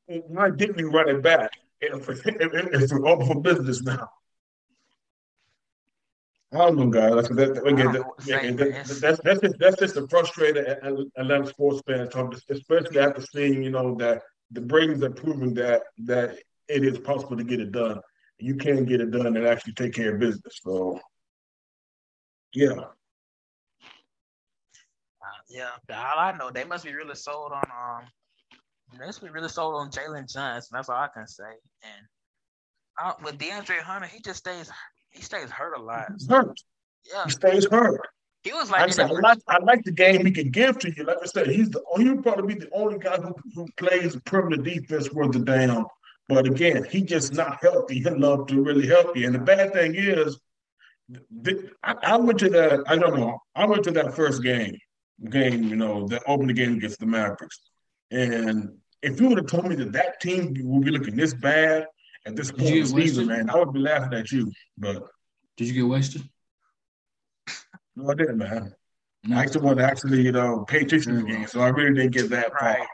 Why 0.06 0.50
didn't 0.52 0.76
we 0.78 0.84
run 0.84 1.10
it 1.10 1.22
back 1.24 1.50
if, 1.82 2.08
if, 2.10 2.26
if 2.26 2.92
we're 2.92 3.08
open 3.08 3.28
for 3.28 3.42
business 3.42 3.82
now? 3.82 4.10
I 6.54 6.58
don't 6.60 6.78
know, 6.78 6.90
guys. 6.90 7.14
Like, 7.14 7.30
that, 7.30 7.64
I 7.66 7.70
again, 7.70 7.86
don't 7.86 7.94
that, 7.94 8.00
know 8.02 8.14
to 8.20 8.30
yeah, 8.30 8.52
that- 8.52 9.02
that's 9.02 9.20
that's 9.22 9.42
just 9.42 9.56
that's 9.60 9.78
just 9.80 9.98
a 9.98 10.08
frustrated 10.08 10.66
A- 10.68 10.86
A- 10.88 11.06
Atlanta 11.22 11.48
sports 11.48 11.82
fan 11.88 12.08
talk, 12.10 12.36
especially 12.50 13.00
after 13.00 13.22
seeing 13.22 13.64
you 13.64 13.72
know 13.72 13.96
that 13.96 14.22
the 14.52 14.62
Braves 14.62 15.02
are 15.04 15.10
proving 15.10 15.54
that 15.56 15.84
that 16.06 16.38
it 16.68 16.84
is 16.86 16.98
possible 17.00 17.36
to 17.36 17.44
get 17.44 17.60
it 17.60 17.72
done. 17.72 18.00
You 18.38 18.56
can 18.56 18.86
get 18.86 19.02
it 19.02 19.12
done 19.12 19.36
and 19.36 19.46
actually 19.48 19.74
take 19.74 19.94
care 19.94 20.14
of 20.14 20.20
business. 20.20 20.60
So, 20.62 21.00
yeah, 22.56 22.72
Uh, 25.22 25.42
yeah, 25.50 25.70
all 25.90 26.20
I 26.20 26.32
know, 26.38 26.52
they 26.52 26.64
must 26.64 26.84
be 26.86 26.94
really 26.94 27.16
sold 27.16 27.52
on 27.52 27.64
um, 27.72 28.06
they 29.00 29.06
must 29.06 29.22
be 29.22 29.30
really 29.30 29.50
sold 29.50 29.76
on 29.76 29.90
Jalen 29.90 30.32
Johnson. 30.32 30.70
That's 30.74 30.90
all 30.90 30.96
I 30.98 31.08
can 31.14 31.28
say. 31.28 31.44
And 31.84 32.08
uh, 33.02 33.14
with 33.24 33.38
DeAndre 33.40 33.80
Hunter, 33.80 34.08
he 34.08 34.20
just 34.22 34.40
stays 34.40 34.72
he 35.10 35.22
stays 35.22 35.50
hurt 35.50 35.78
a 35.78 35.82
lot. 35.82 36.08
he's 36.18 36.28
hurt. 36.28 36.60
Yeah, 37.12 37.26
He 37.26 37.32
stays 37.32 37.68
hurt. 37.70 38.02
he 38.44 38.54
was 38.54 38.70
Like 38.70 38.82
I 38.82 38.86
like, 38.86 38.94
said, 38.94 39.06
I 39.06 39.14
the, 39.14 39.22
like, 39.22 39.40
I 39.48 39.58
like 39.60 39.84
the 39.84 39.92
game 39.92 40.26
he 40.26 40.32
can 40.32 40.50
give 40.52 40.78
to 40.80 40.92
you. 40.96 41.04
Like 41.04 41.18
I 41.22 41.26
said, 41.26 41.48
he's 41.48 41.70
the 41.70 41.82
he'll 41.98 42.22
probably 42.22 42.54
be 42.56 42.60
the 42.62 42.70
only 42.74 43.00
guy 43.00 43.18
who, 43.18 43.36
who 43.56 43.68
plays 43.78 44.16
perimeter 44.26 44.62
defense 44.62 45.12
worth 45.14 45.32
the 45.34 45.40
damn. 45.40 45.86
But 46.28 46.48
again, 46.48 46.84
he 46.86 47.02
just 47.02 47.34
not 47.34 47.60
healthy 47.62 48.06
enough 48.06 48.48
to 48.48 48.62
really 48.62 48.88
help 48.88 49.16
you. 49.16 49.26
And 49.28 49.36
the 49.36 49.40
bad 49.40 49.74
thing 49.74 49.96
is, 49.96 50.40
th- 51.44 51.72
I, 51.84 51.96
I 52.04 52.18
went 52.18 52.40
to 52.40 52.50
that. 52.50 52.84
I 52.88 52.98
don't 52.98 53.20
know. 53.20 53.40
I 53.56 53.66
went 53.66 53.84
to 53.86 53.92
that 53.92 54.16
first 54.16 54.44
game, 54.44 54.78
game 55.30 55.64
you 55.64 55.76
know, 55.76 56.08
that 56.08 56.24
opened 56.28 56.50
the 56.50 56.54
game 56.54 56.76
against 56.76 57.00
the 57.00 57.06
Mavericks. 57.06 57.60
And 58.12 58.78
if 59.02 59.20
you 59.20 59.30
would 59.30 59.38
have 59.38 59.48
told 59.48 59.68
me 59.68 59.76
that 59.76 59.92
that 59.94 60.20
team 60.20 60.56
would 60.64 60.86
be 60.86 60.92
looking 60.92 61.16
this 61.16 61.34
bad 61.34 61.86
at 62.26 62.36
this 62.36 62.52
point 62.52 62.70
in 62.70 62.82
the 62.82 62.86
season, 62.88 63.28
wasted? 63.28 63.28
man, 63.28 63.50
I 63.50 63.58
would 63.58 63.74
be 63.74 63.80
laughing 63.80 64.18
at 64.18 64.32
you. 64.32 64.52
But 64.78 65.04
Did 65.58 65.68
you 65.68 65.74
get 65.74 65.88
wasted? 65.88 66.24
no, 67.96 68.10
I 68.10 68.14
didn't, 68.16 68.38
man. 68.38 68.74
No. 69.24 69.38
I 69.38 69.42
actually 69.42 69.62
want 69.62 69.80
to 69.80 69.86
actually, 69.86 70.22
you 70.22 70.32
know, 70.32 70.66
pay 70.68 70.82
attention 70.82 71.16
to 71.16 71.22
the 71.22 71.28
game, 71.28 71.48
so 71.48 71.62
I 71.62 71.70
really 71.70 71.96
didn't 71.96 72.14
get 72.14 72.30
that 72.30 72.52
far. 72.60 72.70
Right. 72.70 72.88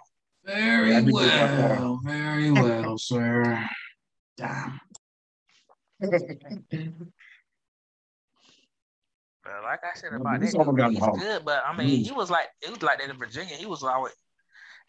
Very 0.45 0.95
I 0.95 1.01
did 1.01 1.13
get 1.13 1.25
that 1.25 1.69
far. 1.69 1.79
well, 1.81 1.99
very 2.03 2.51
well, 2.51 2.97
sir. 2.97 3.67
Damn. 4.37 4.79
But 9.43 9.63
like 9.63 9.79
I 9.83 9.97
said 9.97 10.13
about 10.13 10.33
but 10.39 10.41
he's 10.43 10.51
that, 10.53 10.59
almost 10.59 10.77
got 10.77 10.89
dude, 10.91 10.97
he's 11.03 11.23
good. 11.23 11.45
But 11.45 11.63
I 11.65 11.75
mean, 11.75 12.03
he 12.03 12.11
was 12.11 12.29
like 12.29 12.47
it 12.61 12.69
was 12.69 12.81
like 12.83 12.99
that 12.99 13.09
in 13.09 13.17
Virginia. 13.17 13.55
He 13.55 13.65
was 13.65 13.83
always. 13.83 14.13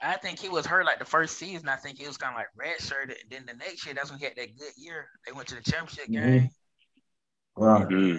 I 0.05 0.16
think 0.16 0.40
he 0.40 0.48
was 0.48 0.66
hurt 0.66 0.84
like 0.84 0.98
the 0.98 1.05
first 1.05 1.38
season. 1.38 1.68
I 1.68 1.76
think 1.76 1.96
he 1.98 2.07
was 2.07 2.16
kind 2.16 2.34
of 2.34 2.38
like 2.38 2.48
redshirted. 2.59 3.14
And 3.22 3.30
then 3.30 3.46
the 3.46 3.55
next 3.55 3.86
year, 3.86 3.94
that's 3.94 4.11
when 4.11 4.18
he 4.18 4.24
had 4.24 4.34
that 4.36 4.57
good 4.59 4.72
year. 4.76 5.07
They 5.24 5.32
went 5.32 5.46
to 5.48 5.55
the 5.55 5.62
championship 5.62 6.09
Mhm. 6.09 6.12
game. 6.12 6.50
Right. 7.57 7.86
Mhm. 7.86 8.12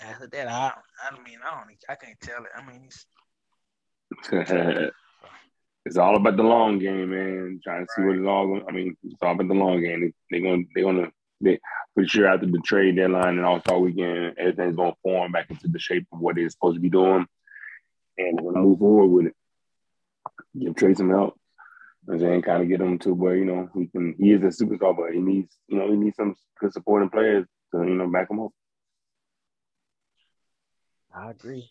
And 0.00 0.10
after 0.10 0.26
that, 0.26 0.48
I, 0.48 0.72
I 1.08 1.12
mean, 1.22 1.38
I 1.44 1.50
don't, 1.50 1.70
I 1.88 1.94
can't 1.94 2.18
tell 2.20 2.42
it. 2.42 2.50
I 2.56 2.66
mean, 2.68 2.82
he's, 2.82 3.06
it's 5.86 5.96
all 5.96 6.16
about 6.16 6.36
the 6.36 6.42
long 6.42 6.78
game, 6.80 7.10
man. 7.10 7.60
Trying 7.62 7.86
to 7.86 7.92
see 7.94 8.02
what 8.02 8.16
it's 8.16 8.26
all. 8.26 8.60
I 8.68 8.72
mean, 8.72 8.96
it's 9.04 9.22
all 9.22 9.32
about 9.32 9.48
the 9.48 9.54
long 9.54 9.80
game. 9.80 10.00
They, 10.00 10.12
they're 10.40 10.50
gonna, 10.50 10.62
they're 10.74 10.84
gonna, 10.84 11.10
they 11.40 11.58
for 11.94 12.06
sure 12.06 12.26
after 12.26 12.46
the 12.46 12.60
trade 12.64 12.96
deadline 12.96 13.36
and 13.36 13.44
All 13.44 13.60
Star 13.60 13.78
weekend, 13.78 14.38
everything's 14.38 14.76
gonna 14.76 14.94
form 15.02 15.32
back 15.32 15.50
into 15.50 15.68
the 15.68 15.78
shape 15.78 16.06
of 16.12 16.20
what 16.20 16.38
it's 16.38 16.54
supposed 16.54 16.76
to 16.76 16.80
be 16.80 16.90
doing, 16.90 17.26
and 18.18 18.40
we're 18.40 18.52
gonna 18.52 18.64
move 18.64 18.78
forward 18.78 19.08
with 19.08 19.26
it. 19.26 19.36
Give 20.58 20.74
Trae 20.74 20.96
some 20.96 21.10
help. 21.10 21.38
And 22.08 22.20
then 22.20 22.40
kind 22.40 22.62
of 22.62 22.68
get 22.68 22.80
him 22.80 22.98
to 23.00 23.12
where 23.12 23.36
you 23.36 23.44
know 23.44 23.68
he 23.74 23.86
can. 23.86 24.14
He 24.18 24.32
is 24.32 24.42
a 24.42 24.64
superstar, 24.64 24.96
but 24.96 25.12
he 25.12 25.18
needs, 25.18 25.56
you 25.66 25.76
know, 25.76 25.90
he 25.90 25.96
needs 25.96 26.16
some 26.16 26.36
good 26.60 26.72
supporting 26.72 27.10
players 27.10 27.46
to 27.72 27.78
you 27.78 27.94
know 27.94 28.08
back 28.08 28.30
him 28.30 28.40
up. 28.40 28.52
I 31.12 31.30
agree. 31.30 31.70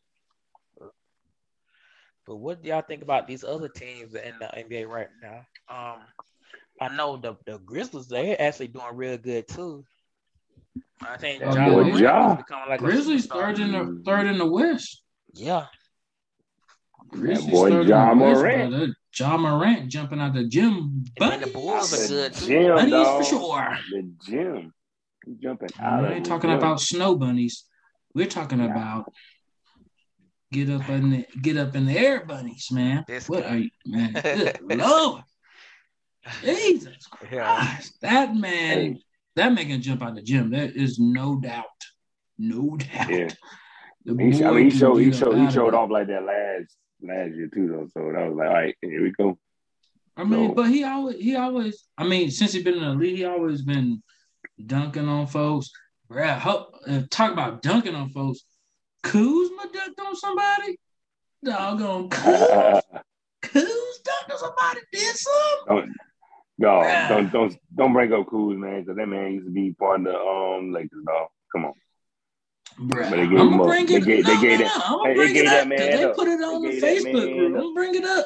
But 2.25 2.37
what 2.37 2.61
do 2.61 2.69
y'all 2.69 2.81
think 2.81 3.03
about 3.03 3.27
these 3.27 3.43
other 3.43 3.69
teams 3.69 4.15
in 4.15 4.33
the 4.39 4.47
NBA 4.47 4.87
right 4.87 5.09
now? 5.21 5.45
Um, 5.69 5.99
I 6.81 6.89
know 6.95 7.17
the 7.17 7.35
the 7.45 7.57
Grizzlies 7.59 8.07
they're 8.07 8.39
actually 8.41 8.67
doing 8.67 8.85
real 8.95 9.17
good 9.17 9.47
too. 9.47 9.83
I 11.01 11.17
think 11.17 11.41
Oh, 11.43 11.53
Ja 11.55 11.69
boy, 11.69 11.83
Morant 11.85 11.99
Ja. 11.99 12.37
like 12.67 12.79
Grizzlies 12.79 13.27
third 13.27 13.59
in 13.59 13.71
the 13.71 14.01
third 14.05 14.27
in 14.27 14.37
the 14.37 14.45
West. 14.45 15.03
Yeah, 15.33 15.65
Grizzlies 17.09 17.49
boy, 17.51 17.69
third 17.69 17.87
Ja 17.87 18.11
in 18.11 18.19
the 18.19 18.25
West, 18.25 18.39
Morant. 18.41 18.69
brother. 18.71 18.95
Ja 19.17 19.37
Morant 19.37 19.89
jumping 19.89 20.19
out 20.19 20.33
the 20.33 20.43
gym. 20.45 21.05
and 21.19 21.31
then 21.31 21.41
the 21.41 21.47
Bunnies. 21.47 21.53
Bulls 21.53 21.93
are 21.93 22.07
good 22.07 22.33
too. 22.33 22.45
gym, 22.47 22.75
Bunnies 22.75 22.91
dog. 22.91 23.23
for 23.23 23.29
sure. 23.29 23.77
The 23.91 24.11
gym. 24.25 24.73
He 25.25 25.35
jumping 25.41 25.69
out 25.79 26.01
We 26.03 26.15
ain't 26.15 26.25
talking 26.25 26.49
gym. 26.49 26.57
about 26.59 26.81
snow 26.81 27.15
bunnies. 27.15 27.65
We're 28.13 28.27
talking 28.27 28.59
Yeah. 28.59 28.71
about 28.71 29.13
get 30.51 30.69
up 30.69 30.87
in 30.89 31.09
the 31.09 31.25
get 31.41 31.57
up 31.57 31.75
in 31.75 31.85
the 31.85 31.97
air 31.97 32.25
bunnies, 32.25 32.67
man. 32.71 33.03
This 33.07 33.27
what 33.29 33.43
guy. 33.43 33.49
are 33.49 33.57
you, 33.57 33.69
man? 33.85 34.11
Good 34.67 34.77
Lord, 34.79 35.23
Jesus 36.43 36.97
Yeah. 37.31 37.55
Christ, 37.65 37.97
that 38.01 38.35
man, 38.35 38.77
Hey. 38.77 38.97
that 39.35 39.53
man 39.53 39.67
can 39.67 39.81
jump 39.81 40.01
out 40.03 40.15
the 40.15 40.21
gym. 40.21 40.49
There 40.51 40.69
is 40.69 40.99
no 40.99 41.39
doubt. 41.39 41.65
no 42.37 42.75
doubt. 42.77 43.09
Yeah. 43.09 43.29
He, 44.03 44.09
I 44.09 44.13
mean, 44.13 44.31
he 44.31 44.37
showed 44.37 44.97
he 44.97 45.11
showed 45.11 45.37
he 45.37 45.49
showed 45.51 45.73
off 45.73 45.89
like 45.89 46.07
that 46.07 46.23
last 46.23 46.75
last 47.01 47.33
year 47.35 47.49
too 47.53 47.67
though. 47.67 47.87
So 47.93 48.11
that 48.11 48.27
was 48.27 48.35
like, 48.37 48.47
all 48.47 48.53
right, 48.53 48.75
here 48.81 49.01
we 49.03 49.11
go. 49.11 49.37
I 50.17 50.23
mean, 50.23 50.49
So- 50.49 50.53
but 50.55 50.69
he 50.69 50.83
always 50.83 51.15
he 51.17 51.35
always 51.35 51.85
I 51.97 52.07
mean, 52.07 52.29
since 52.31 52.53
he's 52.53 52.63
been 52.63 52.75
in 52.75 52.81
the 52.83 52.93
league, 52.93 53.17
he 53.17 53.25
always 53.25 53.61
been 53.61 54.01
dunking 54.63 55.07
on 55.07 55.27
folks. 55.27 55.71
Ho- 56.11 56.67
uh, 56.87 57.01
talk 57.09 57.31
about 57.33 57.61
dunking 57.63 57.95
on 57.95 58.09
folks. 58.09 58.41
Kuzma 59.03 59.63
dunked 59.73 60.05
on 60.05 60.15
somebody. 60.15 60.77
Doggone 61.43 62.09
Kuz. 62.09 62.81
Kuz 63.43 63.63
dunked 64.07 64.31
on 64.31 64.37
somebody. 64.39 64.79
Did 64.91 65.15
something. 65.15 65.93
No, 66.57 66.67
Bruh. 66.67 67.09
don't 67.09 67.31
don't 67.31 67.57
don't 67.75 67.93
bring 67.93 68.13
up 68.13 68.27
Kuz, 68.27 68.57
man, 68.57 68.81
because 68.81 68.95
that 68.97 69.07
man 69.07 69.33
used 69.33 69.45
to 69.47 69.51
be 69.51 69.73
part 69.73 69.99
of 69.99 70.05
the 70.05 70.17
um 70.17 70.71
Lakers, 70.71 71.03
dog. 71.05 71.27
Come 71.51 71.65
on. 71.65 71.73
Bruh, 72.79 73.09
But 73.09 73.15
they 73.15 73.21
I'm 73.21 73.29
gave 73.29 73.39
him 73.39 73.49
gonna 73.49 73.61
up. 73.63 73.67
bring 73.67 73.85
They 73.85 73.95
it. 73.95 74.03
gave- 74.05 74.25
they 74.25 74.33
no, 74.35 74.41
gave 74.41 74.59
no, 74.59 74.65
that- 74.65 74.77
no. 74.89 74.99
I'm 74.99 75.03
they- 75.03 75.13
gonna 75.13 75.15
bring 75.15 75.33
gave 75.33 75.43
it 75.43 75.45
that 75.49 75.61
up 75.61 75.67
man 75.67 75.77
they 75.79 76.13
put 76.13 76.27
it 76.27 76.43
on 76.43 76.61
They 76.61 76.79
the 76.79 76.85
Facebook 76.87 77.11
group. 77.11 77.39
I'm 77.39 77.55
up. 77.55 77.61
gonna 77.61 77.73
bring 77.73 77.95
it 77.95 78.03
up. 78.05 78.25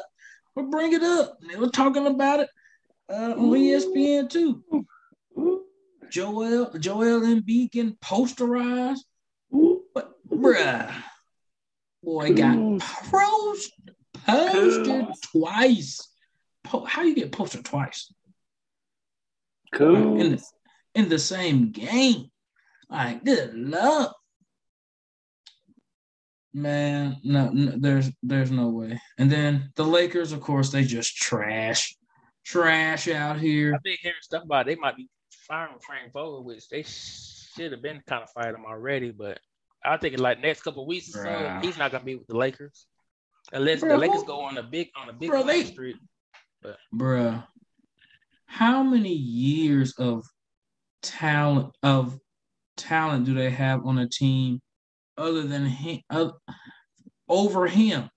We'll 0.56 0.66
bring 0.70 0.92
it 0.92 1.02
up. 1.02 1.38
They 1.48 1.56
were 1.56 1.68
talking 1.70 2.06
about 2.06 2.40
it 2.40 2.48
uh, 3.08 3.34
on 3.36 3.50
ESPN 3.50 4.28
too. 4.30 4.64
Joel 6.10 6.70
Joel 6.78 7.20
Embiid 7.20 7.70
getting 7.72 7.94
posterized. 7.96 8.98
But 9.94 10.12
bruh, 10.28 10.92
boy 12.02 12.34
got 12.34 12.56
post, 13.10 13.72
posted 14.26 15.06
twice. 15.32 16.08
Po- 16.64 16.84
how 16.84 17.02
you 17.02 17.14
get 17.14 17.32
posted 17.32 17.64
twice 17.64 18.12
in 19.78 20.32
the, 20.32 20.42
in 20.94 21.08
the 21.08 21.18
same 21.18 21.70
game? 21.72 22.30
Like 22.88 23.24
good 23.24 23.54
luck, 23.54 24.16
man. 26.52 27.16
No, 27.22 27.50
no, 27.50 27.72
there's 27.76 28.10
there's 28.22 28.50
no 28.50 28.68
way. 28.68 29.00
And 29.18 29.30
then 29.30 29.70
the 29.76 29.84
Lakers, 29.84 30.32
of 30.32 30.40
course, 30.40 30.70
they 30.70 30.84
just 30.84 31.16
trash, 31.16 31.94
trash 32.44 33.08
out 33.08 33.38
here. 33.38 33.74
I've 33.74 33.82
been 33.82 33.96
hearing 34.00 34.16
stuff 34.22 34.44
about 34.44 34.66
they 34.66 34.74
might 34.76 34.96
be 34.96 35.08
firing 35.46 35.78
Frank 35.86 36.12
Vogel, 36.12 36.44
which 36.44 36.68
they 36.68 36.82
should 36.82 37.72
have 37.72 37.82
been 37.82 38.02
kind 38.06 38.22
of 38.22 38.30
fired 38.30 38.54
him 38.56 38.64
already. 38.66 39.10
But 39.12 39.38
I 39.84 39.96
think 39.96 40.14
in 40.14 40.20
like 40.20 40.40
next 40.40 40.62
couple 40.62 40.82
of 40.82 40.88
weeks 40.88 41.10
or 41.14 41.22
so, 41.22 41.28
Bruh. 41.28 41.64
he's 41.64 41.78
not 41.78 41.92
gonna 41.92 42.04
be 42.04 42.16
with 42.16 42.26
the 42.26 42.36
Lakers 42.36 42.86
unless 43.52 43.80
Bruh, 43.80 43.88
the 43.88 43.98
Lakers 43.98 44.22
go 44.24 44.40
on 44.40 44.58
a 44.58 44.62
big 44.62 44.88
on 45.00 45.08
a 45.08 45.12
big 45.12 45.30
Bruh, 45.30 45.46
they- 45.46 45.58
winning 45.58 45.72
streak. 45.72 45.96
bruh, 46.92 47.46
how 48.50 48.82
many 48.82 49.12
years 49.12 49.94
of 49.96 50.24
talent 51.02 51.72
of 51.84 52.18
talent 52.76 53.24
do 53.24 53.32
they 53.32 53.48
have 53.48 53.86
on 53.86 53.98
a 53.98 54.08
team 54.08 54.58
other 55.16 55.42
than 55.42 55.64
him 55.64 56.00
uh, 56.10 56.30
over 57.28 57.68
him? 57.68 58.10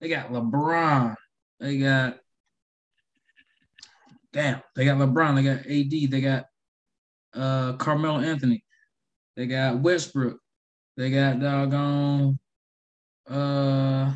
They 0.00 0.08
got 0.08 0.32
LeBron. 0.32 1.14
They 1.60 1.78
got 1.78 2.18
damn. 4.32 4.60
They 4.74 4.84
got 4.84 4.98
LeBron. 4.98 5.36
They 5.36 5.42
got 5.44 5.58
AD. 5.60 6.10
They 6.10 6.20
got 6.20 6.46
uh 7.32 7.74
Carmelo 7.74 8.18
Anthony. 8.18 8.64
They 9.36 9.46
got 9.46 9.80
Westbrook. 9.80 10.38
They 10.96 11.10
got 11.10 11.38
doggone 11.38 12.40
uh 13.30 14.14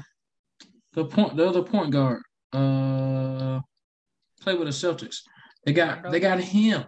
the 0.95 1.05
point 1.05 1.37
the 1.37 1.49
other 1.49 1.63
point 1.63 1.93
guard. 1.93 2.23
Uh 2.53 3.61
play 4.41 4.55
with 4.55 4.67
the 4.67 4.73
Celtics. 4.73 5.19
They 5.65 5.73
got 5.73 6.11
they 6.11 6.21
got 6.21 6.41
him. 6.41 6.85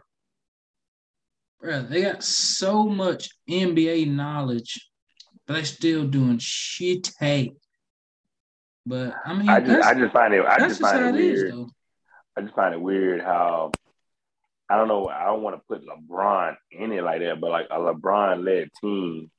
Bruh, 1.63 1.89
they 1.89 2.03
got 2.03 2.23
so 2.23 2.87
much 2.87 3.29
NBA 3.49 4.09
knowledge, 4.09 4.89
but 5.47 5.55
they 5.55 5.63
still 5.65 6.07
doing 6.07 6.39
shit. 6.39 7.11
Hey, 7.21 7.53
but 8.85 9.15
I 9.25 9.35
mean, 9.35 9.49
I 9.49 9.61
just 9.61 9.87
I 9.87 9.95
just 9.95 10.13
find 10.13 10.35
it 10.35 10.45
I 10.45 10.59
just 10.59 10.81
just 10.81 10.81
find 10.81 11.05
it 11.05 11.15
it 11.15 11.21
is, 11.21 11.43
weird. 11.43 11.53
though. 11.53 11.71
I 12.37 12.41
just 12.43 12.55
find 12.55 12.75
it 12.75 12.81
weird 12.81 13.21
how 13.21 13.71
I 14.69 14.77
don't 14.77 14.89
know. 14.89 15.07
I 15.09 15.27
don't 15.27 15.43
want 15.43 15.57
to 15.57 15.63
put 15.69 15.85
LeBron 15.87 16.57
in 16.71 16.93
it 16.93 17.03
like 17.03 17.21
that, 17.21 17.41
but 17.41 17.51
like 17.51 17.67
a 17.71 17.79
LeBron 17.79 18.43
led 18.43 18.71
team 18.81 19.31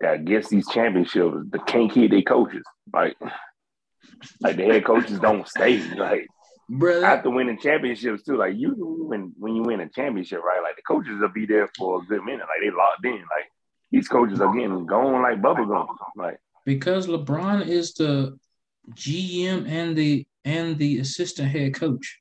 that 0.00 0.24
gets 0.24 0.48
these 0.48 0.68
championships, 0.68 1.36
the 1.50 1.58
can't 1.60 1.92
keep 1.92 2.10
their 2.10 2.22
coaches. 2.22 2.64
Like, 2.92 3.16
like 4.40 4.56
the 4.56 4.64
head 4.64 4.84
coaches 4.84 5.20
don't 5.20 5.46
stay. 5.46 5.78
Like 5.96 6.26
Bruh, 6.70 7.00
that- 7.00 7.18
after 7.18 7.30
winning 7.30 7.58
championships 7.58 8.22
too. 8.24 8.36
Like 8.36 8.54
you 8.56 8.74
when 9.08 9.32
when 9.38 9.54
you 9.56 9.62
win 9.62 9.80
a 9.80 9.88
championship, 9.88 10.42
right? 10.42 10.62
Like 10.62 10.76
the 10.76 10.82
coaches 10.82 11.18
will 11.20 11.28
be 11.30 11.46
there 11.46 11.68
for 11.76 12.00
a 12.02 12.04
good 12.06 12.24
minute. 12.24 12.40
Like 12.40 12.60
they 12.62 12.70
locked 12.70 13.04
in. 13.04 13.12
Like 13.12 13.50
these 13.90 14.08
coaches 14.08 14.40
are 14.40 14.52
getting 14.54 14.84
gone 14.86 15.22
like 15.22 15.40
bubble 15.40 15.66
gum. 15.66 15.86
Like 16.16 16.38
because 16.66 17.06
LeBron 17.06 17.66
is 17.66 17.94
the 17.94 18.38
GM 18.94 19.66
and 19.68 19.96
the 19.96 20.26
and 20.44 20.78
the 20.78 20.98
assistant 20.98 21.48
head 21.48 21.74
coach. 21.74 22.20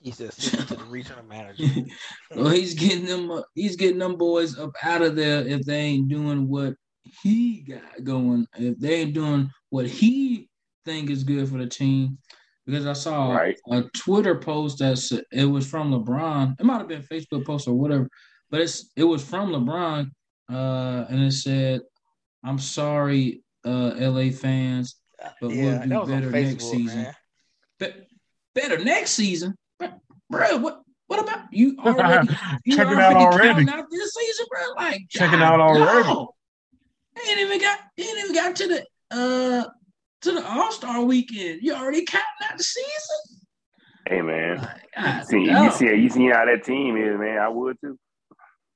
He's 0.00 0.18
the 0.18 0.28
assistant 0.28 0.68
to 0.68 0.76
the 0.76 0.84
regional 0.84 1.24
manager. 1.24 1.64
so 2.34 2.48
he's 2.48 2.74
getting 2.74 3.06
them. 3.06 3.30
uh, 3.30 3.42
He's 3.54 3.76
getting 3.76 3.98
them 3.98 4.16
boys 4.16 4.58
up 4.58 4.72
out 4.82 5.02
of 5.02 5.16
there 5.16 5.40
if 5.46 5.62
they 5.62 5.78
ain't 5.80 6.08
doing 6.08 6.48
what 6.48 6.74
he 7.22 7.60
got 7.60 8.04
going. 8.04 8.46
If 8.56 8.78
they 8.78 8.96
ain't 9.00 9.14
doing 9.14 9.50
what 9.70 9.86
he 9.86 10.48
think 10.84 11.10
is 11.10 11.24
good 11.24 11.48
for 11.48 11.58
the 11.58 11.66
team. 11.66 12.18
Because 12.66 12.86
I 12.86 12.92
saw 12.94 13.32
Right. 13.32 13.56
a 13.70 13.82
Twitter 13.94 14.34
post 14.34 14.78
that 14.78 14.98
it 15.32 15.44
was 15.44 15.66
from 15.68 15.92
LeBron. 15.92 16.58
It 16.58 16.64
might 16.66 16.78
have 16.78 16.88
been 16.88 17.00
a 17.08 17.14
Facebook 17.14 17.44
post 17.46 17.68
or 17.68 17.74
whatever, 17.74 18.08
but 18.50 18.60
it's 18.60 18.90
it 18.96 19.04
was 19.04 19.24
from 19.24 19.50
LeBron, 19.50 20.10
uh, 20.52 21.04
and 21.08 21.22
it 21.22 21.32
said, 21.32 21.82
"I'm 22.42 22.58
sorry, 22.58 23.42
uh, 23.64 23.92
LA 23.98 24.30
fans, 24.30 24.96
But 25.40 25.48
we'll 25.48 25.56
yeah, 25.56 25.82
do 25.84 25.88
that 25.90 26.00
was 26.00 26.10
on 26.10 26.20
better 26.20 26.30
next 26.32 26.70
season. 26.70 27.06
Be- 27.78 27.94
better 28.54 28.78
next 28.82 29.10
season, 29.12 29.54
bro. 30.30 30.56
What 30.58 30.82
what 31.06 31.20
about 31.20 31.52
you 31.52 31.76
already? 31.84 32.28
You 32.64 32.76
Checking 32.76 32.98
out 32.98 33.14
already. 33.14 33.48
counting 33.48 33.68
out 33.68 33.84
this 33.90 34.12
season, 34.12 34.46
bro. 34.50 34.60
Like 34.76 35.02
Checking 35.08 35.38
God, 35.38 35.54
out 35.54 35.60
already. 35.60 36.08
no. 36.08 36.32
They 37.14 37.30
ain't 37.30 37.40
even 37.40 37.60
got. 37.60 37.78
They 37.96 38.02
ain't 38.04 38.18
even 38.18 38.34
got 38.34 38.56
to 38.56 38.66
the 38.68 38.86
uh 39.16 39.64
to 40.26 40.32
the 40.32 40.46
All 40.46 40.70
Star 40.72 41.02
weekend. 41.02 41.60
You 41.62 41.74
already 41.74 42.04
counting 42.04 42.26
out 42.50 42.56
the 42.58 42.64
season. 42.64 43.40
hey 44.08 44.20
man. 44.22 44.58
Like, 44.58 44.90
God, 44.96 45.24
See, 45.26 45.38
you 45.44 45.70
see, 45.70 45.94
you 45.94 46.10
see 46.10 46.26
how 46.28 46.44
that 46.44 46.64
team 46.64 46.96
is, 46.96 47.18
man. 47.18 47.38
I 47.38 47.48
would 47.48 47.76
too. 47.80 47.98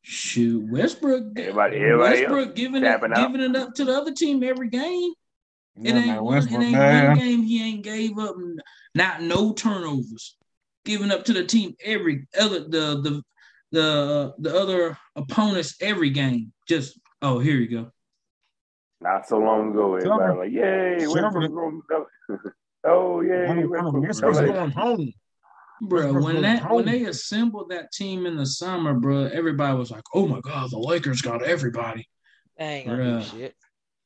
Shoot, 0.03 0.65
Westbrook. 0.71 1.39
Everybody- 1.39 1.77
everybody 1.77 2.21
Westbrook 2.21 2.57
giving 2.57 2.83
it, 2.85 2.87
out. 2.87 3.15
giving 3.33 3.41
it 3.43 3.57
up 3.57 3.75
to 3.75 3.85
the 3.85 3.93
other 3.97 4.13
team 4.13 4.43
every 4.43 4.69
game. 4.69 5.13
It 5.83 5.95
Yeah, 5.95 5.97
ain't 5.97 6.07
man, 6.07 6.25
one, 6.25 6.39
it 6.39 6.53
ain't 6.53 6.73
man. 6.73 7.07
one 7.09 7.19
game 7.19 7.43
he 7.43 7.63
ain't 7.63 7.85
gave 7.85 8.19
up, 8.19 8.35
not 8.95 9.23
no 9.23 9.53
turnovers, 9.53 10.37
giving 10.85 11.11
up 11.11 11.25
to 11.27 11.33
the 11.33 11.45
team 11.45 11.75
every 11.85 12.27
other 12.39 12.61
the 12.61 13.01
the 13.03 13.23
the 13.73 14.35
the 14.39 14.59
other 14.59 14.99
opponents 15.17 15.77
every 15.81 16.11
game. 16.11 16.53
Just 16.69 16.99
oh, 17.23 17.39
here 17.39 17.57
you 17.57 17.69
go. 17.69 17.91
Not 19.01 19.27
so 19.27 19.39
long 19.39 19.71
ago, 19.71 19.97
everybody 19.97 20.39
like, 20.39 20.53
"Yay, 20.53 20.99
Summer. 21.07 21.11
Oh, 21.13 21.41
Westbrook 21.41 21.53
going 21.53 21.83
to 21.89 22.39
Oh 22.85 23.21
yay, 23.23 23.65
Westbrook's 23.65 23.73
Westbrook." 23.73 24.03
Westbrook's 24.05 24.39
Like, 24.39 24.47
going 24.47 24.71
home. 24.73 25.13
Bro, 25.83 26.01
Westbrook's 26.03 26.25
when 26.27 26.43
that 26.43 26.63
home. 26.63 26.77
when 26.77 26.85
they 26.87 27.05
assembled 27.05 27.71
that 27.71 27.93
team 27.93 28.27
in 28.27 28.37
the 28.37 28.45
summer, 28.47 28.95
bro, 28.95 29.25
everybody 29.27 29.77
was 29.79 29.91
like, 29.91 30.05
"Oh 30.15 30.27
my 30.27 30.41
god, 30.41 30.71
the 30.71 30.79
Lakers 30.79 31.23
got 31.23 31.43
everybody." 31.43 32.07
They 32.59 32.65
ain't 32.67 32.89
gonna 32.89 33.03
Bruh. 33.03 33.31
do 33.31 33.39
shit. 33.39 33.55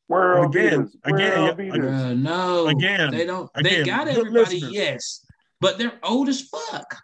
World 0.08 0.54
Again, 0.54 0.70
beaters, 0.82 0.96
again, 1.04 1.38
world 1.40 1.46
yeah, 1.48 1.54
beaters. 1.54 1.90
Bruh, 1.90 2.18
no, 2.18 2.66
Again, 2.68 3.10
they 3.10 3.24
don't. 3.26 3.50
They 3.62 3.82
got 3.84 4.06
everybody, 4.06 4.38
listeners. 4.60 4.72
yes, 4.72 5.26
but 5.60 5.78
they're 5.78 5.98
old 6.02 6.28
as 6.28 6.42
fuck. 6.42 6.94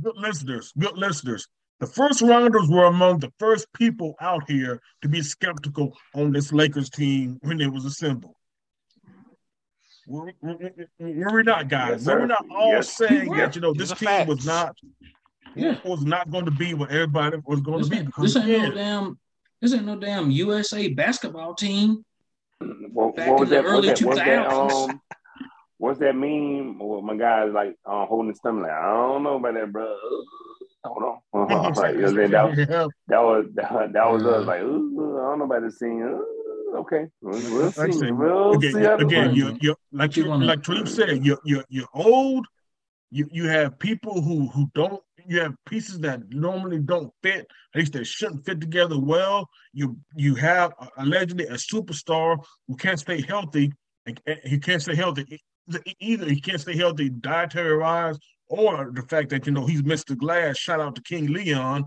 Good 0.00 0.16
listeners, 0.16 0.72
good 0.78 0.96
listeners. 0.96 1.46
The 1.80 1.86
first 1.86 2.20
rounders 2.20 2.68
were 2.68 2.84
among 2.84 3.20
the 3.20 3.32
first 3.38 3.66
people 3.72 4.14
out 4.20 4.48
here 4.48 4.82
to 5.00 5.08
be 5.08 5.22
skeptical 5.22 5.96
on 6.14 6.30
this 6.30 6.52
Lakers 6.52 6.90
team 6.90 7.38
when 7.40 7.58
it 7.58 7.72
was 7.72 7.86
assembled. 7.86 8.34
Were, 10.06 10.32
were, 10.42 10.58
were 10.98 11.32
we 11.36 11.42
not, 11.42 11.68
guys? 11.68 12.04
Yes, 12.04 12.06
were 12.06 12.16
we 12.16 12.22
sir. 12.22 12.26
not 12.26 12.44
all 12.54 12.72
Yes. 12.72 12.96
saying 12.96 13.32
that 13.32 13.54
you 13.54 13.62
know 13.62 13.72
this 13.72 13.92
are 13.92 13.96
team 13.96 14.26
was 14.26 14.44
not 14.44 14.76
Yeah. 15.56 15.76
was 15.84 16.04
not 16.04 16.30
going 16.30 16.44
to 16.44 16.50
be 16.50 16.74
what 16.74 16.90
everybody 16.90 17.38
was 17.46 17.60
going 17.62 17.78
This 17.78 17.88
to 17.88 17.96
be? 17.96 18.02
Because 18.02 18.34
this 18.34 18.44
ain't 18.44 18.62
no 18.62 18.74
damn. 18.74 19.18
This 19.62 19.72
ain't 19.74 19.86
no 19.86 19.96
damn 19.96 20.30
USA 20.30 20.88
basketball 20.88 21.54
team. 21.54 22.04
What, 22.92 23.16
Back 23.16 23.28
what 23.28 23.40
was 23.40 23.52
in 23.52 23.56
the 23.56 23.62
that? 23.62 23.68
early 23.68 23.88
what's 23.88 24.00
that? 24.00 24.06
What's 24.06 24.20
2000s. 24.20 24.90
Um, 24.90 25.00
what's 25.78 25.98
that 26.00 26.14
meme? 26.14 26.78
Well, 26.78 27.00
my 27.00 27.16
guy's 27.16 27.52
like 27.52 27.74
uh, 27.86 28.04
holding 28.04 28.28
his 28.28 28.38
stomach. 28.38 28.64
Like, 28.64 28.72
I 28.72 28.90
don't 28.90 29.22
know 29.22 29.36
about 29.36 29.54
that, 29.54 29.72
bro. 29.72 29.96
Hold 30.84 31.02
on. 31.02 31.42
Uh-huh. 31.42 31.72
like, 31.76 31.94
you 31.94 32.00
know 32.00 32.06
what 32.06 32.10
I'm 32.10 32.16
saying? 32.16 32.30
that, 32.30 32.56
Yeah. 32.58 32.86
that 33.08 33.20
was 33.20 33.46
that, 33.54 33.92
that 33.92 34.10
was 34.12 34.24
us. 34.34 34.46
Like, 34.46 34.62
ooh, 34.62 35.18
I 35.18 35.22
don't 35.30 35.38
know 35.40 35.44
about 35.44 35.62
this 35.62 35.78
scene. 35.78 36.02
Ooh, 36.02 36.74
okay, 36.78 37.06
we'll, 37.20 37.54
we'll 37.54 37.72
see. 37.72 37.92
said, 37.92 38.16
We'll 38.16 38.52
again, 38.54 38.72
see. 38.72 38.84
again, 38.84 39.34
you 39.34 39.56
you 39.60 39.76
like 39.92 40.16
You 40.16 40.24
you 40.24 40.34
like 40.36 40.62
Talib 40.62 40.88
said, 40.88 41.24
you're 41.24 41.38
you're 41.44 41.64
you're 41.68 41.88
old. 41.94 42.46
You 43.10 43.28
you 43.30 43.48
have 43.48 43.78
people 43.78 44.22
who 44.22 44.48
who 44.48 44.70
don't 44.74 45.02
you 45.26 45.40
have 45.40 45.54
pieces 45.66 45.98
that 46.00 46.20
normally 46.30 46.78
don't 46.78 47.12
fit, 47.22 47.46
at 47.74 47.78
least 47.78 47.92
they 47.92 48.04
shouldn't 48.04 48.46
fit 48.46 48.60
together 48.60 48.98
well. 48.98 49.48
You 49.72 49.98
you 50.14 50.34
have 50.36 50.72
allegedly 50.96 51.46
a 51.46 51.54
superstar 51.54 52.42
who 52.68 52.76
can't 52.76 52.98
stay 52.98 53.20
healthy. 53.20 53.72
He 54.44 54.58
can't 54.58 54.80
stay 54.80 54.94
healthy. 54.94 55.40
Either 56.00 56.26
he 56.26 56.40
can't 56.40 56.60
stay 56.60 56.76
healthy 56.76 57.10
dietary 57.10 57.78
wise, 57.78 58.18
or 58.50 58.90
the 58.92 59.02
fact 59.02 59.30
that 59.30 59.46
you 59.46 59.52
know 59.52 59.64
he's 59.64 59.82
Mr. 59.82 60.16
Glass. 60.16 60.58
Shout 60.58 60.80
out 60.80 60.96
to 60.96 61.02
King 61.02 61.28
Leon. 61.28 61.86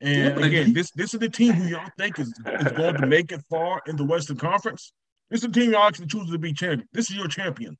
And 0.00 0.38
yeah, 0.38 0.46
again, 0.46 0.72
this 0.72 0.90
this 0.92 1.12
is 1.12 1.20
the 1.20 1.28
team 1.28 1.52
who 1.54 1.68
y'all 1.68 1.90
think 1.98 2.18
is, 2.18 2.28
is 2.28 2.72
going 2.72 2.94
to 2.94 3.06
make 3.06 3.32
it 3.32 3.42
far 3.50 3.82
in 3.86 3.96
the 3.96 4.04
Western 4.04 4.36
Conference. 4.36 4.92
This 5.30 5.42
is 5.42 5.48
the 5.48 5.60
team 5.60 5.72
y'all 5.72 5.82
actually 5.84 6.06
choose 6.06 6.30
to 6.30 6.38
be 6.38 6.52
champion. 6.52 6.88
This 6.92 7.10
is 7.10 7.16
your 7.16 7.28
champion. 7.28 7.76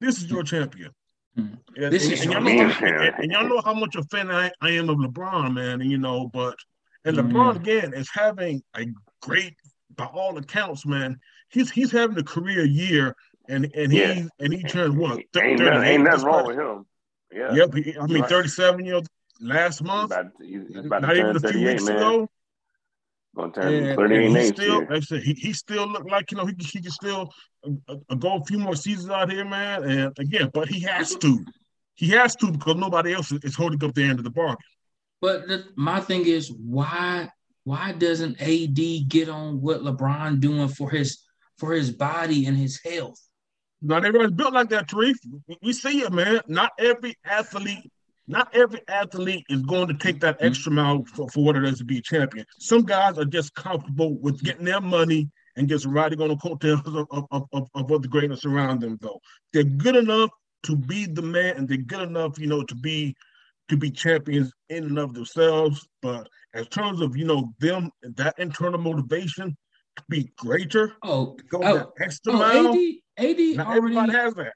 This 0.00 0.18
is 0.18 0.30
your 0.30 0.42
champion. 0.42 0.90
Mm. 1.38 1.58
And, 1.76 1.94
and, 1.94 1.94
and, 1.94 2.24
y'all 2.24 2.40
know, 2.42 2.72
and, 3.18 3.32
y'all 3.32 3.48
know 3.48 3.62
how 3.64 3.72
much 3.72 3.96
a 3.96 4.02
fan 4.04 4.30
I, 4.30 4.50
I 4.60 4.70
am 4.72 4.90
of 4.90 4.98
LeBron, 4.98 5.54
man. 5.54 5.80
And, 5.80 5.90
you 5.90 5.96
know, 5.96 6.28
but 6.28 6.56
and 7.06 7.16
mm. 7.16 7.32
LeBron 7.32 7.56
again 7.56 7.94
is 7.94 8.10
having 8.12 8.62
a 8.76 8.86
great, 9.22 9.54
by 9.96 10.04
all 10.04 10.36
accounts, 10.36 10.84
man. 10.84 11.18
He's 11.48 11.70
he's 11.70 11.92
having 11.92 12.18
a 12.18 12.22
career 12.22 12.64
year, 12.64 13.14
and 13.48 13.70
and 13.74 13.92
yeah. 13.92 14.14
he 14.14 14.28
and 14.40 14.52
he 14.52 14.62
turned 14.64 14.96
what? 14.96 15.22
Th- 15.32 15.44
ain't, 15.44 15.60
nothing, 15.60 15.82
ain't 15.82 16.02
nothing 16.02 16.26
wrong 16.26 16.46
with 16.46 16.58
him. 16.58 16.86
Yeah. 17.34 17.52
Yep. 17.54 17.74
He, 17.74 17.98
I 17.98 18.06
mean, 18.06 18.20
right. 18.20 18.28
thirty-seven 18.28 18.84
years 18.84 19.06
last 19.40 19.82
month. 19.82 20.12
He's 20.12 20.20
about, 20.20 20.32
he's, 20.40 20.68
he's 20.68 20.86
about 20.86 21.02
not 21.02 21.16
even 21.16 21.36
a 21.36 21.40
few 21.40 21.66
weeks 21.66 21.84
man. 21.84 21.96
ago. 21.96 22.28
Gonna 23.34 23.52
turn 23.52 23.72
and, 23.72 23.96
38 23.96 24.26
and 24.26 24.36
he 24.36 24.46
still, 24.48 24.78
like 24.80 24.90
I 24.90 25.00
said, 25.00 25.22
he, 25.22 25.32
he 25.32 25.52
still 25.54 25.86
look 25.86 26.04
like 26.04 26.30
you 26.30 26.36
know 26.36 26.44
he, 26.44 26.54
he 26.58 26.82
can 26.82 26.90
still 26.90 27.32
uh, 27.66 27.94
uh, 28.10 28.14
go 28.14 28.36
a 28.36 28.44
few 28.44 28.58
more 28.58 28.76
seasons 28.76 29.08
out 29.08 29.32
here, 29.32 29.44
man. 29.44 29.84
And 29.84 30.18
again, 30.18 30.50
but 30.52 30.68
he 30.68 30.80
has 30.80 31.16
to, 31.16 31.42
he 31.94 32.10
has 32.10 32.36
to 32.36 32.52
because 32.52 32.76
nobody 32.76 33.14
else 33.14 33.32
is 33.32 33.56
holding 33.56 33.82
up 33.82 33.94
the 33.94 34.02
end 34.02 34.18
of 34.18 34.24
the 34.24 34.30
bargain. 34.30 34.58
But 35.22 35.48
the, 35.48 35.64
my 35.76 36.00
thing 36.00 36.26
is, 36.26 36.52
why 36.52 37.30
why 37.64 37.92
doesn't 37.92 38.40
AD 38.42 39.08
get 39.08 39.30
on 39.30 39.62
what 39.62 39.80
LeBron 39.80 40.40
doing 40.40 40.68
for 40.68 40.90
his 40.90 41.22
for 41.56 41.72
his 41.72 41.90
body 41.90 42.44
and 42.46 42.56
his 42.56 42.80
health? 42.84 43.18
Not 43.82 44.04
everybody's 44.04 44.36
built 44.36 44.54
like 44.54 44.70
that, 44.70 44.88
Tarif. 44.88 45.16
We 45.60 45.72
see 45.72 46.02
it, 46.02 46.12
man. 46.12 46.40
Not 46.46 46.72
every 46.78 47.16
athlete 47.24 47.90
not 48.28 48.54
every 48.54 48.80
athlete 48.88 49.44
is 49.48 49.62
going 49.62 49.88
to 49.88 49.94
take 49.94 50.20
that 50.20 50.36
mm-hmm. 50.36 50.46
extra 50.46 50.72
mile 50.72 51.04
for, 51.04 51.28
for 51.28 51.44
what 51.44 51.56
it 51.56 51.64
is 51.64 51.78
to 51.78 51.84
be 51.84 51.98
a 51.98 52.02
champion. 52.02 52.46
Some 52.60 52.82
guys 52.82 53.18
are 53.18 53.24
just 53.24 53.54
comfortable 53.54 54.16
with 54.18 54.42
getting 54.42 54.64
their 54.64 54.80
money 54.80 55.30
and 55.56 55.68
just 55.68 55.86
riding 55.86 56.20
on 56.20 56.28
the 56.28 56.36
coattails 56.36 56.80
of, 56.86 57.06
of, 57.10 57.44
of, 57.52 57.68
of 57.74 57.90
what 57.90 58.02
the 58.02 58.08
greatness 58.08 58.44
around 58.44 58.80
them, 58.80 58.98
though. 59.00 59.20
They're 59.52 59.64
good 59.64 59.96
enough 59.96 60.30
to 60.64 60.76
be 60.76 61.06
the 61.06 61.22
man 61.22 61.56
and 61.56 61.68
they're 61.68 61.78
good 61.78 62.08
enough, 62.08 62.38
you 62.38 62.46
know, 62.46 62.62
to 62.64 62.74
be 62.74 63.14
to 63.68 63.76
be 63.76 63.90
champions 63.90 64.52
in 64.68 64.84
and 64.84 64.98
of 64.98 65.14
themselves. 65.14 65.86
But 66.00 66.28
in 66.54 66.64
terms 66.66 67.00
of, 67.00 67.16
you 67.16 67.24
know, 67.24 67.52
them 67.58 67.90
that 68.02 68.34
internal 68.38 68.80
motivation 68.80 69.56
to 69.96 70.02
be 70.08 70.30
greater, 70.38 70.94
oh, 71.02 71.36
go 71.50 71.60
oh, 71.62 71.74
that 71.78 71.88
extra 72.00 72.32
oh, 72.32 72.38
mile. 72.38 72.74
AD, 72.74 72.78
AD 73.18 73.58
already, 73.58 74.12
has 74.12 74.34
that. 74.34 74.52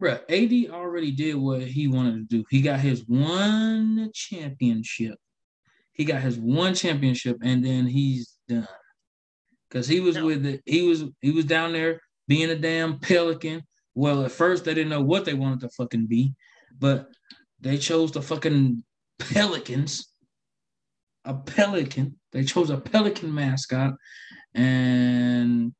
Bro, 0.00 0.18
AD 0.28 0.70
already 0.70 1.12
did 1.12 1.34
what 1.36 1.62
he 1.62 1.88
wanted 1.88 2.28
to 2.28 2.36
do. 2.38 2.44
He 2.50 2.60
got 2.60 2.80
his 2.80 3.04
one 3.06 4.10
championship. 4.14 5.16
He 5.92 6.04
got 6.04 6.22
his 6.22 6.38
one 6.38 6.74
championship, 6.74 7.38
and 7.42 7.64
then 7.64 7.86
he's 7.86 8.38
done. 8.48 8.66
Cause 9.70 9.86
he 9.86 10.00
was 10.00 10.20
with 10.20 10.44
it. 10.44 10.60
He 10.66 10.82
was 10.82 11.04
he 11.20 11.30
was 11.30 11.46
down 11.46 11.72
there 11.72 12.00
being 12.28 12.50
a 12.50 12.56
damn 12.56 12.98
pelican. 12.98 13.62
Well, 13.94 14.24
at 14.24 14.32
first 14.32 14.64
they 14.64 14.74
didn't 14.74 14.90
know 14.90 15.02
what 15.02 15.24
they 15.24 15.34
wanted 15.34 15.60
to 15.60 15.70
fucking 15.70 16.06
be, 16.06 16.34
but 16.78 17.08
they 17.60 17.78
chose 17.78 18.12
the 18.12 18.22
fucking 18.22 18.82
pelicans. 19.18 20.08
A 21.24 21.34
pelican. 21.34 22.18
They 22.32 22.44
chose 22.44 22.70
a 22.70 22.78
pelican 22.78 23.32
mascot, 23.32 23.94
and 24.54 25.72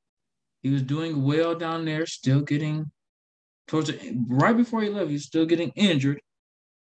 he 0.62 0.70
was 0.70 0.82
doing 0.82 1.22
well 1.24 1.54
down 1.54 1.84
there, 1.84 2.06
still 2.06 2.40
getting 2.40 2.90
towards 3.66 3.88
the, 3.88 4.16
right 4.28 4.56
before 4.56 4.82
he 4.82 4.88
left, 4.88 5.08
he 5.08 5.14
was 5.14 5.24
still 5.24 5.46
getting 5.46 5.72
injured. 5.74 6.20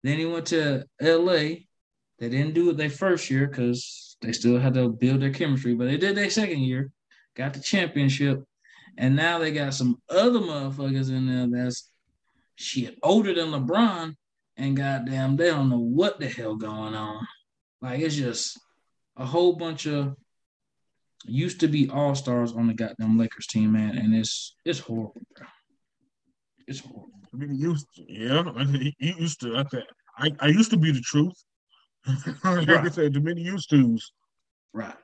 Then 0.02 0.18
he 0.18 0.26
went 0.26 0.46
to 0.46 0.84
LA. 1.00 1.64
They 2.18 2.28
didn't 2.30 2.54
do 2.54 2.70
it 2.70 2.76
their 2.76 2.90
first 2.90 3.28
year 3.30 3.46
because 3.46 4.16
they 4.20 4.32
still 4.32 4.58
had 4.58 4.74
to 4.74 4.88
build 4.88 5.20
their 5.20 5.32
chemistry, 5.32 5.74
but 5.74 5.86
they 5.86 5.96
did 5.96 6.16
their 6.16 6.30
second 6.30 6.60
year, 6.60 6.90
got 7.34 7.54
the 7.54 7.60
championship, 7.60 8.42
and 8.96 9.14
now 9.14 9.38
they 9.38 9.52
got 9.52 9.74
some 9.74 10.00
other 10.08 10.38
motherfuckers 10.38 11.10
in 11.10 11.26
there 11.26 11.64
that's 11.64 11.90
shit 12.54 12.96
older 13.02 13.34
than 13.34 13.50
LeBron, 13.50 14.14
and 14.56 14.76
goddamn, 14.76 15.36
they 15.36 15.50
don't 15.50 15.68
know 15.68 15.78
what 15.78 16.18
the 16.18 16.28
hell 16.28 16.56
going 16.56 16.94
on. 16.94 17.26
Like 17.82 18.00
it's 18.00 18.16
just 18.16 18.58
a 19.16 19.26
whole 19.26 19.54
bunch 19.56 19.86
of 19.86 20.16
used 21.26 21.60
to 21.60 21.68
be 21.68 21.88
all 21.90 22.14
stars 22.14 22.52
on 22.52 22.66
the 22.66 22.74
goddamn 22.74 23.18
Lakers 23.18 23.46
team, 23.46 23.72
man, 23.72 23.96
and 23.96 24.14
it's 24.14 24.56
it's 24.64 24.78
horrible, 24.78 25.14
bro. 25.36 25.46
It's 26.66 26.82
I 26.86 27.36
mean, 27.36 27.54
used 27.54 27.86
to, 27.96 28.04
yeah. 28.08 28.42
He, 28.64 28.94
he 28.98 29.14
used 29.18 29.40
to. 29.40 29.56
I, 29.56 29.64
I, 30.18 30.30
I 30.40 30.46
used 30.48 30.70
to 30.70 30.76
be 30.76 30.90
the 30.90 31.00
truth. 31.00 31.34
like 32.44 32.68
right. 32.68 32.68
I 32.68 32.88
said, 32.88 33.12
the 33.12 33.20
many 33.20 33.42
used 33.42 33.70
to's. 33.70 34.12
Right. 34.72 34.94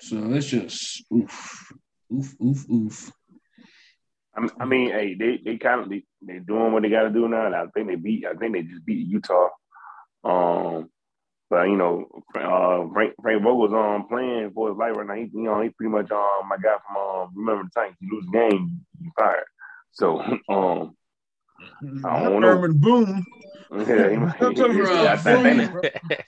So 0.00 0.32
it's 0.32 0.46
just 0.46 1.04
oof, 1.12 1.72
oof, 2.12 2.34
oof, 2.42 2.70
oof. 2.70 3.12
I 4.58 4.64
mean, 4.64 4.90
hey, 4.90 5.14
they 5.14 5.40
they 5.44 5.58
kind 5.58 5.82
of 5.82 5.90
they 5.90 6.04
they 6.22 6.38
doing 6.38 6.72
what 6.72 6.82
they 6.82 6.88
got 6.88 7.02
to 7.02 7.10
do 7.10 7.28
now. 7.28 7.46
And 7.46 7.54
I 7.54 7.66
think 7.66 7.88
they 7.88 7.96
beat. 7.96 8.24
I 8.24 8.34
think 8.34 8.54
they 8.54 8.62
just 8.62 8.84
beat 8.84 9.06
Utah. 9.06 9.48
Um, 10.24 10.88
but 11.52 11.64
you 11.64 11.76
know, 11.76 12.08
uh, 12.34 12.90
Frank 12.94 13.12
Frank 13.20 13.42
Vogel's 13.42 13.74
um 13.74 14.08
playing 14.08 14.52
for 14.54 14.70
his 14.70 14.78
life 14.78 14.96
right 14.96 15.06
now. 15.06 15.14
He, 15.14 15.28
you 15.34 15.42
know, 15.42 15.60
he 15.60 15.68
pretty 15.68 15.90
much 15.90 16.10
um 16.10 16.48
my 16.48 16.56
guy 16.56 16.76
from 16.86 16.96
um 16.96 17.28
remember 17.36 17.64
the 17.64 17.70
Titans. 17.78 17.98
He 18.00 18.08
lose 18.10 18.24
the 18.24 18.32
game, 18.32 18.80
he 19.02 19.10
fired. 19.18 19.44
So 19.90 20.18
um, 20.48 20.96
I 22.06 22.22
don't 22.24 22.40
know. 22.40 22.68
Boom. 22.72 23.26
Yeah, 23.74 24.10
he, 24.10 24.16
he, 24.16 24.54
he, 24.74 24.82
I, 24.82 25.16
think, 25.16 25.74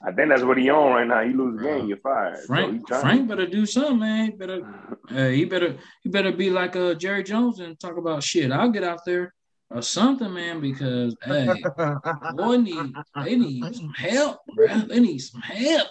I 0.03 0.13
think 0.13 0.29
that's 0.31 0.43
what 0.43 0.57
he 0.57 0.71
on 0.71 0.93
right 0.93 1.07
now. 1.07 1.23
He 1.29 1.35
lose 1.35 1.59
the 1.61 1.69
game, 1.69 1.87
you're 1.89 1.99
fired. 1.99 2.39
Frank, 2.47 2.89
so 2.89 3.01
Frank 3.01 3.29
better 3.29 3.47
do 3.47 3.67
something, 3.67 3.99
man. 3.99 4.25
He 4.25 4.31
better, 4.31 4.67
uh, 5.11 5.29
he 5.29 5.45
better, 5.45 5.77
he 6.03 6.09
better 6.09 6.33
be 6.33 6.49
like 6.49 6.75
uh, 6.75 6.95
Jerry 6.95 7.23
Jones 7.23 7.61
and 7.61 7.79
talk 7.79 7.99
about 7.99 8.23
shit. 8.23 8.51
I'll 8.51 8.71
get 8.71 8.83
out 8.83 9.01
there 9.05 9.35
or 9.71 9.83
something, 9.83 10.33
man, 10.33 10.61
because 10.61 11.17
hey, 11.25 11.55
boy, 12.35 12.57
need 12.57 12.95
they 13.25 13.37
need 13.37 13.75
some 13.75 13.93
help, 13.95 14.41
bro. 14.55 14.67
They 14.67 15.01
need 15.01 15.19
some 15.19 15.41
help. 15.41 15.89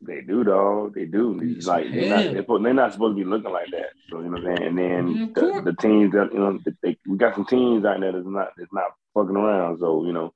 They 0.00 0.20
do, 0.20 0.44
though. 0.44 0.92
They 0.94 1.06
do. 1.06 1.40
It's 1.42 1.66
like 1.66 1.90
they're 1.92 2.08
not, 2.08 2.32
they're, 2.32 2.58
they're, 2.62 2.74
not 2.74 2.92
supposed 2.92 3.16
to 3.16 3.24
be 3.24 3.28
looking 3.28 3.50
like 3.50 3.70
that. 3.72 3.90
So 4.08 4.20
you 4.20 4.30
know 4.30 4.40
what 4.40 4.50
I'm 4.50 4.56
saying. 4.56 4.68
And 4.68 4.78
then 4.78 5.32
the, 5.34 5.62
the, 5.64 5.72
teams 5.74 6.12
that 6.12 6.32
you 6.32 6.38
know, 6.38 6.60
they, 6.82 6.96
we 7.06 7.16
got 7.16 7.34
some 7.34 7.46
teams 7.46 7.84
out 7.84 7.98
there 8.00 8.12
that's 8.12 8.24
not 8.24 8.52
that's 8.56 8.72
not 8.72 8.92
fucking 9.14 9.36
around. 9.36 9.80
So 9.80 10.06
you 10.06 10.12
know, 10.12 10.32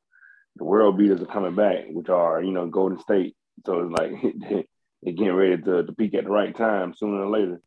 the 0.57 0.65
world 0.65 0.99
beaters 0.99 1.23
are 1.23 1.27
coming 1.27 1.55
back, 1.55 1.85
which 1.91 2.09
are 2.09 2.43
you 2.43 2.51
know 2.51 2.67
Golden 2.67 2.99
State. 2.99 3.37
So 3.65 3.81
it's 3.81 3.93
like 3.93 4.35
they're 5.03 5.13
getting 5.13 5.33
ready 5.33 5.63
to, 5.63 5.85
to 5.85 5.93
peak 5.93 6.15
at 6.15 6.25
the 6.25 6.31
right 6.31 6.57
time 6.57 6.95
sooner 6.95 7.23
or 7.23 7.31
later. 7.31 7.61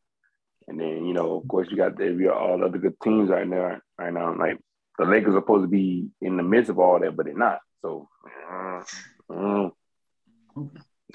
And 0.68 0.80
then 0.80 1.06
you 1.06 1.14
know, 1.14 1.38
of 1.38 1.48
course, 1.48 1.70
you 1.72 1.78
got 1.78 1.98
the, 1.98 2.06
you 2.06 2.26
got 2.26 2.38
all 2.38 2.58
the 2.58 2.66
other 2.66 2.78
good 2.78 3.00
teams 3.02 3.30
right 3.30 3.48
now. 3.48 3.80
Right 3.98 4.14
now, 4.14 4.36
like 4.38 4.58
the 4.98 5.06
Lakers 5.06 5.36
are 5.36 5.40
supposed 5.40 5.64
to 5.64 5.68
be 5.68 6.08
in 6.22 6.38
the 6.38 6.44
midst 6.44 6.70
of 6.70 6.80
all 6.80 7.00
that, 7.00 7.16
but 7.16 7.26
they're 7.26 7.36
not. 7.36 7.60
So. 7.82 8.10
Uh, 8.50 8.84
uh, 9.34 9.70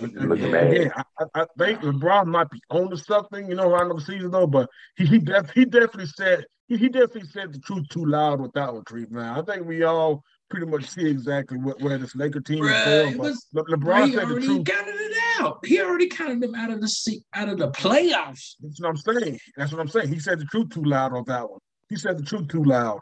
Looking 0.01 0.53
bad. 0.53 0.93
I, 0.97 1.25
I, 1.35 1.47
think 1.59 1.81
LeBron 1.81 2.27
might 2.27 2.49
be 2.51 2.61
on 2.71 2.91
to 2.91 2.97
something, 2.97 3.49
you 3.49 3.55
know, 3.55 3.69
around 3.69 3.89
the 3.89 4.01
season 4.01 4.31
though. 4.31 4.47
But 4.47 4.71
he 4.97 5.05
he, 5.05 5.19
def, 5.19 5.51
he 5.51 5.65
definitely 5.65 6.07
said 6.07 6.45
he, 6.69 6.77
he 6.77 6.89
definitely 6.89 7.29
said 7.29 7.53
the 7.53 7.59
truth 7.59 7.89
too 7.89 8.07
loud 8.07 8.41
with 8.41 8.53
that 8.53 8.73
one, 8.73 8.85
Treat. 8.85 9.11
Man, 9.11 9.39
I 9.39 9.43
think 9.43 9.67
we 9.67 9.83
all 9.83 10.23
pretty 10.49 10.67
much 10.67 10.89
see 10.89 11.07
exactly 11.07 11.59
what, 11.59 11.81
where 11.81 11.99
this 11.99 12.15
Laker 12.15 12.41
team 12.41 12.65
is 12.65 12.85
going. 12.85 13.17
But 13.17 13.23
was, 13.23 13.47
LeBron 13.55 14.15
said 14.15 14.29
the 14.29 14.41
truth. 14.41 14.65
Counted 14.65 14.95
it 14.95 15.17
out. 15.39 15.59
He 15.67 15.81
already 15.81 16.07
counted 16.07 16.41
them 16.41 16.55
out 16.55 16.71
of 16.71 16.81
the 16.81 16.89
seat, 16.89 17.23
out 17.35 17.49
of 17.49 17.59
the 17.59 17.71
playoffs. 17.71 18.55
That's 18.61 18.81
what 18.81 18.89
I'm 18.89 18.97
saying. 18.97 19.39
That's 19.57 19.73
what 19.73 19.81
I'm 19.81 19.89
saying. 19.89 20.09
He 20.09 20.19
said 20.19 20.39
the 20.39 20.47
truth 20.47 20.71
too 20.71 20.85
loud 20.85 21.13
on 21.13 21.25
that 21.27 21.51
one. 21.51 21.61
He 21.89 21.97
said 21.97 22.19
the 22.19 22.25
truth 22.25 22.49
too 22.49 22.63
loud. 22.63 23.01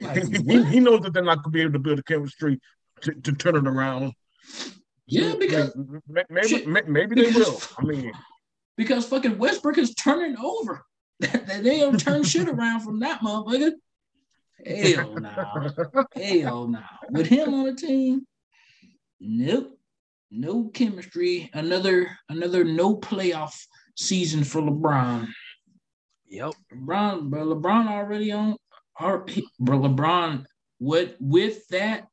Like, 0.00 0.24
he, 0.46 0.64
he 0.64 0.80
knows 0.80 1.02
that 1.02 1.12
they're 1.12 1.22
not 1.22 1.42
going 1.42 1.44
to 1.44 1.50
be 1.50 1.62
able 1.62 1.72
to 1.72 1.78
build 1.78 1.98
a 1.98 2.02
chemistry 2.02 2.60
to, 3.02 3.12
to 3.12 3.32
turn 3.32 3.56
it 3.56 3.66
around. 3.66 4.12
Yeah, 5.06 5.34
because 5.38 5.74
maybe 6.28 6.66
maybe 6.66 7.22
they 7.22 7.30
will. 7.30 7.60
I 7.78 7.84
mean, 7.84 8.12
because 8.76 9.06
fucking 9.06 9.38
Westbrook 9.38 9.78
is 9.78 9.94
turning 9.94 10.36
over. 10.38 10.84
they 11.18 11.80
don't 11.80 11.98
turn 11.98 12.22
shit 12.22 12.48
around 12.48 12.80
from 12.80 13.00
that 13.00 13.20
motherfucker. 13.20 13.72
Hell 14.64 15.14
no. 15.14 15.30
Hell 16.14 16.68
no. 16.68 16.80
With 17.10 17.26
him 17.26 17.54
on 17.54 17.66
the 17.66 17.74
team, 17.74 18.26
nope. 19.18 19.78
No 20.30 20.64
chemistry. 20.68 21.50
Another 21.54 22.10
another 22.28 22.62
no 22.62 22.96
playoff 22.96 23.58
season 23.96 24.44
for 24.44 24.60
LeBron. 24.60 25.26
Yep. 26.28 26.52
LeBron, 26.74 27.30
but 27.30 27.40
LeBron 27.40 27.88
already 27.88 28.30
on 28.32 28.56
our 28.98 29.24
bro, 29.58 29.78
LeBron 29.78 30.44
with 30.80 31.14
with 31.20 31.66
that 31.68 32.08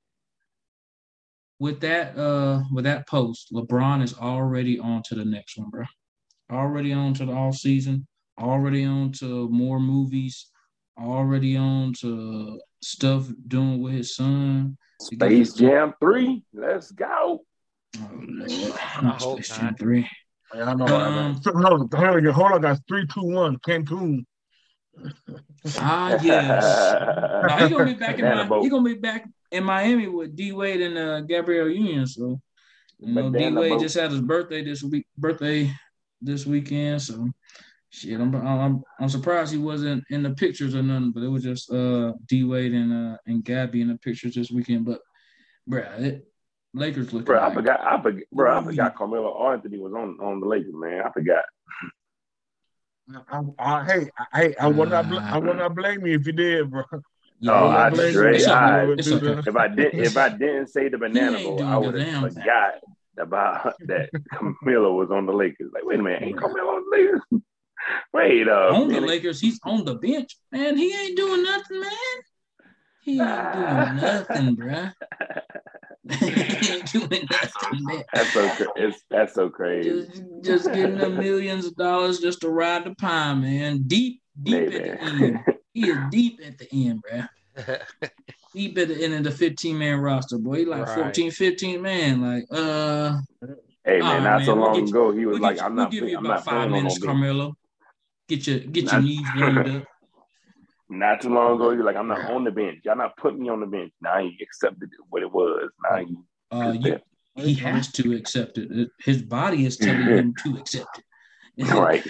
with 1.59 1.79
that 1.81 2.17
uh 2.17 2.63
with 2.71 2.85
that 2.85 3.07
post, 3.07 3.51
LeBron 3.53 4.03
is 4.03 4.13
already 4.17 4.79
on 4.79 5.01
to 5.03 5.15
the 5.15 5.25
next 5.25 5.57
one, 5.57 5.69
bro. 5.69 5.85
Already 6.51 6.93
on 6.93 7.13
to 7.15 7.25
the 7.25 7.31
off 7.31 7.55
season, 7.55 8.07
already 8.39 8.85
on 8.85 9.11
to 9.13 9.49
more 9.49 9.79
movies, 9.79 10.51
already 10.99 11.57
on 11.57 11.93
to 12.01 12.59
stuff 12.81 13.27
doing 13.47 13.81
with 13.81 13.93
his 13.93 14.15
son. 14.15 14.77
Space 15.01 15.53
Jam 15.53 15.93
3. 15.99 16.43
Let's 16.53 16.91
go. 16.91 17.43
Oh, 17.97 18.09
not 19.01 19.21
hope 19.21 19.43
Space 19.43 19.57
Jam 19.57 19.65
not. 19.65 19.79
3. 19.79 20.09
Yeah, 20.53 20.69
I 20.69 20.73
know. 20.75 20.85
Um, 20.85 20.91
Um, 20.95 21.41
hold 21.43 21.65
on, 21.65 21.89
hold 21.91 22.25
on, 22.25 22.25
hold 22.25 22.51
on, 22.51 22.61
guys. 22.61 22.79
Three, 22.87 23.07
two, 23.07 23.23
one. 23.23 23.57
Cancun. 23.57 24.25
Ah, 25.77 26.21
yes. 26.21 26.63
Nah, 27.43 27.57
he 27.57 27.69
gonna 27.69 27.85
be 27.85 27.93
back 27.99 28.19
in 28.19 28.25
Banana 28.25 28.61
he 28.61 28.69
gonna 28.69 28.83
be 28.83 28.93
back 28.95 29.27
in 29.51 29.63
Miami 29.63 30.07
with 30.07 30.35
D 30.35 30.51
Wade 30.51 30.81
and 30.81 30.97
uh, 30.97 31.21
Gabrielle 31.21 31.69
Union. 31.69 32.05
So 32.05 32.39
you 32.99 33.13
know, 33.13 33.29
D 33.29 33.49
Wade 33.49 33.79
just 33.79 33.95
had 33.95 34.11
his 34.11 34.21
birthday 34.21 34.63
this 34.63 34.83
week. 34.83 35.05
Birthday 35.17 35.71
this 36.21 36.45
weekend. 36.45 37.01
So 37.01 37.29
shit, 37.89 38.19
I'm 38.19 38.33
I'm 38.35 38.83
I'm 38.99 39.09
surprised 39.09 39.51
he 39.51 39.57
wasn't 39.57 40.03
in 40.09 40.23
the 40.23 40.31
pictures 40.31 40.75
or 40.75 40.83
nothing. 40.83 41.11
But 41.11 41.23
it 41.23 41.29
was 41.29 41.43
just 41.43 41.71
uh 41.71 42.13
D 42.27 42.43
Wade 42.43 42.73
and 42.73 42.93
uh 42.93 43.17
and 43.25 43.43
Gabby 43.43 43.81
in 43.81 43.89
the 43.89 43.97
pictures 43.97 44.35
this 44.35 44.51
weekend. 44.51 44.85
But 44.85 45.01
bruh, 45.69 45.99
it, 45.99 46.27
Lakers 46.73 47.13
looking. 47.13 47.25
Bro, 47.25 47.41
I 47.41 47.53
forgot. 47.53 47.79
I 47.81 48.01
forgot. 48.01 48.23
Bro, 48.31 48.57
I 48.57 48.63
forgot 48.63 48.95
Carmelo 48.95 49.51
Anthony 49.51 49.79
was 49.79 49.93
on 49.93 50.17
on 50.21 50.39
the 50.39 50.47
Lakers, 50.47 50.73
man. 50.73 51.01
I 51.05 51.11
forgot. 51.11 51.43
I, 53.29 53.41
I, 53.59 53.83
hey, 53.85 54.09
hey, 54.33 54.55
I 54.59 54.67
will 54.67 54.87
not, 54.87 55.07
bl- 55.07 55.19
I 55.19 55.39
mm. 55.39 55.45
will 55.45 55.53
not 55.53 55.75
blame 55.75 56.05
you 56.05 56.15
if 56.19 56.25
you 56.27 56.33
did, 56.33 56.71
bro. 56.71 56.83
No, 57.41 57.53
yeah, 57.53 57.59
I 57.75 57.87
it's- 57.89 58.11
straight- 58.11 58.35
it's 58.35 58.47
I- 58.47 58.85
okay. 58.85 59.41
If 59.45 59.55
I 59.57 59.67
did, 59.67 59.93
if 59.93 60.15
I 60.17 60.29
didn't 60.29 60.67
say 60.67 60.87
the 60.87 60.97
banana 61.05 61.37
ain't 61.37 61.57
boat, 61.57 61.57
doing 61.59 61.85
would 61.85 61.99
have 61.99 62.21
thing. 62.33 62.43
forgot 62.43 62.73
about 63.19 63.73
that 63.87 64.09
Carmelo 64.31 64.93
was 64.93 65.11
on 65.11 65.25
the 65.25 65.33
Lakers. 65.33 65.69
Like, 65.73 65.83
wait 65.85 65.99
a 65.99 66.03
minute, 66.03 66.23
ain't 66.23 66.39
Carmelo 66.39 66.77
on 66.77 66.83
the 66.89 66.97
Lakers? 66.97 67.21
Wait 68.13 68.47
a 68.47 68.69
on 68.69 68.87
the. 68.87 69.01
Lakers, 69.01 69.41
he's 69.41 69.59
on 69.63 69.83
the 69.83 69.95
bench. 69.95 70.37
Man, 70.51 70.77
he 70.77 70.95
ain't 70.95 71.17
doing 71.17 71.43
nothing, 71.43 71.81
man. 71.81 71.91
He 73.01 73.19
ain't 73.21 73.53
doing 73.53 73.95
nothing, 73.97 74.55
bruh. 74.55 74.93
He 76.09 76.71
ain't 76.73 76.91
doing 76.91 77.27
nothing, 77.31 77.83
man. 77.85 78.03
That's 78.13 78.33
so 78.33 78.49
it's 78.75 79.01
that's 79.09 79.33
so 79.33 79.49
crazy. 79.49 79.89
Just, 80.07 80.23
just 80.41 80.65
getting 80.73 80.97
the 80.97 81.09
millions 81.25 81.65
of 81.65 81.75
dollars 81.75 82.19
just 82.19 82.41
to 82.41 82.49
ride 82.49 82.83
the 82.85 82.95
pine, 82.95 83.41
man. 83.41 83.83
Deep, 83.87 84.21
deep 84.41 84.53
Hey, 84.53 84.65
at 84.65 84.99
the 84.99 85.01
end. 85.03 85.39
He 85.73 85.89
is 85.89 85.97
deep 86.11 86.39
at 86.45 86.57
the 86.57 86.67
end, 86.71 87.03
bruh. 87.03 87.29
Deep 88.53 88.77
at 88.77 88.87
the 88.87 89.03
end 89.03 89.13
of 89.15 89.23
the 89.23 89.31
15 89.31 89.77
man 89.77 89.99
roster, 89.99 90.37
boy. 90.37 90.59
He 90.59 90.65
like 90.65 90.85
Right. 90.87 90.95
14, 90.95 91.31
15 91.31 91.81
man. 91.81 92.21
Like, 92.21 92.45
uh, 92.51 93.19
Hey 93.83 93.99
man, 93.99 94.01
right, 94.01 94.23
not 94.23 94.37
man, 94.37 94.45
so 94.45 94.55
we'll 94.55 94.63
long 94.65 94.75
you- 94.79 94.87
ago, 94.87 95.11
he 95.11 95.25
was 95.25 95.33
we'll, 95.33 95.41
like, 95.43 95.57
you, 95.57 95.63
"I'm 95.63 95.75
we'll 95.75 95.83
not, 95.85 95.91
give 95.91 96.01
play- 96.01 96.11
you 96.11 96.17
I'm 96.17 96.25
about 96.25 96.35
not 96.37 96.45
five 96.45 96.65
on 96.65 96.71
minutes. 96.71 96.97
Carmelo. 96.99 97.55
Get 98.27 98.47
your 98.47 98.59
get 98.59 98.91
your 98.91 99.01
knees 99.01 99.27
warmed 99.37 99.67
up. 99.69 99.83
Not 100.89 101.21
too 101.21 101.29
long 101.29 101.55
ago, 101.55 101.71
you're 101.71 101.83
like, 101.83 101.95
"I'm 101.95 102.07
not 102.07 102.29
on 102.31 102.43
the 102.43 102.51
bench. 102.51 102.81
Y'all 102.83 102.95
not 102.95 103.17
putting 103.17 103.41
me 103.41 103.49
on 103.49 103.59
the 103.59 103.65
bench." 103.65 103.91
Now 104.01 104.19
he 104.19 104.37
accepted 104.41 104.89
what 105.09 105.23
it 105.23 105.31
was. 105.31 105.69
Now 105.89 105.97
he, 105.97 106.15
Uh, 106.51 106.73
you, 106.79 106.99
he 107.35 107.53
has 107.55 107.91
to 107.93 108.13
accept 108.13 108.57
it. 108.59 108.71
It- 108.71 108.91
His 109.03 109.21
body 109.21 109.65
is 109.65 109.77
telling 109.77 110.03
him 110.03 110.35
to 110.43 110.57
accept 110.57 110.99
it. 110.99 111.03
right. 111.73 112.03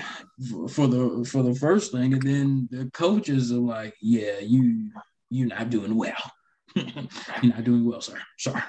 for- 0.50 0.68
for 0.68 0.88
the 0.88 1.24
for 1.32 1.42
the 1.44 1.56
first 1.56 1.92
thing, 1.94 2.14
and 2.14 2.22
then 2.24 2.68
the 2.72 2.90
coaches 2.92 3.52
are 3.52 3.56
like, 3.60 3.96
"Yeah, 4.02 4.40
you 4.40 4.92
you're 5.30 5.48
not 5.48 5.70
doing 5.70 5.96
well. 5.96 6.24
you're 6.76 7.54
not 7.56 7.64
doing 7.64 7.86
well, 7.86 8.02
sir. 8.02 8.20
Sorry." 8.38 8.62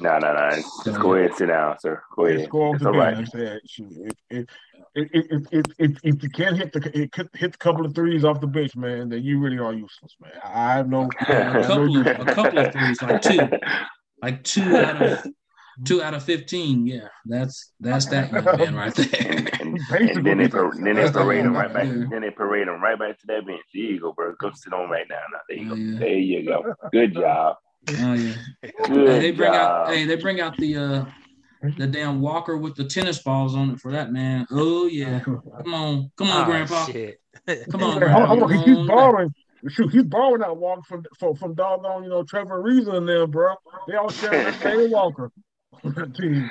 No, 0.00 0.18
no, 0.18 0.32
no. 0.34 0.50
Just 0.84 0.98
go 1.00 1.14
ahead 1.14 1.34
sit 1.36 1.46
down, 1.46 1.78
sir. 1.78 2.02
Go 2.16 2.24
ahead. 2.26 2.38
Let's 2.38 2.50
go 2.50 2.62
off 2.62 2.74
It's 2.76 2.82
the 2.82 2.90
all 2.90 2.96
right. 2.96 3.14
bench. 3.14 3.28
I 3.34 3.58
if, 3.78 4.14
if, 4.30 4.46
if, 4.94 5.08
if, 5.12 5.42
if, 5.52 5.66
if, 5.78 5.90
if 6.02 6.22
you 6.22 6.28
can't 6.30 6.56
hit 6.56 6.72
the 6.72 6.90
it 6.98 7.12
could 7.12 7.28
hit 7.34 7.54
a 7.54 7.58
couple 7.58 7.84
of 7.86 7.94
threes 7.94 8.24
off 8.24 8.40
the 8.40 8.46
bench, 8.46 8.76
man, 8.76 9.08
then 9.08 9.22
you 9.22 9.38
really 9.40 9.58
are 9.58 9.72
useless, 9.72 10.14
man. 10.20 10.32
I 10.44 10.74
have 10.74 10.88
no, 10.88 11.08
I 11.20 11.32
A 11.32 11.62
couple 11.66 11.96
of 11.98 12.06
a 12.06 12.24
couple 12.34 12.58
of 12.58 12.72
threes, 12.72 13.02
like 13.02 13.22
two, 13.22 13.48
like 14.22 14.44
two 14.44 14.76
out 14.76 15.02
of 15.02 15.26
two 15.84 16.02
out 16.02 16.14
of 16.14 16.22
fifteen. 16.22 16.86
Yeah, 16.86 17.08
that's 17.24 17.72
that's 17.80 18.06
that 18.06 18.30
young 18.32 18.44
man 18.44 18.74
right 18.74 18.94
there. 18.94 19.08
and, 19.60 19.78
and 19.90 20.26
then 20.26 20.38
they 20.38 20.48
par- 20.48 20.72
then 20.76 20.96
they 20.96 21.10
parade 21.10 21.44
him 21.44 21.54
right 21.54 21.72
back. 21.72 21.84
right 21.84 21.94
there. 21.94 22.08
Then 22.10 22.20
they 22.22 22.30
parade 22.30 22.68
him 22.68 22.80
right 22.82 22.98
back 22.98 23.18
to 23.20 23.26
that 23.28 23.46
bench. 23.46 23.60
There 23.72 23.82
you 23.82 24.00
go, 24.00 24.12
bro. 24.12 24.34
Go 24.40 24.50
sit 24.54 24.72
on 24.72 24.90
right 24.90 25.06
now. 25.08 25.16
Now 25.32 25.40
there 25.48 25.58
you 25.58 25.68
go. 25.68 25.74
Oh, 25.74 25.76
yeah. 25.76 25.98
There 25.98 26.18
you 26.18 26.44
go. 26.44 26.74
Good 26.92 27.14
job. 27.14 27.56
Oh 27.98 28.12
yeah. 28.12 28.34
Good 28.62 29.08
Hey, 29.08 29.20
they 29.20 29.30
bring 29.32 29.52
job. 29.52 29.88
out 29.88 29.88
hey, 29.94 30.04
they 30.04 30.16
bring 30.16 30.40
out 30.40 30.56
the 30.56 30.76
uh 30.76 31.04
the 31.76 31.86
damn 31.86 32.20
walker 32.20 32.56
with 32.56 32.74
the 32.74 32.84
tennis 32.84 33.22
balls 33.22 33.54
on 33.54 33.70
it 33.70 33.80
for 33.80 33.92
that 33.92 34.12
man. 34.12 34.46
Oh 34.50 34.86
yeah. 34.86 35.20
Come 35.20 35.40
on. 35.74 36.10
Come 36.16 36.30
on, 36.30 36.42
Oh, 36.42 36.44
Grandpa. 36.46 36.86
shit. 36.86 37.20
Come 37.70 37.82
on, 37.84 37.94
Hey, 37.94 37.98
Grandpa. 38.00 38.26
hold 38.26 38.42
on, 38.42 38.48
Come 38.48 38.58
he's 38.58 38.78
on 38.78 38.86
back. 38.86 38.96
borrowing. 38.96 39.34
Shoot, 39.68 39.92
he's 39.92 40.02
borrowing 40.02 40.40
that 40.40 40.56
walk 40.56 40.84
from 40.86 41.04
from, 41.18 41.36
from 41.36 41.54
doggone, 41.54 42.02
you 42.02 42.08
know, 42.10 42.24
Trevor 42.24 42.62
Ariza 42.62 42.94
and 42.94 43.08
them, 43.08 43.30
bro. 43.30 43.54
They 43.86 43.94
all 43.94 44.10
share 44.10 44.32
the 44.32 44.52
same 44.58 44.90
walker 44.90 45.30
on 45.84 45.94
that 45.94 46.14
team. 46.16 46.50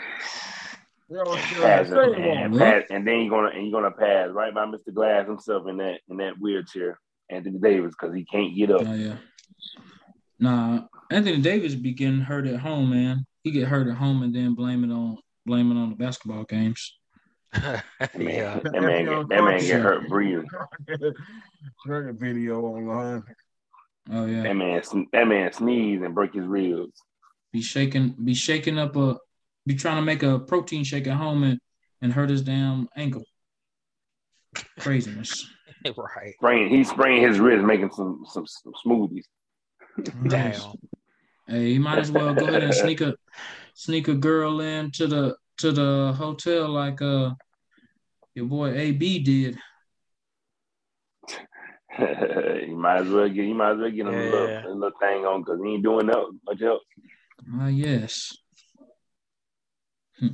They 1.10 1.18
all 1.18 1.36
share 1.36 1.62
Pass 1.62 1.90
same 1.90 2.14
and, 2.14 2.54
walker. 2.54 2.60
pass, 2.60 2.84
and 2.90 3.06
then 3.06 3.20
you're 3.22 3.30
gonna 3.30 3.50
and 3.50 3.68
you're 3.68 3.82
gonna 3.82 3.94
pass 3.94 4.30
right 4.32 4.54
by 4.54 4.66
Mr. 4.66 4.94
Glass 4.94 5.28
himself 5.28 5.68
in 5.68 5.76
that 5.78 6.00
in 6.10 6.18
that 6.18 6.40
wheelchair, 6.40 6.98
Anthony 7.30 7.60
Davis, 7.60 7.94
because 8.00 8.16
he 8.16 8.24
can't 8.24 8.56
get 8.56 8.72
up. 8.72 8.84
Oh 8.88 8.94
yeah. 8.94 9.16
Nah, 10.40 10.84
Anthony 11.12 11.42
Davis 11.42 11.76
be 11.76 11.92
getting 11.94 12.22
hurt 12.22 12.48
at 12.48 12.62
home, 12.62 12.92
man. 12.92 13.26
He 13.44 13.52
get 13.52 13.68
hurt 13.68 13.88
at 13.88 13.98
home 13.98 14.24
and 14.24 14.36
then 14.36 14.54
blame 14.54 14.84
it 14.84 14.94
on 14.94 15.18
blame 15.46 15.72
it 15.72 15.82
on 15.82 15.90
the 15.90 15.96
basketball 15.96 16.44
games. 16.44 16.98
That 17.54 17.84
man, 18.18 18.28
yeah. 18.28 18.60
that 18.64 18.82
man, 18.82 19.06
get, 19.06 19.30
that 19.30 19.44
man 19.44 19.60
get 19.60 19.82
hurt 19.82 20.08
breathing. 20.08 20.48
Share 21.86 22.10
a 22.10 22.14
video 22.14 22.62
online. 22.62 23.24
Oh 24.12 24.26
yeah. 24.26 24.44
That 24.44 24.56
man, 24.56 24.82
that 25.14 25.28
man 25.28 25.54
sneeze 25.54 26.02
and 26.02 26.16
break 26.16 26.34
his 26.34 26.46
ribs. 26.46 27.02
Be 27.52 27.62
shaking 27.62 28.16
be 28.24 28.34
shaking 28.34 28.80
up 28.80 28.96
a 28.96 29.18
be 29.66 29.76
trying 29.76 29.98
to 29.98 30.02
make 30.02 30.24
a 30.24 30.40
protein 30.40 30.84
shake 30.84 31.08
at 31.08 31.18
home 31.18 31.44
and, 31.44 31.60
and 32.02 32.14
hurt 32.14 32.30
his 32.30 32.42
damn 32.42 32.88
ankle. 32.96 33.24
Craziness. 34.80 35.48
right. 35.98 36.34
Spraying, 36.36 36.70
he 36.70 36.84
spraying 36.84 37.28
his 37.28 37.40
wrist, 37.40 37.64
making 37.64 37.92
some 37.92 38.24
some, 38.28 38.46
some 38.48 38.74
smoothies. 38.86 39.26
Damn. 40.28 40.54
Hey, 41.52 41.72
you 41.72 41.82
might 41.82 42.00
as 42.00 42.10
well 42.10 42.34
go 42.34 42.48
ahead 42.48 42.64
and 42.64 42.74
sneak 42.84 43.02
a 43.02 43.14
sneak 43.74 44.08
a 44.08 44.14
girl 44.14 44.62
into 44.62 45.06
the 45.06 45.36
to 45.58 45.74
the 45.74 46.14
hotel 46.18 46.70
like 46.70 47.02
uh 47.02 47.32
your 48.34 48.46
boy 48.46 48.74
AB 48.74 49.20
did. 49.20 49.60
you 52.00 52.78
might 52.78 53.02
as 53.02 53.10
well 53.10 53.28
get, 53.28 53.44
you 53.44 53.54
might 53.54 53.72
as 53.72 53.80
well 53.80 53.92
get 53.92 54.00
him 54.00 54.08
a, 54.08 54.18
little, 54.18 54.48
a 54.48 54.70
little 54.70 55.00
thing 55.02 55.26
on 55.26 55.42
because 55.42 55.60
he 55.62 55.74
ain't 55.74 55.84
doing 55.84 56.08
no 56.08 56.32
much 56.46 56.62
else. 56.62 56.82
Ah, 57.54 57.68
yes. 57.68 58.38
Hmm. 60.18 60.28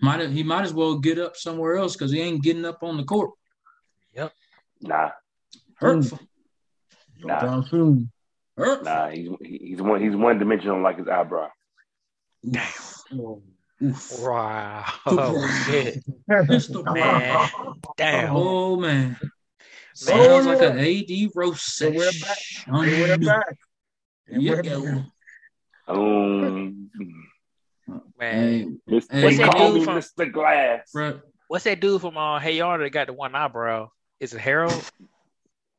Might 0.00 0.28
he 0.30 0.42
might 0.42 0.64
as 0.64 0.74
well 0.74 0.98
get 0.98 1.20
up 1.20 1.36
somewhere 1.36 1.76
else 1.76 1.94
because 1.94 2.10
he 2.10 2.20
ain't 2.20 2.42
getting 2.42 2.64
up 2.64 2.82
on 2.82 2.96
the 2.96 3.04
court. 3.04 3.30
Yep. 4.12 4.32
Nah, 4.80 5.10
Hurtful. 5.76 6.18
Nah. 7.22 7.62
Down 8.56 8.84
nah, 8.84 9.08
he's 9.08 9.28
he's 9.40 9.82
one 9.82 10.00
he's 10.00 10.14
one 10.16 10.38
dimensional 10.38 10.80
like 10.82 10.98
his 10.98 11.08
eyebrow. 11.08 11.48
Oh, 13.12 13.42
Wow. 14.20 14.84
Oh, 15.06 15.48
shit. 15.66 16.02
Mr. 16.30 16.94
Man. 16.94 17.48
Damn. 17.96 18.34
Oh 18.36 18.76
man. 18.76 19.16
Sounds 19.94 20.46
like 20.46 20.60
yeah. 20.60 20.70
an 20.70 20.78
AD 20.78 21.30
roast 21.34 21.76
So 21.76 21.90
we're 21.90 22.10
session. 22.10 22.72
back. 22.72 22.84
They 22.86 23.02
went 23.08 23.24
back. 23.26 23.56
They 24.28 24.38
Yeah. 24.38 24.62
back. 24.62 25.04
Um, 25.88 26.90
Man. 28.18 28.18
Hey, 28.18 28.66
Mr. 28.88 29.12
Hey, 29.12 29.20
they 29.20 29.36
that 29.36 29.52
dude 29.56 29.84
from- 29.84 29.96
Mr. 29.98 30.32
Glass. 30.32 30.90
bro, 30.92 31.20
What's 31.48 31.64
that 31.64 31.80
dude 31.80 32.00
from 32.00 32.16
uh, 32.16 32.38
Hey 32.40 32.60
Arnold 32.60 32.86
that 32.86 32.90
got 32.90 33.06
the 33.08 33.12
one 33.12 33.34
eyebrow? 33.34 33.90
Is 34.20 34.32
it 34.32 34.40
Harold? 34.40 34.72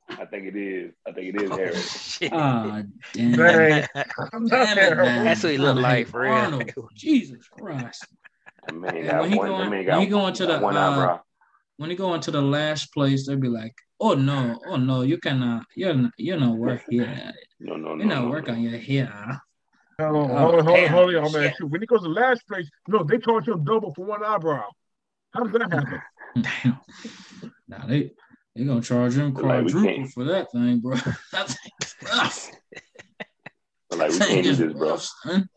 I 0.09 0.25
think 0.25 0.45
it 0.45 0.55
is. 0.55 0.91
I 1.07 1.11
think 1.11 1.35
it 1.35 1.41
is 1.41 1.51
Oh, 1.51 1.57
Harry. 1.57 1.73
shit. 1.73 2.33
ah, 2.33 2.83
damn. 3.13 3.31
Damn 3.35 3.61
it. 3.61 3.89
That's 4.49 5.43
what 5.43 5.51
he 5.51 5.57
look 5.57 5.77
I 5.77 5.79
like 5.79 5.97
hate 5.97 6.07
for 6.09 6.21
real. 6.21 6.31
Arnold. 6.31 6.71
Jesus 6.93 7.47
Christ. 7.49 8.05
That 8.65 8.73
man 8.73 9.19
when 9.19 9.31
he 9.31 9.37
one. 9.37 9.47
go 9.47 9.57
that 9.57 9.63
in- 9.63 9.69
when 9.69 10.01
he 10.01 10.07
go 10.07 10.27
into 10.27 10.45
the, 10.45 10.59
one 10.59 10.77
uh. 10.77 11.19
When 11.77 11.89
you 11.89 11.97
go 11.97 12.13
into 12.13 12.31
the 12.31 12.41
last 12.41 12.93
place, 12.93 13.27
they'll 13.27 13.37
be 13.37 13.49
like, 13.49 13.73
"Oh 13.99 14.13
no, 14.13 14.61
oh 14.65 14.77
no, 14.77 15.01
you 15.01 15.17
cannot, 15.17 15.65
you're 15.75 15.93
not, 15.93 16.11
you're 16.17 16.39
not 16.39 16.55
work 16.55 16.83
here. 16.89 17.33
No, 17.59 17.75
no, 17.75 17.95
no. 17.95 18.03
You're 18.03 18.13
not 18.13 18.23
no, 18.23 18.29
work 18.29 18.47
no. 18.47 18.53
on 18.53 18.61
your 18.61 18.79
hair." 18.79 19.41
Hold 19.99 20.15
on, 20.15 20.31
Oh, 20.31 20.37
hold 20.37 20.55
on, 20.55 20.65
hold 20.65 20.79
on, 20.79 20.89
hold 20.89 21.15
on, 21.15 21.31
man. 21.33 21.53
When 21.67 21.81
he 21.81 21.87
goes 21.87 22.01
to 22.01 22.07
the 22.07 22.13
last 22.13 22.47
place, 22.47 22.69
no, 22.87 23.03
they 23.03 23.17
charge 23.17 23.47
him 23.47 23.63
double 23.63 23.93
for 23.93 24.05
one 24.05 24.23
eyebrow. 24.23 24.69
How 25.33 25.43
does 25.43 25.51
that 25.53 25.61
happen? 25.71 26.01
Damn. 26.63 26.79
Now 27.67 27.85
they 27.87 28.11
they 28.55 28.63
gonna 28.63 28.81
charge 28.81 29.15
him 29.17 29.33
quadruple 29.33 29.83
can't- 29.83 30.09
for 30.11 30.23
that 30.25 30.51
thing, 30.51 30.79
bro. 30.79 30.95
that 31.31 31.47
thing's 31.49 31.95
rough. 32.03 32.51
Like 33.91 34.11
we 34.11 34.17
That 34.17 34.27
can't 34.27 34.29
thing 34.29 34.43
do 34.43 34.49
is 34.49 34.57
this, 34.57 34.73
bro. 34.73 34.89
rough, 34.91 35.09
son. 35.23 35.49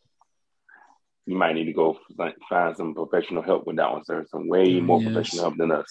you 1.27 1.37
might 1.37 1.55
need 1.55 1.65
to 1.66 1.73
go 1.73 1.99
like, 2.16 2.35
find 2.49 2.77
some 2.77 2.95
professional 2.95 3.43
help 3.43 3.66
with 3.66 3.77
that 3.77 3.91
one, 3.93 4.05
sir. 4.05 4.25
Some 4.31 4.49
way 4.49 4.81
more 4.81 5.01
Yes. 5.01 5.12
professional 5.12 5.45
help 5.45 5.57
than 5.59 5.73
us. 5.73 5.87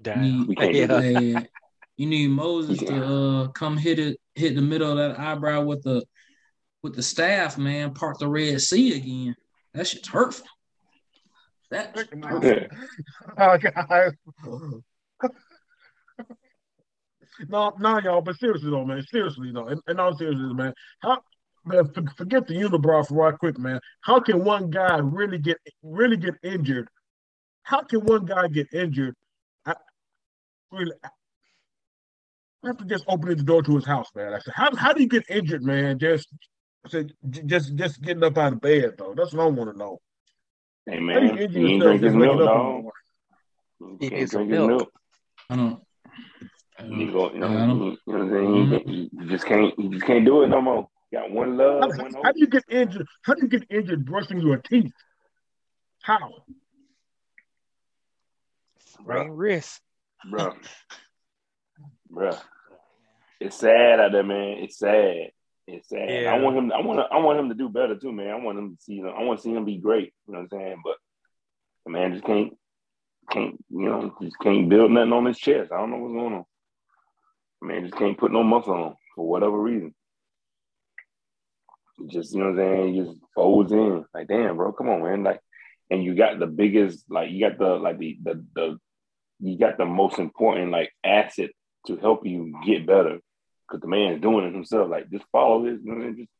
Damn. 0.00 0.46
We 0.46 0.54
can't 0.56 0.72
do 0.72 0.78
Yeah. 0.78 0.86
that. 0.86 1.48
You 1.96 2.06
need 2.06 2.28
Moses 2.30 2.78
to 2.88 3.04
uh, 3.04 3.48
come 3.48 3.76
hit 3.76 3.98
it, 3.98 4.18
hit 4.34 4.54
the 4.54 4.62
middle 4.62 4.90
of 4.90 4.96
that 4.96 5.18
eyebrow 5.20 5.62
with 5.64 5.82
the 5.82 6.04
with 6.82 6.96
the 6.96 7.02
staff, 7.02 7.58
man. 7.58 7.94
Part 7.94 8.18
the 8.18 8.26
Red 8.28 8.60
Sea 8.60 8.96
again. 8.96 9.36
That 9.74 9.86
shit's 9.86 10.08
hurtful. 10.08 10.46
That's 11.70 11.96
hurtful. 12.00 12.68
Oh, 13.38 13.56
God. 13.58 14.16
No, 17.48 17.72
no, 17.78 17.98
y'all. 17.98 18.22
But 18.22 18.38
seriously, 18.38 18.70
though, 18.70 18.84
man. 18.84 19.02
Seriously, 19.10 19.52
though. 19.52 19.68
and, 19.68 19.80
in 19.88 20.00
all 20.00 20.16
seriousness, 20.16 20.52
man. 20.54 20.72
How, 21.00 21.22
man, 21.64 21.86
for, 21.92 22.02
forget 22.16 22.46
the 22.46 22.54
unibrow 22.54 23.06
for 23.06 23.14
right 23.14 23.38
quick, 23.38 23.58
man. 23.58 23.80
How 24.02 24.20
can 24.20 24.44
one 24.44 24.70
guy 24.70 24.98
really 24.98 25.38
get 25.38 25.58
really 25.82 26.16
get 26.16 26.34
injured? 26.42 26.88
How 27.62 27.82
can 27.82 28.00
one 28.00 28.24
guy 28.24 28.48
get 28.48 28.68
injured? 28.72 29.14
I, 29.64 29.74
really, 30.70 30.92
I 31.04 31.08
have 32.68 32.78
to 32.78 32.84
just 32.84 33.04
opening 33.08 33.36
the 33.36 33.44
door 33.44 33.62
to 33.62 33.74
his 33.74 33.86
house, 33.86 34.08
man. 34.14 34.32
I 34.32 34.38
said, 34.38 34.54
how 34.54 34.74
how 34.76 34.92
do 34.92 35.02
you 35.02 35.08
get 35.08 35.24
injured, 35.28 35.62
man? 35.62 35.98
Just 35.98 36.28
I 36.84 36.88
said, 36.88 37.12
j- 37.28 37.42
just 37.42 37.76
just 37.76 38.02
getting 38.02 38.24
up 38.24 38.38
out 38.38 38.52
of 38.52 38.60
bed, 38.60 38.94
though. 38.98 39.14
That's 39.16 39.32
what 39.32 39.44
I 39.44 39.46
want 39.46 39.72
to 39.72 39.78
know. 39.78 40.00
Hey 40.86 40.96
How 40.96 41.20
do 41.20 41.26
man, 41.26 41.36
you 41.36 41.44
injure 41.44 41.58
you 41.60 41.66
ain't 41.68 41.82
yourself 41.82 42.00
drink 42.00 42.02
his 42.02 42.12
just 42.12 42.16
milk, 42.16 42.38
waking 42.38 42.48
up 42.48 42.56
in 42.56 42.82
dog. 43.80 44.00
You 44.00 44.10
can't 44.10 44.30
some 44.30 44.38
drink 44.38 44.50
his 44.50 44.58
milk. 44.58 44.68
milk. 44.68 44.92
I 45.50 45.56
don't. 45.56 45.82
I 46.82 46.84
You 46.84 46.90
don't- 46.90 46.98
need 46.98 47.06
to 47.06 47.12
go, 47.12 47.32
you 47.32 47.38
know, 47.38 47.48
Yeah, 47.48 47.66
you, 47.66 47.72
you 47.72 47.78
know 47.78 47.96
what 48.06 48.20
I'm 48.22 48.30
saying? 48.30 48.54
You, 48.54 48.92
you- 48.94 49.10
you 49.12 49.28
just 49.28 49.44
can't, 49.46 49.78
you 49.78 49.88
just 49.90 50.04
can't 50.04 50.24
do 50.24 50.42
it 50.42 50.48
no 50.48 50.60
more. 50.60 50.88
Got 51.12 51.30
one 51.30 51.56
love, 51.56 51.82
How, 51.82 52.02
one 52.02 52.14
how 52.24 52.32
do 52.32 52.40
you 52.40 52.46
get 52.46 52.64
injured? 52.70 53.06
How 53.22 53.34
do 53.34 53.42
you 53.42 53.48
get 53.48 53.64
injured 53.70 54.04
brushing 54.06 54.40
your 54.40 54.56
teeth? 54.58 54.92
How? 56.02 56.18
Sprained 58.78 59.36
wrist. 59.36 59.80
bro. 60.30 60.52
Bro, 62.10 62.30
it's 63.40 63.56
sad 63.56 64.00
out 64.00 64.12
there, 64.12 64.22
man. 64.22 64.58
It's 64.58 64.78
sad. 64.78 65.30
It's 65.66 65.88
sad. 65.88 66.08
Yeah. 66.10 66.32
I 66.34 66.38
want 66.38 66.56
him. 66.56 66.72
I 66.72 66.80
want. 66.80 67.00
I 67.10 67.18
want 67.18 67.38
him 67.38 67.48
to 67.48 67.54
do 67.54 67.68
better 67.68 67.96
too, 67.98 68.12
man. 68.12 68.30
I 68.30 68.36
want 68.36 68.58
him 68.58 68.76
to 68.76 68.82
see. 68.82 68.94
You 68.94 69.04
know, 69.04 69.10
I 69.10 69.22
want 69.22 69.38
to 69.38 69.42
see 69.42 69.52
him 69.54 69.64
be 69.64 69.78
great. 69.78 70.12
You 70.26 70.34
know 70.34 70.40
what 70.40 70.52
I'm 70.52 70.58
saying? 70.60 70.80
But 70.84 70.96
the 71.86 71.92
man 71.92 72.12
just 72.12 72.24
can't. 72.24 72.52
Can't. 73.30 73.56
You 73.70 73.80
know, 73.88 74.14
just 74.20 74.38
can't 74.40 74.68
build 74.68 74.90
nothing 74.90 75.12
on 75.12 75.24
his 75.26 75.38
chest. 75.38 75.72
I 75.72 75.78
don't 75.78 75.90
know 75.90 75.98
what's 75.98 76.12
going 76.14 76.34
on. 76.34 76.44
Man 77.62 77.84
just 77.84 77.96
can't 77.96 78.18
put 78.18 78.32
no 78.32 78.42
muscle 78.42 78.74
on 78.74 78.96
for 79.14 79.28
whatever 79.28 79.58
reason. 79.58 79.94
Just, 82.08 82.32
you 82.32 82.40
know 82.40 82.50
what 82.50 82.60
I'm 82.60 82.76
saying? 82.76 82.94
He 82.94 83.00
just 83.00 83.16
folds 83.34 83.72
in. 83.72 84.04
Like, 84.12 84.26
damn, 84.28 84.56
bro, 84.56 84.72
come 84.72 84.88
on, 84.88 85.02
man. 85.02 85.22
Like, 85.22 85.40
and 85.90 86.02
you 86.02 86.14
got 86.14 86.38
the 86.38 86.46
biggest, 86.46 87.04
like, 87.08 87.30
you 87.30 87.48
got 87.48 87.58
the, 87.58 87.74
like, 87.76 87.98
the, 87.98 88.18
the, 88.22 88.44
the, 88.54 88.78
you 89.40 89.58
got 89.58 89.78
the 89.78 89.84
most 89.84 90.18
important, 90.18 90.72
like, 90.72 90.90
asset 91.04 91.50
to 91.86 91.96
help 91.98 92.26
you 92.26 92.52
get 92.64 92.86
better. 92.86 93.18
Cause 93.70 93.80
the 93.80 93.86
man 93.86 94.14
is 94.14 94.20
doing 94.20 94.46
it 94.46 94.52
himself. 94.54 94.90
Like, 94.90 95.10
just 95.10 95.24
follow 95.32 95.64
his, 95.64 95.78
you 95.84 95.94
know, 95.94 96.00
saying? 96.00 96.16
just 96.16 96.30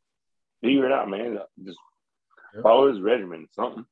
figure 0.63 0.87
it 0.87 0.93
out, 0.93 1.09
man. 1.09 1.39
Just 1.65 1.79
Yep. 2.55 2.65
follow 2.65 2.93
his 2.93 3.01
regimen, 3.01 3.49
something. 3.53 3.87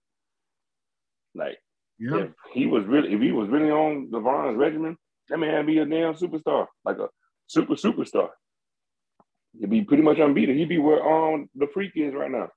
Like, 1.34 1.58
Yeah. 1.98 2.24
if 2.24 2.32
he 2.52 2.66
was 2.66 2.84
really, 2.84 3.14
if 3.14 3.20
he 3.20 3.32
was 3.32 3.48
really 3.48 3.70
on 3.70 4.10
LeBron's 4.10 4.58
regimen, 4.58 4.98
that 5.30 5.38
man 5.38 5.64
be 5.64 5.78
a 5.78 5.86
damn 5.86 6.12
superstar, 6.14 6.66
like 6.84 6.98
a 6.98 7.08
super 7.50 7.74
superstar. 7.74 8.28
He'd 9.58 9.68
be 9.68 9.82
pretty 9.82 10.04
much 10.04 10.18
unbeaten. 10.18 10.56
He'd 10.56 10.68
be 10.68 10.78
where 10.78 11.02
um 11.02 11.50
the 11.56 11.66
freak 11.74 11.92
is 11.96 12.14
right 12.14 12.30
now. 12.30 12.48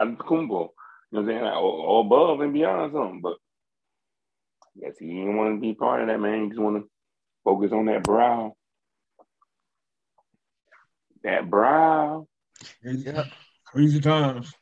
Antetokounmpo. 0.00 0.48
You 0.48 0.48
know 0.48 0.70
what 1.10 1.20
I'm 1.20 1.26
saying? 1.26 1.42
Like, 1.42 1.56
or, 1.56 1.72
or 1.86 2.00
above 2.00 2.40
and 2.40 2.54
beyond 2.54 2.92
something. 2.94 3.20
But 3.20 3.36
I 4.76 4.86
guess 4.86 4.98
he 4.98 5.06
didn't 5.08 5.36
want 5.36 5.56
to 5.56 5.60
be 5.60 5.74
part 5.74 6.00
of 6.00 6.08
that, 6.08 6.20
man. 6.20 6.44
He 6.44 6.48
just 6.48 6.60
want 6.60 6.82
to 6.82 6.88
focus 7.44 7.72
on 7.72 7.84
that 7.86 8.02
brow. 8.02 8.54
That 11.22 11.50
brow. 11.50 12.26
Yeah. 12.82 13.24
Crazy 13.66 14.00
times. 14.00 14.54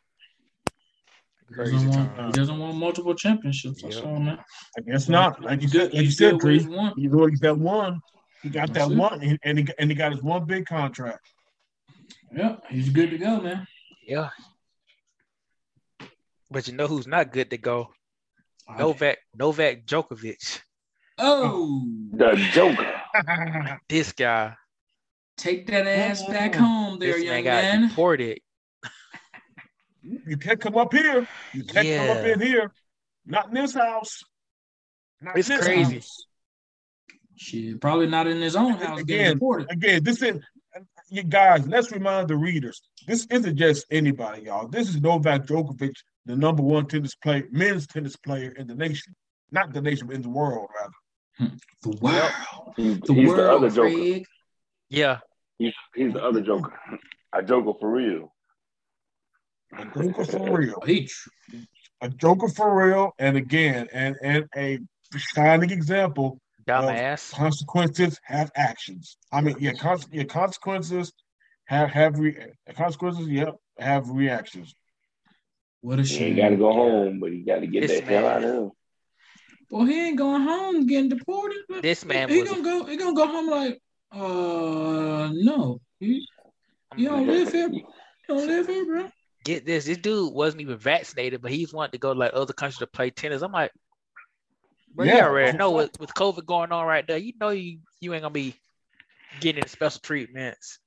He 1.48 1.54
Crazy 1.54 1.72
doesn't, 1.76 1.90
want, 1.90 2.26
he 2.26 2.32
doesn't 2.32 2.58
want 2.58 2.76
multiple 2.76 3.14
championships. 3.14 3.82
That's 3.82 3.96
Yep. 3.96 4.04
all, 4.06 4.18
man. 4.18 4.38
I 4.76 4.80
guess 4.80 5.08
not. 5.08 5.40
Like 5.40 5.62
you 5.62 5.68
said, 5.68 5.94
like 5.94 6.04
you 6.04 6.10
said, 6.10 6.40
good 6.40 6.66
with 6.66 6.66
Tree. 6.66 7.02
He's 7.02 7.14
already 7.14 7.36
got 7.36 7.58
one. 7.58 8.00
He 8.42 8.50
got 8.50 8.72
That's 8.72 8.86
that 8.86 8.92
it. 8.92 8.98
one, 8.98 9.20
and, 9.22 9.38
and 9.42 9.58
he 9.58 9.68
and 9.78 9.90
he 9.90 9.96
got 9.96 10.12
his 10.12 10.22
one 10.22 10.44
big 10.44 10.66
contract. 10.66 11.26
Yeah, 12.34 12.56
he's 12.68 12.88
good 12.90 13.10
to 13.10 13.18
go, 13.18 13.40
man. 13.40 13.66
Yeah. 14.06 14.30
But 16.50 16.66
you 16.68 16.74
know 16.74 16.86
who's 16.86 17.06
not 17.06 17.32
good 17.32 17.50
to 17.50 17.58
go? 17.58 17.90
Novak 18.78 19.18
Novak 19.36 19.84
Djokovic. 19.86 20.60
Oh, 21.18 21.84
The 22.12 22.36
Joker. 22.52 22.94
This 23.88 24.12
guy. 24.12 24.54
take 25.36 25.66
that 25.66 25.86
ass 25.86 26.22
oh, 26.26 26.30
back 26.32 26.54
home, 26.54 26.98
there, 26.98 27.14
This 27.14 27.24
man 27.24 27.34
young 27.34 27.44
got 27.44 27.62
man. 27.64 27.88
deported. 27.88 28.40
you 30.02 30.36
can't 30.36 30.60
come 30.60 30.76
up 30.76 30.92
here. 30.92 31.26
You 31.52 31.64
can't 31.64 31.88
come 31.88 32.16
up 32.18 32.24
in 32.24 32.40
here. 32.40 32.70
Not 33.26 33.48
in 33.48 33.54
this 33.54 33.74
house. 33.74 34.22
Not 35.20 35.36
It's 35.36 35.48
this 35.48 35.64
crazy. 35.64 35.94
house. 35.96 36.26
Shit, 37.38 37.80
probably 37.80 38.08
not 38.08 38.26
in 38.26 38.40
his 38.40 38.56
own 38.56 38.72
house 38.72 39.00
Again. 39.00 39.38
Again, 39.70 40.02
this 40.02 40.22
is 40.22 40.40
you 41.08 41.22
guys. 41.22 41.66
Let's 41.66 41.92
remind 41.92 42.28
the 42.28 42.36
readers. 42.36 42.82
This 43.06 43.26
isn't 43.30 43.56
just 43.56 43.86
anybody, 43.90 44.42
y'all. 44.42 44.68
This 44.68 44.88
is 44.88 45.00
Novak 45.00 45.46
Djokovic, 45.46 45.94
the 46.26 46.36
number 46.36 46.62
one 46.62 46.86
tennis 46.86 47.14
player, 47.14 47.46
men's 47.50 47.86
tennis 47.86 48.16
player 48.16 48.50
in 48.50 48.66
the 48.66 48.74
nation, 48.74 49.14
not 49.50 49.72
the 49.72 49.80
nation, 49.80 50.08
but 50.08 50.16
in 50.16 50.22
the 50.22 50.28
world, 50.28 50.68
rather. 50.78 50.92
Hmm. 51.50 51.56
The 51.82 51.96
world. 52.00 52.32
He's, 52.76 53.00
The 53.00 53.14
he's 53.14 53.34
the 53.34 53.52
other 53.52 53.70
Joker. 53.70 53.94
Craig. 53.94 54.24
Yeah. 54.90 55.18
He's, 55.58 55.74
he's 55.94 56.12
the 56.12 56.22
other 56.22 56.40
Joker. 56.40 56.78
A 57.32 57.42
Joker 57.42 57.72
for 57.80 57.90
real. 57.90 58.34
A 59.76 59.84
Joker 59.84 60.24
for 60.24 60.58
real. 60.58 60.82
He 60.84 61.08
A 62.00 62.08
Joker 62.08 62.48
for 62.48 62.86
real. 62.86 63.12
And 63.18 63.36
again, 63.36 63.88
and 63.92 64.16
and 64.22 64.46
a 64.56 64.78
shining 65.16 65.70
example. 65.70 66.40
Dumbass. 66.68 67.32
Consequences 67.32 68.20
have 68.24 68.50
actions. 68.54 69.16
I 69.32 69.40
mean, 69.40 69.56
yeah, 69.58 69.72
cons- 69.72 70.06
yeah 70.12 70.24
consequences 70.24 71.12
have 71.66 71.88
have 71.90 72.18
re- 72.18 72.52
consequences. 72.76 73.26
Yep, 73.26 73.56
have 73.78 74.10
reactions. 74.10 74.74
What 75.80 75.98
a 75.98 76.02
He 76.02 76.24
ain't 76.24 76.36
got 76.36 76.50
to 76.50 76.56
go 76.56 76.72
home, 76.72 77.20
but 77.20 77.32
he 77.32 77.40
got 77.40 77.60
to 77.60 77.66
get 77.66 77.86
This 77.86 78.00
the 78.00 78.06
hell 78.06 78.26
out 78.26 78.44
of 78.44 78.50
here. 78.50 78.70
Well, 79.70 79.86
he 79.86 80.08
ain't 80.08 80.18
going 80.18 80.42
home 80.42 80.86
getting 80.86 81.08
deported. 81.08 81.58
This 81.82 82.04
man 82.04 82.28
he 82.28 82.40
was 82.40 82.50
gonna 82.50 82.62
go. 82.62 82.84
He 82.84 82.96
gonna 82.96 83.14
go 83.14 83.26
home 83.26 83.48
like, 83.48 83.80
uh, 84.12 85.30
no, 85.32 85.80
you, 86.00 86.22
you 86.96 87.08
don't 87.08 87.26
live 87.26 87.52
here. 87.52 87.70
You 88.28 88.36
don't 88.36 88.46
live 88.46 88.66
here, 88.66 88.84
bro. 88.84 89.08
get 89.42 89.64
this. 89.64 89.86
This 89.86 89.96
dude 89.96 90.34
wasn't 90.34 90.60
even 90.60 90.76
vaccinated, 90.76 91.40
but 91.40 91.50
he's 91.50 91.72
wanted 91.72 91.92
to 91.92 91.98
go 91.98 92.12
to 92.12 92.18
like 92.18 92.32
other 92.34 92.52
countries 92.52 92.76
to 92.80 92.86
play 92.86 93.08
tennis. 93.08 93.40
I'm 93.40 93.52
like, 93.52 93.70
bro, 94.98 95.06
you 95.06 95.12
Yeah. 95.12 95.26
already 95.26 95.56
know 95.56 95.70
with, 95.70 95.98
with 96.00 96.12
COVID 96.14 96.44
going 96.44 96.72
on 96.72 96.84
right 96.86 97.06
there, 97.06 97.16
you 97.18 97.32
know 97.40 97.50
you 97.50 97.78
you 98.00 98.12
ain't 98.14 98.22
gonna 98.22 98.32
be 98.32 98.54
getting 99.40 99.64
special 99.66 100.00
treatments. 100.02 100.80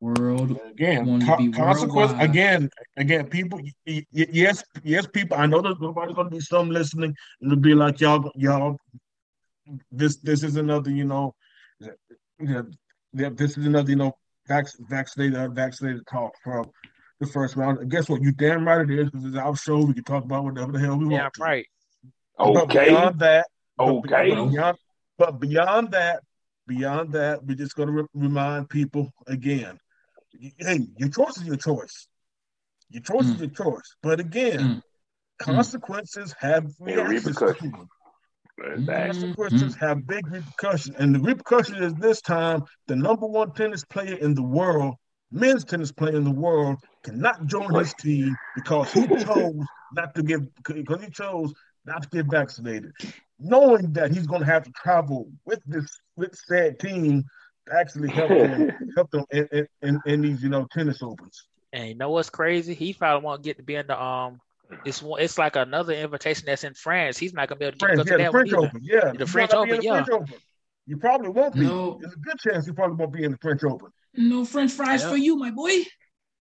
World. 0.00 0.58
Again, 0.70 1.06
Wanted 1.06 1.24
to 1.26 1.32
co- 1.32 1.36
be 1.38 1.50
consequence. 1.50 2.12
Again, 2.18 2.68
again, 2.98 3.26
people. 3.28 3.58
Y- 3.60 3.72
y- 3.86 4.04
yes, 4.12 4.62
yes, 4.84 5.06
people. 5.06 5.36
I 5.38 5.46
know 5.46 5.62
there's 5.62 5.80
nobody's 5.80 6.14
going 6.14 6.28
to 6.30 6.36
be 6.36 6.40
some 6.40 6.68
listening, 6.70 7.14
and 7.40 7.50
it'll 7.52 7.62
be 7.62 7.74
like 7.74 7.98
y'all, 8.00 8.30
y'all. 8.36 8.76
This, 9.90 10.16
this 10.18 10.42
is 10.42 10.56
another, 10.56 10.90
you 10.90 11.04
know, 11.04 11.34
yeah, 12.38 12.62
this 13.12 13.56
is 13.56 13.66
another, 13.66 13.88
you 13.88 13.96
know, 13.96 14.12
vac- 14.46 14.66
vaccinated, 14.80 15.34
uh, 15.38 15.44
unvaccinated 15.44 16.06
talk 16.06 16.32
from 16.44 16.66
the 17.18 17.26
first 17.26 17.56
round. 17.56 17.78
And 17.78 17.90
guess 17.90 18.08
what? 18.08 18.20
You 18.22 18.32
damn 18.32 18.68
right 18.68 18.88
it 18.88 18.90
is 18.98 19.10
because 19.10 19.24
it's 19.24 19.36
our 19.36 19.56
show. 19.56 19.78
We 19.82 19.94
can 19.94 20.04
talk 20.04 20.24
about 20.24 20.44
whatever 20.44 20.72
the 20.72 20.78
hell 20.78 20.98
we 20.98 21.12
Yeah, 21.14 21.22
want. 21.22 21.34
to. 21.34 21.42
right. 21.42 21.66
But 22.36 22.56
Okay. 22.64 22.90
beyond 22.90 23.18
that, 23.20 23.46
but- 23.48 23.55
Okay. 23.78 24.30
But 24.30 24.50
beyond, 24.50 24.76
but 25.18 25.40
beyond 25.40 25.90
that, 25.92 26.22
beyond 26.66 27.12
that, 27.12 27.44
we're 27.44 27.56
just 27.56 27.74
going 27.74 27.88
to 27.88 27.92
re- 27.94 28.06
remind 28.14 28.68
people 28.68 29.10
again. 29.26 29.78
Hey, 30.58 30.80
your 30.96 31.08
choice 31.08 31.36
is 31.38 31.44
your 31.44 31.56
choice. 31.56 32.08
Your 32.90 33.02
choice 33.02 33.26
is 33.26 33.36
Mm. 33.36 33.40
your 33.40 33.50
choice. 33.50 33.96
But 34.02 34.20
again, 34.20 34.60
Mm. 34.60 34.82
consequences 35.38 36.34
have 36.38 36.70
Yeah, 36.84 37.02
repercussions. 37.02 37.60
to 37.60 37.70
them. 37.70 37.88
That's. 38.86 39.18
Consequences 39.18 39.74
have 39.76 40.06
big 40.06 40.26
repercussions, 40.30 40.96
and 40.96 41.14
the 41.14 41.20
repercussion 41.20 41.82
is 41.82 41.92
this 41.94 42.20
time 42.22 42.64
the 42.86 42.96
number 42.96 43.26
one 43.26 43.52
tennis 43.52 43.84
player 43.84 44.16
in 44.16 44.34
the 44.34 44.42
world, 44.42 44.94
men's 45.30 45.64
tennis 45.64 45.92
player 45.92 46.16
in 46.16 46.24
the 46.24 46.30
world, 46.30 46.78
cannot 47.02 47.44
join 47.46 47.74
his 47.74 47.92
team 47.94 48.34
because 48.54 48.90
he 48.92 49.06
chose 49.24 49.66
not 49.92 50.14
to 50.14 50.22
get 50.22 50.40
because 50.64 51.02
he 51.04 51.10
chose 51.10 51.52
not 51.84 52.02
to 52.04 52.08
get 52.08 52.26
vaccinated, 52.26 52.92
knowing 53.38 53.92
that 53.92 54.10
he's 54.10 54.26
going 54.26 54.40
to 54.40 54.46
have 54.46 54.64
to 54.64 54.70
travel 54.72 55.28
with 55.44 55.60
this 55.66 55.88
with 56.16 56.34
said 56.34 56.78
team 56.78 57.24
to 57.68 57.74
actually 57.78 58.08
help 58.08 58.28
them 58.30 58.70
help 58.96 59.10
them 59.10 59.24
in, 59.30 59.48
in, 59.52 59.66
in, 59.82 60.00
in 60.06 60.20
these 60.22 60.42
you 60.42 60.48
know 60.48 60.66
tennis 60.72 61.02
opens. 61.02 61.44
And 61.72 61.88
you 61.88 61.94
know 61.94 62.10
what's 62.10 62.30
crazy? 62.30 62.74
He 62.74 62.92
probably 62.94 63.24
won't 63.24 63.42
get 63.42 63.56
to 63.58 63.62
be 63.62 63.74
in 63.74 63.86
the 63.86 64.00
um 64.00 64.40
It's 64.84 65.02
one- 65.02 65.20
it's 65.20 65.36
like 65.38 65.56
another 65.56 65.92
invitation 65.92 66.44
that's 66.46 66.64
in 66.64 66.74
France. 66.74 67.18
He's 67.18 67.34
not 67.34 67.48
gonna 67.48 67.58
be 67.58 67.66
able 67.66 67.78
to 67.78 67.86
France, 67.86 68.02
get 68.04 68.06
yeah, 68.06 68.12
go 68.12 68.16
to 68.16 68.22
that 68.22 68.32
one 68.32 68.48
French. 68.48 68.70
Open, 68.70 68.80
yeah, 68.82 69.12
The 69.12 69.18
You 69.20 69.26
French 69.26 69.50
might 69.52 69.58
not 69.58 69.64
be 69.66 69.72
Open, 69.72 69.74
in 69.74 69.80
the 69.80 70.04
French 70.04 70.08
Open. 70.22 70.34
You 70.88 70.96
probably 70.98 71.28
won't 71.30 71.54
be. 71.54 71.60
No. 71.62 71.98
There's 72.00 72.12
a 72.14 72.16
good 72.18 72.38
chance 72.38 72.66
you 72.66 72.72
probably 72.72 72.96
won't 72.96 73.12
be 73.12 73.24
in 73.24 73.32
the 73.32 73.38
French 73.38 73.64
Open. 73.64 73.88
No 74.14 74.44
French 74.44 74.70
fries 74.72 75.02
Yeah. 75.02 75.10
for 75.10 75.16
you, 75.16 75.36
my 75.36 75.50
boy. 75.50 75.72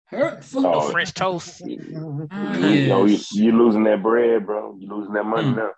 Hurtful. 0.07 0.67
Oh, 0.67 0.71
No 0.71 0.89
French 0.91 1.13
toast. 1.13 1.61
Ah, 1.63 1.67
You 2.57 2.87
know, 2.87 3.05
you, 3.05 3.13
yes. 3.13 3.33
you 3.33 3.51
losing 3.57 3.83
that 3.85 4.03
bread, 4.03 4.45
bro. 4.45 4.75
You're 4.77 4.95
losing 4.97 5.13
that 5.13 5.25
money 5.25 5.47
Mm. 5.47 5.55
now. 5.57 5.71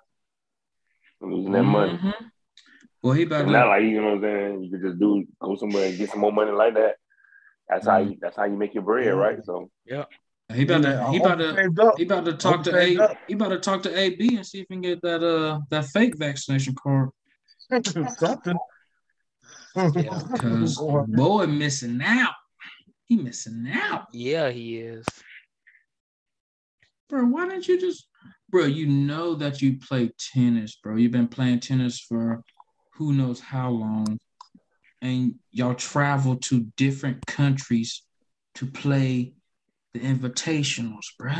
You 1.21 1.35
losing 1.35 1.51
that 1.53 1.63
money. 1.63 1.97
Mhm. 1.97 2.13
Well, 3.01 3.13
he 3.13 3.23
about 3.23 3.41
It's 3.41 3.51
not 3.51 3.67
like 3.67 3.83
you 3.83 4.01
know 4.01 4.15
what 4.15 4.15
I'm 4.15 4.21
saying. 4.21 4.63
You 4.63 4.71
could 4.71 4.81
just 4.81 4.99
do 4.99 5.25
go 5.39 5.55
somewhere 5.55 5.85
and 5.87 5.97
get 5.97 6.09
some 6.09 6.19
more 6.19 6.31
money 6.31 6.51
like 6.51 6.73
that. 6.75 6.95
That's 7.69 7.87
how 7.87 7.97
you. 7.97 8.17
That's 8.21 8.35
how 8.35 8.45
you 8.45 8.57
make 8.57 8.73
your 8.73 8.83
bread, 8.83 9.13
right? 9.13 9.43
So 9.43 9.69
yeah. 9.85 10.05
He 10.53 10.63
about 10.63 10.83
to. 10.83 11.07
He 11.11 11.17
I 11.17 11.19
about 11.19 11.37
to. 11.39 11.93
He 11.97 12.03
about 12.03 12.25
to 12.25 12.33
talk 12.33 12.63
to 12.63 12.75
A. 12.75 12.97
up. 12.97 13.17
He 13.27 13.33
about 13.33 13.49
to 13.49 13.59
talk 13.59 13.83
to 13.83 13.97
AB 13.97 14.35
and 14.35 14.45
see 14.45 14.59
if 14.59 14.67
he 14.69 14.75
can 14.75 14.81
get 14.81 15.01
that 15.01 15.23
uh 15.23 15.61
that 15.69 15.85
fake 15.85 16.17
vaccination 16.17 16.75
card. 16.75 17.09
Something. 18.17 18.57
Cause 20.37 20.77
boy 20.77 21.47
missing 21.47 22.01
out. 22.03 22.33
He 23.05 23.17
missing 23.17 23.67
out, 23.71 24.07
Yeah, 24.13 24.49
he 24.49 24.79
is. 24.79 25.05
bro. 27.07 27.25
Why 27.25 27.47
didn't 27.47 27.67
you 27.67 27.79
just, 27.79 28.07
bro? 28.49 28.65
You 28.65 28.87
know 28.87 29.35
that 29.35 29.61
you 29.61 29.77
play 29.77 30.11
tennis, 30.33 30.75
bro. 30.81 30.95
You've 30.95 31.11
been 31.11 31.27
playing 31.27 31.59
tennis 31.61 31.99
for 31.99 32.43
who 32.93 33.13
knows 33.13 33.39
how 33.39 33.69
long, 33.71 34.17
and 35.01 35.35
y'all 35.51 35.75
travel 35.75 36.37
to 36.37 36.65
different 36.77 37.25
countries 37.25 38.03
to 38.55 38.65
play 38.65 39.33
the 39.93 39.99
invitationals, 39.99 41.05
bro. 41.19 41.33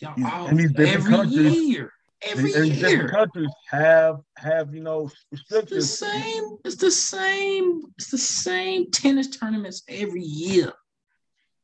Y'all 0.00 0.14
Yeah, 0.16 0.30
all 0.38 0.48
different 0.48 0.78
every 0.78 1.10
countries- 1.16 1.68
year, 1.68 1.92
every 2.22 2.52
and 2.54 2.72
different 2.72 2.92
year. 2.94 3.08
countries 3.08 3.50
have 3.70 4.16
have 4.36 4.74
you 4.74 4.80
know 4.82 5.10
It's 5.32 5.70
the 5.70 5.82
same. 5.82 6.58
It's 6.64 6.76
the 6.76 6.90
same. 6.90 7.82
It's 7.96 8.10
the 8.10 8.18
same 8.18 8.90
tennis 8.90 9.28
tournaments 9.28 9.82
every 9.88 10.22
year. 10.22 10.72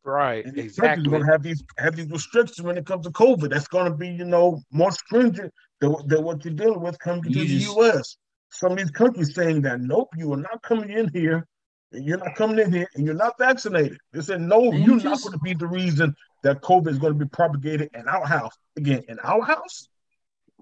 Right. 0.05 0.45
And 0.45 0.55
these 0.55 0.77
countries 0.77 1.07
Exactly. 1.07 1.07
are 1.07 1.11
going 1.11 1.27
to 1.27 1.33
have 1.33 1.43
these 1.43 1.63
have 1.79 1.97
these 1.97 2.11
restrictions 2.11 2.61
when 2.63 2.77
it 2.77 2.85
comes 2.87 3.07
to 3.07 3.11
COVID. 3.13 3.51
That's 3.51 3.69
going 3.69 3.91
to 3.91 3.97
be 3.97 4.09
you 4.09 4.25
know 4.27 4.61
more 4.71 4.93
stringent 4.93 5.53
than, 5.81 5.95
than 6.07 6.23
what 6.23 6.45
you're 6.45 6.55
dealing 6.55 6.81
with 6.83 6.99
coming 6.99 7.23
to 7.23 7.31
You 7.31 7.45
the 7.47 7.65
U.S. 7.75 8.17
Some 8.51 8.73
of 8.73 8.79
these 8.79 8.91
countries 8.91 9.35
saying 9.35 9.63
that 9.63 9.81
nope, 9.81 10.09
you 10.17 10.33
are 10.35 10.37
not 10.37 10.63
coming 10.63 10.91
in 10.91 11.09
here. 11.13 11.47
and 11.93 12.05
You're 12.05 12.19
not 12.19 12.35
coming 12.37 12.59
in 12.59 12.71
here, 12.73 12.87
and 12.95 13.07
you're 13.07 13.15
not 13.15 13.35
vaccinated. 13.39 13.97
They 14.13 14.21
said 14.21 14.43
no, 14.43 14.71
And 14.71 14.85
you're 14.85 14.99
you 14.99 15.05
not 15.05 15.23
going 15.23 15.33
to 15.33 15.39
be 15.43 15.55
the 15.55 15.67
reason 15.67 16.15
that 16.43 16.61
COVID 16.61 16.89
is 16.89 16.99
going 16.99 17.15
to 17.15 17.19
be 17.19 17.29
propagated 17.29 17.89
in 17.95 18.07
our 18.07 18.27
house 18.27 18.53
again. 18.77 19.03
In 19.09 19.19
our 19.21 19.43
house, 19.43 19.89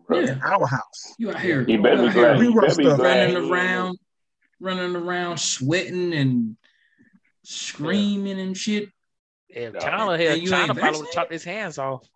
bro, 0.06 0.20
Yeah. 0.20 0.32
in 0.34 0.42
our 0.42 0.66
house. 0.66 1.14
You 1.18 1.30
out 1.30 1.40
here, 1.40 1.64
he 1.64 1.76
better 1.78 2.06
be 2.06 2.12
glad. 2.12 2.36
here 2.40 2.44
He 2.50 2.54
better 2.54 2.76
be 2.76 2.84
Running 2.86 2.96
glad. 2.96 3.34
running 3.34 3.50
around, 3.50 3.98
running 4.60 4.94
around, 4.96 5.38
sweating 5.40 6.12
and 6.14 6.56
screaming 7.42 8.38
and 8.40 8.56
shit. 8.56 8.88
If 9.52 9.74
Yeah. 9.74 9.80
China 9.80 10.16
here, 10.18 10.32
And 10.32 10.42
you 10.42 10.48
China 10.48 10.72
ain't 10.72 10.78
probably 10.78 10.98
would 11.00 11.06
vaccinated? 11.06 11.14
chop 11.14 11.30
his 11.30 11.44
hands 11.44 11.78
off. 11.78 12.08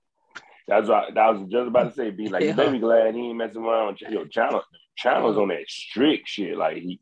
That's 0.68 0.88
what 0.88 1.14
that 1.14 1.28
was 1.34 1.48
just 1.50 1.68
about 1.68 1.90
to 1.90 1.94
say. 1.94 2.10
Be 2.10 2.28
like, 2.28 2.42
you 2.42 2.48
Yeah. 2.48 2.54
better 2.56 2.72
be 2.72 2.78
glad 2.78 3.14
he 3.14 3.20
ain't 3.28 3.36
messing 3.36 3.62
around. 3.64 4.00
Yo, 4.00 4.24
China, 4.26 4.60
China's 4.96 5.36
on 5.36 5.48
that 5.48 5.68
strict 5.68 6.28
shit. 6.28 6.56
Like, 6.56 6.78
he, 6.78 6.98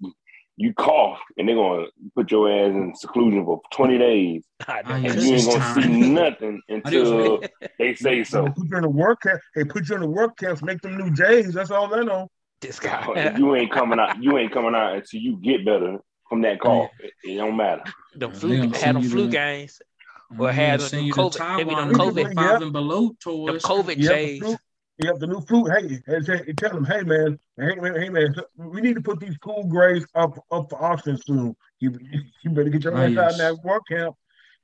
you 0.56 0.72
cough 0.74 1.18
and 1.36 1.48
they're 1.48 1.56
gonna 1.56 1.86
put 2.14 2.30
your 2.30 2.48
ass 2.50 2.70
in 2.74 2.94
seclusion 2.94 3.44
for 3.44 3.60
twenty 3.72 3.98
days, 3.98 4.44
I. 4.68 4.80
And 4.86 5.04
you 5.22 5.34
ain't 5.34 5.46
gonna 5.46 5.58
time. 5.58 5.82
see 5.82 6.10
nothing 6.10 6.62
until 6.68 7.42
they 7.78 7.94
say 7.94 8.22
so. 8.22 8.42
They 8.42 8.48
so. 8.48 8.52
put 8.54 8.68
you 8.70 8.76
in 8.76 8.82
the 8.82 8.88
work 8.90 9.22
camp. 9.22 9.40
They 9.56 9.64
put 9.64 9.88
you 9.88 9.94
in 9.96 10.02
the 10.02 10.08
work 10.10 10.36
camps, 10.36 10.62
make 10.62 10.80
them 10.82 10.96
new 10.98 11.10
J's. 11.12 11.54
That's 11.54 11.70
all 11.70 11.88
they 11.88 12.04
know. 12.04 12.28
this 12.60 12.78
guy. 12.78 13.34
you 13.36 13.54
ain't 13.56 13.72
coming 13.72 13.98
out. 13.98 14.22
You 14.22 14.36
ain't 14.38 14.52
coming 14.52 14.74
out 14.76 14.94
until 14.96 15.20
you 15.20 15.36
get 15.38 15.64
better 15.64 15.98
from 16.28 16.42
that 16.42 16.60
cough. 16.60 16.90
It, 17.00 17.12
it 17.24 17.36
don't 17.36 17.56
matter. 17.56 17.82
them 18.14 18.30
Yeah, 18.32 18.38
flu, 18.38 18.48
they 18.50 18.66
had 18.68 18.76
send 18.76 18.96
them 18.98 19.04
flu 19.04 19.24
to- 19.26 19.30
games. 19.32 19.80
I'm 20.30 20.38
Well, 20.38 20.48
gonna 20.52 20.62
had 20.62 20.80
them 20.80 20.88
send 20.88 21.06
you 21.06 21.12
COVID- 21.14 21.32
to 21.32 21.56
maybe 21.56 21.74
them 21.74 21.92
COVID- 21.92 22.24
with 22.24 22.34
five 22.34 22.62
and 22.62 22.72
below 22.72 23.08
Them 23.08 23.16
toys. 23.22 23.62
COVID 23.62 23.96
You 23.96 24.08
the 24.08 24.14
J's. 24.14 24.38
flu. 24.40 24.56
You 24.98 25.08
have 25.08 25.18
the 25.18 25.26
new 25.26 25.40
flu. 25.40 25.66
Hey, 25.66 26.00
hey, 26.06 26.20
hey, 26.24 26.52
tell 26.56 26.70
them, 26.70 26.84
hey 26.84 27.02
man, 27.02 27.38
hey 27.58 27.74
man, 27.74 27.94
hey 28.00 28.08
man, 28.08 28.34
we 28.56 28.80
need 28.80 28.94
to 28.94 29.00
put 29.00 29.18
these 29.20 29.36
cool 29.38 29.64
grades 29.64 30.06
up 30.14 30.38
up 30.52 30.70
for 30.70 30.82
auction 30.82 31.16
soon. 31.18 31.56
You, 31.80 31.98
you 32.42 32.50
better 32.50 32.70
get 32.70 32.84
your 32.84 32.94
Oh, 32.94 32.98
ass 32.98 33.08
out 33.08 33.12
yes. 33.14 33.32
in 33.32 33.38
that 33.38 33.64
work 33.64 33.82
camp. 33.90 34.14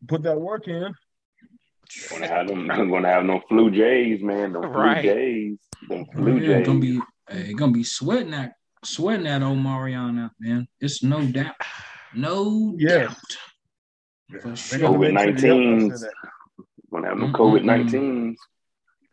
Put 0.07 0.23
that 0.23 0.41
work 0.41 0.69
in. 0.69 0.95
Gonna 2.11 2.28
have 2.28 2.47
them. 2.47 2.70
I'm 2.70 2.89
gonna 2.91 3.09
have 3.09 3.24
no 3.24 3.41
flu 3.49 3.70
J's, 3.73 4.23
man. 4.23 4.53
Them 4.53 4.62
Right. 4.62 5.03
flu 5.03 5.12
J's. 5.15 5.59
Them 5.89 6.05
Oh, 6.09 6.12
flu 6.12 6.39
yeah, 6.39 6.59
J's. 6.59 6.66
gonna 6.66 6.78
be 6.78 7.01
hey, 7.28 7.53
gonna 7.53 7.73
be 7.73 7.82
sweating 7.85 8.31
that 8.31 8.55
sweating 8.85 9.24
that 9.24 9.43
old 9.43 9.59
Marion 9.59 10.19
out, 10.20 10.31
man. 10.39 10.69
It's 10.81 11.03
no 11.03 11.24
doubt. 11.27 11.57
No 12.15 12.74
Yes. 12.78 13.09
doubt. 13.09 13.16
For 14.39 14.48
They 14.51 14.55
sure. 14.57 14.78
gotta 14.78 14.98
make 14.98 15.19
sure 15.19 15.32
they 15.32 15.47
help 15.48 15.59
COVID-19s. 15.61 15.93
us 15.93 16.02
in. 16.05 16.11
Gonna 16.93 17.09
have 17.09 17.19
no 17.19 17.27
COVID 17.28 17.65
19s. 17.65 18.36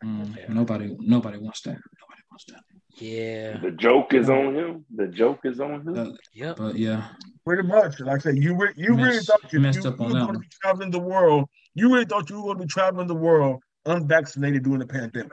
Mm, 0.04 0.36
Yeah. 0.36 0.52
Nobody 0.52 0.96
nobody 1.00 1.38
wants 1.38 1.60
that. 1.62 1.72
Nobody 2.00 2.22
wants 2.30 2.44
that. 2.46 2.60
Yeah. 3.02 3.58
The 3.58 3.70
joke 3.72 4.14
is 4.14 4.28
on 4.28 4.54
him. 4.54 4.84
The 4.94 5.06
joke 5.08 5.40
is 5.44 5.60
on 5.60 5.80
him. 5.82 5.98
Uh, 5.98 6.12
Yep. 6.34 6.56
but 6.56 6.76
yeah, 6.76 7.08
Pretty 7.44 7.66
much, 7.66 8.00
like 8.00 8.16
I 8.16 8.18
said, 8.18 8.36
you 8.36 8.54
re- 8.56 8.74
you 8.76 8.94
really 8.94 9.20
thought 9.20 9.52
you, 9.52 9.60
messed 9.60 9.82
you, 9.84 9.90
up 9.90 9.98
you 9.98 10.04
on 10.06 10.12
were 10.12 10.18
going 10.20 10.32
to 10.34 10.38
be 10.40 10.48
traveling 10.60 10.90
the 10.90 10.98
world. 10.98 11.48
You 11.74 11.90
really 11.92 12.04
thought 12.04 12.28
you 12.28 12.36
were 12.36 12.42
going 12.42 12.58
to 12.58 12.64
be 12.64 12.68
traveling 12.68 13.06
the 13.06 13.14
world 13.14 13.62
unvaccinated 13.86 14.64
during 14.64 14.80
the 14.80 14.86
pandemic. 14.86 15.32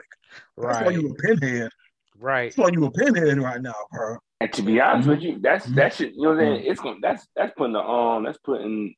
Right. 0.56 0.72
That's 0.72 0.80
why 0.80 0.86
Right. 0.86 0.94
you 1.02 1.10
a 1.10 1.14
pinhead. 1.14 1.70
Right. 2.18 2.44
That's 2.50 2.56
why 2.56 2.70
you 2.72 2.84
a 2.86 2.90
pinhead 2.90 3.38
right 3.38 3.60
now, 3.60 3.74
bro. 3.92 4.16
And 4.40 4.52
to 4.54 4.62
be 4.62 4.80
honest 4.80 5.06
Mhm. 5.08 5.10
with 5.10 5.22
you, 5.22 5.38
that's 5.40 5.66
Mhm. 5.66 5.74
that 5.74 5.92
shit. 5.94 6.14
You 6.14 6.22
know 6.22 6.28
what 6.30 6.38
I'm 6.40 6.56
saying? 6.56 6.66
It's 6.70 6.80
gonna 6.80 6.98
that's 7.02 7.26
that's 7.36 7.52
putting 7.56 7.72
the 7.74 7.80
um 7.80 8.24
that's 8.24 8.38
putting 8.38 8.94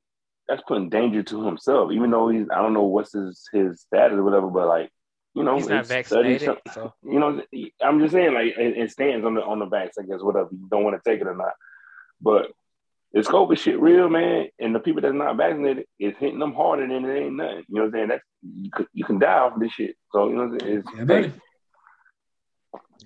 that's 0.48 0.62
putting 0.66 0.88
danger 0.88 1.22
to 1.22 1.44
himself. 1.44 1.92
Even 1.92 2.10
though 2.10 2.28
he's 2.28 2.46
I 2.50 2.62
don't 2.62 2.72
know 2.74 2.84
what's 2.84 3.12
his 3.12 3.48
his 3.52 3.80
status 3.82 4.16
or 4.18 4.22
whatever, 4.24 4.48
but 4.48 4.66
like 4.66 4.90
you 5.34 5.42
know 5.44 5.56
He's 5.56 5.68
not 5.68 5.86
vaccinated. 5.86 6.42
some- 6.42 6.58
So 6.72 6.92
you 7.02 7.18
know 7.20 7.42
I'm 7.82 8.00
just 8.00 8.12
saying 8.12 8.32
like 8.34 8.54
it, 8.58 8.76
it 8.78 8.90
stands 8.90 9.24
on 9.26 9.34
the 9.34 9.42
on 9.42 9.58
the 9.58 9.66
vax. 9.66 9.90
I 9.98 10.02
guess 10.02 10.20
whatever 10.22 10.48
you 10.52 10.66
don't 10.70 10.84
want 10.84 11.02
to 11.02 11.10
take 11.10 11.20
it 11.20 11.26
or 11.26 11.36
not, 11.36 11.52
but. 12.20 12.50
This 13.10 13.26
COVID 13.26 13.56
shit 13.58 13.80
real, 13.80 14.10
man, 14.10 14.48
and 14.58 14.74
the 14.74 14.80
people 14.80 15.00
that's 15.00 15.14
not 15.14 15.38
vaccinated 15.38 15.86
is 15.98 16.12
hitting 16.18 16.38
them 16.38 16.52
harder 16.52 16.86
than 16.86 17.06
it 17.06 17.18
ain't 17.18 17.36
nothing. 17.36 17.64
You 17.66 17.76
know 17.76 17.80
what 17.80 17.86
I'm 17.86 17.92
saying? 17.92 18.08
That's 18.08 18.22
you 18.42 18.70
could 18.70 18.86
you 18.92 19.02
can 19.06 19.18
die 19.18 19.38
off 19.38 19.58
this 19.58 19.72
shit. 19.72 19.96
So 20.12 20.28
you 20.28 20.34
know 20.36 20.44
what 20.48 20.52
I'm 20.52 20.60
saying? 20.60 20.76
It's, 20.80 20.88
yeah, 20.94 21.04
buddy. 21.04 21.32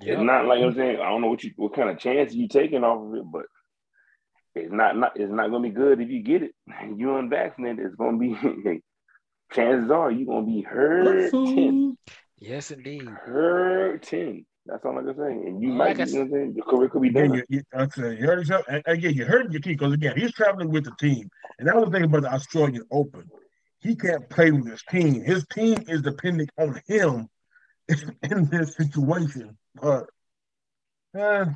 It's 0.01 0.07
Yep. 0.07 0.19
not 0.19 0.47
like 0.47 0.61
I'm 0.61 0.75
saying. 0.75 0.99
I 1.01 1.09
don't 1.09 1.21
know 1.21 1.29
what 1.29 1.45
you 1.45 1.53
what 1.55 1.75
kind 1.77 1.89
of 1.89 2.01
chance 2.01 2.35
you 2.35 2.49
taking 2.49 2.83
off 2.83 3.01
of 3.07 3.15
it, 3.15 3.23
but 3.31 3.47
it's 4.55 4.73
not 4.73 4.97
not 4.97 5.13
it's 5.17 5.33
not 5.33 5.51
gonna 5.51 5.63
be 5.63 5.71
good 5.75 6.01
if 6.01 6.09
you 6.11 6.23
get 6.23 6.43
it. 6.43 6.55
You 6.97 7.17
unvaccinated, 7.17 7.87
it's 7.87 7.97
gonna 7.97 8.19
be. 8.19 8.37
chances 9.53 9.91
are 9.91 10.11
you're 10.11 10.27
gonna 10.27 10.47
be 10.47 10.63
hurting, 10.63 11.97
Yes, 12.39 12.71
indeed. 12.71 13.07
hurting. 13.09 14.45
That's 14.67 14.85
all 14.85 14.99
I 14.99 15.03
can 15.03 15.17
say. 15.17 15.33
And 15.49 15.63
you 15.63 15.71
Like 15.73 15.99
might, 15.99 16.01
I 16.01 16.05
be, 16.05 16.11
you 16.11 16.19
know 16.19 16.21
what 16.21 16.25
I'm 16.27 16.33
saying. 16.33 16.53
Your 16.57 16.65
career 16.65 16.89
could 16.89 17.03
be 17.03 17.09
Again, 17.11 17.29
done. 17.29 17.43
you, 17.49 17.59
you, 17.59 17.63
like 17.75 17.99
I 17.99 18.11
you 18.11 18.27
heard 18.27 18.39
yourself. 18.39 18.65
Again, 18.87 19.15
you 19.15 19.25
heard 19.25 19.53
your 19.53 19.61
team 19.61 19.75
because 19.75 19.93
again, 19.93 20.17
he's 20.17 20.33
traveling 20.33 20.71
with 20.71 20.85
the 20.85 20.93
team, 20.99 21.29
and 21.59 21.69
that 21.69 21.77
was 21.77 21.87
the 21.87 21.91
thing 21.93 22.05
about 22.05 22.23
the 22.23 22.33
Australian 22.33 22.85
Open. 22.91 23.29
He 23.81 23.97
can't 23.97 24.29
play 24.31 24.51
with 24.53 24.67
his 24.71 24.83
team. 24.89 25.23
His 25.23 25.45
team 25.53 25.79
is 25.89 26.03
depending 26.03 26.49
on 26.59 26.81
him 26.87 27.29
in 28.23 28.49
this 28.51 28.77
situation. 28.77 29.57
But 29.81 30.07
uh, 31.19 31.47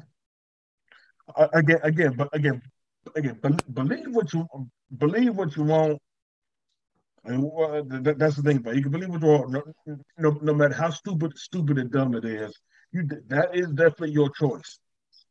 again, 1.53 1.79
again, 1.83 2.15
but 2.17 2.29
again, 2.33 2.61
again, 3.15 3.39
believe 3.73 4.15
what 4.15 4.33
you 4.33 4.47
believe 4.97 5.35
what 5.35 5.57
you 5.57 5.65
want. 5.65 5.99
And 7.25 7.45
uh, 7.45 8.15
that's 8.17 8.37
the 8.37 8.43
thing, 8.43 8.59
but 8.59 8.77
you 8.77 8.83
can 8.83 8.93
believe 8.93 9.09
what 9.09 9.21
you 9.21 9.29
want, 9.29 9.67
no, 10.17 10.39
no, 10.43 10.55
matter 10.55 10.75
how 10.75 10.91
stupid, 10.91 11.37
stupid 11.37 11.77
and 11.79 11.91
dumb 11.91 12.15
it 12.15 12.25
is. 12.25 12.57
You 12.93 13.09
that 13.29 13.55
is 13.55 13.69
definitely 13.69 14.13
your 14.13 14.31
choice. 14.31 14.79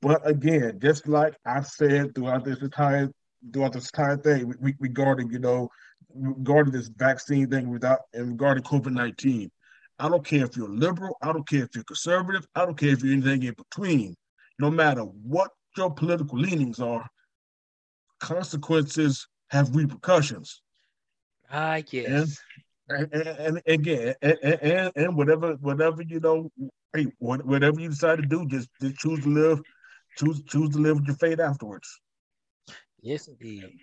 But 0.02 0.28
again, 0.28 0.80
just 0.82 1.08
like 1.08 1.36
I 1.46 1.62
said 1.62 2.14
throughout 2.14 2.44
this 2.44 2.62
entire 2.62 3.10
throughout 3.54 3.74
this 3.74 3.90
entire 3.90 4.18
thing 4.18 4.54
regarding 4.80 5.32
you 5.32 5.40
know 5.40 5.70
regarding 6.14 6.74
this 6.74 6.90
vaccine 6.90 7.50
thing 7.50 7.70
without 7.70 8.00
and 8.14 8.32
regarding 8.32 8.64
COVID 8.64 8.92
nineteen, 8.92 9.50
I 9.98 10.10
don't 10.10 10.26
care 10.26 10.44
if 10.44 10.58
you're 10.58 10.70
liberal, 10.70 11.18
I 11.22 11.32
don't 11.32 11.48
care 11.48 11.64
if 11.64 11.70
you're 11.74 11.86
conservative, 11.86 12.46
I 12.56 12.66
don't 12.66 12.78
care 12.78 12.90
if 12.90 13.04
you're 13.04 13.14
anything 13.14 13.44
in 13.44 13.54
between. 13.54 14.16
No 14.60 14.70
matter 14.70 15.02
what 15.02 15.52
your 15.78 15.94
political 15.94 16.38
leanings 16.38 16.80
are, 16.80 17.06
consequences 18.20 19.28
have 19.50 19.76
repercussions. 19.76 20.62
Ah, 21.52 21.82
yes. 21.92 22.38
And, 22.90 23.10
and, 23.14 23.28
and 23.28 23.62
again, 23.66 24.14
and, 24.22 24.38
and, 24.44 24.92
and 24.96 25.18
whatever 25.18 25.54
whatever 25.56 26.04
you 26.04 26.20
know, 26.20 26.52
hey, 26.94 27.08
whatever 27.20 27.80
you 27.80 27.90
decide 27.90 28.18
to 28.18 28.28
do, 28.28 28.46
just, 28.48 28.70
just 28.82 28.96
choose 28.98 29.24
to 29.24 29.30
live, 29.30 29.62
choose 30.18 30.42
choose 30.44 30.70
to 30.72 30.78
live 30.78 30.98
with 30.98 31.08
your 31.08 31.16
fate 31.16 31.40
afterwards. 31.40 32.00
Yes, 33.02 33.28
indeed. 33.28 33.80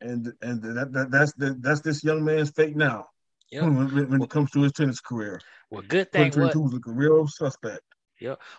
And 0.00 0.32
and 0.40 0.62
that, 0.62 0.92
that 0.92 1.10
that's 1.10 1.32
the, 1.34 1.56
that's 1.60 1.80
this 1.80 2.02
young 2.02 2.24
man's 2.24 2.50
fate 2.50 2.76
now 2.76 3.06
Yep. 3.50 3.64
when, 3.64 4.10
when- 4.10 4.22
it 4.22 4.30
comes 4.30 4.50
to 4.52 4.62
his 4.62 4.72
tennis 4.72 5.00
career. 5.00 5.40
Well, 5.70 5.82
good 5.86 6.10
thing 6.10 6.32
what 6.32 6.54
was 6.56 6.72
looking 6.72 6.96
real 6.96 7.26
suspect. 7.26 7.82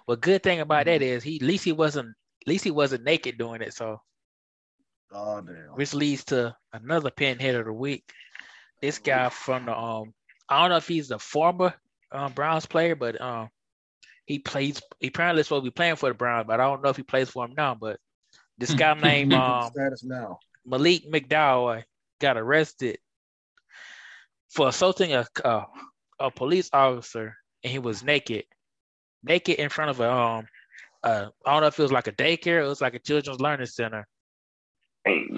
well, 0.07 0.17
good 0.17 0.43
thing 0.43 0.59
about 0.59 0.85
Mm-hmm. 0.85 0.99
that 0.99 1.01
is 1.01 1.23
he 1.23 1.37
at 1.37 1.41
least 1.41 1.63
he 1.63 1.71
wasn't 1.71 2.09
at 2.09 2.47
least 2.47 2.63
he 2.63 2.71
wasn't 2.71 3.03
naked 3.03 3.37
doing 3.37 3.61
it. 3.61 3.73
So 3.73 4.01
Oh 5.13 5.41
damn. 5.41 5.75
which 5.75 5.93
leads 5.93 6.23
to 6.25 6.55
another 6.73 7.11
pinhead 7.11 7.55
of 7.55 7.65
the 7.65 7.73
week. 7.73 8.03
This 8.81 8.97
guy 8.97 9.29
from 9.29 9.65
the 9.65 9.77
um, 9.77 10.13
I 10.49 10.61
don't 10.61 10.69
know 10.69 10.77
if 10.77 10.87
he's 10.87 11.09
the 11.09 11.19
former 11.19 11.73
um, 12.11 12.33
Browns 12.33 12.65
player, 12.65 12.95
but 12.95 13.19
um, 13.21 13.49
he 14.25 14.39
plays. 14.39 14.81
He 14.99 15.07
apparently 15.07 15.43
supposed 15.43 15.65
to 15.65 15.71
be 15.71 15.73
playing 15.73 15.97
for 15.97 16.09
the 16.09 16.15
Browns, 16.15 16.47
but 16.47 16.59
I 16.59 16.63
don't 16.63 16.81
know 16.83 16.89
if 16.89 16.97
he 16.97 17.03
plays 17.03 17.29
for 17.29 17.45
them 17.45 17.55
now. 17.57 17.75
But 17.75 17.99
this 18.57 18.73
guy 18.73 18.93
named 19.01 19.33
um, 19.33 19.69
Status 19.71 20.03
now. 20.03 20.39
Malik 20.65 21.11
McDowell 21.11 21.83
got 22.19 22.37
arrested 22.37 22.97
for 24.49 24.69
assaulting 24.69 25.13
a 25.13 25.25
a, 25.43 25.63
a 26.19 26.31
police 26.31 26.69
officer, 26.73 27.35
and 27.63 27.71
he 27.71 27.79
was 27.79 28.03
naked, 28.03 28.45
naked 29.23 29.55
in 29.55 29.69
front 29.69 29.91
of 29.91 29.99
a 29.99 30.11
um, 30.11 30.47
uh, 31.03 31.27
I 31.45 31.53
don't 31.53 31.61
know 31.61 31.67
if 31.67 31.79
it 31.79 31.83
was 31.83 31.91
like 31.91 32.07
a 32.07 32.11
daycare, 32.11 32.63
it 32.63 32.67
was 32.67 32.81
like 32.81 32.93
a 32.93 32.99
children's 32.99 33.39
learning 33.39 33.67
center. 33.67 34.07
Ain't. 35.07 35.29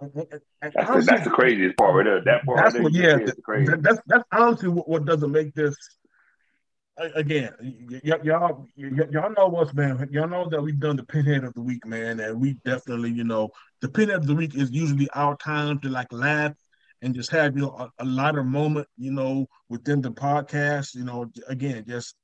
And- 0.00 0.10
and- 0.14 0.40
and 0.62 0.72
That's 0.74 0.74
the, 0.74 1.02
that's 1.06 1.24
the 1.24 1.30
craziest 1.30 1.76
part 1.76 1.94
right 1.94 2.04
there. 2.04 2.22
That 2.24 2.44
part 2.44 2.58
That's 2.58 2.74
right 2.74 2.82
what, 2.82 2.92
yeah. 2.92 3.16
the 3.16 3.78
that's 3.80 4.00
that's 4.06 4.24
honestly 4.32 4.68
what, 4.68 4.88
what 4.88 5.04
doesn't 5.04 5.30
make 5.30 5.54
this. 5.54 5.76
Again, 7.14 7.50
y- 7.62 8.00
y- 8.04 8.18
y'all, 8.24 8.66
y- 8.76 8.90
y'all 9.10 9.32
know 9.32 9.56
us, 9.56 9.72
man. 9.72 10.06
Y'all 10.10 10.28
know 10.28 10.48
that 10.50 10.60
we've 10.60 10.78
done 10.78 10.96
the 10.96 11.04
pinhead 11.04 11.44
of 11.44 11.54
the 11.54 11.62
week, 11.62 11.86
man, 11.86 12.20
and 12.20 12.38
we 12.38 12.54
definitely, 12.64 13.10
you 13.10 13.24
know, 13.24 13.48
the 13.80 13.88
pinhead 13.88 14.16
of 14.18 14.26
the 14.26 14.34
week 14.34 14.54
is 14.54 14.70
usually 14.70 15.08
our 15.14 15.34
time 15.38 15.78
to 15.80 15.88
like 15.88 16.12
laugh 16.12 16.52
and 17.00 17.14
just 17.14 17.30
have 17.30 17.56
you 17.56 17.62
know 17.62 17.70
a, 17.78 17.90
a 18.00 18.04
lighter 18.04 18.44
moment, 18.44 18.86
you 18.98 19.12
know, 19.12 19.46
within 19.70 20.02
the 20.02 20.10
podcast. 20.10 20.94
You 20.94 21.04
know, 21.04 21.30
again, 21.48 21.84
just 21.88 22.16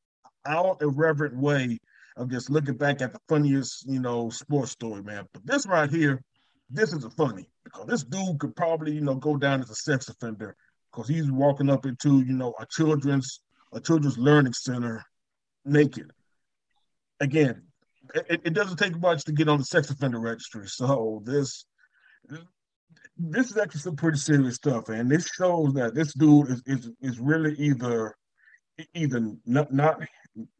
our 0.47 0.77
irreverent 0.83 1.37
way 1.39 1.79
of 2.19 2.31
just 2.31 2.51
looking 2.51 2.77
back 2.77 3.01
at 3.01 3.15
the 3.15 3.21
funniest, 3.31 3.87
you 3.89 4.01
know, 4.01 4.29
sports 4.29 4.73
story, 4.73 5.03
man. 5.03 5.25
But 5.33 5.47
this 5.47 5.65
right 5.67 5.89
here, 5.89 6.23
this 6.71 6.93
is 6.93 7.05
a 7.05 7.11
funny 7.11 7.49
because 7.65 7.87
this 7.87 8.03
dude 8.03 8.39
could 8.39 8.57
probably, 8.57 8.93
you 8.93 9.01
know, 9.01 9.15
go 9.15 9.37
down 9.37 9.61
as 9.61 9.71
a 9.71 9.75
sex 9.75 10.09
offender 10.09 10.57
because 10.91 11.09
he's 11.09 11.31
walking 11.31 11.71
up 11.71 11.87
into, 11.87 12.21
you 12.21 12.33
know, 12.33 12.55
a 12.59 12.67
children's 12.67 13.41
a 13.73 13.81
children's 13.81 14.19
learning 14.19 14.53
center 14.53 15.05
naked. 15.65 16.11
Again, 17.21 17.63
it, 18.15 18.41
it 18.45 18.55
doesn't 18.55 18.79
take 18.79 18.99
much 19.01 19.25
to 19.25 19.33
get 19.33 19.49
on 19.49 19.59
the 19.59 19.65
sex 19.65 19.91
offender 19.91 20.19
registry. 20.19 20.67
So 20.67 21.23
this 21.25 21.67
this 23.19 23.51
is 23.51 23.57
actually 23.57 23.81
some 23.81 23.97
pretty 23.97 24.19
serious 24.19 24.57
stuff, 24.57 24.89
and 24.89 25.11
this 25.11 25.29
shows 25.29 25.73
that 25.75 25.95
this 25.95 26.15
dude 26.15 26.51
is 26.51 26.63
is, 26.67 26.91
is 27.01 27.19
really 27.19 27.55
either 27.55 28.15
either 28.95 29.21
not 29.47 29.73
not 29.73 30.03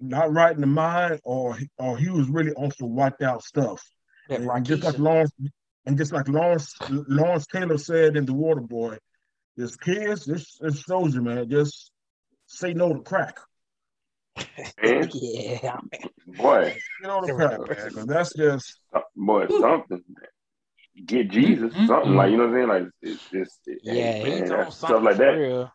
not 0.01 0.33
right 0.33 0.55
in 0.55 0.61
the 0.61 0.67
mind 0.67 1.21
or 1.25 1.59
or 1.79 1.99
he 1.99 2.09
was 2.09 2.29
really 2.29 2.53
on 2.53 2.71
some 2.73 2.95
wiped 2.95 3.23
out 3.23 3.43
stuff. 3.43 3.83
That 4.29 4.41
And 4.41 4.67
just 4.67 4.83
like. 4.83 4.99
Lawrence, 4.99 5.31
and 5.87 5.97
just 5.97 6.13
like 6.13 6.29
Lawrence, 6.29 6.75
Lawrence 6.89 7.47
Taylor 7.47 7.79
said 7.79 8.17
in 8.17 8.27
The 8.27 8.35
Water 8.35 8.61
Boy, 8.61 8.99
this 9.57 9.77
kids, 9.77 10.25
this, 10.25 10.57
this 10.59 10.81
shows 10.81 11.15
you, 11.15 11.23
man, 11.23 11.49
just 11.49 11.91
say 12.47 12.75
no 12.75 12.93
to 12.93 13.01
crack. 13.01 13.39
Man, 14.83 15.09
yeah, 15.15 15.79
boy, 16.27 16.71
Say 16.71 16.81
no 17.03 17.21
to 17.27 17.35
crack, 17.35 17.59
man, 17.59 17.91
'cause 17.93 18.07
that's 18.07 18.35
just 18.35 18.81
boy, 19.17 19.47
something. 19.61 20.03
Get 21.05 21.31
Jesus, 21.31 21.73
Mm, 21.75 21.81
mm, 21.83 21.87
something 21.87 22.13
mm. 22.13 22.17
like 22.17 22.31
you 22.31 22.37
know 22.39 22.49
what 22.49 22.57
I'm 22.57 22.69
saying. 22.69 22.69
Like 22.69 22.93
it's 23.03 23.23
just 23.31 23.61
it, 23.67 23.79
yeah, 23.83 24.23
man, 24.23 24.43
he's 24.43 24.51
on 24.51 24.71
stuff 24.71 25.03
like 25.03 25.17
that. 25.19 25.37
real. 25.37 25.73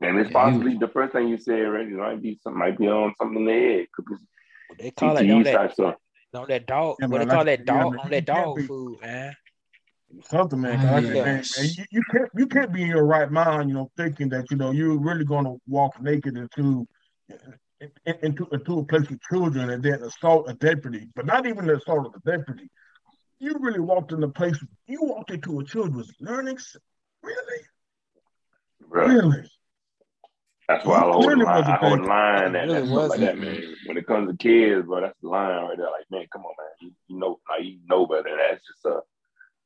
And 0.00 0.18
it's 0.18 0.30
Yeah, 0.30 0.32
possibly 0.42 0.72
he- 0.72 0.78
the 0.78 0.88
first 0.88 1.12
thing 1.12 1.28
you 1.28 1.38
said, 1.38 1.60
right? 1.60 1.86
It 1.86 1.90
might 1.90 2.22
be 2.22 2.38
something, 2.42 2.58
might 2.58 2.78
be 2.78 2.88
on 2.88 3.14
something 3.18 3.38
in 3.38 3.44
the 3.46 3.52
head. 3.52 3.86
Could 3.92 4.06
be 4.06 4.14
They 4.78 4.90
call 4.92 5.16
it 5.16 5.20
on 5.30 5.42
CTE 5.42 5.44
that 5.44 5.52
type 5.52 5.72
stuff. 5.72 5.94
On 6.34 6.48
that 6.48 6.66
dog. 6.66 6.96
Yeah, 7.00 7.06
what 7.06 7.18
man, 7.18 7.28
they 7.28 7.34
call 7.34 7.44
like- 7.44 7.58
that 7.58 7.64
dog 7.66 7.92
man, 7.92 8.00
on 8.00 8.10
that 8.10 8.24
dog 8.26 8.56
be- 8.56 8.66
food, 8.66 9.00
man. 9.00 9.36
something, 10.24 10.60
man. 10.60 10.78
'cause 10.78 10.86
Oh, 10.90 10.96
I 10.96 11.00
think, 11.02 11.14
man, 11.14 11.24
man, 11.24 11.44
you, 11.76 11.84
you 11.90 12.02
can't 12.12 12.30
you 12.36 12.46
can't 12.46 12.72
be 12.72 12.82
in 12.82 12.88
your 12.88 13.04
right 13.04 13.30
mind, 13.30 13.68
you 13.68 13.74
know, 13.74 13.90
thinking 13.96 14.28
that 14.30 14.50
you 14.50 14.56
know 14.56 14.70
you're 14.70 14.98
really 14.98 15.24
going 15.24 15.44
to 15.44 15.60
walk 15.66 16.00
naked 16.00 16.36
into 16.36 16.86
into 18.06 18.46
into 18.52 18.78
a 18.78 18.84
place 18.84 19.08
with 19.10 19.20
children 19.30 19.70
and 19.70 19.82
then 19.82 20.02
assault 20.02 20.48
a 20.48 20.54
deputy, 20.54 21.08
but 21.14 21.26
not 21.26 21.46
even 21.46 21.66
the 21.66 21.76
assault 21.76 22.06
of 22.06 22.22
the 22.22 22.30
deputy. 22.38 22.70
You 23.40 23.56
really 23.60 23.80
walked 23.80 24.12
in 24.12 24.22
a 24.22 24.28
place. 24.28 24.58
You 24.86 25.00
walked 25.02 25.30
into 25.30 25.60
a 25.60 25.64
children's 25.64 26.10
learning. 26.20 26.58
c- 26.58 26.78
Really, 27.22 27.62
Bro. 28.88 29.06
really. 29.06 29.50
That's 30.68 30.84
why 30.86 30.96
I 30.96 31.00
hold 31.02 31.22
the 31.22 31.26
Clearly 31.26 31.44
line. 31.44 31.54
wasn't 31.56 31.74
I 31.74 31.76
hold 31.88 32.00
the 32.00 32.04
line 32.04 32.42
It 32.42 32.46
and 32.46 32.54
really 32.54 32.72
that 32.74 32.84
like 32.84 32.90
wasn't. 32.90 33.20
that, 33.22 33.38
man. 33.38 33.74
When 33.86 33.96
it 33.98 34.06
comes 34.06 34.30
to 34.30 34.36
kids, 34.36 34.86
bro, 34.86 35.00
that's 35.02 35.18
the 35.22 35.28
line 35.28 35.62
right 35.64 35.76
there. 35.76 35.86
Like, 35.86 36.10
man, 36.10 36.26
come 36.32 36.42
on, 36.46 36.54
man. 36.58 36.68
You, 36.80 36.90
you 37.08 37.18
know, 37.18 37.38
like, 37.48 37.64
you 37.64 37.78
know 37.88 38.06
better. 38.06 38.36
That's 38.36 38.66
just 38.66 38.84
a 38.86 39.00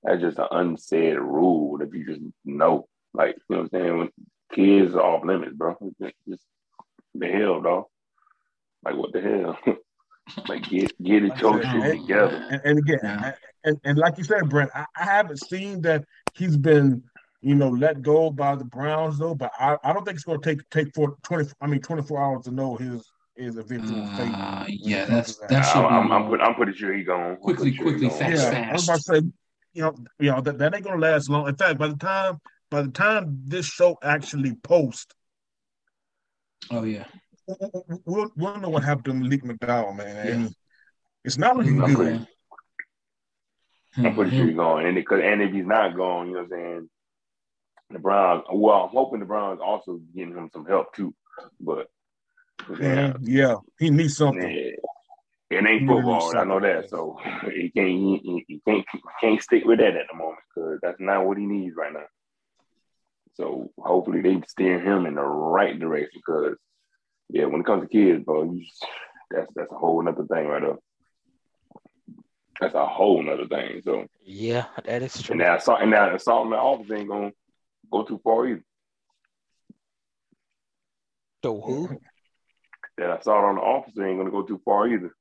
that's 0.02 0.20
just 0.20 0.38
an 0.38 0.46
unsaid 0.50 1.18
rule 1.18 1.78
that 1.78 1.92
you 1.92 2.04
just 2.06 2.20
know. 2.44 2.88
Like, 3.14 3.36
you 3.48 3.56
know 3.56 3.62
what 3.62 3.74
I'm 3.74 3.80
saying? 3.80 3.98
When 3.98 4.08
kids 4.52 4.94
are 4.94 5.00
off 5.02 5.24
limits, 5.24 5.54
bro. 5.54 5.76
Just, 6.00 6.14
just 6.28 6.42
the 7.14 7.26
hell, 7.28 7.60
dog. 7.60 7.84
Like, 8.84 8.96
what 8.96 9.12
the 9.12 9.20
hell? 9.20 9.58
like, 10.48 10.68
get 10.68 10.92
get 11.02 11.24
it 11.24 11.40
your 11.40 11.62
shit 11.62 12.00
together. 12.00 12.46
And, 12.50 12.60
and 12.64 12.78
again, 12.78 12.98
Yeah. 13.02 13.20
I- 13.24 13.34
and, 13.64 13.76
and 13.84 13.98
like 13.98 14.16
you 14.18 14.24
said, 14.24 14.48
Brent, 14.48 14.70
I, 14.72 14.84
I 14.96 15.04
haven't 15.04 15.38
seen 15.48 15.82
that 15.82 16.04
he's 16.34 16.56
been, 16.56 17.02
you 17.40 17.54
know, 17.54 17.68
let 17.68 18.02
go 18.02 18.30
by 18.30 18.56
the 18.56 18.64
Browns 18.64 19.18
though. 19.18 19.34
But 19.34 19.52
I, 19.58 19.76
I 19.84 19.92
don't 19.92 20.04
think 20.04 20.16
it's 20.16 20.24
going 20.24 20.40
to 20.40 20.54
take 20.54 20.68
take 20.70 20.94
for 20.94 21.16
twenty. 21.22 21.48
I 21.60 21.66
mean, 21.66 21.80
twenty 21.80 22.02
four 22.02 22.20
hours 22.22 22.44
to 22.44 22.50
know 22.50 22.76
his 22.76 23.10
his 23.36 23.56
eventual 23.56 24.06
fate. 24.08 24.32
Uh, 24.34 24.64
when 24.64 24.78
yeah, 24.80 25.04
it 25.04 25.08
that's 25.08 25.36
to 25.36 25.46
that 25.48 25.62
should 25.62 25.84
I'm, 25.84 26.10
I'm, 26.10 26.12
I'm, 26.12 26.22
be 26.24 26.28
pretty, 26.30 26.44
I'm 26.44 26.54
pretty 26.54 26.72
sure 26.72 26.92
he 26.94 27.04
gone. 27.04 27.32
I'm 27.32 27.36
Quickly, 27.36 27.74
sure 27.74 27.84
quickly, 27.84 28.08
gone. 28.08 28.18
fast, 28.18 28.52
yeah, 28.52 28.68
I 28.70 28.72
was 28.72 28.84
about 28.88 28.96
to 28.96 29.02
say, 29.02 29.22
you 29.72 29.82
know, 29.82 29.94
you 30.18 30.30
know 30.30 30.40
that, 30.40 30.58
that 30.58 30.74
ain't 30.74 30.84
gonna 30.84 31.00
last 31.00 31.30
long. 31.30 31.48
In 31.48 31.56
fact, 31.56 31.78
by 31.78 31.88
the 31.88 31.96
time 31.96 32.40
by 32.70 32.82
the 32.82 32.90
time 32.90 33.42
this 33.44 33.66
show 33.66 33.96
actually 34.02 34.54
posts, 34.56 35.14
Oh 36.70 36.82
yeah. 36.82 37.04
we'll, 37.46 38.02
we'll, 38.04 38.32
we'll 38.36 38.58
know 38.58 38.68
what 38.68 38.84
happened 38.84 39.04
to 39.04 39.14
Malik 39.14 39.42
McDowell, 39.44 39.96
man. 39.96 40.26
Yeah. 40.26 40.32
And 40.32 40.54
it's 41.24 41.38
not 41.38 41.56
looking 41.56 41.80
I'm 41.80 41.94
good. 41.94 42.26
I'm 43.96 44.14
pretty 44.14 44.36
sure 44.36 44.46
he's 44.46 44.56
gone. 44.56 44.86
And, 44.86 44.98
it, 44.98 45.06
cause, 45.06 45.20
and 45.22 45.42
if 45.42 45.52
he's 45.52 45.66
not 45.66 45.96
gone, 45.96 46.28
you 46.28 46.34
know 46.34 46.42
what 46.42 46.52
I'm 46.52 46.58
saying? 46.58 46.90
The 47.90 47.98
Browns, 47.98 48.44
well, 48.52 48.84
I'm 48.84 48.90
hoping 48.90 49.20
the 49.20 49.26
Browns 49.26 49.60
also 49.64 50.00
getting 50.14 50.34
him 50.34 50.50
some 50.52 50.66
help 50.66 50.92
too. 50.94 51.14
But 51.60 51.88
yeah, 52.68 53.12
Mhm. 53.14 53.18
Yeah, 53.22 53.56
he 53.78 53.90
needs 53.90 54.16
something. 54.16 54.42
it 54.44 54.78
ain't 55.50 55.80
He 55.80 55.86
football. 55.86 56.36
I 56.36 56.44
know 56.44 56.60
that. 56.60 56.90
So 56.90 57.18
he 57.50 57.70
can't 57.70 57.88
he, 57.88 58.20
he- 58.22 58.44
he 58.48 58.60
can't 58.66 58.86
he 58.92 59.00
can't 59.20 59.42
stick 59.42 59.64
with 59.64 59.78
that 59.78 59.96
at 59.96 60.06
the 60.10 60.16
moment 60.16 60.40
because 60.54 60.78
that's 60.82 61.00
not 61.00 61.24
what 61.26 61.38
he 61.38 61.46
needs 61.46 61.74
right 61.76 61.92
now. 61.92 62.06
So 63.34 63.70
hopefully 63.78 64.20
they 64.20 64.40
steer 64.48 64.80
him 64.80 65.06
in 65.06 65.14
the 65.14 65.22
right 65.22 65.78
direction 65.78 66.20
because 66.26 66.56
yeah, 67.30 67.46
when 67.46 67.60
it 67.60 67.66
comes 67.66 67.82
to 67.84 67.88
kids, 67.88 68.24
bro, 68.24 68.44
you 68.52 68.64
just, 68.64 68.84
that's 69.30 69.50
that's 69.54 69.72
a 69.72 69.76
whole 69.76 70.02
nother 70.02 70.26
thing 70.26 70.46
right 70.46 70.62
up. 70.64 70.78
That's 72.60 72.74
a 72.74 72.84
whole 72.86 73.22
nother 73.22 73.46
thing. 73.46 73.80
So 73.84 74.06
Yeah, 74.20 74.66
that 74.84 75.02
is 75.02 75.22
true. 75.22 75.32
and 75.34 75.40
that 75.40 75.58
assault 75.58 75.80
and 75.80 75.92
that 75.94 76.14
assault 76.14 76.44
in 76.46 76.50
the 76.50 76.56
office 76.58 76.90
ain't 76.90 77.08
gonna 77.08 77.32
go 77.90 78.02
too 78.04 78.20
far 78.22 78.46
either. 78.46 78.64
So 81.44 81.60
who? 81.60 81.88
That 82.96 83.10
I 83.10 83.20
saw 83.20 83.38
it 83.38 83.48
on 83.48 83.54
the 83.56 83.60
officer 83.60 84.06
ain't 84.06 84.18
gonna 84.18 84.30
go 84.30 84.42
too 84.42 84.60
far 84.64 84.88
either. 84.88 85.14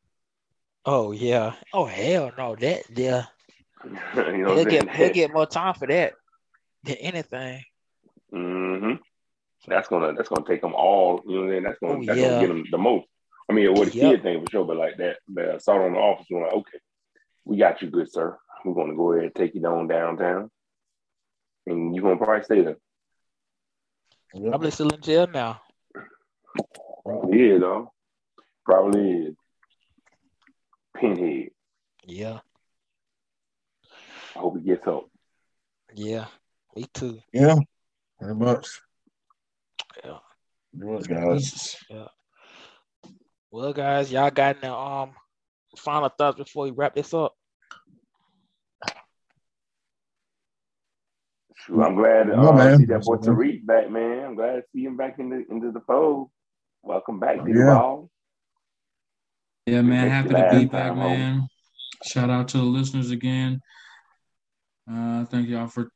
Oh 0.85 1.11
yeah. 1.11 1.53
Oh 1.73 1.85
hell 1.85 2.31
no. 2.38 2.56
That 2.56 2.84
yeah. 2.95 3.26
you 3.84 4.38
know 4.39 4.56
He'll 4.56 4.65
get 4.65 4.89
he'll 4.89 5.14
get 5.14 5.34
more 5.34 5.45
time 5.45 5.73
for 5.76 5.88
that 5.88 6.14
than 6.84 6.95
anything. 6.95 7.64
Mm-hmm. 8.34 8.94
That's 9.68 9.88
gonna 9.88 10.14
that's 10.14 10.30
gonna 10.30 10.45
take 10.48 10.61
them 10.61 10.73
all. 10.73 11.22
You 11.27 11.35
know 11.35 11.41
what 11.41 11.49
I 11.49 11.53
mean? 11.53 11.64
That's 11.64 11.80
gonna 11.80 11.94
Oh, 11.94 12.03
that's 12.06 12.18
yeah. 12.19 12.27
gonna 12.30 12.39
get 12.41 12.48
them 12.48 12.65
the 12.72 12.77
most. 12.77 13.07
I 13.49 13.53
mean, 13.53 13.73
what 13.73 13.91
the 13.91 13.98
Yep. 13.98 14.11
kid 14.11 14.23
thing 14.23 14.44
for 14.44 14.52
sure, 14.52 14.65
but 14.65 14.77
like 14.77 14.98
that, 14.98 15.18
the 15.34 15.56
assault 15.56 15.81
on 15.81 15.94
the 15.94 15.99
officer, 15.99 16.35
like, 16.41 16.52
okay, 16.53 16.80
we 17.45 17.57
got 17.57 17.81
you, 17.81 17.89
good 17.89 18.11
sir. 18.11 18.38
We're 18.65 18.73
gonna 18.73 18.95
go 18.95 19.11
ahead 19.14 19.26
and 19.26 19.35
take 19.35 19.56
you 19.56 19.61
down 19.61 19.88
downtown, 19.88 20.49
and 21.68 21.95
you're 21.95 22.03
gonna 22.03 22.18
probably 22.18 22.44
stay 22.44 22.61
there. 22.61 22.77
Probably 24.34 24.72
still 24.72 24.89
in 24.89 25.02
jail 25.02 25.27
now. 25.27 25.61
Probably 27.03 27.49
is, 27.49 27.61
though. 27.61 27.91
Probably 28.65 29.11
is. 29.11 29.35
Pinhead. 30.95 31.49
Yeah. 32.06 32.39
I 34.35 34.39
hope 34.39 34.57
he 34.57 34.64
gets 34.64 34.84
help. 34.84 35.10
Yeah. 35.95 36.26
Me 36.76 36.85
too. 36.94 37.19
Yeah, 37.34 37.56
very 38.19 38.35
much. 38.35 38.68
Yeah. 40.03 40.19
Very 40.73 40.94
much, 40.94 41.07
guys. 41.07 41.77
Yeah. 41.89 42.07
Well, 43.49 43.73
guys, 43.73 44.11
y'all 44.11 44.30
got 44.30 44.57
any 44.57 44.68
um 44.68 45.15
final 45.77 46.10
thoughts 46.10 46.38
before 46.38 46.65
we 46.65 46.72
wrap 46.72 46.94
this 46.94 47.14
up? 47.14 47.34
Shoot, 51.65 51.81
I'm 51.81 51.95
glad 51.95 52.23
to 52.27 52.38
uh, 52.39 52.51
man. 52.53 52.77
see 52.79 52.85
that 52.85 53.03
boy 53.03 53.15
Tariq 53.17 53.65
back, 53.65 53.89
man. 53.89 54.25
I'm 54.25 54.35
glad 54.35 54.55
to 54.57 54.63
see 54.73 54.84
him 54.85 54.95
back 54.95 55.19
in 55.19 55.29
the 55.29 55.43
into 55.49 55.71
the 55.71 55.81
fold. 55.81 56.29
Welcome 56.84 57.19
back, 57.19 57.43
to 57.43 57.51
Yeah. 57.51 57.75
all. 57.77 58.09
Yeah, 59.65 59.81
man. 59.81 60.09
Thank 60.09 60.11
Happy 60.13 60.29
to 60.29 60.59
be 60.59 60.65
back, 60.65 60.88
time, 60.89 60.95
homie. 60.97 61.17
man. 61.17 61.47
Shout 62.05 62.29
out 62.29 62.47
to 62.49 62.57
the 62.57 62.63
listeners 62.63 63.11
again. 63.11 63.59
Uh, 64.89 65.25
thank 65.25 65.49
y'all 65.49 65.67
for 65.67 65.89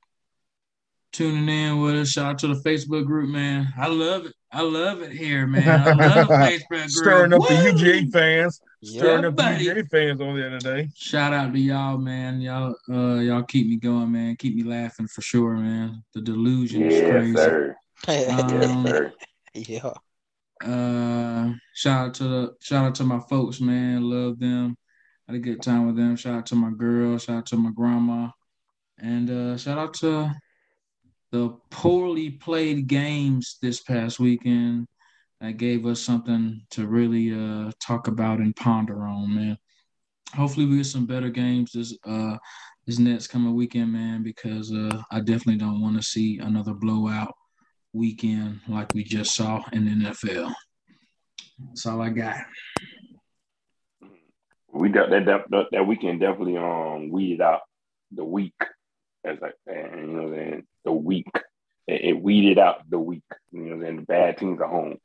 tuning 1.14 1.48
in 1.48 1.80
with 1.80 1.96
us. 1.96 2.10
Shout 2.10 2.26
out 2.26 2.40
to 2.40 2.48
the 2.48 2.62
Facebook 2.62 3.06
group, 3.06 3.30
man. 3.30 3.72
I 3.78 3.88
love 3.88 4.26
it. 4.26 4.34
I 4.54 4.62
love 4.62 5.02
it 5.02 5.12
here, 5.12 5.48
man. 5.48 5.68
I 5.68 5.94
love 5.94 6.28
the 6.28 6.34
Facebook. 6.34 6.90
Stirring 6.90 7.34
up 7.34 7.42
the 7.48 7.56
Woo! 7.56 7.72
UGA 7.72 8.12
fans. 8.12 8.60
Stirring 8.84 9.22
Yeah, 9.24 9.28
up 9.30 9.36
the 9.38 9.44
buddy. 9.44 9.66
UGA 9.66 9.90
fans 9.90 10.22
on 10.22 10.36
the 10.36 10.48
other 10.48 10.60
day. 10.60 10.90
Shout 10.96 11.34
out 11.34 11.54
to 11.54 11.60
y'all, 11.60 11.98
man. 11.98 12.42
Y'all, 12.42 12.76
uh, 12.90 13.20
y'all 13.22 13.44
keep 13.44 13.68
me 13.68 13.78
going, 13.78 14.12
man. 14.12 14.36
Keep 14.36 14.56
me 14.58 14.64
laughing 14.64 15.08
for 15.08 15.22
sure, 15.22 15.54
man. 15.54 16.04
The 16.14 16.22
delusion 16.22 16.84
is 16.84 17.10
crazy. 17.10 17.36
sir. 17.36 17.76
Um, 18.08 18.86
Yes, 18.86 18.90
sir. 18.92 19.14
yeah. 19.54 19.94
Uh, 20.64 21.54
shout 21.74 22.08
out 22.08 22.14
to 22.16 22.24
the 22.24 22.56
shout 22.62 22.86
out 22.86 22.96
to 22.96 23.04
my 23.04 23.20
folks, 23.30 23.60
man. 23.62 24.04
Love 24.10 24.40
them. 24.40 24.76
Had 25.28 25.36
a 25.36 25.40
good 25.40 25.62
time 25.62 25.88
with 25.88 25.96
them. 25.96 26.16
Shout 26.16 26.36
out 26.36 26.46
to 26.48 26.56
my 26.56 26.72
girl. 26.72 27.18
Shout 27.18 27.38
out 27.38 27.46
to 27.48 27.58
my 27.58 27.72
grandma, 27.72 28.30
and 29.00 29.30
uh, 29.30 29.58
shout 29.58 29.78
out 29.78 29.94
to 29.96 30.34
the 31.32 31.56
poorly 31.70 32.30
played 32.30 32.88
games 32.88 33.58
this 33.62 33.82
past 33.82 34.20
weekend. 34.20 34.88
That 35.40 35.58
gave 35.58 35.88
us 35.88 36.00
something 36.00 36.62
to 36.72 36.86
really 36.86 37.34
uh, 37.34 37.72
talk 37.80 38.08
about 38.08 38.40
and 38.40 38.56
ponder 38.56 39.06
on, 39.06 39.34
man. 39.34 39.58
Hopefully, 40.36 40.68
we 40.68 40.78
get 40.78 40.86
some 40.86 41.08
better 41.08 41.30
games 41.30 41.72
this 41.74 41.98
uh 42.06 42.38
this 42.86 43.00
next 43.00 43.28
coming 43.28 43.56
weekend, 43.56 43.92
man. 43.92 44.22
Because 44.22 44.72
uh, 44.72 45.02
I 45.12 45.20
definitely 45.20 45.58
don't 45.58 45.82
want 45.82 45.98
to 45.98 46.04
see 46.04 46.38
another 46.38 46.74
blowout 46.74 47.34
weekend 47.92 48.60
like 48.68 48.94
we 48.94 49.04
just 49.04 49.34
saw 49.34 49.64
in 49.74 49.86
the 49.86 50.10
NFL. 50.10 50.54
That's 51.68 51.86
all 51.88 52.02
I 52.02 52.10
got. 52.10 52.38
We 54.72 54.90
that, 54.92 55.10
that 55.10 55.66
that 55.72 55.88
weekend 55.88 56.20
definitely 56.20 56.58
um 56.58 57.10
weeded 57.10 57.42
out 57.42 57.62
the 58.12 58.24
week 58.24 58.54
as 59.26 59.38
like 59.42 59.56
and 59.68 60.10
you 60.10 60.18
know 60.18 60.32
saying 60.32 60.64
the 60.86 60.92
week 60.92 61.28
it, 61.88 62.02
it 62.02 62.22
weeded 62.22 62.58
out 62.58 62.90
the 62.90 63.00
week 63.00 63.24
you 63.52 63.60
know 63.62 63.70
what 63.70 63.76
I'm 63.76 63.82
saying? 63.82 63.96
The 63.98 64.02
bad 64.04 64.38
teams 64.38 64.62
are 64.62 64.68
home. 64.68 64.98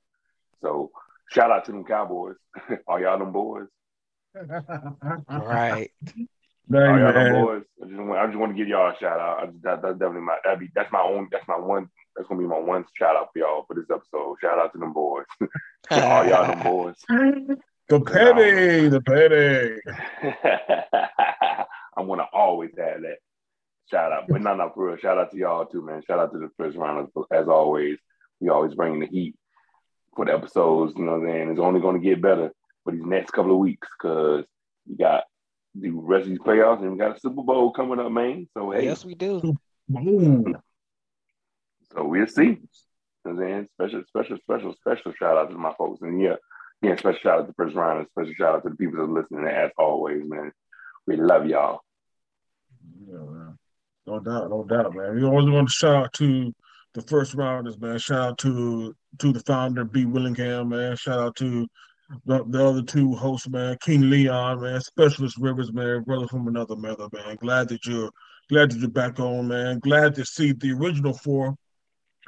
So 0.62 0.90
shout 1.30 1.50
out 1.50 1.64
to 1.66 1.72
them 1.72 1.84
Cowboys. 1.84 2.36
All 2.86 3.00
y'all 3.00 3.18
them 3.18 3.32
boys? 3.32 3.66
Right. 5.28 5.90
Dang, 6.68 6.82
all 6.82 6.98
y'all 6.98 7.12
them 7.12 7.44
boys? 7.44 7.62
I 7.80 7.86
just 7.86 8.00
want 8.00 8.18
I 8.18 8.26
just 8.26 8.38
want 8.38 8.52
to 8.52 8.58
give 8.58 8.66
y'all 8.66 8.90
a 8.90 8.98
shout 8.98 9.20
out. 9.20 9.38
I 9.38 9.46
just, 9.46 9.62
that, 9.62 9.82
that's 9.82 9.98
definitely 9.98 10.22
my 10.22 10.36
that 10.44 10.58
be 10.58 10.68
that's 10.74 10.90
my 10.90 11.00
own 11.00 11.28
that's 11.30 11.46
my 11.46 11.56
one 11.56 11.88
that's 12.16 12.28
gonna 12.28 12.40
be 12.40 12.46
my 12.46 12.58
one 12.58 12.84
shout 12.98 13.14
out 13.14 13.28
for 13.32 13.38
y'all 13.38 13.64
for 13.68 13.74
this 13.74 13.84
episode. 13.88 14.36
Shout 14.40 14.58
out 14.58 14.72
to 14.72 14.78
them 14.78 14.92
boys. 14.92 15.26
All 15.90 16.26
y'all 16.26 16.48
them 16.48 16.62
boys? 16.64 16.96
The 17.88 18.00
petty, 18.00 18.88
the 18.88 19.00
petty. 19.00 19.80
I 21.96 22.00
want 22.00 22.20
to 22.20 22.26
always 22.32 22.70
have 22.76 23.02
that 23.02 23.18
shout 23.90 24.12
out, 24.12 24.24
but 24.28 24.42
not 24.42 24.58
not 24.58 24.74
for 24.74 24.88
real. 24.88 24.96
Shout 24.96 25.18
out 25.18 25.30
to 25.30 25.36
y'all 25.36 25.66
too, 25.66 25.82
man. 25.82 26.02
Shout 26.06 26.18
out 26.18 26.32
to 26.32 26.38
the 26.38 26.50
first 26.56 26.76
rounders 26.76 27.10
as 27.30 27.48
always. 27.48 27.98
We 28.40 28.48
always 28.48 28.74
bring 28.74 29.00
the 29.00 29.06
heat 29.06 29.34
for 30.14 30.24
the 30.24 30.34
episodes. 30.34 30.94
You 30.96 31.04
know 31.04 31.18
what 31.18 31.28
I'm 31.28 31.28
saying? 31.28 31.50
It's 31.50 31.60
only 31.60 31.80
going 31.80 32.00
to 32.00 32.06
get 32.06 32.20
better 32.20 32.52
for 32.84 32.92
these 32.92 33.04
next 33.04 33.30
couple 33.30 33.52
of 33.52 33.58
weeks 33.58 33.88
because 33.98 34.44
we 34.88 34.96
got 34.96 35.24
the 35.74 35.90
rest 35.90 36.24
of 36.24 36.30
these 36.30 36.38
playoffs 36.38 36.82
and 36.82 36.92
we 36.92 36.98
got 36.98 37.16
a 37.16 37.20
Super 37.20 37.42
Bowl 37.42 37.70
coming 37.72 37.98
up, 37.98 38.10
man. 38.10 38.48
So 38.54 38.70
hey, 38.70 38.84
Yes, 38.84 39.04
we 39.04 39.14
do. 39.14 39.56
So 41.92 42.04
we'll 42.04 42.26
see. 42.26 42.42
You 42.44 42.58
know 43.24 43.32
what 43.32 43.32
I'm 43.32 43.38
saying? 43.38 43.68
Special, 43.74 44.02
special, 44.08 44.38
special, 44.38 44.74
special 44.74 45.12
shout 45.18 45.36
out 45.36 45.50
to 45.50 45.56
my 45.56 45.72
folks. 45.76 46.02
And 46.02 46.20
yeah, 46.20 46.36
yeah, 46.82 46.96
special 46.96 47.20
shout 47.20 47.40
out 47.40 47.46
to 47.48 47.54
first 47.54 47.74
rounders. 47.74 48.08
Special 48.10 48.34
shout 48.34 48.54
out 48.54 48.62
to 48.64 48.70
the 48.70 48.76
people 48.76 48.98
that 48.98 49.10
are 49.10 49.22
listening. 49.22 49.46
As 49.46 49.70
always, 49.78 50.22
man, 50.24 50.52
we 51.06 51.16
love 51.16 51.46
y'all. 51.46 51.80
Yeah, 53.08 53.18
man. 53.18 53.45
No 54.06 54.20
doubt, 54.20 54.50
no 54.50 54.64
doubt, 54.64 54.94
man. 54.94 55.16
We 55.16 55.24
always 55.24 55.48
want 55.48 55.68
to 55.68 55.72
shout 55.72 55.96
out 55.96 56.12
to 56.14 56.54
the 56.94 57.02
first 57.02 57.34
rounders, 57.34 57.78
man. 57.78 57.98
Shout 57.98 58.28
out 58.28 58.38
to 58.38 58.94
to 59.18 59.32
the 59.32 59.40
founder, 59.40 59.84
B. 59.84 60.04
Willingham, 60.04 60.68
man. 60.68 60.96
Shout 60.96 61.18
out 61.18 61.36
to 61.36 61.66
the, 62.24 62.44
the 62.48 62.64
other 62.64 62.82
two 62.82 63.14
hosts, 63.14 63.48
man. 63.48 63.76
King 63.80 64.08
Leon, 64.08 64.60
man. 64.60 64.80
Specialist 64.80 65.36
Rivers, 65.38 65.72
man. 65.72 66.02
Brother 66.02 66.28
from 66.28 66.46
another 66.46 66.76
mother, 66.76 67.08
man. 67.12 67.36
Glad 67.36 67.68
that 67.70 67.84
you're 67.84 68.10
glad 68.48 68.70
that 68.70 68.78
you're 68.78 68.90
back 68.90 69.18
on, 69.18 69.48
man. 69.48 69.80
Glad 69.80 70.14
to 70.14 70.24
see 70.24 70.52
the 70.52 70.72
original 70.72 71.12
four 71.12 71.56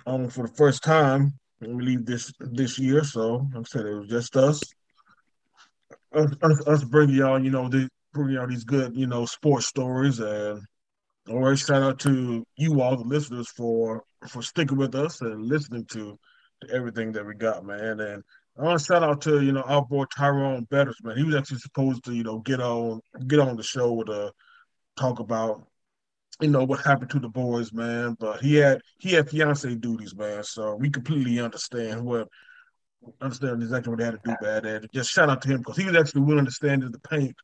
um 0.06 0.28
for 0.28 0.46
the 0.46 0.54
first 0.54 0.82
time. 0.82 1.32
I 1.62 1.66
believe 1.66 2.06
this 2.06 2.32
this 2.40 2.78
year. 2.78 3.04
So 3.04 3.48
like 3.54 3.56
I 3.56 3.62
said, 3.68 3.86
it 3.86 3.94
was 3.94 4.08
just 4.08 4.36
us. 4.36 4.60
Us, 6.12 6.32
us, 6.42 6.66
us 6.66 6.84
bringing 6.84 7.16
y'all, 7.16 7.42
you 7.42 7.50
know, 7.50 7.68
the, 7.68 7.88
bringing 8.14 8.34
y'all 8.36 8.46
these 8.46 8.64
good, 8.64 8.96
you 8.96 9.06
know, 9.06 9.26
sports 9.26 9.66
stories 9.66 10.20
and 10.20 10.62
always 11.30 11.60
shout 11.60 11.82
out 11.82 11.98
to 12.00 12.44
you 12.56 12.80
all, 12.80 12.96
the 12.96 13.04
listeners, 13.04 13.48
for 13.50 14.02
for 14.28 14.42
sticking 14.42 14.78
with 14.78 14.94
us 14.94 15.20
and 15.20 15.46
listening 15.46 15.84
to, 15.86 16.18
to 16.62 16.74
everything 16.74 17.12
that 17.12 17.24
we 17.24 17.34
got, 17.34 17.64
man. 17.64 18.00
And 18.00 18.22
I 18.58 18.62
want 18.62 18.78
to 18.78 18.84
shout 18.84 19.02
out 19.02 19.20
to 19.22 19.40
you 19.42 19.52
know 19.52 19.62
our 19.62 19.84
boy 19.84 20.04
Tyrone 20.16 20.64
Betters, 20.70 20.98
man. 21.02 21.16
He 21.16 21.24
was 21.24 21.34
actually 21.34 21.58
supposed 21.58 22.04
to 22.04 22.12
you 22.12 22.24
know 22.24 22.38
get 22.38 22.60
on 22.60 23.00
get 23.26 23.40
on 23.40 23.56
the 23.56 23.62
show 23.62 24.02
to 24.04 24.12
uh, 24.12 24.30
talk 24.96 25.20
about 25.20 25.66
you 26.40 26.48
know 26.48 26.64
what 26.64 26.84
happened 26.84 27.10
to 27.10 27.18
the 27.18 27.28
boys, 27.28 27.72
man. 27.72 28.16
But 28.18 28.40
he 28.40 28.56
had 28.56 28.80
he 28.98 29.12
had 29.12 29.30
fiance 29.30 29.74
duties, 29.76 30.14
man. 30.14 30.42
So 30.44 30.76
we 30.76 30.90
completely 30.90 31.40
understand 31.40 32.04
what 32.04 32.28
understand 33.20 33.62
exactly 33.62 33.90
what 33.90 33.98
they 33.98 34.04
had 34.04 34.14
to 34.14 34.20
do 34.24 34.34
bad 34.42 34.66
and 34.66 34.88
just 34.92 35.10
shout 35.10 35.30
out 35.30 35.40
to 35.40 35.48
him 35.48 35.58
because 35.58 35.76
he 35.76 35.84
was 35.84 35.96
actually 35.96 36.22
willing 36.22 36.44
to 36.44 36.50
stand 36.50 36.82
in 36.82 36.90
the 36.90 36.98
paint 36.98 37.34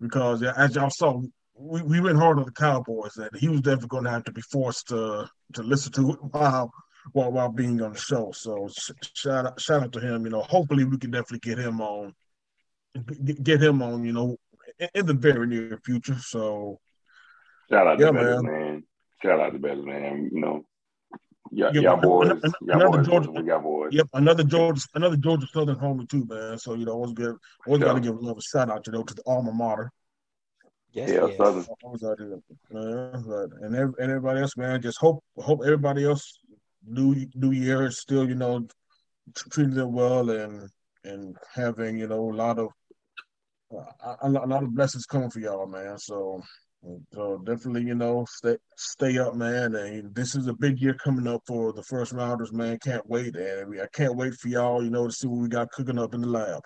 because 0.00 0.42
as 0.42 0.74
y'all 0.74 0.90
saw 0.90 1.20
we, 1.62 1.82
we 1.82 2.00
went 2.00 2.18
hard 2.18 2.38
on 2.38 2.44
the 2.44 2.52
Cowboys, 2.52 3.16
and 3.16 3.30
he 3.36 3.48
was 3.48 3.60
definitely 3.60 3.88
going 3.88 4.04
to 4.04 4.10
have 4.10 4.24
to 4.24 4.32
be 4.32 4.40
forced 4.42 4.88
to 4.88 5.28
to 5.54 5.62
listen 5.62 5.92
to 5.92 6.10
it 6.12 6.18
while 6.30 6.72
while, 7.12 7.30
while 7.32 7.48
being 7.50 7.80
on 7.82 7.92
the 7.92 7.98
show. 7.98 8.32
So 8.32 8.68
sh- 8.76 8.90
shout 9.14 9.46
out 9.46 9.60
shout 9.60 9.82
out 9.82 9.92
to 9.92 10.00
him. 10.00 10.24
You 10.24 10.30
know, 10.32 10.42
hopefully 10.42 10.84
we 10.84 10.98
can 10.98 11.10
definitely 11.10 11.38
get 11.40 11.58
him 11.58 11.80
on, 11.80 12.14
get, 13.42 13.62
him 13.62 13.82
on. 13.82 14.04
You 14.04 14.12
know, 14.12 14.36
in, 14.94 15.06
the 15.06 15.14
very 15.14 15.46
near 15.46 15.78
future. 15.84 16.16
So 16.18 16.78
Shout 17.70 17.86
out 17.86 17.98
Yeah, 17.98 18.06
to 18.06 18.12
man. 18.12 18.44
man. 18.44 18.82
Shout 19.22 19.40
out 19.40 19.52
to 19.52 19.58
Betters, 19.58 19.84
man. 19.86 20.28
You 20.32 20.40
know, 20.40 20.64
y'all, 21.52 21.74
Yeah, 21.74 21.80
y'all 21.82 22.00
boys, 22.00 22.30
an- 22.30 22.40
an- 22.42 22.52
y'all 22.62 22.76
another 22.80 22.98
boys, 22.98 23.06
Georgia- 23.06 23.30
we 23.30 23.42
got 23.44 23.62
boys. 23.62 23.92
yep, 23.92 24.06
another 24.14 24.42
Georgia 24.44 24.82
another 24.94 25.16
Georgia 25.16 25.46
Southern 25.52 25.76
homie 25.76 26.08
too, 26.08 26.26
man. 26.28 26.58
So 26.58 26.74
you 26.74 26.84
know, 26.86 26.92
always 26.92 27.12
give 27.12 27.36
always 27.66 27.82
got 27.82 27.92
to 27.94 27.98
Yeah. 28.00 28.10
give 28.10 28.16
a 28.16 28.20
little 28.20 28.40
shout 28.40 28.68
out 28.70 28.84
to 28.84 28.90
know 28.90 29.02
to 29.04 29.14
the 29.14 29.22
alma 29.26 29.52
mater. 29.52 29.90
Yes, 30.92 31.08
Yeah, 31.10 31.26
yes. 31.26 31.36
Southern. 31.38 31.66
Always 31.82 32.02
gotta 32.02 32.16
do 32.16 32.28
that. 32.30 32.42
But- 32.70 33.62
and 33.62 33.74
and 33.74 33.96
everybody 33.98 34.40
else, 34.40 34.56
man. 34.56 34.82
Just 34.82 34.98
hope 34.98 35.24
hope 35.38 35.60
everybody 35.64 36.04
else 36.04 36.38
new 36.86 37.26
new 37.34 37.52
year 37.52 37.86
is 37.86 38.00
still 38.00 38.28
you 38.28 38.34
know 38.34 38.66
tr- 39.34 39.48
treating 39.50 39.74
them 39.74 39.92
well 39.92 40.28
and 40.30 40.68
and 41.04 41.36
having 41.54 41.98
you 41.98 42.08
know 42.08 42.30
a 42.30 42.34
lot 42.34 42.58
of 42.58 42.68
uh, 43.74 44.16
a, 44.22 44.28
a 44.28 44.46
lot 44.46 44.62
of 44.62 44.74
blessings 44.74 45.06
coming 45.06 45.30
for 45.30 45.40
y'all, 45.40 45.66
man. 45.66 45.98
So. 45.98 46.42
So 47.14 47.38
definitely, 47.44 47.84
you 47.84 47.94
know, 47.94 48.26
stay 48.28 48.56
stay 48.76 49.16
up, 49.16 49.36
man. 49.36 49.76
And 49.76 50.12
this 50.16 50.34
is 50.34 50.48
a 50.48 50.52
big 50.52 50.80
year 50.80 50.94
coming 50.94 51.28
up 51.28 51.40
for 51.46 51.72
the 51.72 51.84
first 51.84 52.10
rounders, 52.10 52.52
man. 52.52 52.76
Can't 52.80 53.08
wait, 53.08 53.36
and 53.36 53.80
I 53.80 53.86
can't 53.92 54.16
wait 54.16 54.34
for 54.34 54.48
y'all, 54.48 54.82
you 54.82 54.90
know, 54.90 55.06
to 55.06 55.12
see 55.12 55.28
what 55.28 55.42
we 55.42 55.48
got 55.48 55.70
cooking 55.70 55.96
up 55.96 56.12
in 56.12 56.22
the 56.22 56.26
lab. 56.26 56.60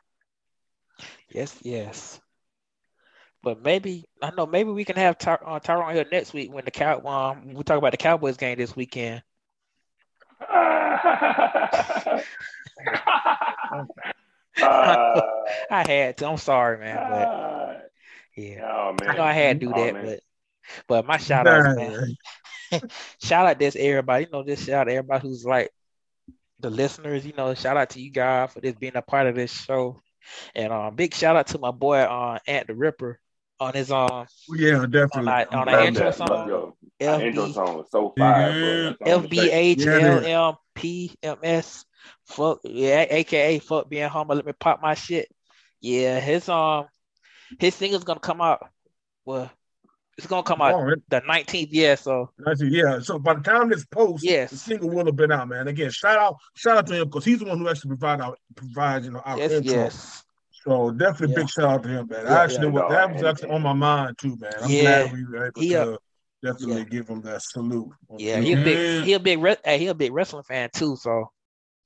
Yes, 1.29 1.59
yes. 1.61 2.19
But 3.43 3.63
maybe 3.63 4.05
I 4.23 4.31
know 4.31 4.47
maybe 4.47 4.71
we 4.71 4.85
can 4.85 4.97
have 4.97 5.19
Ty- 5.19 5.39
uh, 5.45 5.61
Tyrone 5.61 5.95
here 5.95 6.07
next 6.11 6.33
week 6.35 6.53
when 6.53 6.65
the 6.65 6.71
cow 6.71 7.01
um 7.07 7.55
we 7.55 7.63
talk 7.65 7.79
about 7.79 7.93
the 7.93 7.97
Cowboys 7.99 8.37
game 8.37 8.59
this 8.59 8.75
weekend. 8.77 9.23
Uh, 10.41 12.11
I 15.71 15.85
had 15.87 16.17
to. 16.19 16.29
I'm 16.29 16.37
sorry, 16.39 16.79
man, 16.79 17.05
but 17.07 17.33
yeah, 18.37 18.69
oh 18.73 18.93
man, 19.01 19.11
I 19.11 19.13
know 19.13 19.23
I 19.23 19.33
had 19.33 19.61
to 19.61 19.67
do 19.67 19.73
Oh, 19.75 19.75
that, 19.75 19.93
man. 19.93 20.05
but 20.05 20.21
but 20.89 21.07
my 21.07 21.17
shout 21.19 21.47
out, 21.47 21.69
man. 21.71 22.17
shout 23.23 23.47
out 23.47 23.59
this 23.59 23.77
everybody. 23.77 24.25
You 24.25 24.31
know, 24.33 24.45
just 24.45 24.67
shout 24.67 24.83
out 24.83 24.85
to 24.85 24.93
everybody 24.93 25.29
who's 25.29 25.45
like 25.45 25.71
the 26.61 26.71
listeners. 26.71 27.27
You 27.27 27.33
know, 27.35 27.55
shout 27.55 27.77
out 27.77 27.91
to 27.91 28.01
you 28.01 28.11
guys 28.11 28.53
for 28.53 28.61
this 28.61 28.75
being 28.75 28.97
a 28.97 29.03
part 29.03 29.27
of 29.27 29.35
this 29.35 29.53
show, 29.53 30.01
and 30.55 30.73
um, 30.73 30.95
big 30.95 31.15
shout 31.15 31.37
out 31.37 31.49
to 31.49 31.59
my 31.59 31.71
boy 31.71 31.99
uh 31.99 32.39
Ant 32.47 32.67
the 32.69 32.75
Ripper 32.75 33.21
on 33.61 33.75
his 33.75 33.91
um 33.91 34.27
Yeah, 34.55 34.85
definitely. 34.89 35.33
our, 35.33 35.47
on 35.53 35.67
Love 35.67 35.69
our 35.69 35.85
intro 35.87 36.05
that. 36.07 36.15
Song 36.15 36.49
your- 36.49 36.75
intro 37.01 37.47
FB 37.47 37.55
song 37.55 37.77
was 37.79 37.87
so 37.91 38.13
fire, 38.19 38.53
bro. 38.53 39.07
That 39.07 39.15
song 39.15 39.23
was 39.23 39.31
FB 39.31 39.49
H 39.53 39.79
Yeah, 39.79 39.97
it 39.97 40.03
L 40.03 40.19
is. 40.19 40.27
M 40.27 40.55
P 40.75 41.13
M 41.23 41.37
S 41.43 41.85
fuck 42.27 42.61
yeah 42.65 43.05
AKA 43.09 43.59
fuck 43.61 43.89
being 43.89 44.09
humble. 44.09 44.37
Let 44.37 44.47
me 44.47 44.53
pop 44.59 44.81
my 44.83 44.95
shit. 44.95 45.29
Yeah, 45.81 46.21
his 46.21 46.49
um 46.49 46.87
his 47.59 47.75
single's 47.75 48.05
gonna 48.05 48.21
come 48.21 48.41
out. 48.41 48.69
Well, 49.25 49.51
It's 50.19 50.27
gonna 50.27 50.43
come 50.43 50.63
out 50.63 50.73
All 50.75 50.83
right. 50.85 50.99
the 51.11 51.21
19th. 51.21 51.69
Yeah, 51.71 51.95
so 51.95 52.31
That's 52.39 52.63
it, 52.63 52.73
yeah. 52.73 53.01
So 53.01 53.19
by 53.19 53.35
the 53.35 53.41
time 53.43 53.69
this 53.69 53.85
post, 53.85 54.25
Yes. 54.25 54.51
the 54.51 54.57
single 54.57 54.89
will 54.91 55.05
have 55.07 55.17
been 55.17 55.31
out, 55.33 55.49
man. 55.49 55.69
Again, 55.69 55.91
shout 55.91 56.19
out, 56.19 56.37
shout 56.55 56.79
out 56.79 56.87
to 56.87 56.95
him 56.95 57.05
because 57.05 57.25
he's 57.25 57.39
the 57.39 57.45
one 57.45 57.59
who 57.59 57.69
actually 57.69 57.89
provide 57.89 58.21
our 58.23 58.35
provides, 58.55 59.05
you 59.07 59.13
know, 59.13 59.21
our 59.21 59.37
yes, 59.37 59.53
intro. 59.53 59.73
yes, 59.75 60.23
So 60.67 60.91
definitely 60.91 61.35
Yeah. 61.37 61.43
big 61.43 61.49
shout 61.51 61.65
out 61.65 61.83
to 61.85 61.89
him, 61.89 62.07
man. 62.09 62.25
Yeah, 62.25 62.35
I 62.35 62.45
actually 62.45 62.67
yeah, 62.67 62.73
was, 62.73 62.83
no, 62.83 62.89
that 62.91 63.13
was 63.15 63.23
actually 63.23 63.51
on 63.51 63.63
my 63.63 63.73
mind 63.73 64.19
too, 64.19 64.37
man. 64.41 64.53
I'm 64.61 64.71
Yeah. 64.71 64.83
glad 64.83 65.13
we 65.13 65.25
were 65.25 65.47
able 65.47 65.61
He, 65.61 65.75
uh, 65.77 65.85
to 65.85 65.99
definitely 66.43 66.79
yeah. 66.79 66.85
give 66.85 67.09
him 67.09 67.21
that 67.23 67.43
salute. 67.43 67.89
yeah. 68.19 68.41
He 68.41 68.53
a 68.53 68.57
big, 68.57 69.05
he 69.05 69.13
a 69.13 69.21
big, 69.21 69.39
re- 69.39 69.57
hey, 69.65 69.79
he 69.79 69.87
a 69.87 69.95
big 69.95 70.13
wrestling 70.13 70.43
fan 70.43 70.71
too. 70.75 70.97
So 70.97 71.31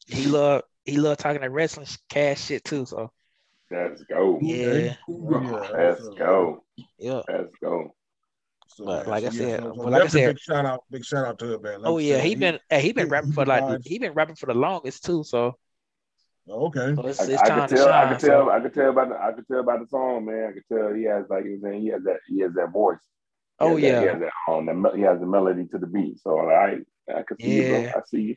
he 0.07 0.27
love, 0.27 0.63
he 0.85 0.97
love 0.97 1.19
talking 1.19 1.43
that 1.43 1.51
wrestling 1.53 1.87
cash 2.09 2.41
shit 2.47 2.65
too. 2.65 2.87
So 2.87 3.11
Let's 3.71 4.03
go. 4.05 4.39
yeah, 4.43 4.95
Let's 5.07 6.09
go. 6.19 6.65
yeah. 6.99 7.23
Let's 7.29 7.55
go. 7.63 7.95
So, 8.69 8.85
But 8.87 9.03
man, 9.03 9.11
like 9.11 9.25
I 9.25 9.31
said- 9.31 9.61
so, 9.61 9.73
so 9.75 9.83
like 9.83 10.03
I 10.03 10.07
said- 10.07 10.27
big 10.35 10.39
shout 10.39 10.65
out, 10.67 10.85
big 10.91 11.05
shout 11.05 11.27
out 11.27 11.39
to 11.41 11.55
him, 11.55 11.63
man. 11.63 11.83
Like 11.83 11.91
Oh 11.91 11.99
yeah, 11.99 12.17
said, 12.17 12.25
he 12.25 12.35
been, 12.35 12.59
he 12.71 12.93
been 12.93 13.07
he- 13.07 13.11
rapping 13.11 13.31
he 13.31 13.35
for 13.35 13.45
like, 13.45 13.83
he 13.85 13.99
been 13.99 14.15
rapping 14.15 14.37
for 14.37 14.47
the 14.47 14.55
longest 14.55 15.05
too. 15.05 15.23
So, 15.23 15.57
okay. 16.49 16.95
so 16.95 17.07
it's, 17.07 17.21
I, 17.21 17.25
it's 17.25 17.43
I 17.43 17.49
time 17.49 17.61
could 17.61 17.69
to 17.69 17.77
tell. 17.77 17.89
I 17.89 18.01
shine. 18.05 18.09
could 18.09 18.27
tell. 18.27 18.45
So, 18.47 18.51
I 18.51 18.61
could 18.61 18.75
tell 18.75 18.91
about. 18.91 19.09
the. 19.09 19.23
I 19.23 19.33
could 19.33 19.47
tell 19.49 19.63
by 19.63 19.79
the 19.79 19.87
song, 19.87 20.25
man. 20.27 20.49
I 20.49 20.53
could 20.53 20.65
tell 20.69 20.93
he 20.95 21.05
has 21.05 21.25
like 21.29 21.45
he 21.45 21.51
was 21.53 21.61
saying. 21.63 21.83
He 21.83 21.89
has 21.89 22.03
that. 22.05 22.19
He 22.29 22.41
has 22.41 22.53
that 22.55 22.73
voice. 22.73 22.99
He 23.61 23.67
oh 23.67 23.77
yeah. 23.77 23.93
that- 23.93 24.03
he 24.03 24.07
has 24.09 24.21
that. 24.21 24.53
Um, 24.53 24.67
the, 24.83 24.91
he 24.97 25.03
has 25.03 25.21
the 25.21 25.27
melody 25.27 25.67
to 25.67 25.79
the 25.79 25.87
beat. 25.87 26.21
So 26.21 26.39
I, 26.51 26.79
I 27.15 27.23
can 27.23 27.39
see 27.39 27.47
you, 27.51 27.63
Yeah. 27.63 27.69
bro. 27.69 28.01
I 28.01 28.03
see 28.07 28.21
you. 28.23 28.37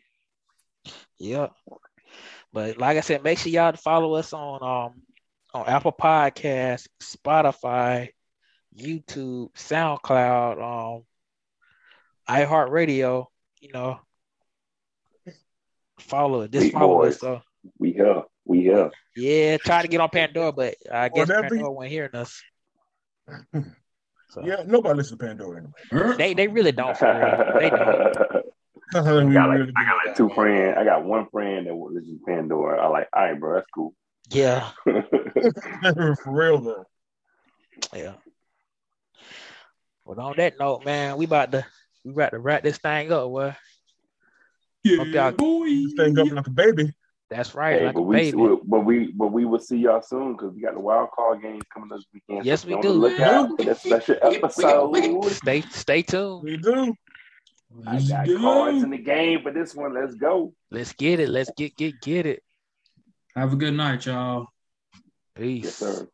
yeah. 1.19 1.47
But 2.51 2.77
like 2.77 2.97
I 2.97 3.01
said, 3.01 3.23
make 3.23 3.39
sure 3.39 3.51
y'all 3.51 3.73
follow 3.73 4.13
us 4.15 4.33
on 4.33 4.61
um 4.63 5.01
on 5.53 5.67
Apple 5.67 5.91
Podcasts, 5.93 6.87
Spotify, 7.01 8.09
YouTube, 8.77 9.51
SoundCloud, 9.53 10.97
um, 10.97 11.03
iHeartRadio. 12.29 13.25
You 13.61 13.71
know, 13.73 13.99
follow 15.99 16.41
it. 16.41 16.51
Just 16.51 16.65
Big 16.65 16.73
follow 16.73 16.97
boys. 16.97 17.15
us. 17.15 17.19
So 17.21 17.41
We 17.77 17.91
here. 17.93 18.23
We 18.45 18.61
here. 18.61 18.91
yeah, 19.15 19.57
try 19.57 19.81
to 19.81 19.87
get 19.87 20.01
on 20.01 20.09
Pandora, 20.09 20.51
but 20.51 20.75
I 20.91 21.09
guess 21.09 21.27
that 21.29 21.43
be- 21.43 21.49
Pandora 21.49 21.71
wasn't 21.71 21.91
hearing 21.91 22.15
us. 22.15 22.41
So 24.29 24.43
Yeah, 24.43 24.63
nobody 24.65 24.95
listens 24.97 25.19
to 25.19 25.25
Pandora 25.27 25.61
anyway. 25.91 26.15
they 26.17 26.33
they 26.33 26.47
really 26.47 26.71
don't. 26.71 26.97
They 26.99 27.05
don't. 27.05 27.13
I 28.95 29.01
got 29.01 29.05
like, 29.05 29.59
really 29.59 29.71
I 29.77 29.85
got 29.85 30.07
like 30.07 30.15
two 30.17 30.29
friends. 30.29 30.75
I 30.75 30.83
got 30.83 31.05
one 31.05 31.27
friend 31.29 31.67
that 31.67 31.73
listens 31.75 32.19
to 32.19 32.25
Pandora. 32.25 32.81
I 32.83 32.87
like, 32.87 33.07
all 33.13 33.21
right, 33.23 33.39
bro, 33.39 33.53
that's 33.53 33.67
cool. 33.75 33.93
Yeah, 34.31 34.71
For 34.83 36.15
real 36.25 36.61
though. 36.61 36.85
yeah. 37.95 38.13
But 40.07 40.17
on 40.17 40.33
that 40.37 40.57
note, 40.59 40.83
man, 40.83 41.17
we 41.17 41.25
about 41.25 41.51
to 41.51 41.63
we 42.03 42.11
about 42.13 42.31
to 42.31 42.39
wrap 42.39 42.63
this 42.63 42.77
thing 42.79 43.11
up. 43.11 43.29
Well, 43.29 43.49
Hope 43.51 43.57
Yeah, 44.83 45.03
y'all- 45.03 45.31
boy. 45.33 45.65
This 45.67 45.93
thing 45.93 46.17
up 46.17 46.31
like 46.31 46.47
a 46.47 46.49
baby. 46.49 46.91
That's 47.33 47.55
right, 47.55 47.79
hey, 47.79 47.85
like 47.87 47.95
but 47.95 48.01
a 48.01 48.03
we, 48.03 48.15
baby. 48.15 48.37
we, 48.37 48.57
but 48.63 48.79
we, 48.81 49.11
but 49.11 49.27
we 49.31 49.45
will 49.45 49.59
see 49.59 49.77
y'all 49.77 50.01
soon 50.01 50.33
because 50.33 50.53
we 50.53 50.61
got 50.61 50.75
the 50.75 50.79
wild 50.79 51.09
card 51.11 51.41
games 51.41 51.63
coming 51.73 51.89
this 51.89 52.05
weekend. 52.13 52.45
Yes, 52.45 52.61
so 52.61 52.67
we 52.67 52.75
do. 52.81 52.89
the 52.89 52.93
Lookout 52.93 53.49
for 53.57 53.63
that 53.63 53.79
special 53.79 54.15
episode. 54.21 55.25
Stay 55.31 55.61
stay 55.61 56.01
tuned. 56.03 56.43
We 56.43 56.57
do. 56.57 56.93
I 57.87 57.99
got 58.01 58.27
go. 58.27 58.37
cards 58.37 58.83
in 58.83 58.91
the 58.91 58.99
game 58.99 59.41
for 59.41 59.51
this 59.51 59.73
one. 59.73 59.95
Let's 59.95 60.13
go. 60.13 60.53
Let's 60.69 60.93
get 60.93 61.19
it. 61.19 61.29
Let's 61.29 61.49
get 61.57 61.75
get 61.75 61.99
get 62.01 62.27
it. 62.27 62.43
Have 63.35 63.53
a 63.53 63.55
good 63.55 63.73
night, 63.73 64.05
y'all. 64.05 64.47
Peace. 65.35 65.63
Yes, 65.63 65.75
sir. 65.75 66.07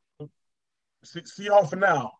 See, 1.03 1.21
see 1.25 1.45
y'all 1.45 1.65
for 1.65 1.75
now. 1.75 2.13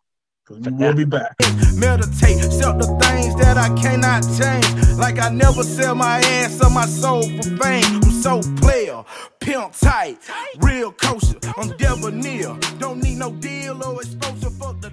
We 0.48 0.70
will 0.72 0.94
be 0.94 1.04
back. 1.04 1.36
Meditate, 1.74 2.42
sell 2.50 2.76
the 2.76 2.86
things 3.02 3.34
that 3.36 3.56
I 3.56 3.68
cannot 3.80 4.22
change. 4.38 4.98
Like 4.98 5.18
I 5.18 5.28
never 5.28 5.62
sell 5.62 5.94
my 5.94 6.18
ass 6.18 6.60
or 6.64 6.70
my 6.70 6.86
soul 6.86 7.22
for 7.22 7.42
fame. 7.62 8.00
I'm 8.02 8.10
so 8.10 8.40
player, 8.56 9.04
pimp 9.40 9.72
tight, 9.74 10.18
real 10.60 10.92
kosher. 10.92 11.38
I'm 11.56 11.68
debonair. 11.76 12.56
Don't 12.78 13.00
need 13.02 13.18
no 13.18 13.30
deal 13.32 13.82
or 13.84 14.00
exposure. 14.02 14.50
for 14.50 14.74
the 14.74 14.90